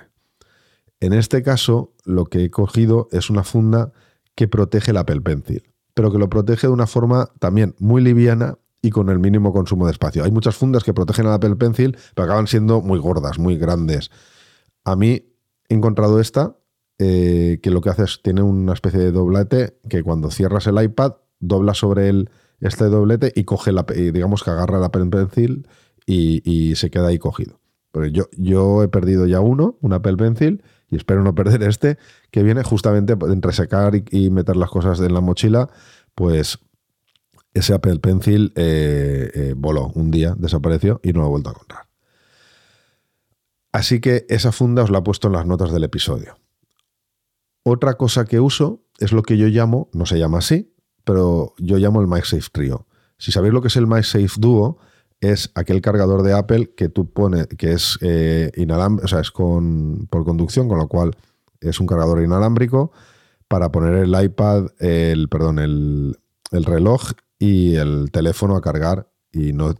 En 0.99 1.13
este 1.13 1.43
caso, 1.43 1.93
lo 2.05 2.25
que 2.25 2.45
he 2.45 2.49
cogido 2.49 3.09
es 3.11 3.29
una 3.29 3.43
funda 3.43 3.91
que 4.35 4.47
protege 4.47 4.91
el 4.91 4.97
Apple 4.97 5.21
Pencil, 5.21 5.63
pero 5.93 6.11
que 6.11 6.17
lo 6.17 6.29
protege 6.29 6.67
de 6.67 6.73
una 6.73 6.87
forma 6.87 7.29
también 7.39 7.75
muy 7.77 8.01
liviana 8.01 8.57
y 8.81 8.89
con 8.89 9.09
el 9.09 9.19
mínimo 9.19 9.53
consumo 9.53 9.85
de 9.85 9.91
espacio. 9.91 10.23
Hay 10.23 10.31
muchas 10.31 10.55
fundas 10.55 10.83
que 10.83 10.93
protegen 10.93 11.25
al 11.27 11.33
Apple 11.33 11.55
Pencil, 11.55 11.97
pero 12.15 12.25
acaban 12.25 12.47
siendo 12.47 12.81
muy 12.81 12.99
gordas, 12.99 13.39
muy 13.39 13.57
grandes. 13.57 14.11
A 14.83 14.95
mí 14.95 15.35
he 15.69 15.73
encontrado 15.73 16.19
esta, 16.19 16.57
eh, 16.99 17.59
que 17.63 17.69
lo 17.69 17.81
que 17.81 17.89
hace 17.89 18.03
es, 18.03 18.21
tiene 18.21 18.41
una 18.41 18.73
especie 18.73 18.99
de 18.99 19.11
doblete 19.11 19.79
que 19.89 20.03
cuando 20.03 20.31
cierras 20.31 20.67
el 20.67 20.81
iPad, 20.81 21.13
dobla 21.47 21.73
sobre 21.73 22.09
el, 22.09 22.29
este 22.59 22.85
doblete 22.85 23.31
y 23.35 23.43
coge 23.43 23.71
la, 23.71 23.83
digamos 23.83 24.43
que 24.43 24.51
agarra 24.51 24.77
el 24.77 24.83
Apple 24.83 25.05
Pencil 25.07 25.67
y, 26.05 26.75
se 26.75 26.89
queda 26.89 27.07
ahí 27.07 27.19
cogido. 27.19 27.59
Pero 27.91 28.07
yo, 28.07 28.25
yo 28.37 28.83
he 28.83 28.87
perdido 28.87 29.27
ya 29.27 29.39
uno, 29.39 29.77
un 29.81 29.93
Apple 29.93 30.17
Pencil, 30.17 30.63
y 30.89 30.95
espero 30.95 31.23
no 31.23 31.35
perder 31.35 31.63
este, 31.69 31.97
que 32.31 32.43
viene 32.43 32.63
justamente 32.63 33.15
entre 33.27 33.53
secar 33.53 33.93
y, 33.95 34.29
meter 34.29 34.55
las 34.55 34.69
cosas 34.69 34.99
en 34.99 35.13
la 35.13 35.21
mochila, 35.21 35.69
pues 36.15 36.59
ese 37.53 37.73
Apple 37.73 37.99
Pencil 37.99 38.51
eh, 38.55 39.29
eh, 39.33 39.53
voló 39.55 39.91
un 39.93 40.09
día, 40.09 40.35
desapareció 40.37 40.99
y 41.03 41.13
no 41.13 41.21
lo 41.21 41.27
he 41.27 41.29
vuelto 41.29 41.49
a 41.49 41.53
encontrar. 41.53 41.87
Así 43.71 43.99
que 43.99 44.25
esa 44.29 44.51
funda 44.51 44.83
os 44.83 44.91
la 44.91 44.99
he 44.99 45.01
puesto 45.01 45.27
en 45.27 45.33
las 45.33 45.45
notas 45.45 45.71
del 45.71 45.83
episodio. 45.83 46.37
Otra 47.63 47.95
cosa 47.95 48.25
que 48.25 48.39
uso 48.39 48.83
es 48.99 49.11
lo 49.11 49.23
que 49.23 49.37
yo 49.37 49.47
llamo, 49.47 49.89
no 49.93 50.05
se 50.05 50.19
llama 50.19 50.39
así, 50.39 50.72
pero 51.03 51.53
yo 51.57 51.77
llamo 51.77 52.01
el 52.01 52.07
MagSafe 52.07 52.49
Trio. 52.51 52.87
Si 53.17 53.31
sabéis 53.31 53.53
lo 53.53 53.61
que 53.61 53.67
es 53.67 53.75
el 53.75 53.87
MagSafe 53.87 54.35
Duo, 54.37 54.77
es 55.21 55.51
aquel 55.55 55.81
cargador 55.81 56.23
de 56.23 56.33
Apple 56.33 56.73
que 56.75 56.89
tú 56.89 57.11
pones, 57.11 57.47
que 57.47 57.71
es 57.71 57.97
eh, 58.01 58.51
inalámbrico, 58.55 59.05
o 59.05 59.07
sea, 59.07 59.21
es 59.21 59.31
con, 59.31 60.07
por 60.09 60.25
conducción, 60.25 60.67
con 60.67 60.77
lo 60.77 60.87
cual 60.87 61.15
es 61.61 61.79
un 61.79 61.87
cargador 61.87 62.21
inalámbrico 62.21 62.91
para 63.47 63.71
poner 63.71 63.93
el 63.93 64.21
iPad, 64.21 64.67
el, 64.79 65.29
perdón, 65.29 65.59
el, 65.59 66.17
el 66.51 66.65
reloj 66.65 67.11
y 67.39 67.75
el 67.75 68.11
teléfono 68.11 68.55
a 68.55 68.61
cargar 68.61 69.09
y 69.31 69.51
no, 69.51 69.73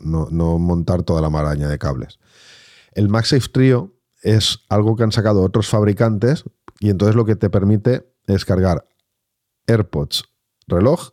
no, 0.00 0.58
montar 0.58 1.02
toda 1.02 1.20
la 1.20 1.30
maraña 1.30 1.68
de 1.68 1.78
cables. 1.78 2.18
El 2.92 3.08
MagSafe 3.08 3.48
Trio 3.52 3.94
es 4.22 4.60
algo 4.68 4.96
que 4.96 5.02
han 5.02 5.12
sacado 5.12 5.42
otros 5.42 5.68
fabricantes 5.68 6.44
y 6.80 6.88
entonces 6.90 7.14
lo 7.14 7.24
que 7.24 7.36
te 7.36 7.50
permite 7.50 8.10
es 8.26 8.44
cargar 8.44 8.88
AirPods, 9.66 10.24
reloj 10.66 11.10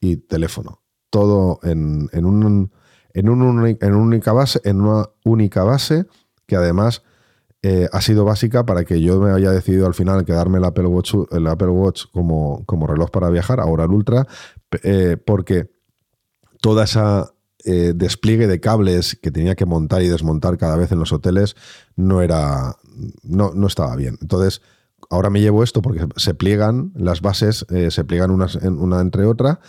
y 0.00 0.16
teléfono. 0.16 0.82
Todo 1.10 1.60
en, 1.62 2.08
un, 2.24 2.70
en, 3.12 3.28
en, 3.80 3.94
única 3.94 4.32
base, 4.32 4.60
en 4.64 4.80
una 4.80 5.08
única 5.24 5.62
base 5.62 6.06
que 6.46 6.56
además 6.56 7.02
eh, 7.62 7.88
ha 7.92 8.00
sido 8.02 8.24
básica 8.24 8.66
para 8.66 8.84
que 8.84 9.00
yo 9.00 9.20
me 9.20 9.30
haya 9.30 9.50
decidido 9.50 9.86
al 9.86 9.94
final 9.94 10.24
quedarme 10.24 10.58
el 10.58 10.64
Apple 10.64 10.86
Watch, 10.86 11.14
el 11.30 11.46
Apple 11.46 11.68
Watch 11.68 12.04
como, 12.12 12.62
como 12.66 12.86
reloj 12.86 13.10
para 13.10 13.30
viajar, 13.30 13.60
ahora 13.60 13.84
el 13.84 13.90
Ultra, 13.90 14.26
eh, 14.82 15.16
porque 15.24 15.70
toda 16.60 16.84
esa 16.84 17.32
eh, 17.64 17.92
despliegue 17.94 18.46
de 18.46 18.60
cables 18.60 19.18
que 19.22 19.30
tenía 19.30 19.54
que 19.54 19.64
montar 19.64 20.02
y 20.02 20.08
desmontar 20.08 20.58
cada 20.58 20.76
vez 20.76 20.92
en 20.92 20.98
los 20.98 21.12
hoteles 21.12 21.56
no 21.96 22.20
era 22.20 22.76
no, 23.22 23.52
no 23.54 23.66
estaba 23.66 23.96
bien. 23.96 24.18
Entonces, 24.20 24.60
ahora 25.14 25.30
me 25.30 25.40
llevo 25.40 25.62
esto 25.62 25.82
porque 25.82 26.06
se 26.16 26.34
pliegan 26.34 26.92
las 26.94 27.20
bases, 27.20 27.66
eh, 27.70 27.90
se 27.90 28.04
pliegan 28.04 28.30
unas, 28.30 28.56
una 28.56 29.00
entre 29.00 29.24
otra 29.24 29.60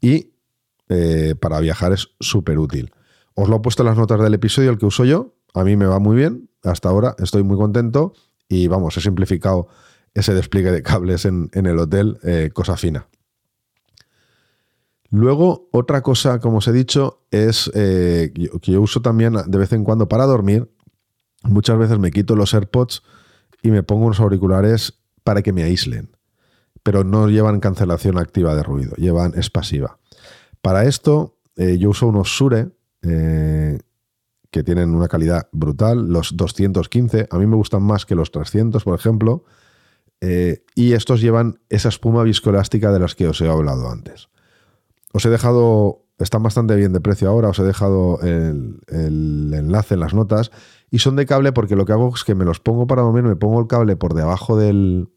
y 0.00 0.30
para 1.40 1.58
viajar 1.60 1.94
es 1.94 2.10
súper 2.20 2.58
útil. 2.58 2.92
Os 3.34 3.48
lo 3.48 3.56
he 3.56 3.60
puesto 3.60 3.82
en 3.82 3.86
las 3.86 3.96
notas 3.96 4.20
del 4.20 4.34
episodio, 4.34 4.70
el 4.70 4.76
que 4.76 4.84
uso 4.84 5.06
yo. 5.06 5.36
A 5.54 5.64
mí 5.64 5.74
me 5.74 5.86
va 5.86 5.98
muy 6.00 6.14
bien. 6.14 6.50
Hasta 6.62 6.90
ahora 6.90 7.16
estoy 7.18 7.42
muy 7.42 7.56
contento 7.56 8.12
y 8.46 8.66
vamos, 8.66 8.94
he 8.98 9.00
simplificado 9.00 9.68
ese 10.12 10.34
despliegue 10.34 10.70
de 10.70 10.82
cables 10.82 11.24
en, 11.24 11.48
el 11.54 11.78
hotel, 11.78 12.18
cosa 12.52 12.76
fina. 12.76 13.06
Luego, 15.12 15.68
otra 15.72 16.00
cosa, 16.02 16.40
como 16.40 16.56
os 16.58 16.68
he 16.68 16.72
dicho, 16.72 17.26
es 17.30 17.70
eh, 17.74 18.32
que 18.34 18.72
yo 18.72 18.80
uso 18.80 19.02
también 19.02 19.34
de 19.46 19.58
vez 19.58 19.70
en 19.74 19.84
cuando 19.84 20.08
para 20.08 20.24
dormir. 20.24 20.72
Muchas 21.42 21.76
veces 21.76 21.98
me 21.98 22.10
quito 22.10 22.34
los 22.34 22.54
AirPods 22.54 23.02
y 23.62 23.70
me 23.70 23.82
pongo 23.82 24.06
unos 24.06 24.20
auriculares 24.20 25.00
para 25.24 25.42
que 25.42 25.52
me 25.52 25.62
aíslen. 25.62 26.16
Pero 26.82 27.04
no 27.04 27.28
llevan 27.28 27.60
cancelación 27.60 28.18
activa 28.18 28.54
de 28.54 28.62
ruido, 28.62 28.94
llevan 28.96 29.32
es 29.36 29.50
pasiva. 29.50 29.98
Para 30.60 30.84
esto, 30.84 31.38
eh, 31.56 31.78
yo 31.78 31.90
uso 31.90 32.08
unos 32.08 32.36
Sure 32.36 32.70
eh, 33.02 33.78
que 34.50 34.62
tienen 34.62 34.94
una 34.94 35.08
calidad 35.08 35.48
brutal, 35.52 36.08
los 36.08 36.36
215. 36.36 37.28
A 37.30 37.38
mí 37.38 37.46
me 37.46 37.56
gustan 37.56 37.82
más 37.82 38.04
que 38.04 38.14
los 38.14 38.30
300, 38.30 38.84
por 38.84 38.98
ejemplo. 38.98 39.44
y 40.76 40.92
estos 40.92 41.20
llevan 41.20 41.58
esa 41.68 41.88
espuma 41.88 42.22
viscoelástica 42.22 42.92
de 42.92 43.00
las 43.00 43.16
que 43.16 43.26
os 43.26 43.40
he 43.40 43.48
hablado 43.48 43.90
antes. 43.90 44.28
Os 45.12 45.26
he 45.26 45.30
dejado, 45.30 46.04
están 46.18 46.42
bastante 46.42 46.74
bien 46.74 46.92
de 46.92 47.00
precio 47.00 47.28
ahora, 47.28 47.48
os 47.48 47.58
he 47.58 47.64
dejado 47.64 48.18
el, 48.22 48.80
enlace 49.52 49.94
en 49.94 50.00
las 50.00 50.14
notas. 50.14 50.50
Y 50.92 51.00
son 51.00 51.16
de 51.16 51.26
cable 51.26 51.52
porque 51.52 51.74
lo 51.74 51.84
que 51.84 51.92
hago 51.92 52.14
es 52.14 52.22
que 52.22 52.36
me 52.36 52.44
los 52.44 52.60
pongo 52.60 52.86
para 52.86 53.02
dormir, 53.02 53.24
me 53.24 53.34
pongo 53.34 53.60
el 53.60 53.66
cable 53.66 53.96
por 53.96 54.14
debajo 54.14 54.56
del, 54.56 55.08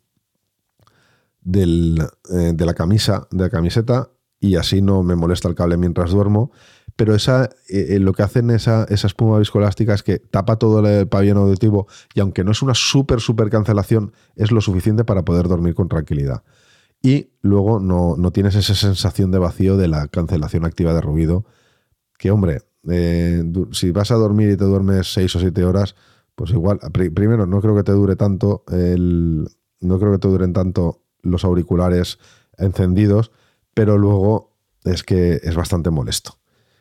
del 1.41 2.01
eh, 2.31 2.53
de 2.55 2.65
la 2.65 2.73
camisa, 2.73 3.27
de 3.29 3.43
la 3.43 3.49
camiseta, 3.51 4.09
y 4.39 4.55
así 4.55 4.81
no 4.81 5.03
me 5.03 5.15
molesta 5.15 5.47
el 5.47 5.53
cable 5.53 5.77
mientras 5.77 6.09
duermo. 6.09 6.51
Pero 6.95 7.13
esa, 7.13 7.49
eh, 7.69 7.87
eh, 7.89 7.99
lo 7.99 8.13
que 8.13 8.23
hacen 8.23 8.49
esa, 8.49 8.85
esa 8.89 9.05
espuma 9.05 9.37
viscoelástica 9.37 9.93
es 9.93 10.01
que 10.01 10.17
tapa 10.17 10.57
todo 10.57 10.79
el 10.87 11.07
pabellón 11.07 11.37
auditivo 11.37 11.87
y 12.15 12.21
aunque 12.21 12.43
no 12.43 12.51
es 12.51 12.63
una 12.63 12.73
súper, 12.73 13.19
súper 13.19 13.51
cancelación, 13.51 14.13
es 14.35 14.51
lo 14.51 14.61
suficiente 14.61 15.03
para 15.03 15.23
poder 15.23 15.47
dormir 15.47 15.75
con 15.75 15.89
tranquilidad 15.89 16.43
y 17.05 17.29
luego 17.41 17.79
no, 17.79 18.31
tienes 18.31 18.55
esa 18.55 18.73
sensación 18.73 19.29
de 19.29 19.37
vacío 19.37 19.77
de 19.77 19.87
la 19.87 20.07
cancelación 20.07 20.65
activa 20.65 20.91
de 20.91 21.01
ruido, 21.01 21.45
que 22.17 22.31
hombre, 22.31 22.63
eh, 22.89 23.43
si 23.71 23.91
vas 23.91 24.11
a 24.11 24.15
dormir 24.15 24.51
y 24.51 24.57
te 24.57 24.65
duermes 24.65 25.13
seis 25.13 25.35
o 25.35 25.39
siete 25.39 25.63
horas, 25.63 25.95
pues 26.35 26.51
igual, 26.51 26.79
primero 26.91 27.45
no 27.45 27.61
creo 27.61 27.75
que 27.75 27.83
te 27.83 27.91
dure 27.91 28.15
tanto 28.15 28.63
el, 28.71 29.47
no 29.79 29.99
creo 29.99 30.11
que 30.11 30.19
te 30.19 30.27
duren 30.27 30.53
tanto 30.53 31.03
los 31.21 31.43
auriculares 31.45 32.19
encendidos, 32.57 33.31
pero 33.73 33.97
luego 33.97 34.57
es 34.83 35.03
que 35.03 35.39
es 35.43 35.55
bastante 35.55 35.89
molesto. 35.89 36.39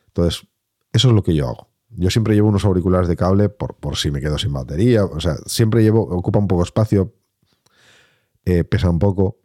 Entonces, 0.08 0.46
eso 0.92 1.08
es 1.08 1.14
lo 1.14 1.22
que 1.22 1.34
yo 1.34 1.48
hago. 1.48 1.68
Yo 1.96 2.10
siempre 2.10 2.34
llevo 2.34 2.48
unos 2.48 2.64
auriculares 2.64 3.08
de 3.08 3.16
cable 3.16 3.48
por, 3.48 3.76
por 3.76 3.96
si 3.96 4.10
me 4.10 4.20
quedo 4.20 4.38
sin 4.38 4.52
batería. 4.52 5.04
O 5.04 5.20
sea, 5.20 5.36
siempre 5.46 5.82
llevo, 5.82 6.02
ocupa 6.02 6.38
un 6.38 6.48
poco 6.48 6.62
espacio, 6.62 7.14
eh, 8.44 8.64
pesa 8.64 8.90
un 8.90 8.98
poco, 8.98 9.38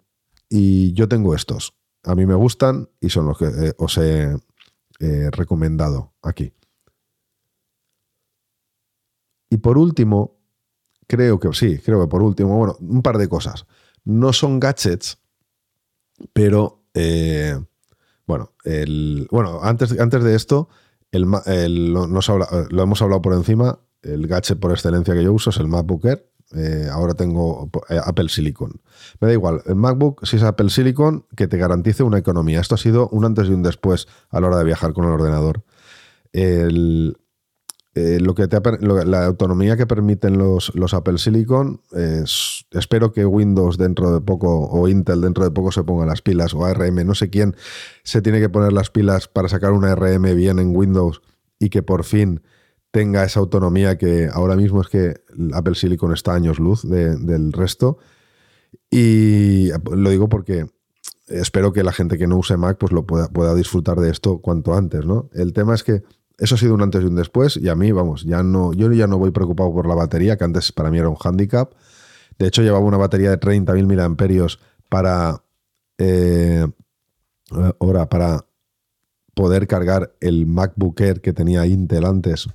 y 0.50 0.94
yo 0.94 1.08
tengo 1.08 1.36
estos. 1.36 1.76
A 2.04 2.16
mí 2.16 2.26
me 2.26 2.34
gustan 2.34 2.90
y 3.00 3.10
son 3.10 3.28
los 3.28 3.38
que 3.38 3.46
eh, 3.46 3.74
os 3.78 3.98
he 3.98 4.36
recomendado 5.32 6.14
aquí. 6.22 6.54
Y 9.50 9.58
por 9.58 9.78
último, 9.78 10.38
creo 11.08 11.40
que 11.40 11.52
sí, 11.54 11.80
creo 11.80 12.02
que 12.02 12.08
por 12.08 12.22
último, 12.22 12.58
bueno, 12.58 12.78
un 12.80 13.02
par 13.02 13.18
de 13.18 13.28
cosas. 13.28 13.66
No 14.06 14.32
son 14.32 14.60
gadgets, 14.60 15.18
pero 16.34 16.84
eh, 16.94 17.60
bueno, 18.26 18.54
el, 18.64 19.28
bueno, 19.32 19.60
antes, 19.64 20.00
antes 20.00 20.24
de 20.24 20.36
esto, 20.36 20.70
el, 21.12 21.24
lo, 21.24 22.08
lo, 22.08 22.84
hemos 22.84 23.02
hablado 23.02 23.22
por 23.22 23.34
encima. 23.34 23.80
El 24.02 24.28
gadget 24.28 24.60
por 24.60 24.72
excelencia 24.72 25.14
que 25.14 25.24
yo 25.24 25.34
uso 25.34 25.50
es 25.50 25.58
el 25.58 25.68
MacBook 25.68 26.06
Air, 26.06 26.29
eh, 26.56 26.88
ahora 26.92 27.14
tengo 27.14 27.70
eh, 27.90 28.00
Apple 28.04 28.30
Silicon. 28.30 28.82
Me 29.20 29.28
da 29.28 29.34
igual, 29.34 29.62
el 29.66 29.76
MacBook, 29.76 30.26
si 30.26 30.38
es 30.38 30.44
Apple 30.44 30.70
Silicon, 30.70 31.26
que 31.36 31.48
te 31.48 31.58
garantice 31.58 32.04
una 32.04 32.18
economía. 32.18 32.60
Esto 32.60 32.76
ha 32.76 32.80
sido 32.80 33.08
un 33.10 33.26
antes 33.26 33.48
y 33.48 33.52
un 33.52 33.64
después 33.64 34.08
a 34.30 34.40
la 34.40 34.48
hora 34.48 34.58
de 34.58 34.64
viajar 34.64 34.94
con 34.94 35.06
el 35.06 35.12
ordenador. 35.12 35.64
Eh, 37.96 38.20
lo 38.22 38.34
que 38.34 38.48
la 38.82 39.26
autonomía 39.26 39.76
que 39.76 39.86
permiten 39.86 40.38
los, 40.38 40.74
los 40.74 40.94
Apple 40.94 41.18
Silicon, 41.18 41.82
es, 41.92 42.66
espero 42.72 43.12
que 43.12 43.26
Windows 43.26 43.78
dentro 43.78 44.14
de 44.14 44.22
poco 44.22 44.70
o 44.70 44.88
Intel 44.88 45.22
dentro 45.22 45.44
de 45.44 45.52
poco 45.52 45.72
se 45.72 45.84
ponga 45.84 46.06
las 46.06 46.22
pilas 46.22 46.54
o 46.54 46.66
ARM, 46.66 47.06
no 47.06 47.14
sé 47.14 47.30
quién 47.30 47.56
se 48.04 48.22
tiene 48.22 48.40
que 48.40 48.48
poner 48.48 48.72
las 48.72 48.90
pilas 48.90 49.28
para 49.28 49.50
sacar 49.50 49.74
una 49.74 49.92
ARM 49.92 50.36
bien 50.36 50.60
en 50.60 50.76
Windows 50.76 51.22
y 51.60 51.70
que 51.70 51.84
por 51.84 52.06
fin 52.06 52.42
tenga 52.92 53.24
esa 53.24 53.40
autonomía 53.40 53.98
que 53.98 54.30
ahora 54.32 54.56
mismo 54.56 54.82
es 54.82 54.88
que 54.88 55.22
Apple 55.54 55.76
Silicon 55.76 56.14
está 56.14 56.34
años 56.34 56.60
luz 56.60 56.82
del 56.84 57.54
resto. 57.54 57.98
Y 58.90 59.70
lo 59.92 60.10
digo 60.10 60.30
porque 60.30 60.68
espero 61.28 61.72
que 61.72 61.84
la 61.84 61.92
gente 61.92 62.18
que 62.18 62.28
no 62.28 62.38
use 62.38 62.58
Mac 62.58 62.78
pues 62.80 62.92
lo 62.92 63.06
pueda, 63.06 63.56
disfrutar 63.56 64.00
de 64.00 64.10
esto 64.10 64.40
cuanto 64.40 64.74
antes, 64.76 65.06
¿no? 65.06 65.30
El 65.34 65.54
tema 65.54 65.76
es 65.76 65.84
que 65.84 66.04
eso 66.38 66.56
ha 66.56 66.58
sido 66.58 66.74
un 66.74 66.82
antes 66.82 67.04
y 67.04 67.06
un 67.06 67.16
después 67.16 67.58
y 67.58 67.70
a 67.70 67.76
mí, 67.76 67.92
vamos, 67.92 68.24
ya 68.24 68.42
no, 68.44 68.74
yo 68.74 68.92
ya 68.92 69.08
no 69.08 69.18
voy 69.18 69.32
preocupado 69.32 69.72
por 69.74 69.88
la 69.88 69.96
batería, 69.96 70.38
que 70.38 70.46
antes 70.46 70.72
para 70.72 70.90
mí 70.90 70.98
era 70.98 71.10
un 71.10 71.18
handicap. 71.22 71.74
De 72.38 72.48
hecho, 72.48 72.62
llevaba 72.62 72.86
una 72.86 72.98
batería 72.98 73.30
de 73.30 73.40
30.000 73.40 73.86
miliamperios 73.86 74.60
para, 74.88 75.44
eh, 75.98 76.66
para 78.10 78.46
poder 79.34 79.68
cargar 79.68 80.16
el 80.22 80.46
MacBook 80.48 81.02
Air 81.02 81.22
que 81.22 81.34
tenía 81.34 81.66
Intel 81.66 82.06
antes 82.06 82.48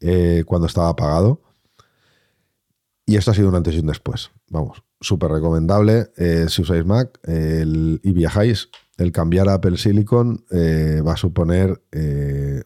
eh, 0.00 0.44
cuando 0.46 0.66
estaba 0.66 0.88
apagado. 0.88 1.42
Y 3.06 3.16
esto 3.16 3.30
ha 3.30 3.34
sido 3.34 3.48
un 3.48 3.54
antes 3.54 3.74
y 3.74 3.80
un 3.80 3.86
después. 3.86 4.30
Vamos, 4.48 4.82
súper 5.00 5.30
recomendable. 5.30 6.10
Eh, 6.16 6.46
si 6.48 6.62
usáis 6.62 6.84
Mac 6.86 7.18
y 7.26 8.12
viajáis, 8.12 8.70
el 8.96 9.12
cambiar 9.12 9.48
a 9.48 9.54
Apple 9.54 9.76
Silicon 9.76 10.44
eh, 10.50 11.02
va 11.06 11.12
a 11.12 11.16
suponer 11.16 11.82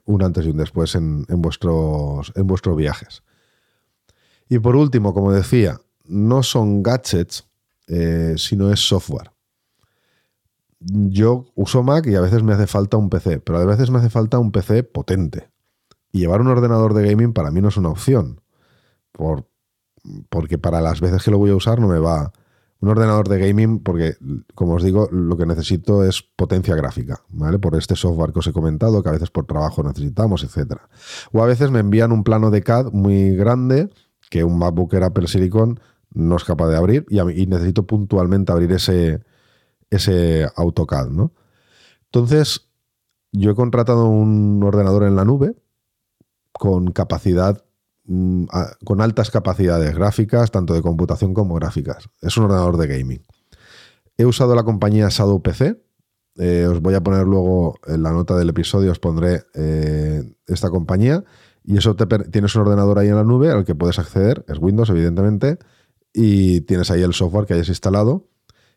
un 0.05 0.23
antes 0.23 0.47
y 0.47 0.51
un 0.51 0.59
después 0.59 0.95
en, 0.95 1.25
vuestros, 1.29 2.33
en 2.37 2.47
vuestros 2.47 2.77
viajes. 2.77 3.23
Y 4.49 4.61
por 4.61 4.77
último, 4.77 5.13
como 5.13 5.33
decía, 5.33 5.81
no 6.05 6.43
son 6.43 6.83
gadgets, 6.83 7.47
sino 8.37 8.73
es 8.73 8.81
software 8.81 9.33
yo 10.81 11.47
uso 11.55 11.83
Mac 11.83 12.07
y 12.07 12.15
a 12.15 12.21
veces 12.21 12.43
me 12.43 12.55
hace 12.55 12.67
falta 12.67 12.97
un 12.97 13.11
PC, 13.11 13.41
pero 13.41 13.59
a 13.59 13.65
veces 13.65 13.91
me 13.91 13.99
hace 13.99 14.11
falta 14.11 14.39
un 14.39 14.53
PC 14.53 14.85
potente. 14.85 15.51
Llevar 16.19 16.41
un 16.41 16.49
ordenador 16.49 16.95
de 16.95 17.09
gaming 17.09 17.33
para 17.33 17.51
mí 17.51 17.61
no 17.61 17.69
es 17.69 17.77
una 17.77 17.91
opción. 17.91 18.41
Por, 19.13 19.49
porque 20.29 20.59
para 20.59 20.81
las 20.81 21.01
veces 21.01 21.23
que 21.23 21.31
lo 21.31 21.39
voy 21.39 21.51
a 21.51 21.57
usar 21.57 21.81
no 21.81 21.89
me 21.89 21.99
va. 21.99 22.33
Un 22.81 22.91
ordenador 22.91 23.29
de 23.29 23.41
gaming, 23.41 23.81
porque, 23.81 24.15
como 24.55 24.75
os 24.75 24.85
digo, 24.85 25.09
lo 25.11 25.37
que 25.37 25.47
necesito 25.47 26.05
es 26.05 26.23
potencia 26.23 26.77
gráfica, 26.77 27.23
¿vale? 27.29 27.59
Por 27.59 27.75
este 27.75 27.97
software 27.97 28.33
que 28.33 28.39
os 28.39 28.47
he 28.47 28.53
comentado, 28.53 29.03
que 29.03 29.09
a 29.09 29.13
veces 29.13 29.31
por 29.31 29.47
trabajo 29.47 29.83
necesitamos, 29.83 30.45
etc. 30.45 30.77
O 31.33 31.43
a 31.43 31.47
veces 31.47 31.73
me 31.73 31.81
envían 31.81 32.13
un 32.13 32.23
plano 32.23 32.53
de 32.53 32.63
CAD 32.63 32.93
muy 32.93 33.35
grande 33.35 33.91
que 34.31 34.45
un 34.45 34.59
MacBook 34.59 34.95
Apple 34.95 35.27
Silicon 35.27 35.81
no 36.13 36.37
es 36.37 36.45
capaz 36.45 36.69
de 36.69 36.77
abrir 36.77 37.05
y, 37.09 37.19
y 37.19 37.47
necesito 37.47 37.85
puntualmente 37.85 38.53
abrir 38.53 38.71
ese, 38.71 39.25
ese 39.91 40.47
AutoCAD, 40.55 41.09
¿no? 41.09 41.33
Entonces, 42.05 42.69
yo 43.33 43.51
he 43.51 43.55
contratado 43.55 44.09
un 44.09 44.63
ordenador 44.63 45.03
en 45.03 45.17
la 45.17 45.25
nube 45.25 45.55
con 46.53 46.93
capacidad, 46.93 47.65
mm, 48.05 48.45
con 48.85 49.01
altas 49.01 49.31
capacidades 49.31 49.95
gráficas, 49.95 50.51
tanto 50.51 50.75
de 50.75 50.83
computación 50.83 51.35
como 51.35 51.55
gráficas. 51.55 52.09
Es 52.21 52.37
un 52.37 52.45
ordenador 52.45 52.77
de 52.77 52.87
gaming. 52.87 53.23
He 54.17 54.27
usado 54.27 54.55
la 54.55 54.65
compañía 54.65 55.09
Shadow 55.09 55.43
PC. 55.43 55.81
Eh, 56.37 56.67
os 56.67 56.81
voy 56.81 56.95
a 56.95 57.03
poner 57.03 57.25
luego 57.25 57.79
en 57.87 58.03
la 58.03 58.13
nota 58.13 58.37
del 58.37 58.49
episodio, 58.49 58.93
os 58.93 58.99
pondré 58.99 59.45
eh, 59.55 60.23
esta 60.47 60.71
compañía. 60.71 61.25
Y 61.65 61.77
eso 61.77 61.95
te 61.97 62.07
tienes 62.07 62.55
un 62.55 62.63
ordenador 62.63 62.99
ahí 62.99 63.09
en 63.09 63.17
la 63.17 63.25
nube 63.25 63.51
al 63.51 63.65
que 63.65 63.75
puedes 63.75 63.99
acceder, 63.99 64.45
es 64.49 64.59
Windows, 64.59 64.89
evidentemente, 64.89 65.59
y 66.15 66.63
tienes 66.63 66.91
ahí 66.91 67.03
el 67.03 67.13
software 67.13 67.47
que 67.47 67.55
hayas 67.55 67.69
instalado 67.69 68.29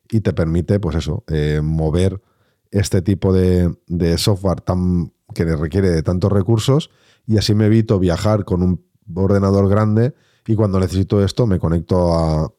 y 0.10 0.20
te 0.20 0.34
permite, 0.34 0.80
pues 0.80 0.98
eso, 0.98 1.24
eh, 1.28 1.62
mover 1.64 2.22
este 2.70 3.02
tipo 3.02 3.34
de, 3.34 3.74
software 4.18 4.62
tan, 4.62 5.14
que 5.34 5.46
requiere 5.56 5.90
de 5.90 6.04
tantos 6.04 6.32
recursos 6.32 6.90
y 7.32 7.38
así 7.38 7.56
me 7.56 7.68
evito 7.68 7.98
viajar 7.98 8.44
con 8.44 8.62
un 8.62 8.86
ordenador 9.16 9.70
grande 9.70 10.14
y 10.46 10.56
cuando 10.56 10.82
necesito 10.82 11.24
esto 11.24 11.48
me 11.48 11.60
conecto 11.60 12.14
a, 12.14 12.54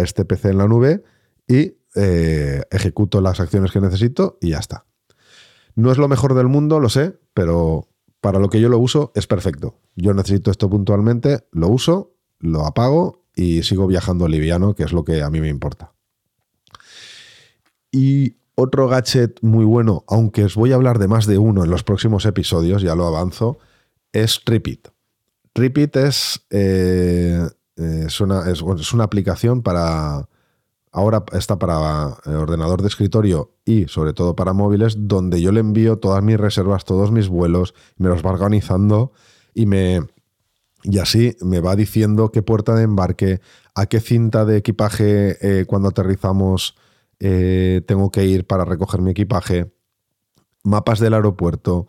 este 0.00 0.24
PC 0.24 0.48
en 0.50 0.58
la 0.58 0.66
nube 0.66 1.04
y 1.46 1.74
eh, 1.94 2.62
ejecuto 2.70 3.20
las 3.20 3.40
acciones 3.40 3.72
que 3.72 3.80
necesito 3.80 4.38
y 4.40 4.50
ya 4.50 4.58
está. 4.58 4.86
No 5.74 5.92
es 5.92 5.98
lo 5.98 6.08
mejor 6.08 6.34
del 6.34 6.48
mundo, 6.48 6.80
lo 6.80 6.88
sé, 6.88 7.18
pero 7.34 7.88
para 8.22 8.38
lo 8.38 8.48
que 8.48 8.58
yo 8.58 8.70
lo 8.70 8.78
uso 8.78 9.12
es 9.14 9.26
perfecto. 9.26 9.78
Yo 9.96 10.14
necesito 10.14 10.50
esto 10.50 10.70
puntualmente, 10.70 11.46
lo 11.52 11.68
uso, 11.68 12.14
lo 12.38 12.64
apago 12.64 13.26
y 13.34 13.64
sigo 13.64 13.86
viajando 13.86 14.28
liviano, 14.28 14.74
que 14.74 14.84
es 14.84 14.94
lo 14.94 15.04
que 15.04 15.22
a 15.22 15.28
mí 15.28 15.42
me 15.42 15.48
importa. 15.48 15.92
Y 17.92 18.38
otro 18.54 18.88
gadget 18.88 19.42
muy 19.42 19.66
bueno, 19.66 20.04
aunque 20.08 20.44
os 20.44 20.54
voy 20.54 20.72
a 20.72 20.76
hablar 20.76 20.98
de 20.98 21.06
más 21.06 21.26
de 21.26 21.36
uno 21.36 21.64
en 21.64 21.70
los 21.70 21.84
próximos 21.84 22.24
episodios, 22.24 22.80
ya 22.80 22.94
lo 22.94 23.06
avanzo, 23.06 23.58
es 24.22 24.42
Tripit. 24.44 24.88
Tripit 25.52 25.96
es, 25.96 26.46
eh, 26.50 27.46
es, 27.76 28.20
una, 28.20 28.50
es, 28.50 28.62
una, 28.62 29.04
aplicación 29.04 29.62
para... 29.62 30.28
Ahora 30.92 31.24
está 31.32 31.58
para 31.58 32.16
eh, 32.24 32.30
ordenador 32.30 32.80
de 32.80 32.88
escritorio 32.88 33.52
y 33.66 33.86
sobre 33.86 34.14
todo 34.14 34.34
para 34.34 34.54
móviles, 34.54 34.96
donde 34.98 35.42
yo 35.42 35.52
le 35.52 35.60
envío 35.60 35.98
todas 35.98 36.22
mis 36.22 36.38
reservas, 36.38 36.86
todos 36.86 37.10
mis 37.10 37.28
vuelos, 37.28 37.74
me 37.98 38.08
los 38.08 38.24
va 38.24 38.30
organizando 38.30 39.12
y 39.52 39.66
me, 39.66 40.00
y 40.82 40.98
así 40.98 41.36
me 41.42 41.60
va 41.60 41.76
diciendo 41.76 42.30
qué 42.32 42.40
puerta 42.40 42.74
de 42.74 42.84
embarque, 42.84 43.40
a 43.74 43.86
qué 43.86 44.00
cinta 44.00 44.46
de 44.46 44.56
equipaje 44.56 45.36
eh, 45.42 45.66
cuando 45.66 45.88
aterrizamos 45.88 46.76
eh, 47.18 47.82
tengo 47.86 48.10
que 48.10 48.24
ir 48.24 48.46
para 48.46 48.64
recoger 48.64 49.02
mi 49.02 49.10
equipaje, 49.10 49.72
mapas 50.62 51.00
del 51.00 51.14
aeropuerto. 51.14 51.88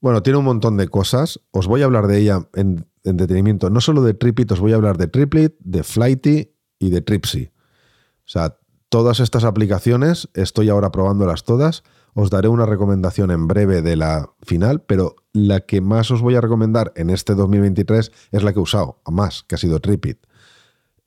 Bueno, 0.00 0.22
tiene 0.22 0.38
un 0.38 0.44
montón 0.44 0.76
de 0.76 0.88
cosas. 0.88 1.40
Os 1.50 1.66
voy 1.66 1.82
a 1.82 1.84
hablar 1.84 2.06
de 2.06 2.18
ella 2.18 2.48
en, 2.54 2.86
detenimiento. 3.02 3.70
No 3.70 3.80
solo 3.80 4.02
de 4.02 4.14
Tripit, 4.14 4.50
os 4.52 4.60
voy 4.60 4.72
a 4.72 4.76
hablar 4.76 4.96
de 4.96 5.08
Triplet, 5.08 5.56
de 5.60 5.82
Flighty 5.82 6.54
y 6.78 6.90
de 6.90 7.02
Tripsy. 7.02 7.50
O 8.24 8.28
sea, 8.28 8.58
todas 8.88 9.20
estas 9.20 9.44
aplicaciones, 9.44 10.28
estoy 10.34 10.70
ahora 10.70 10.90
probándolas 10.90 11.44
todas. 11.44 11.82
Os 12.14 12.30
daré 12.30 12.48
una 12.48 12.66
recomendación 12.66 13.30
en 13.30 13.46
breve 13.46 13.82
de 13.82 13.96
la 13.96 14.30
final, 14.42 14.82
pero 14.82 15.16
la 15.32 15.60
que 15.60 15.80
más 15.80 16.10
os 16.10 16.22
voy 16.22 16.34
a 16.34 16.40
recomendar 16.40 16.92
en 16.96 17.10
este 17.10 17.34
2023 17.34 18.10
es 18.32 18.42
la 18.42 18.52
que 18.52 18.58
he 18.58 18.62
usado, 18.62 19.00
más, 19.06 19.44
que 19.44 19.54
ha 19.54 19.58
sido 19.58 19.80
Tripit. 19.80 20.18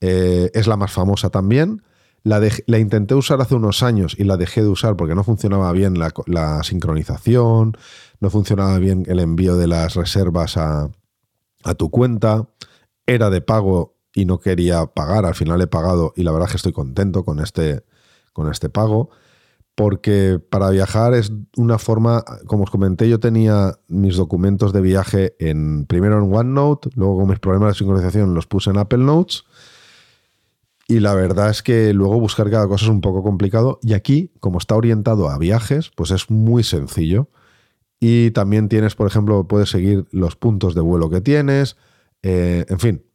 Eh, 0.01 0.51
es 0.53 0.67
la 0.67 0.77
más 0.77 0.91
famosa 0.91 1.29
también 1.29 1.81
la, 2.23 2.79
intenté 2.79 3.15
usar 3.15 3.41
hace 3.41 3.55
unos 3.55 3.83
años 3.83 4.15
y 4.17 4.23
la 4.23 4.37
dejé 4.37 4.61
de 4.61 4.69
usar 4.69 4.95
porque 4.95 5.13
no 5.13 5.23
funcionaba 5.23 5.71
bien 5.73 5.99
la, 5.99 6.63
sincronización, 6.63 7.77
no 8.23 8.29
funcionaba 8.29 8.79
bien 8.79 9.03
el 9.07 9.19
envío 9.19 9.57
de 9.57 9.67
las 9.67 9.95
reservas 9.95 10.55
a, 10.55 10.89
tu 11.77 11.89
cuenta, 11.89 12.47
era 13.05 13.29
de 13.29 13.41
pago 13.41 13.97
y 14.15 14.23
no 14.23 14.39
quería 14.39 14.85
pagar, 14.85 15.25
al 15.25 15.35
final 15.35 15.61
he 15.61 15.67
pagado 15.67 16.13
y 16.15 16.23
la 16.23 16.31
verdad 16.31 16.47
es 16.47 16.53
que 16.53 16.57
estoy 16.57 16.71
contento 16.71 17.25
con 17.25 17.39
este, 17.39 17.83
con 18.31 18.49
este 18.49 18.69
pago, 18.69 19.09
porque 19.75 20.39
para 20.39 20.69
viajar 20.69 21.13
es 21.13 21.33
una 21.57 21.77
forma, 21.79 22.23
como 22.47 22.63
os 22.63 22.71
comenté, 22.71 23.09
yo 23.09 23.19
tenía 23.19 23.77
mis 23.89 24.15
documentos 24.15 24.71
de 24.71 24.79
viaje 24.79 25.35
en 25.39 25.85
primero 25.85 26.17
en 26.17 26.33
OneNote, 26.33 26.91
luego 26.95 27.17
con 27.17 27.29
mis 27.29 27.39
problemas 27.39 27.73
de 27.73 27.79
sincronización 27.79 28.33
los 28.33 28.47
puse 28.47 28.69
en 28.69 28.77
Apple 28.77 29.03
Notes 29.03 29.43
y 30.87 31.01
la 31.01 31.13
verdad 31.13 31.49
es 31.49 31.61
que 31.61 31.93
luego 31.93 32.21
buscar 32.21 32.49
cada 32.49 32.69
cosa 32.69 32.85
es 32.85 32.91
un 32.91 33.01
poco 33.01 33.21
complicado. 33.21 33.79
Y 33.81 33.93
aquí, 33.93 34.31
como 34.39 34.59
está 34.59 34.75
orientado 34.75 35.29
a 35.29 35.37
viajes, 35.37 35.91
pues 35.95 36.11
es 36.11 36.29
muy 36.29 36.63
sencillo. 36.63 37.29
Y 38.05 38.31
también 38.31 38.67
tienes, 38.67 38.95
por 38.95 39.07
ejemplo, 39.07 39.47
puedes 39.47 39.69
seguir 39.69 40.05
los 40.11 40.35
puntos 40.35 40.75
de 40.75 40.81
vuelo 40.81 41.09
que 41.09 41.21
tienes. 41.21 41.77
Eh, 42.21 42.65
en 42.67 42.77
fin, 42.77 43.05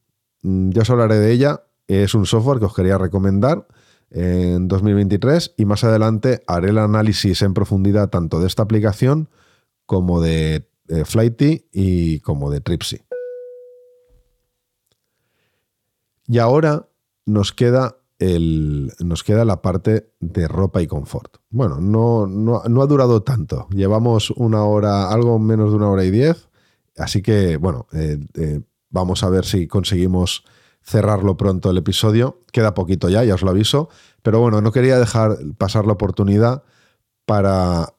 mm, 0.40 0.70
ya 0.70 0.80
os 0.80 0.88
hablaré 0.88 1.18
de 1.18 1.30
ella. 1.30 1.62
Es 1.88 2.14
un 2.14 2.24
software 2.24 2.58
que 2.58 2.64
os 2.64 2.74
quería 2.74 2.96
recomendar 2.96 3.68
en 4.08 4.66
2023 4.66 5.52
y 5.58 5.66
más 5.66 5.84
adelante 5.84 6.42
haré 6.46 6.70
el 6.70 6.78
análisis 6.78 7.42
en 7.42 7.52
profundidad 7.52 8.08
tanto 8.08 8.40
de 8.40 8.46
esta 8.46 8.62
aplicación 8.62 9.28
como 9.84 10.22
de, 10.22 10.70
de 10.84 11.04
Flighty 11.04 11.66
y 11.70 12.20
como 12.20 12.50
de 12.50 12.62
Tripsy. 12.62 13.02
Y 16.28 16.38
ahora 16.38 16.88
nos 17.26 17.52
queda, 17.52 17.98
el, 18.18 18.94
nos 19.00 19.22
queda 19.22 19.44
la 19.44 19.60
parte 19.60 20.14
de 20.18 20.48
ropa 20.48 20.80
y 20.80 20.86
confort. 20.86 21.37
Bueno, 21.50 21.80
no, 21.80 22.26
no, 22.26 22.82
ha 22.82 22.86
durado 22.86 23.22
tanto. 23.22 23.68
Llevamos 23.70 24.30
una 24.32 24.64
hora, 24.64 25.10
algo 25.10 25.38
menos 25.38 25.70
de 25.70 25.76
una 25.76 25.88
hora 25.88 26.04
y 26.04 26.10
diez. 26.10 26.48
Así 26.96 27.22
que, 27.22 27.56
bueno, 27.56 27.86
eh, 27.92 28.18
eh, 28.34 28.60
vamos 28.90 29.22
a 29.22 29.30
ver 29.30 29.44
si 29.44 29.66
conseguimos 29.66 30.44
cerrarlo 30.82 31.36
pronto 31.36 31.70
el 31.70 31.78
episodio. 31.78 32.40
Queda 32.52 32.74
poquito 32.74 33.08
ya, 33.08 33.24
ya 33.24 33.34
os 33.34 33.42
lo 33.42 33.50
aviso. 33.50 33.88
Pero 34.22 34.40
bueno, 34.40 34.60
no 34.60 34.72
quería 34.72 34.98
dejar 34.98 35.38
pasar 35.56 35.86
la 35.86 35.94
oportunidad 35.94 36.64
para 37.24 37.94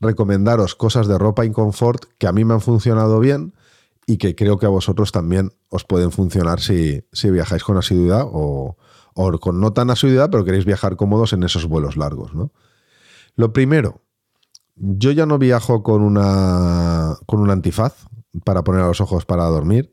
recomendaros 0.00 0.74
cosas 0.74 1.06
de 1.06 1.18
ropa 1.18 1.44
y 1.44 1.50
confort 1.50 2.04
que 2.18 2.26
a 2.26 2.32
mí 2.32 2.44
me 2.44 2.54
han 2.54 2.60
funcionado 2.60 3.20
bien 3.20 3.54
y 4.06 4.18
que 4.18 4.34
creo 4.34 4.58
que 4.58 4.66
a 4.66 4.70
vosotros 4.70 5.12
también 5.12 5.52
os 5.68 5.84
pueden 5.84 6.10
funcionar 6.10 6.60
si, 6.60 7.04
viajáis 7.22 7.62
con 7.62 7.76
asiduidad 7.76 8.26
o, 8.26 8.76
con 9.40 9.60
no 9.60 9.72
tan 9.72 9.90
asiduidad, 9.90 10.30
pero 10.30 10.44
queréis 10.44 10.64
viajar 10.64 10.96
cómodos 10.96 11.32
en 11.32 11.44
esos 11.44 11.66
vuelos 11.66 11.96
largos. 11.96 12.34
¿no? 12.34 12.50
Lo 13.34 13.52
primero, 13.52 14.02
yo 14.76 15.10
ya 15.10 15.26
no 15.26 15.38
viajo 15.38 15.82
con, 15.82 16.02
una, 16.02 17.16
con 17.26 17.40
un 17.40 17.50
antifaz 17.50 18.06
para 18.44 18.64
poner 18.64 18.82
a 18.82 18.88
los 18.88 19.00
ojos 19.00 19.24
para 19.26 19.44
dormir, 19.44 19.92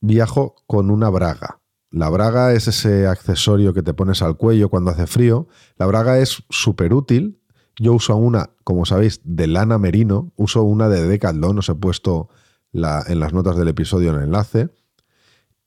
viajo 0.00 0.56
con 0.66 0.90
una 0.90 1.08
braga. 1.08 1.60
La 1.90 2.10
braga 2.10 2.52
es 2.52 2.68
ese 2.68 3.06
accesorio 3.06 3.72
que 3.72 3.82
te 3.82 3.94
pones 3.94 4.20
al 4.20 4.36
cuello 4.36 4.68
cuando 4.68 4.90
hace 4.90 5.06
frío. 5.06 5.48
La 5.78 5.86
braga 5.86 6.18
es 6.18 6.42
súper 6.50 6.92
útil. 6.92 7.40
Yo 7.78 7.94
uso 7.94 8.16
una, 8.16 8.50
como 8.64 8.84
sabéis, 8.84 9.20
de 9.24 9.46
lana 9.46 9.78
merino. 9.78 10.32
Uso 10.36 10.62
una 10.62 10.88
de 10.88 11.06
Decathlon. 11.06 11.58
Os 11.58 11.68
he 11.68 11.74
puesto 11.74 12.28
en 12.72 13.20
las 13.20 13.32
notas 13.32 13.56
del 13.56 13.68
episodio 13.68 14.10
en 14.10 14.16
el 14.16 14.24
enlace. 14.24 14.68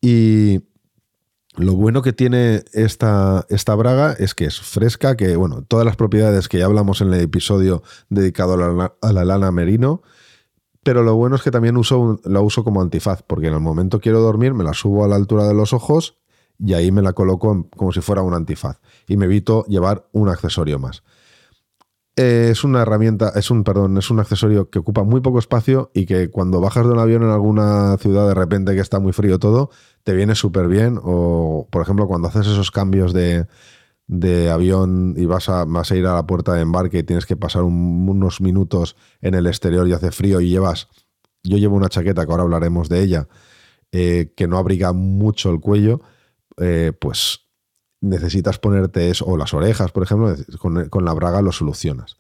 Y 0.01 0.68
lo 1.55 1.73
bueno 1.73 2.01
que 2.01 2.13
tiene 2.13 2.63
esta, 2.73 3.45
esta 3.49 3.76
braga 3.76 4.13
es 4.13 4.35
que 4.35 4.45
es 4.45 4.59
fresca, 4.61 5.17
que 5.17 5.35
bueno, 5.35 5.63
todas 5.63 5.85
las 5.85 5.95
propiedades 5.95 6.47
que 6.47 6.59
ya 6.59 6.65
hablamos 6.65 7.01
en 7.01 7.13
el 7.13 7.21
episodio 7.21 7.84
dedicado 8.09 8.53
a 9.01 9.11
la, 9.13 9.26
lana 9.26 9.51
merino, 9.51 10.01
pero 10.84 11.03
lo 11.03 11.15
bueno 11.15 11.35
es 11.35 11.41
que 11.41 11.51
también 11.51 11.76
uso, 11.76 12.19
la 12.23 12.41
uso 12.41 12.63
como 12.63 12.81
antifaz, 12.81 13.23
porque 13.23 13.47
en 13.47 13.55
el 13.55 13.59
momento 13.59 13.99
quiero 13.99 14.21
dormir, 14.21 14.53
me 14.53 14.63
la 14.63 14.73
subo 14.73 15.03
a 15.03 15.07
la 15.07 15.15
altura 15.15 15.47
de 15.47 15.53
los 15.53 15.73
ojos 15.73 16.17
y 16.59 16.73
ahí 16.73 16.91
me 16.91 17.01
la 17.01 17.13
coloco 17.13 17.67
como 17.76 17.91
si 17.91 18.01
fuera 18.01 18.21
un 18.21 18.34
antifaz. 18.34 18.80
Y 19.07 19.17
me 19.17 19.26
evito 19.26 19.65
llevar 19.65 20.07
un 20.11 20.30
accesorio 20.30 20.77
más. 20.77 21.03
Eh, 22.21 22.49
es 22.51 22.65
una 22.65 22.81
herramienta, 22.81 23.31
es 23.35 23.49
un, 23.49 23.63
perdón, 23.63 23.97
es 23.97 24.11
un 24.11 24.19
accesorio 24.19 24.69
que 24.69 24.79
ocupa 24.79 25.03
muy 25.03 25.21
poco 25.21 25.39
espacio 25.39 25.89
y 25.93 26.05
que 26.05 26.29
cuando 26.29 26.59
bajas 26.59 26.85
de 26.85 26.91
un 26.91 26.99
avión 26.99 27.23
en 27.23 27.29
alguna 27.29 27.95
ciudad 27.97 28.27
de 28.27 28.33
repente 28.33 28.75
que 28.75 28.81
está 28.81 28.99
muy 28.99 29.13
frío 29.13 29.39
todo, 29.39 29.69
te 30.03 30.13
viene 30.13 30.35
súper 30.35 30.67
bien. 30.67 30.99
O, 31.01 31.69
por 31.71 31.81
ejemplo, 31.81 32.07
cuando 32.07 32.27
haces 32.27 32.45
esos 32.47 32.71
cambios 32.71 33.13
de, 33.13 33.47
de 34.07 34.49
avión 34.49 35.13
y 35.15 35.27
vas 35.27 35.47
a, 35.47 35.63
vas 35.63 35.93
a 35.93 35.95
ir 35.95 36.07
a 36.07 36.15
la 36.15 36.27
puerta 36.27 36.53
de 36.55 36.61
embarque 36.61 36.97
y 36.97 37.03
tienes 37.03 37.25
que 37.25 37.37
pasar 37.37 37.63
unos 37.63 38.41
minutos 38.41 38.97
en 39.21 39.33
el 39.35 39.47
exterior 39.47 39.87
y 39.87 39.93
hace 39.93 40.11
frío 40.11 40.41
y 40.41 40.49
llevas, 40.49 40.89
yo 41.43 41.55
llevo 41.55 41.77
una 41.77 41.87
chaqueta 41.87 42.25
que 42.25 42.31
ahora 42.33 42.43
hablaremos 42.43 42.89
de 42.89 43.01
ella, 43.01 43.29
eh, 43.93 44.33
que 44.35 44.45
no 44.45 44.57
abriga 44.57 44.91
mucho 44.91 45.51
el 45.51 45.61
cuello, 45.61 46.01
eh, 46.57 46.91
pues 46.99 47.48
necesitas 48.01 48.59
ponerte 48.59 49.09
eso, 49.09 49.26
o 49.26 49.38
las 49.38 49.53
orejas, 49.53 49.91
por 49.91 50.03
ejemplo, 50.03 50.35
con, 50.59 51.05
la 51.05 51.13
braga 51.13 51.41
lo 51.41 51.51
solucionas. 51.51 52.17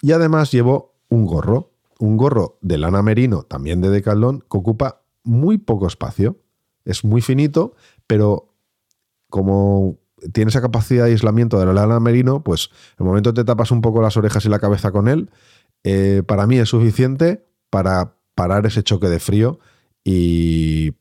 Y 0.00 0.12
además 0.12 0.50
llevo 0.50 0.94
un 1.08 1.26
gorro, 1.26 1.70
un 1.98 2.16
gorro 2.16 2.58
de 2.60 2.78
lana 2.78 3.02
merino, 3.02 3.42
también 3.42 3.80
de 3.80 3.90
Decathlon, 3.90 4.40
que 4.40 4.58
ocupa 4.58 5.02
muy 5.22 5.58
poco 5.58 5.86
espacio. 5.86 6.38
Es 6.84 7.04
muy 7.04 7.20
finito, 7.20 7.74
pero 8.06 8.54
como 9.30 9.98
tiene 10.32 10.50
esa 10.50 10.60
capacidad 10.60 11.04
de 11.04 11.12
aislamiento 11.12 11.58
de 11.58 11.66
la 11.66 11.72
lana 11.72 12.00
merino, 12.00 12.42
pues 12.42 12.70
el 12.98 13.06
momento 13.06 13.32
te 13.32 13.44
tapas 13.44 13.70
un 13.70 13.80
poco 13.80 14.02
las 14.02 14.16
orejas 14.16 14.44
y 14.44 14.48
la 14.48 14.58
cabeza 14.58 14.90
con 14.90 15.08
él, 15.08 15.30
eh, 15.84 16.22
para 16.26 16.46
mí 16.46 16.58
es 16.58 16.68
suficiente 16.68 17.46
para 17.70 18.16
parar 18.34 18.66
ese 18.66 18.82
choque 18.82 19.08
de 19.08 19.20
frío 19.20 19.58
y 20.04 20.92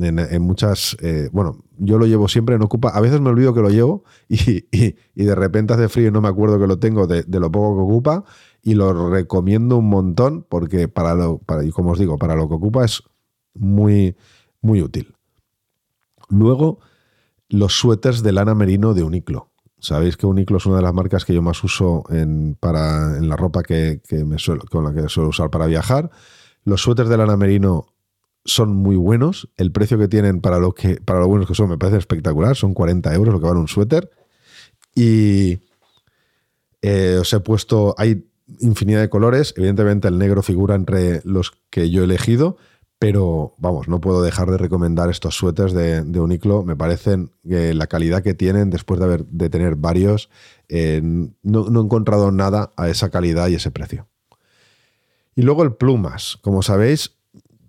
en, 0.00 0.42
muchas, 0.42 0.96
eh, 1.00 1.28
bueno, 1.30 1.62
yo 1.76 1.98
lo 1.98 2.06
llevo 2.06 2.26
siempre, 2.26 2.58
no 2.58 2.64
ocupa, 2.64 2.88
a 2.88 3.00
veces 3.00 3.20
me 3.20 3.28
olvido 3.28 3.52
que 3.52 3.60
lo 3.60 3.68
llevo 3.68 4.04
y, 4.28 4.94
de 5.14 5.34
repente 5.34 5.74
hace 5.74 5.88
frío 5.88 6.08
y 6.08 6.10
no 6.10 6.22
me 6.22 6.28
acuerdo 6.28 6.58
que 6.58 6.66
lo 6.66 6.78
tengo 6.78 7.06
de, 7.06 7.24
lo 7.28 7.50
poco 7.52 7.76
que 7.76 7.82
ocupa 7.82 8.24
y 8.62 8.74
lo 8.74 9.10
recomiendo 9.10 9.76
un 9.76 9.90
montón 9.90 10.46
porque 10.48 10.88
para 10.88 11.14
lo, 11.14 11.38
para, 11.38 11.64
y 11.64 11.70
como 11.70 11.90
os 11.90 11.98
digo, 11.98 12.16
para 12.16 12.34
lo 12.34 12.48
que 12.48 12.54
ocupa 12.54 12.84
es 12.84 13.02
muy, 13.54 14.16
muy 14.62 14.80
útil. 14.80 15.14
Luego, 16.28 16.80
los 17.48 17.78
suéteres 17.78 18.22
de 18.22 18.32
lana 18.32 18.54
merino 18.54 18.94
de 18.94 19.02
Uniclo. 19.02 19.50
Sabéis 19.78 20.16
que 20.16 20.26
Uniclo 20.26 20.56
es 20.56 20.66
una 20.66 20.76
de 20.76 20.82
las 20.82 20.94
marcas 20.94 21.24
que 21.24 21.34
yo 21.34 21.42
más 21.42 21.62
uso 21.62 22.04
en, 22.08 22.56
para, 22.58 23.18
en 23.18 23.28
la 23.28 23.36
ropa 23.36 23.62
que, 23.62 24.00
me 24.10 24.36
con 24.70 24.84
la 24.84 24.94
que 24.94 25.08
suelo 25.08 25.28
usar 25.28 25.50
para 25.50 25.66
viajar. 25.66 26.10
Los 26.64 26.80
suéteres 26.80 27.10
de 27.10 27.18
lana 27.18 27.36
merino 27.36 27.86
son 28.46 28.74
muy 28.74 28.96
buenos. 28.96 29.48
El 29.56 29.72
precio 29.72 29.98
que 29.98 30.08
tienen 30.08 30.40
para 30.40 30.58
lo, 30.58 30.74
que, 30.74 30.96
para 30.96 31.24
buenos 31.24 31.46
que 31.48 31.54
son 31.54 31.68
me 31.68 31.78
parece 31.78 31.98
espectacular. 31.98 32.56
Son 32.56 32.74
40 32.74 33.14
euros 33.14 33.34
lo 33.34 33.40
que 33.40 33.46
vale 33.46 33.60
un 33.60 33.68
suéter. 33.68 34.10
Y 34.94 35.58
eh, 36.82 37.18
os 37.20 37.32
he 37.32 37.40
puesto, 37.40 37.94
hay 37.98 38.26
infinidad 38.60 39.00
de 39.00 39.10
colores. 39.10 39.54
Evidentemente 39.56 40.08
el 40.08 40.18
negro 40.18 40.42
figura 40.42 40.74
entre 40.74 41.20
los 41.24 41.52
que 41.70 41.90
yo 41.90 42.02
he 42.02 42.04
elegido, 42.04 42.56
pero 42.98 43.54
vamos, 43.58 43.88
no 43.88 44.00
puedo 44.00 44.22
dejar 44.22 44.50
de 44.50 44.56
recomendar 44.56 45.10
estos 45.10 45.36
suéteres 45.36 45.72
de, 45.72 46.02
de. 46.02 46.64
Me 46.64 46.76
parecen 46.76 47.30
que 47.46 47.74
la 47.74 47.86
calidad 47.86 48.22
que 48.22 48.34
tienen 48.34 48.70
después 48.70 48.98
de, 48.98 49.04
haber, 49.04 49.26
de 49.26 49.50
tener 49.50 49.76
varios, 49.76 50.30
eh, 50.68 51.02
no, 51.42 51.66
he 51.66 51.84
encontrado 51.84 52.32
nada 52.32 52.72
a 52.76 52.88
esa 52.88 53.10
calidad 53.10 53.48
y 53.48 53.56
ese 53.56 53.70
precio. 53.70 54.08
Y 55.34 55.42
luego 55.42 55.62
el 55.62 55.74
plumas. 55.74 56.38
Como 56.40 56.62
sabéis, 56.62 57.15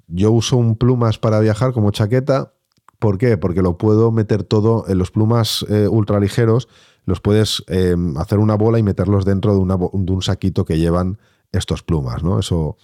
yo 0.07 0.31
uso 0.31 0.57
un 0.57 0.75
plumas 0.75 1.19
para 1.19 1.39
viajar 1.39 1.73
como 1.73 1.91
chaqueta. 1.91 2.53
¿Por 2.99 3.17
qué? 3.17 3.37
Porque 3.37 3.61
lo 3.61 3.77
puedo 3.77 4.11
meter 4.11 4.43
todo 4.43 4.85
en 4.87 4.97
los 4.97 5.11
plumas 5.11 5.65
eh, 5.69 5.87
ultra 5.87 6.19
ligeros. 6.19 6.67
Los 7.05 7.21
puedes 7.21 7.63
eh, 7.67 7.95
hacer 8.17 8.39
una 8.39 8.55
bola 8.55 8.79
y 8.79 8.83
meterlos 8.83 9.23
dentro 9.25 9.53
de, 9.53 9.59
un 9.59 10.21
saquito 10.21 10.65
que 10.65 10.79
llevan 10.79 11.19
estos 11.51 11.83
plumas, 11.83 12.23
¿no? 12.23 12.39
Eso 12.39 12.77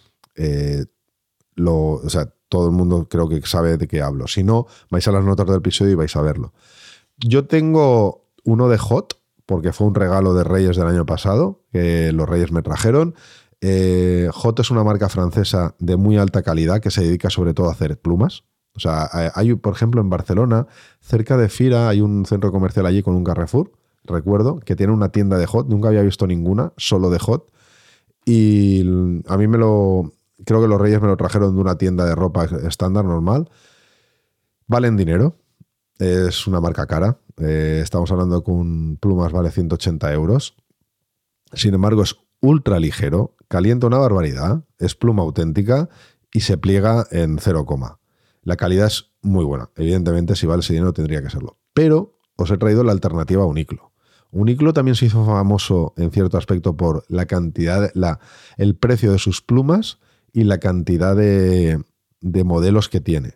lo, 1.56 1.76
o 1.76 2.10
sea, 2.10 2.34
todo 2.50 2.68
el 2.68 2.72
mundo 2.72 3.08
creo 3.10 3.28
que 3.28 3.42
sabe 3.42 3.78
de 3.78 3.88
qué 3.88 4.02
hablo. 4.02 4.28
Si 4.28 4.44
no, 4.44 4.68
vais 4.90 5.08
a 5.08 5.12
las 5.12 5.24
notas 5.24 5.48
del 5.48 5.58
episodio 5.58 5.94
y 5.94 5.96
vais 5.96 6.16
a 6.16 6.22
verlo. 6.22 6.54
Yo 7.18 7.46
tengo 7.46 8.28
uno 8.44 8.70
de 8.70 8.78
Hot, 8.78 9.18
porque 9.46 9.74
fue 9.74 9.88
un 9.88 9.96
regalo 9.96 10.34
de 10.34 10.44
Reyes 10.44 10.78
del 10.78 10.88
año 10.88 11.06
pasado, 11.06 11.64
que 11.72 12.12
los 12.12 12.28
Reyes 12.30 12.52
me 12.52 12.62
trajeron. 12.62 13.16
Eh, 13.66 14.30
es 14.58 14.72
una 14.72 14.84
marca 14.84 15.08
francesa 15.08 15.74
de 15.80 15.96
muy 15.96 16.18
alta 16.18 16.42
calidad 16.44 16.82
que 16.82 16.92
se 16.92 17.02
dedica 17.02 17.30
sobre 17.30 17.54
todo 17.54 17.70
a 17.70 17.72
hacer 17.72 17.98
plumas. 17.98 18.44
O 18.76 18.80
sea, 18.82 19.08
hay, 19.36 19.56
por 19.56 19.74
ejemplo, 19.74 20.02
en 20.02 20.10
Barcelona, 20.10 20.68
cerca 21.00 21.38
de 21.38 21.48
Fira, 21.48 21.88
hay 21.88 22.02
un 22.02 22.26
centro 22.26 22.52
comercial 22.52 22.86
allí 22.88 23.02
con 23.02 23.16
un 23.16 23.24
Carrefour, 23.24 23.72
recuerdo, 24.04 24.60
que 24.60 24.76
tiene 24.76 24.92
una 24.92 25.10
tienda 25.14 25.38
de 25.38 25.46
Hot. 25.46 25.70
Nunca 25.70 25.88
había 25.88 26.02
visto 26.02 26.28
ninguna, 26.28 26.74
solo 26.76 27.10
de 27.10 27.20
Hot. 27.20 27.54
Y 28.26 28.82
a 29.28 29.38
mí 29.38 29.48
me 29.48 29.58
lo, 29.58 30.12
creo 30.44 30.62
que 30.62 30.68
los 30.68 30.82
Reyes 30.82 31.02
me 31.02 31.08
lo 31.08 31.16
trajeron 31.16 31.56
de 31.56 31.62
una 31.62 31.78
tienda 31.78 32.06
de 32.06 32.16
ropa 32.16 32.44
estándar 32.44 33.06
normal. 33.06 33.50
Valen 34.68 34.98
dinero. 34.98 35.38
Es 36.00 36.48
una 36.48 36.60
marca 36.60 36.86
cara. 36.86 37.18
Eh, 37.38 37.80
estamos 37.82 38.12
hablando 38.12 38.44
con 38.44 38.98
plumas 38.98 39.32
vale 39.32 39.52
180 39.52 40.12
euros. 40.12 40.58
Sin 41.54 41.74
embargo, 41.76 42.04
es 42.04 42.18
ultra 42.44 42.78
ligero, 42.78 43.36
calienta 43.54 43.86
una 43.86 44.00
barbaridad, 44.00 44.64
es 44.80 44.96
pluma 44.96 45.22
auténtica 45.22 45.88
y 46.34 46.40
se 46.40 46.58
pliega 46.58 47.06
en 47.12 47.38
0, 47.40 47.68
la 48.42 48.56
calidad 48.56 48.88
es 48.88 49.12
muy 49.22 49.46
buena. 49.46 49.70
Evidentemente, 49.76 50.36
si 50.36 50.48
vale 50.48 50.62
ese 50.62 50.74
dinero 50.74 50.92
tendría 50.92 51.22
que 51.22 51.30
serlo. 51.30 51.60
Pero 51.76 52.18
os 52.36 52.50
he 52.50 52.58
traído 52.58 52.84
la 52.84 52.94
alternativa 52.94 53.44
a 53.44 53.46
Uniclo. 53.46 53.92
Uniclo 54.32 54.74
también 54.74 54.96
se 54.96 55.06
hizo 55.06 55.24
famoso 55.24 55.94
en 55.98 56.10
cierto 56.10 56.40
aspecto 56.40 56.76
por 56.76 57.06
la 57.10 57.28
cantidad, 57.28 57.92
el 58.58 58.76
precio 58.76 59.12
de 59.12 59.20
sus 59.20 59.44
plumas 59.44 60.00
y 60.32 60.46
la 60.46 60.58
cantidad 60.58 61.16
de, 61.16 61.80
modelos 62.22 62.90
que 62.90 63.02
tiene. 63.02 63.36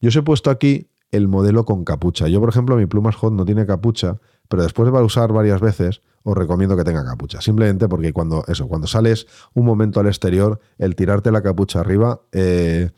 Yo 0.00 0.10
os 0.10 0.16
he 0.16 0.22
puesto 0.22 0.50
aquí 0.50 0.90
el 1.10 1.26
modelo 1.26 1.64
con 1.64 1.82
capucha. 1.84 2.28
Yo, 2.28 2.38
por 2.38 2.50
ejemplo, 2.50 2.76
mi 2.76 2.86
Plumas 2.86 3.16
Hot 3.16 3.32
no 3.32 3.44
tiene 3.44 3.66
capucha, 3.66 4.20
pero 4.48 4.62
después 4.62 4.92
de 4.92 5.02
usar 5.02 5.32
varias 5.32 5.60
veces, 5.60 6.02
os 6.28 6.36
recomiendo 6.36 6.76
que 6.76 6.82
tenga 6.82 7.04
capucha. 7.04 7.40
Simplemente 7.40 7.88
porque 7.88 8.12
cuando 8.12 8.44
eso, 8.48 8.66
cuando 8.66 8.88
sales 8.88 9.28
un 9.54 9.64
momento 9.64 10.00
al 10.00 10.08
exterior, 10.08 10.58
el 10.76 10.96
tirarte 10.96 11.30
la 11.30 11.40
capucha 11.40 11.78
arriba 11.78 12.20
eh, 12.32 12.90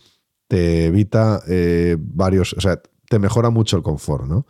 te 0.49 0.87
evita 0.87 1.43
eh, 1.47 1.99
varios, 2.01 2.55
o 2.55 2.61
sea, 2.63 2.81
te 3.07 3.19
mejora 3.19 3.51
mucho 3.51 3.77
el 3.77 3.83
confort, 3.83 4.25
¿no? 4.25 4.47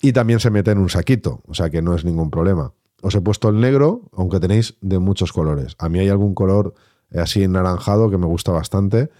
Y 0.00 0.12
también 0.12 0.38
se 0.38 0.50
mete 0.50 0.70
en 0.70 0.78
un 0.78 0.90
saquito, 0.90 1.42
o 1.48 1.54
sea 1.54 1.70
que 1.70 1.82
no 1.82 1.96
es 1.96 2.04
ningún 2.04 2.30
problema. 2.30 2.72
Os 3.02 3.16
he 3.16 3.20
puesto 3.20 3.48
el 3.48 3.60
negro, 3.60 4.08
aunque 4.12 4.38
tenéis 4.38 4.76
de 4.80 5.00
muchos 5.00 5.32
colores. 5.32 5.74
A 5.80 5.88
mí 5.88 5.98
hay 5.98 6.08
algún 6.08 6.34
color 6.34 6.74
así 7.12 7.48
naranjado 7.48 8.10
que 8.10 8.18
me 8.18 8.26
gusta 8.26 8.52
bastante. 8.52 9.10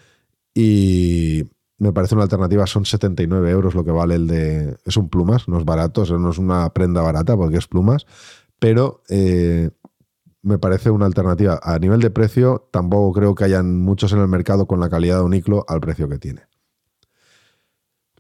Y 0.54 1.50
me 1.78 1.92
parece 1.92 2.14
una 2.14 2.22
alternativa, 2.22 2.66
son 2.66 2.84
79 2.84 3.50
euros 3.50 3.74
lo 3.74 3.84
que 3.84 3.90
vale 3.90 4.14
el 4.14 4.28
de... 4.28 4.76
Es 4.84 4.96
un 4.96 5.08
plumas, 5.08 5.48
no 5.48 5.58
es 5.58 5.64
barato, 5.64 6.04
no 6.16 6.30
es 6.30 6.38
una 6.38 6.72
prenda 6.72 7.02
barata 7.02 7.36
porque 7.36 7.56
es 7.56 7.66
plumas, 7.66 8.06
pero 8.64 9.02
eh, 9.10 9.68
me 10.40 10.58
parece 10.58 10.88
una 10.88 11.04
alternativa. 11.04 11.60
A 11.62 11.78
nivel 11.78 12.00
de 12.00 12.08
precio, 12.08 12.66
tampoco 12.70 13.12
creo 13.12 13.34
que 13.34 13.44
hayan 13.44 13.78
muchos 13.78 14.14
en 14.14 14.20
el 14.20 14.28
mercado 14.28 14.64
con 14.64 14.80
la 14.80 14.88
calidad 14.88 15.18
de 15.18 15.24
Uniclo 15.24 15.66
al 15.68 15.80
precio 15.80 16.08
que 16.08 16.16
tiene. 16.16 16.46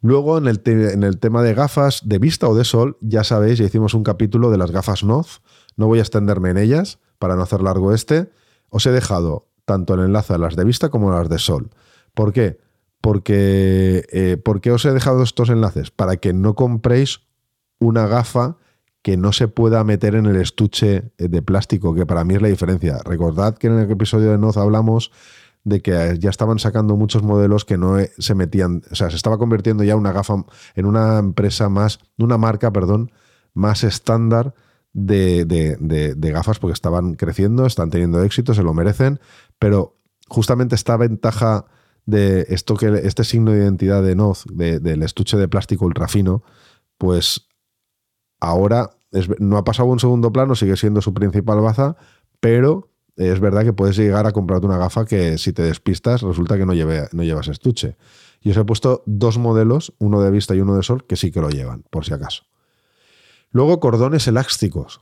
Luego, 0.02 0.36
en 0.36 0.46
el, 0.46 0.60
en 0.66 1.02
el, 1.02 1.18
tema 1.18 1.42
de 1.42 1.54
gafas 1.54 2.02
de 2.04 2.18
vista 2.18 2.46
o 2.46 2.54
de 2.54 2.64
sol, 2.64 2.98
ya 3.00 3.24
sabéis, 3.24 3.58
ya 3.58 3.64
hicimos 3.64 3.94
un 3.94 4.02
capítulo 4.02 4.50
de 4.50 4.58
las 4.58 4.70
gafas 4.70 5.02
Noz. 5.02 5.40
No 5.78 5.86
voy 5.86 5.98
a 6.00 6.02
extenderme 6.02 6.50
en 6.50 6.58
ellas 6.58 6.98
para 7.18 7.36
no 7.36 7.42
hacer 7.42 7.62
largo 7.62 7.94
este. 7.94 8.30
Os 8.68 8.84
he 8.84 8.90
dejado 8.90 9.48
tanto 9.64 9.94
el 9.94 10.00
enlace 10.00 10.34
a 10.34 10.38
las 10.38 10.56
de 10.56 10.64
vista 10.64 10.90
como 10.90 11.10
a 11.10 11.20
las 11.20 11.30
de 11.30 11.38
sol. 11.38 11.70
¿Por 12.12 12.34
qué? 12.34 12.58
Porque, 13.00 14.04
eh, 14.12 14.36
¿Por 14.36 14.60
qué 14.60 14.72
os 14.72 14.84
he 14.84 14.92
dejado 14.92 15.22
estos 15.22 15.48
enlaces? 15.48 15.90
Para 15.90 16.18
que 16.18 16.34
no 16.34 16.54
compréis 16.54 17.20
una 17.78 18.06
gafa 18.06 18.58
que 19.04 19.18
no 19.18 19.34
se 19.34 19.48
pueda 19.48 19.84
meter 19.84 20.14
en 20.14 20.24
el 20.24 20.36
estuche 20.36 21.12
eh, 21.18 21.28
de 21.28 21.42
plástico, 21.42 21.94
que 21.94 22.06
para 22.06 22.24
mí 22.24 22.36
es 22.36 22.40
la 22.40 22.48
diferencia. 22.48 23.00
Recordad 23.04 23.54
que 23.58 23.66
en 23.66 23.78
el 23.78 23.90
episodio 23.90 24.30
de 24.30 24.38
Noz 24.38 24.56
hablamos 24.56 25.12
de 25.62 25.82
que 25.82 26.16
ya 26.18 26.30
estaban 26.30 26.58
sacando 26.58 26.96
muchos 26.96 27.22
modelos 27.22 27.66
que 27.66 27.76
no 27.76 27.98
eh, 27.98 28.12
se 28.16 28.34
metían, 28.34 28.80
o 28.90 28.94
sea, 28.94 29.10
se 29.10 29.16
estaba 29.16 29.36
convirtiendo 29.36 29.84
ya 29.84 29.94
una 29.94 30.12
gafa 30.12 30.46
en 30.74 30.86
una 30.86 31.18
empresa 31.18 31.68
más, 31.68 31.98
una 32.16 32.38
marca, 32.38 32.72
perdón, 32.72 33.12
más 33.52 33.84
estándar 33.84 34.54
de, 34.94 35.44
de, 35.44 36.30
gafas 36.30 36.58
porque 36.58 36.72
estaban 36.72 37.12
creciendo, 37.12 37.66
están 37.66 37.90
teniendo 37.90 38.22
éxito, 38.22 38.54
se 38.54 38.62
lo 38.62 38.72
merecen, 38.72 39.20
pero 39.58 39.98
justamente 40.28 40.76
esta 40.76 40.96
ventaja 40.96 41.66
de 42.06 42.46
esto 42.48 42.74
que 42.74 42.86
este 43.04 43.24
signo 43.24 43.50
de 43.50 43.58
identidad 43.58 44.02
de 44.02 44.16
Noz, 44.16 44.46
del 44.50 45.02
estuche 45.02 45.36
de 45.36 45.46
plástico 45.46 45.84
ultra 45.84 46.08
fino, 46.08 46.42
pues 46.96 47.48
ahora 48.44 48.90
no 49.38 49.56
ha 49.56 49.64
pasado 49.64 49.88
un 49.88 50.00
segundo 50.00 50.32
plano, 50.32 50.54
sigue 50.54 50.76
siendo 50.76 51.00
su 51.00 51.14
principal 51.14 51.60
baza, 51.60 51.96
pero 52.40 52.90
es 53.16 53.38
verdad 53.38 53.62
que 53.62 53.72
puedes 53.72 53.96
llegar 53.96 54.26
a 54.26 54.32
comprarte 54.32 54.66
una 54.66 54.78
gafa 54.78 55.04
que 55.04 55.38
si 55.38 55.52
te 55.52 55.62
despistas 55.62 56.22
resulta 56.22 56.56
que 56.56 56.66
no, 56.66 56.72
no 56.74 57.22
llevas 57.22 57.48
estuche. 57.48 57.96
Y 58.40 58.50
os 58.50 58.56
he 58.56 58.64
puesto 58.64 59.02
dos 59.06 59.38
modelos, 59.38 59.94
uno 59.98 60.20
de 60.20 60.30
vista 60.30 60.54
y 60.54 60.60
uno 60.60 60.76
de 60.76 60.82
sol, 60.82 61.06
que 61.06 61.16
sí 61.16 61.30
que 61.30 61.40
lo 61.40 61.48
llevan, 61.48 61.84
por 61.90 62.04
si 62.04 62.12
acaso. 62.12 62.44
Luego, 63.50 63.78
cordones 63.80 64.26
elásticos. 64.26 65.00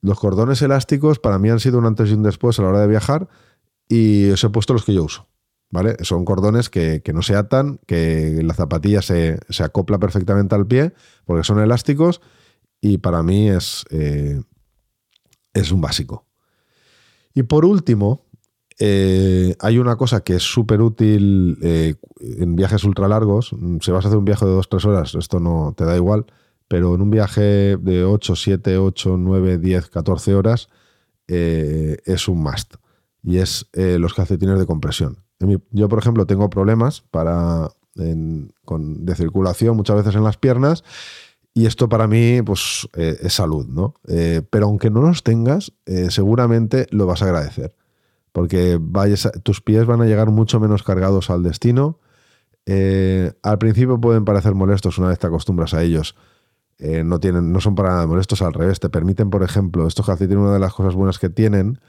Los 0.00 0.18
cordones 0.18 0.62
elásticos 0.62 1.18
para 1.18 1.38
mí 1.38 1.50
han 1.50 1.60
sido 1.60 1.78
un 1.78 1.86
antes 1.86 2.10
y 2.10 2.14
un 2.14 2.22
después 2.22 2.58
a 2.58 2.62
la 2.62 2.68
hora 2.70 2.80
de 2.80 2.88
viajar 2.88 3.28
y 3.88 4.30
os 4.30 4.42
he 4.42 4.48
puesto 4.48 4.72
los 4.72 4.84
que 4.84 4.94
yo 4.94 5.04
uso. 5.04 5.28
¿Vale? 5.72 5.96
Son 6.02 6.26
cordones 6.26 6.68
que, 6.68 7.02
no 7.14 7.22
se 7.22 7.34
atan, 7.34 7.80
que 7.86 8.42
la 8.44 8.52
zapatilla 8.52 9.00
se, 9.00 9.40
acopla 9.58 9.98
perfectamente 9.98 10.54
al 10.54 10.66
pie, 10.66 10.92
porque 11.24 11.44
son 11.44 11.60
elásticos, 11.60 12.20
y 12.82 12.98
para 12.98 13.22
mí 13.22 13.48
es, 13.48 13.86
eh, 13.88 14.42
es 15.54 15.72
un 15.72 15.80
básico. 15.80 16.26
Y 17.32 17.44
por 17.44 17.64
último, 17.64 18.26
eh, 18.78 19.56
hay 19.60 19.78
una 19.78 19.96
cosa 19.96 20.22
que 20.22 20.34
es 20.34 20.42
súper 20.42 20.82
útil 20.82 21.56
eh, 21.62 21.94
en 22.20 22.54
viajes 22.54 22.84
ultra 22.84 23.08
largos. 23.08 23.56
Si 23.80 23.90
vas 23.90 24.04
a 24.04 24.08
hacer 24.08 24.18
un 24.18 24.26
viaje 24.26 24.44
de 24.44 24.52
2-3 24.52 24.84
horas, 24.84 25.14
esto 25.14 25.40
no 25.40 25.72
te 25.74 25.86
da 25.86 25.96
igual, 25.96 26.26
pero 26.68 26.94
en 26.94 27.00
un 27.00 27.10
viaje 27.10 27.78
de 27.78 28.04
8, 28.04 28.36
7, 28.36 28.76
8, 28.76 29.16
9, 29.16 29.56
10, 29.56 29.88
14 29.88 30.34
horas 30.34 30.68
es 31.26 32.28
un 32.28 32.42
must. 32.42 32.74
Y 33.22 33.38
es 33.38 33.70
los 33.72 34.12
calcetines 34.12 34.58
de 34.58 34.66
compresión. 34.66 35.22
Yo, 35.70 35.88
por 35.88 35.98
ejemplo, 35.98 36.26
tengo 36.26 36.48
problemas 36.50 37.02
para, 37.10 37.70
con, 38.64 39.04
de 39.04 39.14
circulación 39.14 39.76
muchas 39.76 39.96
veces 39.96 40.14
en 40.14 40.24
las 40.24 40.36
piernas 40.36 40.84
y 41.54 41.66
esto 41.66 41.88
para 41.88 42.06
mí 42.06 42.40
pues, 42.42 42.88
eh, 42.96 43.18
es 43.20 43.34
salud, 43.34 43.66
¿no? 43.66 43.94
Eh, 44.08 44.42
pero 44.48 44.66
aunque 44.66 44.90
no 44.90 45.02
los 45.02 45.22
tengas, 45.22 45.72
eh, 45.84 46.10
seguramente 46.10 46.86
lo 46.90 47.06
vas 47.06 47.22
a 47.22 47.26
agradecer, 47.26 47.74
porque 48.32 48.78
vayas 48.80 49.30
tus 49.42 49.60
pies 49.60 49.84
van 49.84 50.00
a 50.00 50.06
llegar 50.06 50.30
mucho 50.30 50.60
menos 50.60 50.82
cargados 50.82 51.28
al 51.30 51.42
destino. 51.42 51.98
al 53.42 53.58
principio 53.58 54.00
pueden 54.00 54.24
parecer 54.24 54.54
molestos 54.54 54.98
una 54.98 55.08
vez 55.08 55.18
te 55.18 55.26
acostumbras 55.26 55.74
a 55.74 55.82
ellos. 55.82 56.16
no, 56.78 57.20
tienen, 57.20 57.52
no 57.52 57.60
son 57.60 57.74
para 57.74 57.90
nada 57.90 58.06
molestos, 58.06 58.42
al 58.42 58.54
revés. 58.54 58.80
Te 58.80 58.88
permiten, 58.88 59.30
por 59.30 59.42
ejemplo, 59.42 59.86
estos 59.86 60.06
calcetines, 60.06 60.42
una 60.42 60.54
de 60.54 60.58
las 60.60 60.72
cosas 60.74 60.94
buenas 60.94 61.18
que 61.18 61.28
tienen 61.28 61.80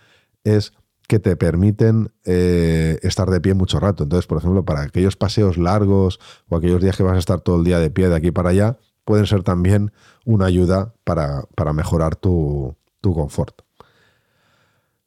es 0.44 0.74
que 1.14 1.20
te 1.20 1.36
permiten 1.36 2.12
eh, 2.26 2.98
estar 3.04 3.30
de 3.30 3.40
pie 3.40 3.54
mucho 3.54 3.80
rato. 3.80 4.02
Entonces, 4.02 4.26
por 4.26 4.40
ejemplo, 4.40 4.66
para 4.66 4.82
aquellos 4.82 5.16
paseos 5.16 5.58
largos 5.58 6.20
o 6.50 6.56
aquellos 6.56 6.82
días 6.82 6.98
que 6.98 7.04
vas 7.04 7.16
a 7.16 7.20
estar 7.20 7.40
todo 7.42 7.58
el 7.58 7.64
día 7.64 7.78
de 7.78 7.92
pie 7.92 8.10
de 8.10 8.16
aquí 8.16 8.32
para 8.32 8.50
allá, 8.50 8.80
pueden 9.06 9.28
ser 9.28 9.44
también 9.44 9.92
una 10.26 10.48
ayuda 10.48 10.96
para, 11.04 11.46
mejorar 11.72 12.16
tu, 12.16 12.76
confort. 13.00 13.62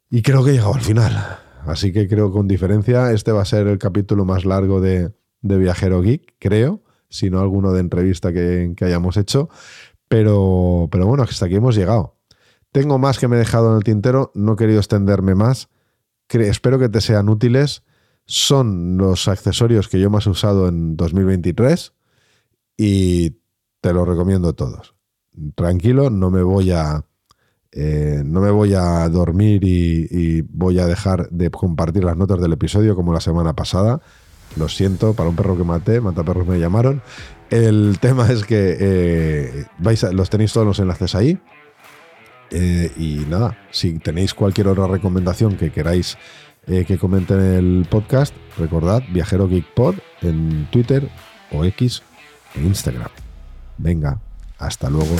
Y 0.09 0.21
creo 0.21 0.45
que 0.45 0.51
he 0.51 0.53
llegado 0.53 0.75
al 0.75 0.81
final. 0.81 1.39
Así 1.65 1.91
que 1.91 2.07
creo 2.07 2.29
que 2.29 2.37
con 2.37 2.47
diferencia 2.47 3.11
este 3.11 3.33
va 3.33 3.41
a 3.41 3.45
ser 3.45 3.67
el 3.67 3.77
capítulo 3.77 4.23
más 4.23 4.45
largo 4.45 4.79
de, 4.79 5.11
Viajero 5.41 6.01
Geek, 6.01 6.35
creo, 6.39 6.83
si 7.09 7.29
no 7.29 7.41
alguno 7.41 7.73
de 7.73 7.81
entrevista 7.81 8.31
que, 8.31 8.73
que 8.77 8.85
hayamos 8.85 9.17
hecho. 9.17 9.49
Pero, 10.07 10.87
pero 10.89 11.05
bueno, 11.05 11.23
hasta 11.23 11.47
aquí 11.47 11.55
hemos 11.55 11.75
llegado. 11.75 12.15
Tengo 12.71 12.97
más 12.97 13.19
que 13.19 13.27
me 13.27 13.35
he 13.35 13.39
dejado 13.39 13.71
en 13.71 13.75
el 13.75 13.83
tintero, 13.83 14.31
no 14.35 14.53
he 14.53 14.55
querido 14.55 14.79
extenderme 14.79 15.35
más 15.35 15.67
espero 16.29 16.79
que 16.79 16.89
te 16.89 17.01
sean 17.01 17.29
útiles. 17.29 17.83
Son 18.25 18.97
los 18.97 19.27
accesorios 19.27 19.87
que 19.87 19.99
yo 19.99 20.09
más 20.09 20.27
he 20.27 20.29
usado 20.29 20.67
en 20.67 20.97
2023 20.97 21.93
y 22.75 23.37
te 23.81 23.93
los 23.93 24.07
recomiendo 24.07 24.53
todos. 24.53 24.95
Tranquilo, 25.55 26.09
no 26.09 26.29
me 26.29 26.43
voy 26.43 26.71
a, 26.71 27.05
eh, 27.71 28.21
no 28.25 28.41
me 28.41 28.51
voy 28.51 28.73
a 28.73 29.07
dormir 29.09 29.63
y, 29.63 30.41
voy 30.41 30.79
a 30.79 30.87
dejar 30.87 31.29
de 31.29 31.49
compartir 31.49 32.03
las 32.03 32.17
notas 32.17 32.41
del 32.41 32.53
episodio 32.53 32.95
como 32.95 33.13
la 33.13 33.21
semana 33.21 33.55
pasada. 33.55 34.01
Lo 34.55 34.67
siento, 34.69 35.13
para 35.13 35.29
un 35.29 35.35
perro 35.35 35.57
que 35.57 35.63
maté, 35.63 36.01
mataperros 36.01 36.47
me 36.47 36.59
llamaron. 36.59 37.01
El 37.49 37.97
tema 38.01 38.29
es 38.31 38.45
que 38.45 38.77
eh, 38.79 39.65
vais 39.77 40.03
los 40.11 40.29
tenéis 40.29 40.53
todos 40.53 40.67
los 40.67 40.79
enlaces 40.79 41.15
ahí. 41.15 41.39
Eh, 42.51 42.91
y 42.97 43.25
nada, 43.29 43.57
si 43.71 43.99
tenéis 43.99 44.33
cualquier 44.33 44.67
otra 44.67 44.87
recomendación 44.87 45.57
que 45.57 45.71
queráis 45.71 46.17
eh, 46.67 46.85
que 46.85 46.97
comenten 46.97 47.39
en 47.39 47.53
el 47.53 47.87
podcast, 47.89 48.33
recordad 48.57 49.03
Viajero 49.09 49.47
Geek 49.47 49.73
Pod 49.73 49.95
en 50.21 50.67
Twitter 50.71 51.09
o 51.51 51.63
X 51.65 52.03
e 52.55 52.61
Instagram. 52.61 53.09
Venga, 53.77 54.19
hasta 54.57 54.89
luego. 54.89 55.15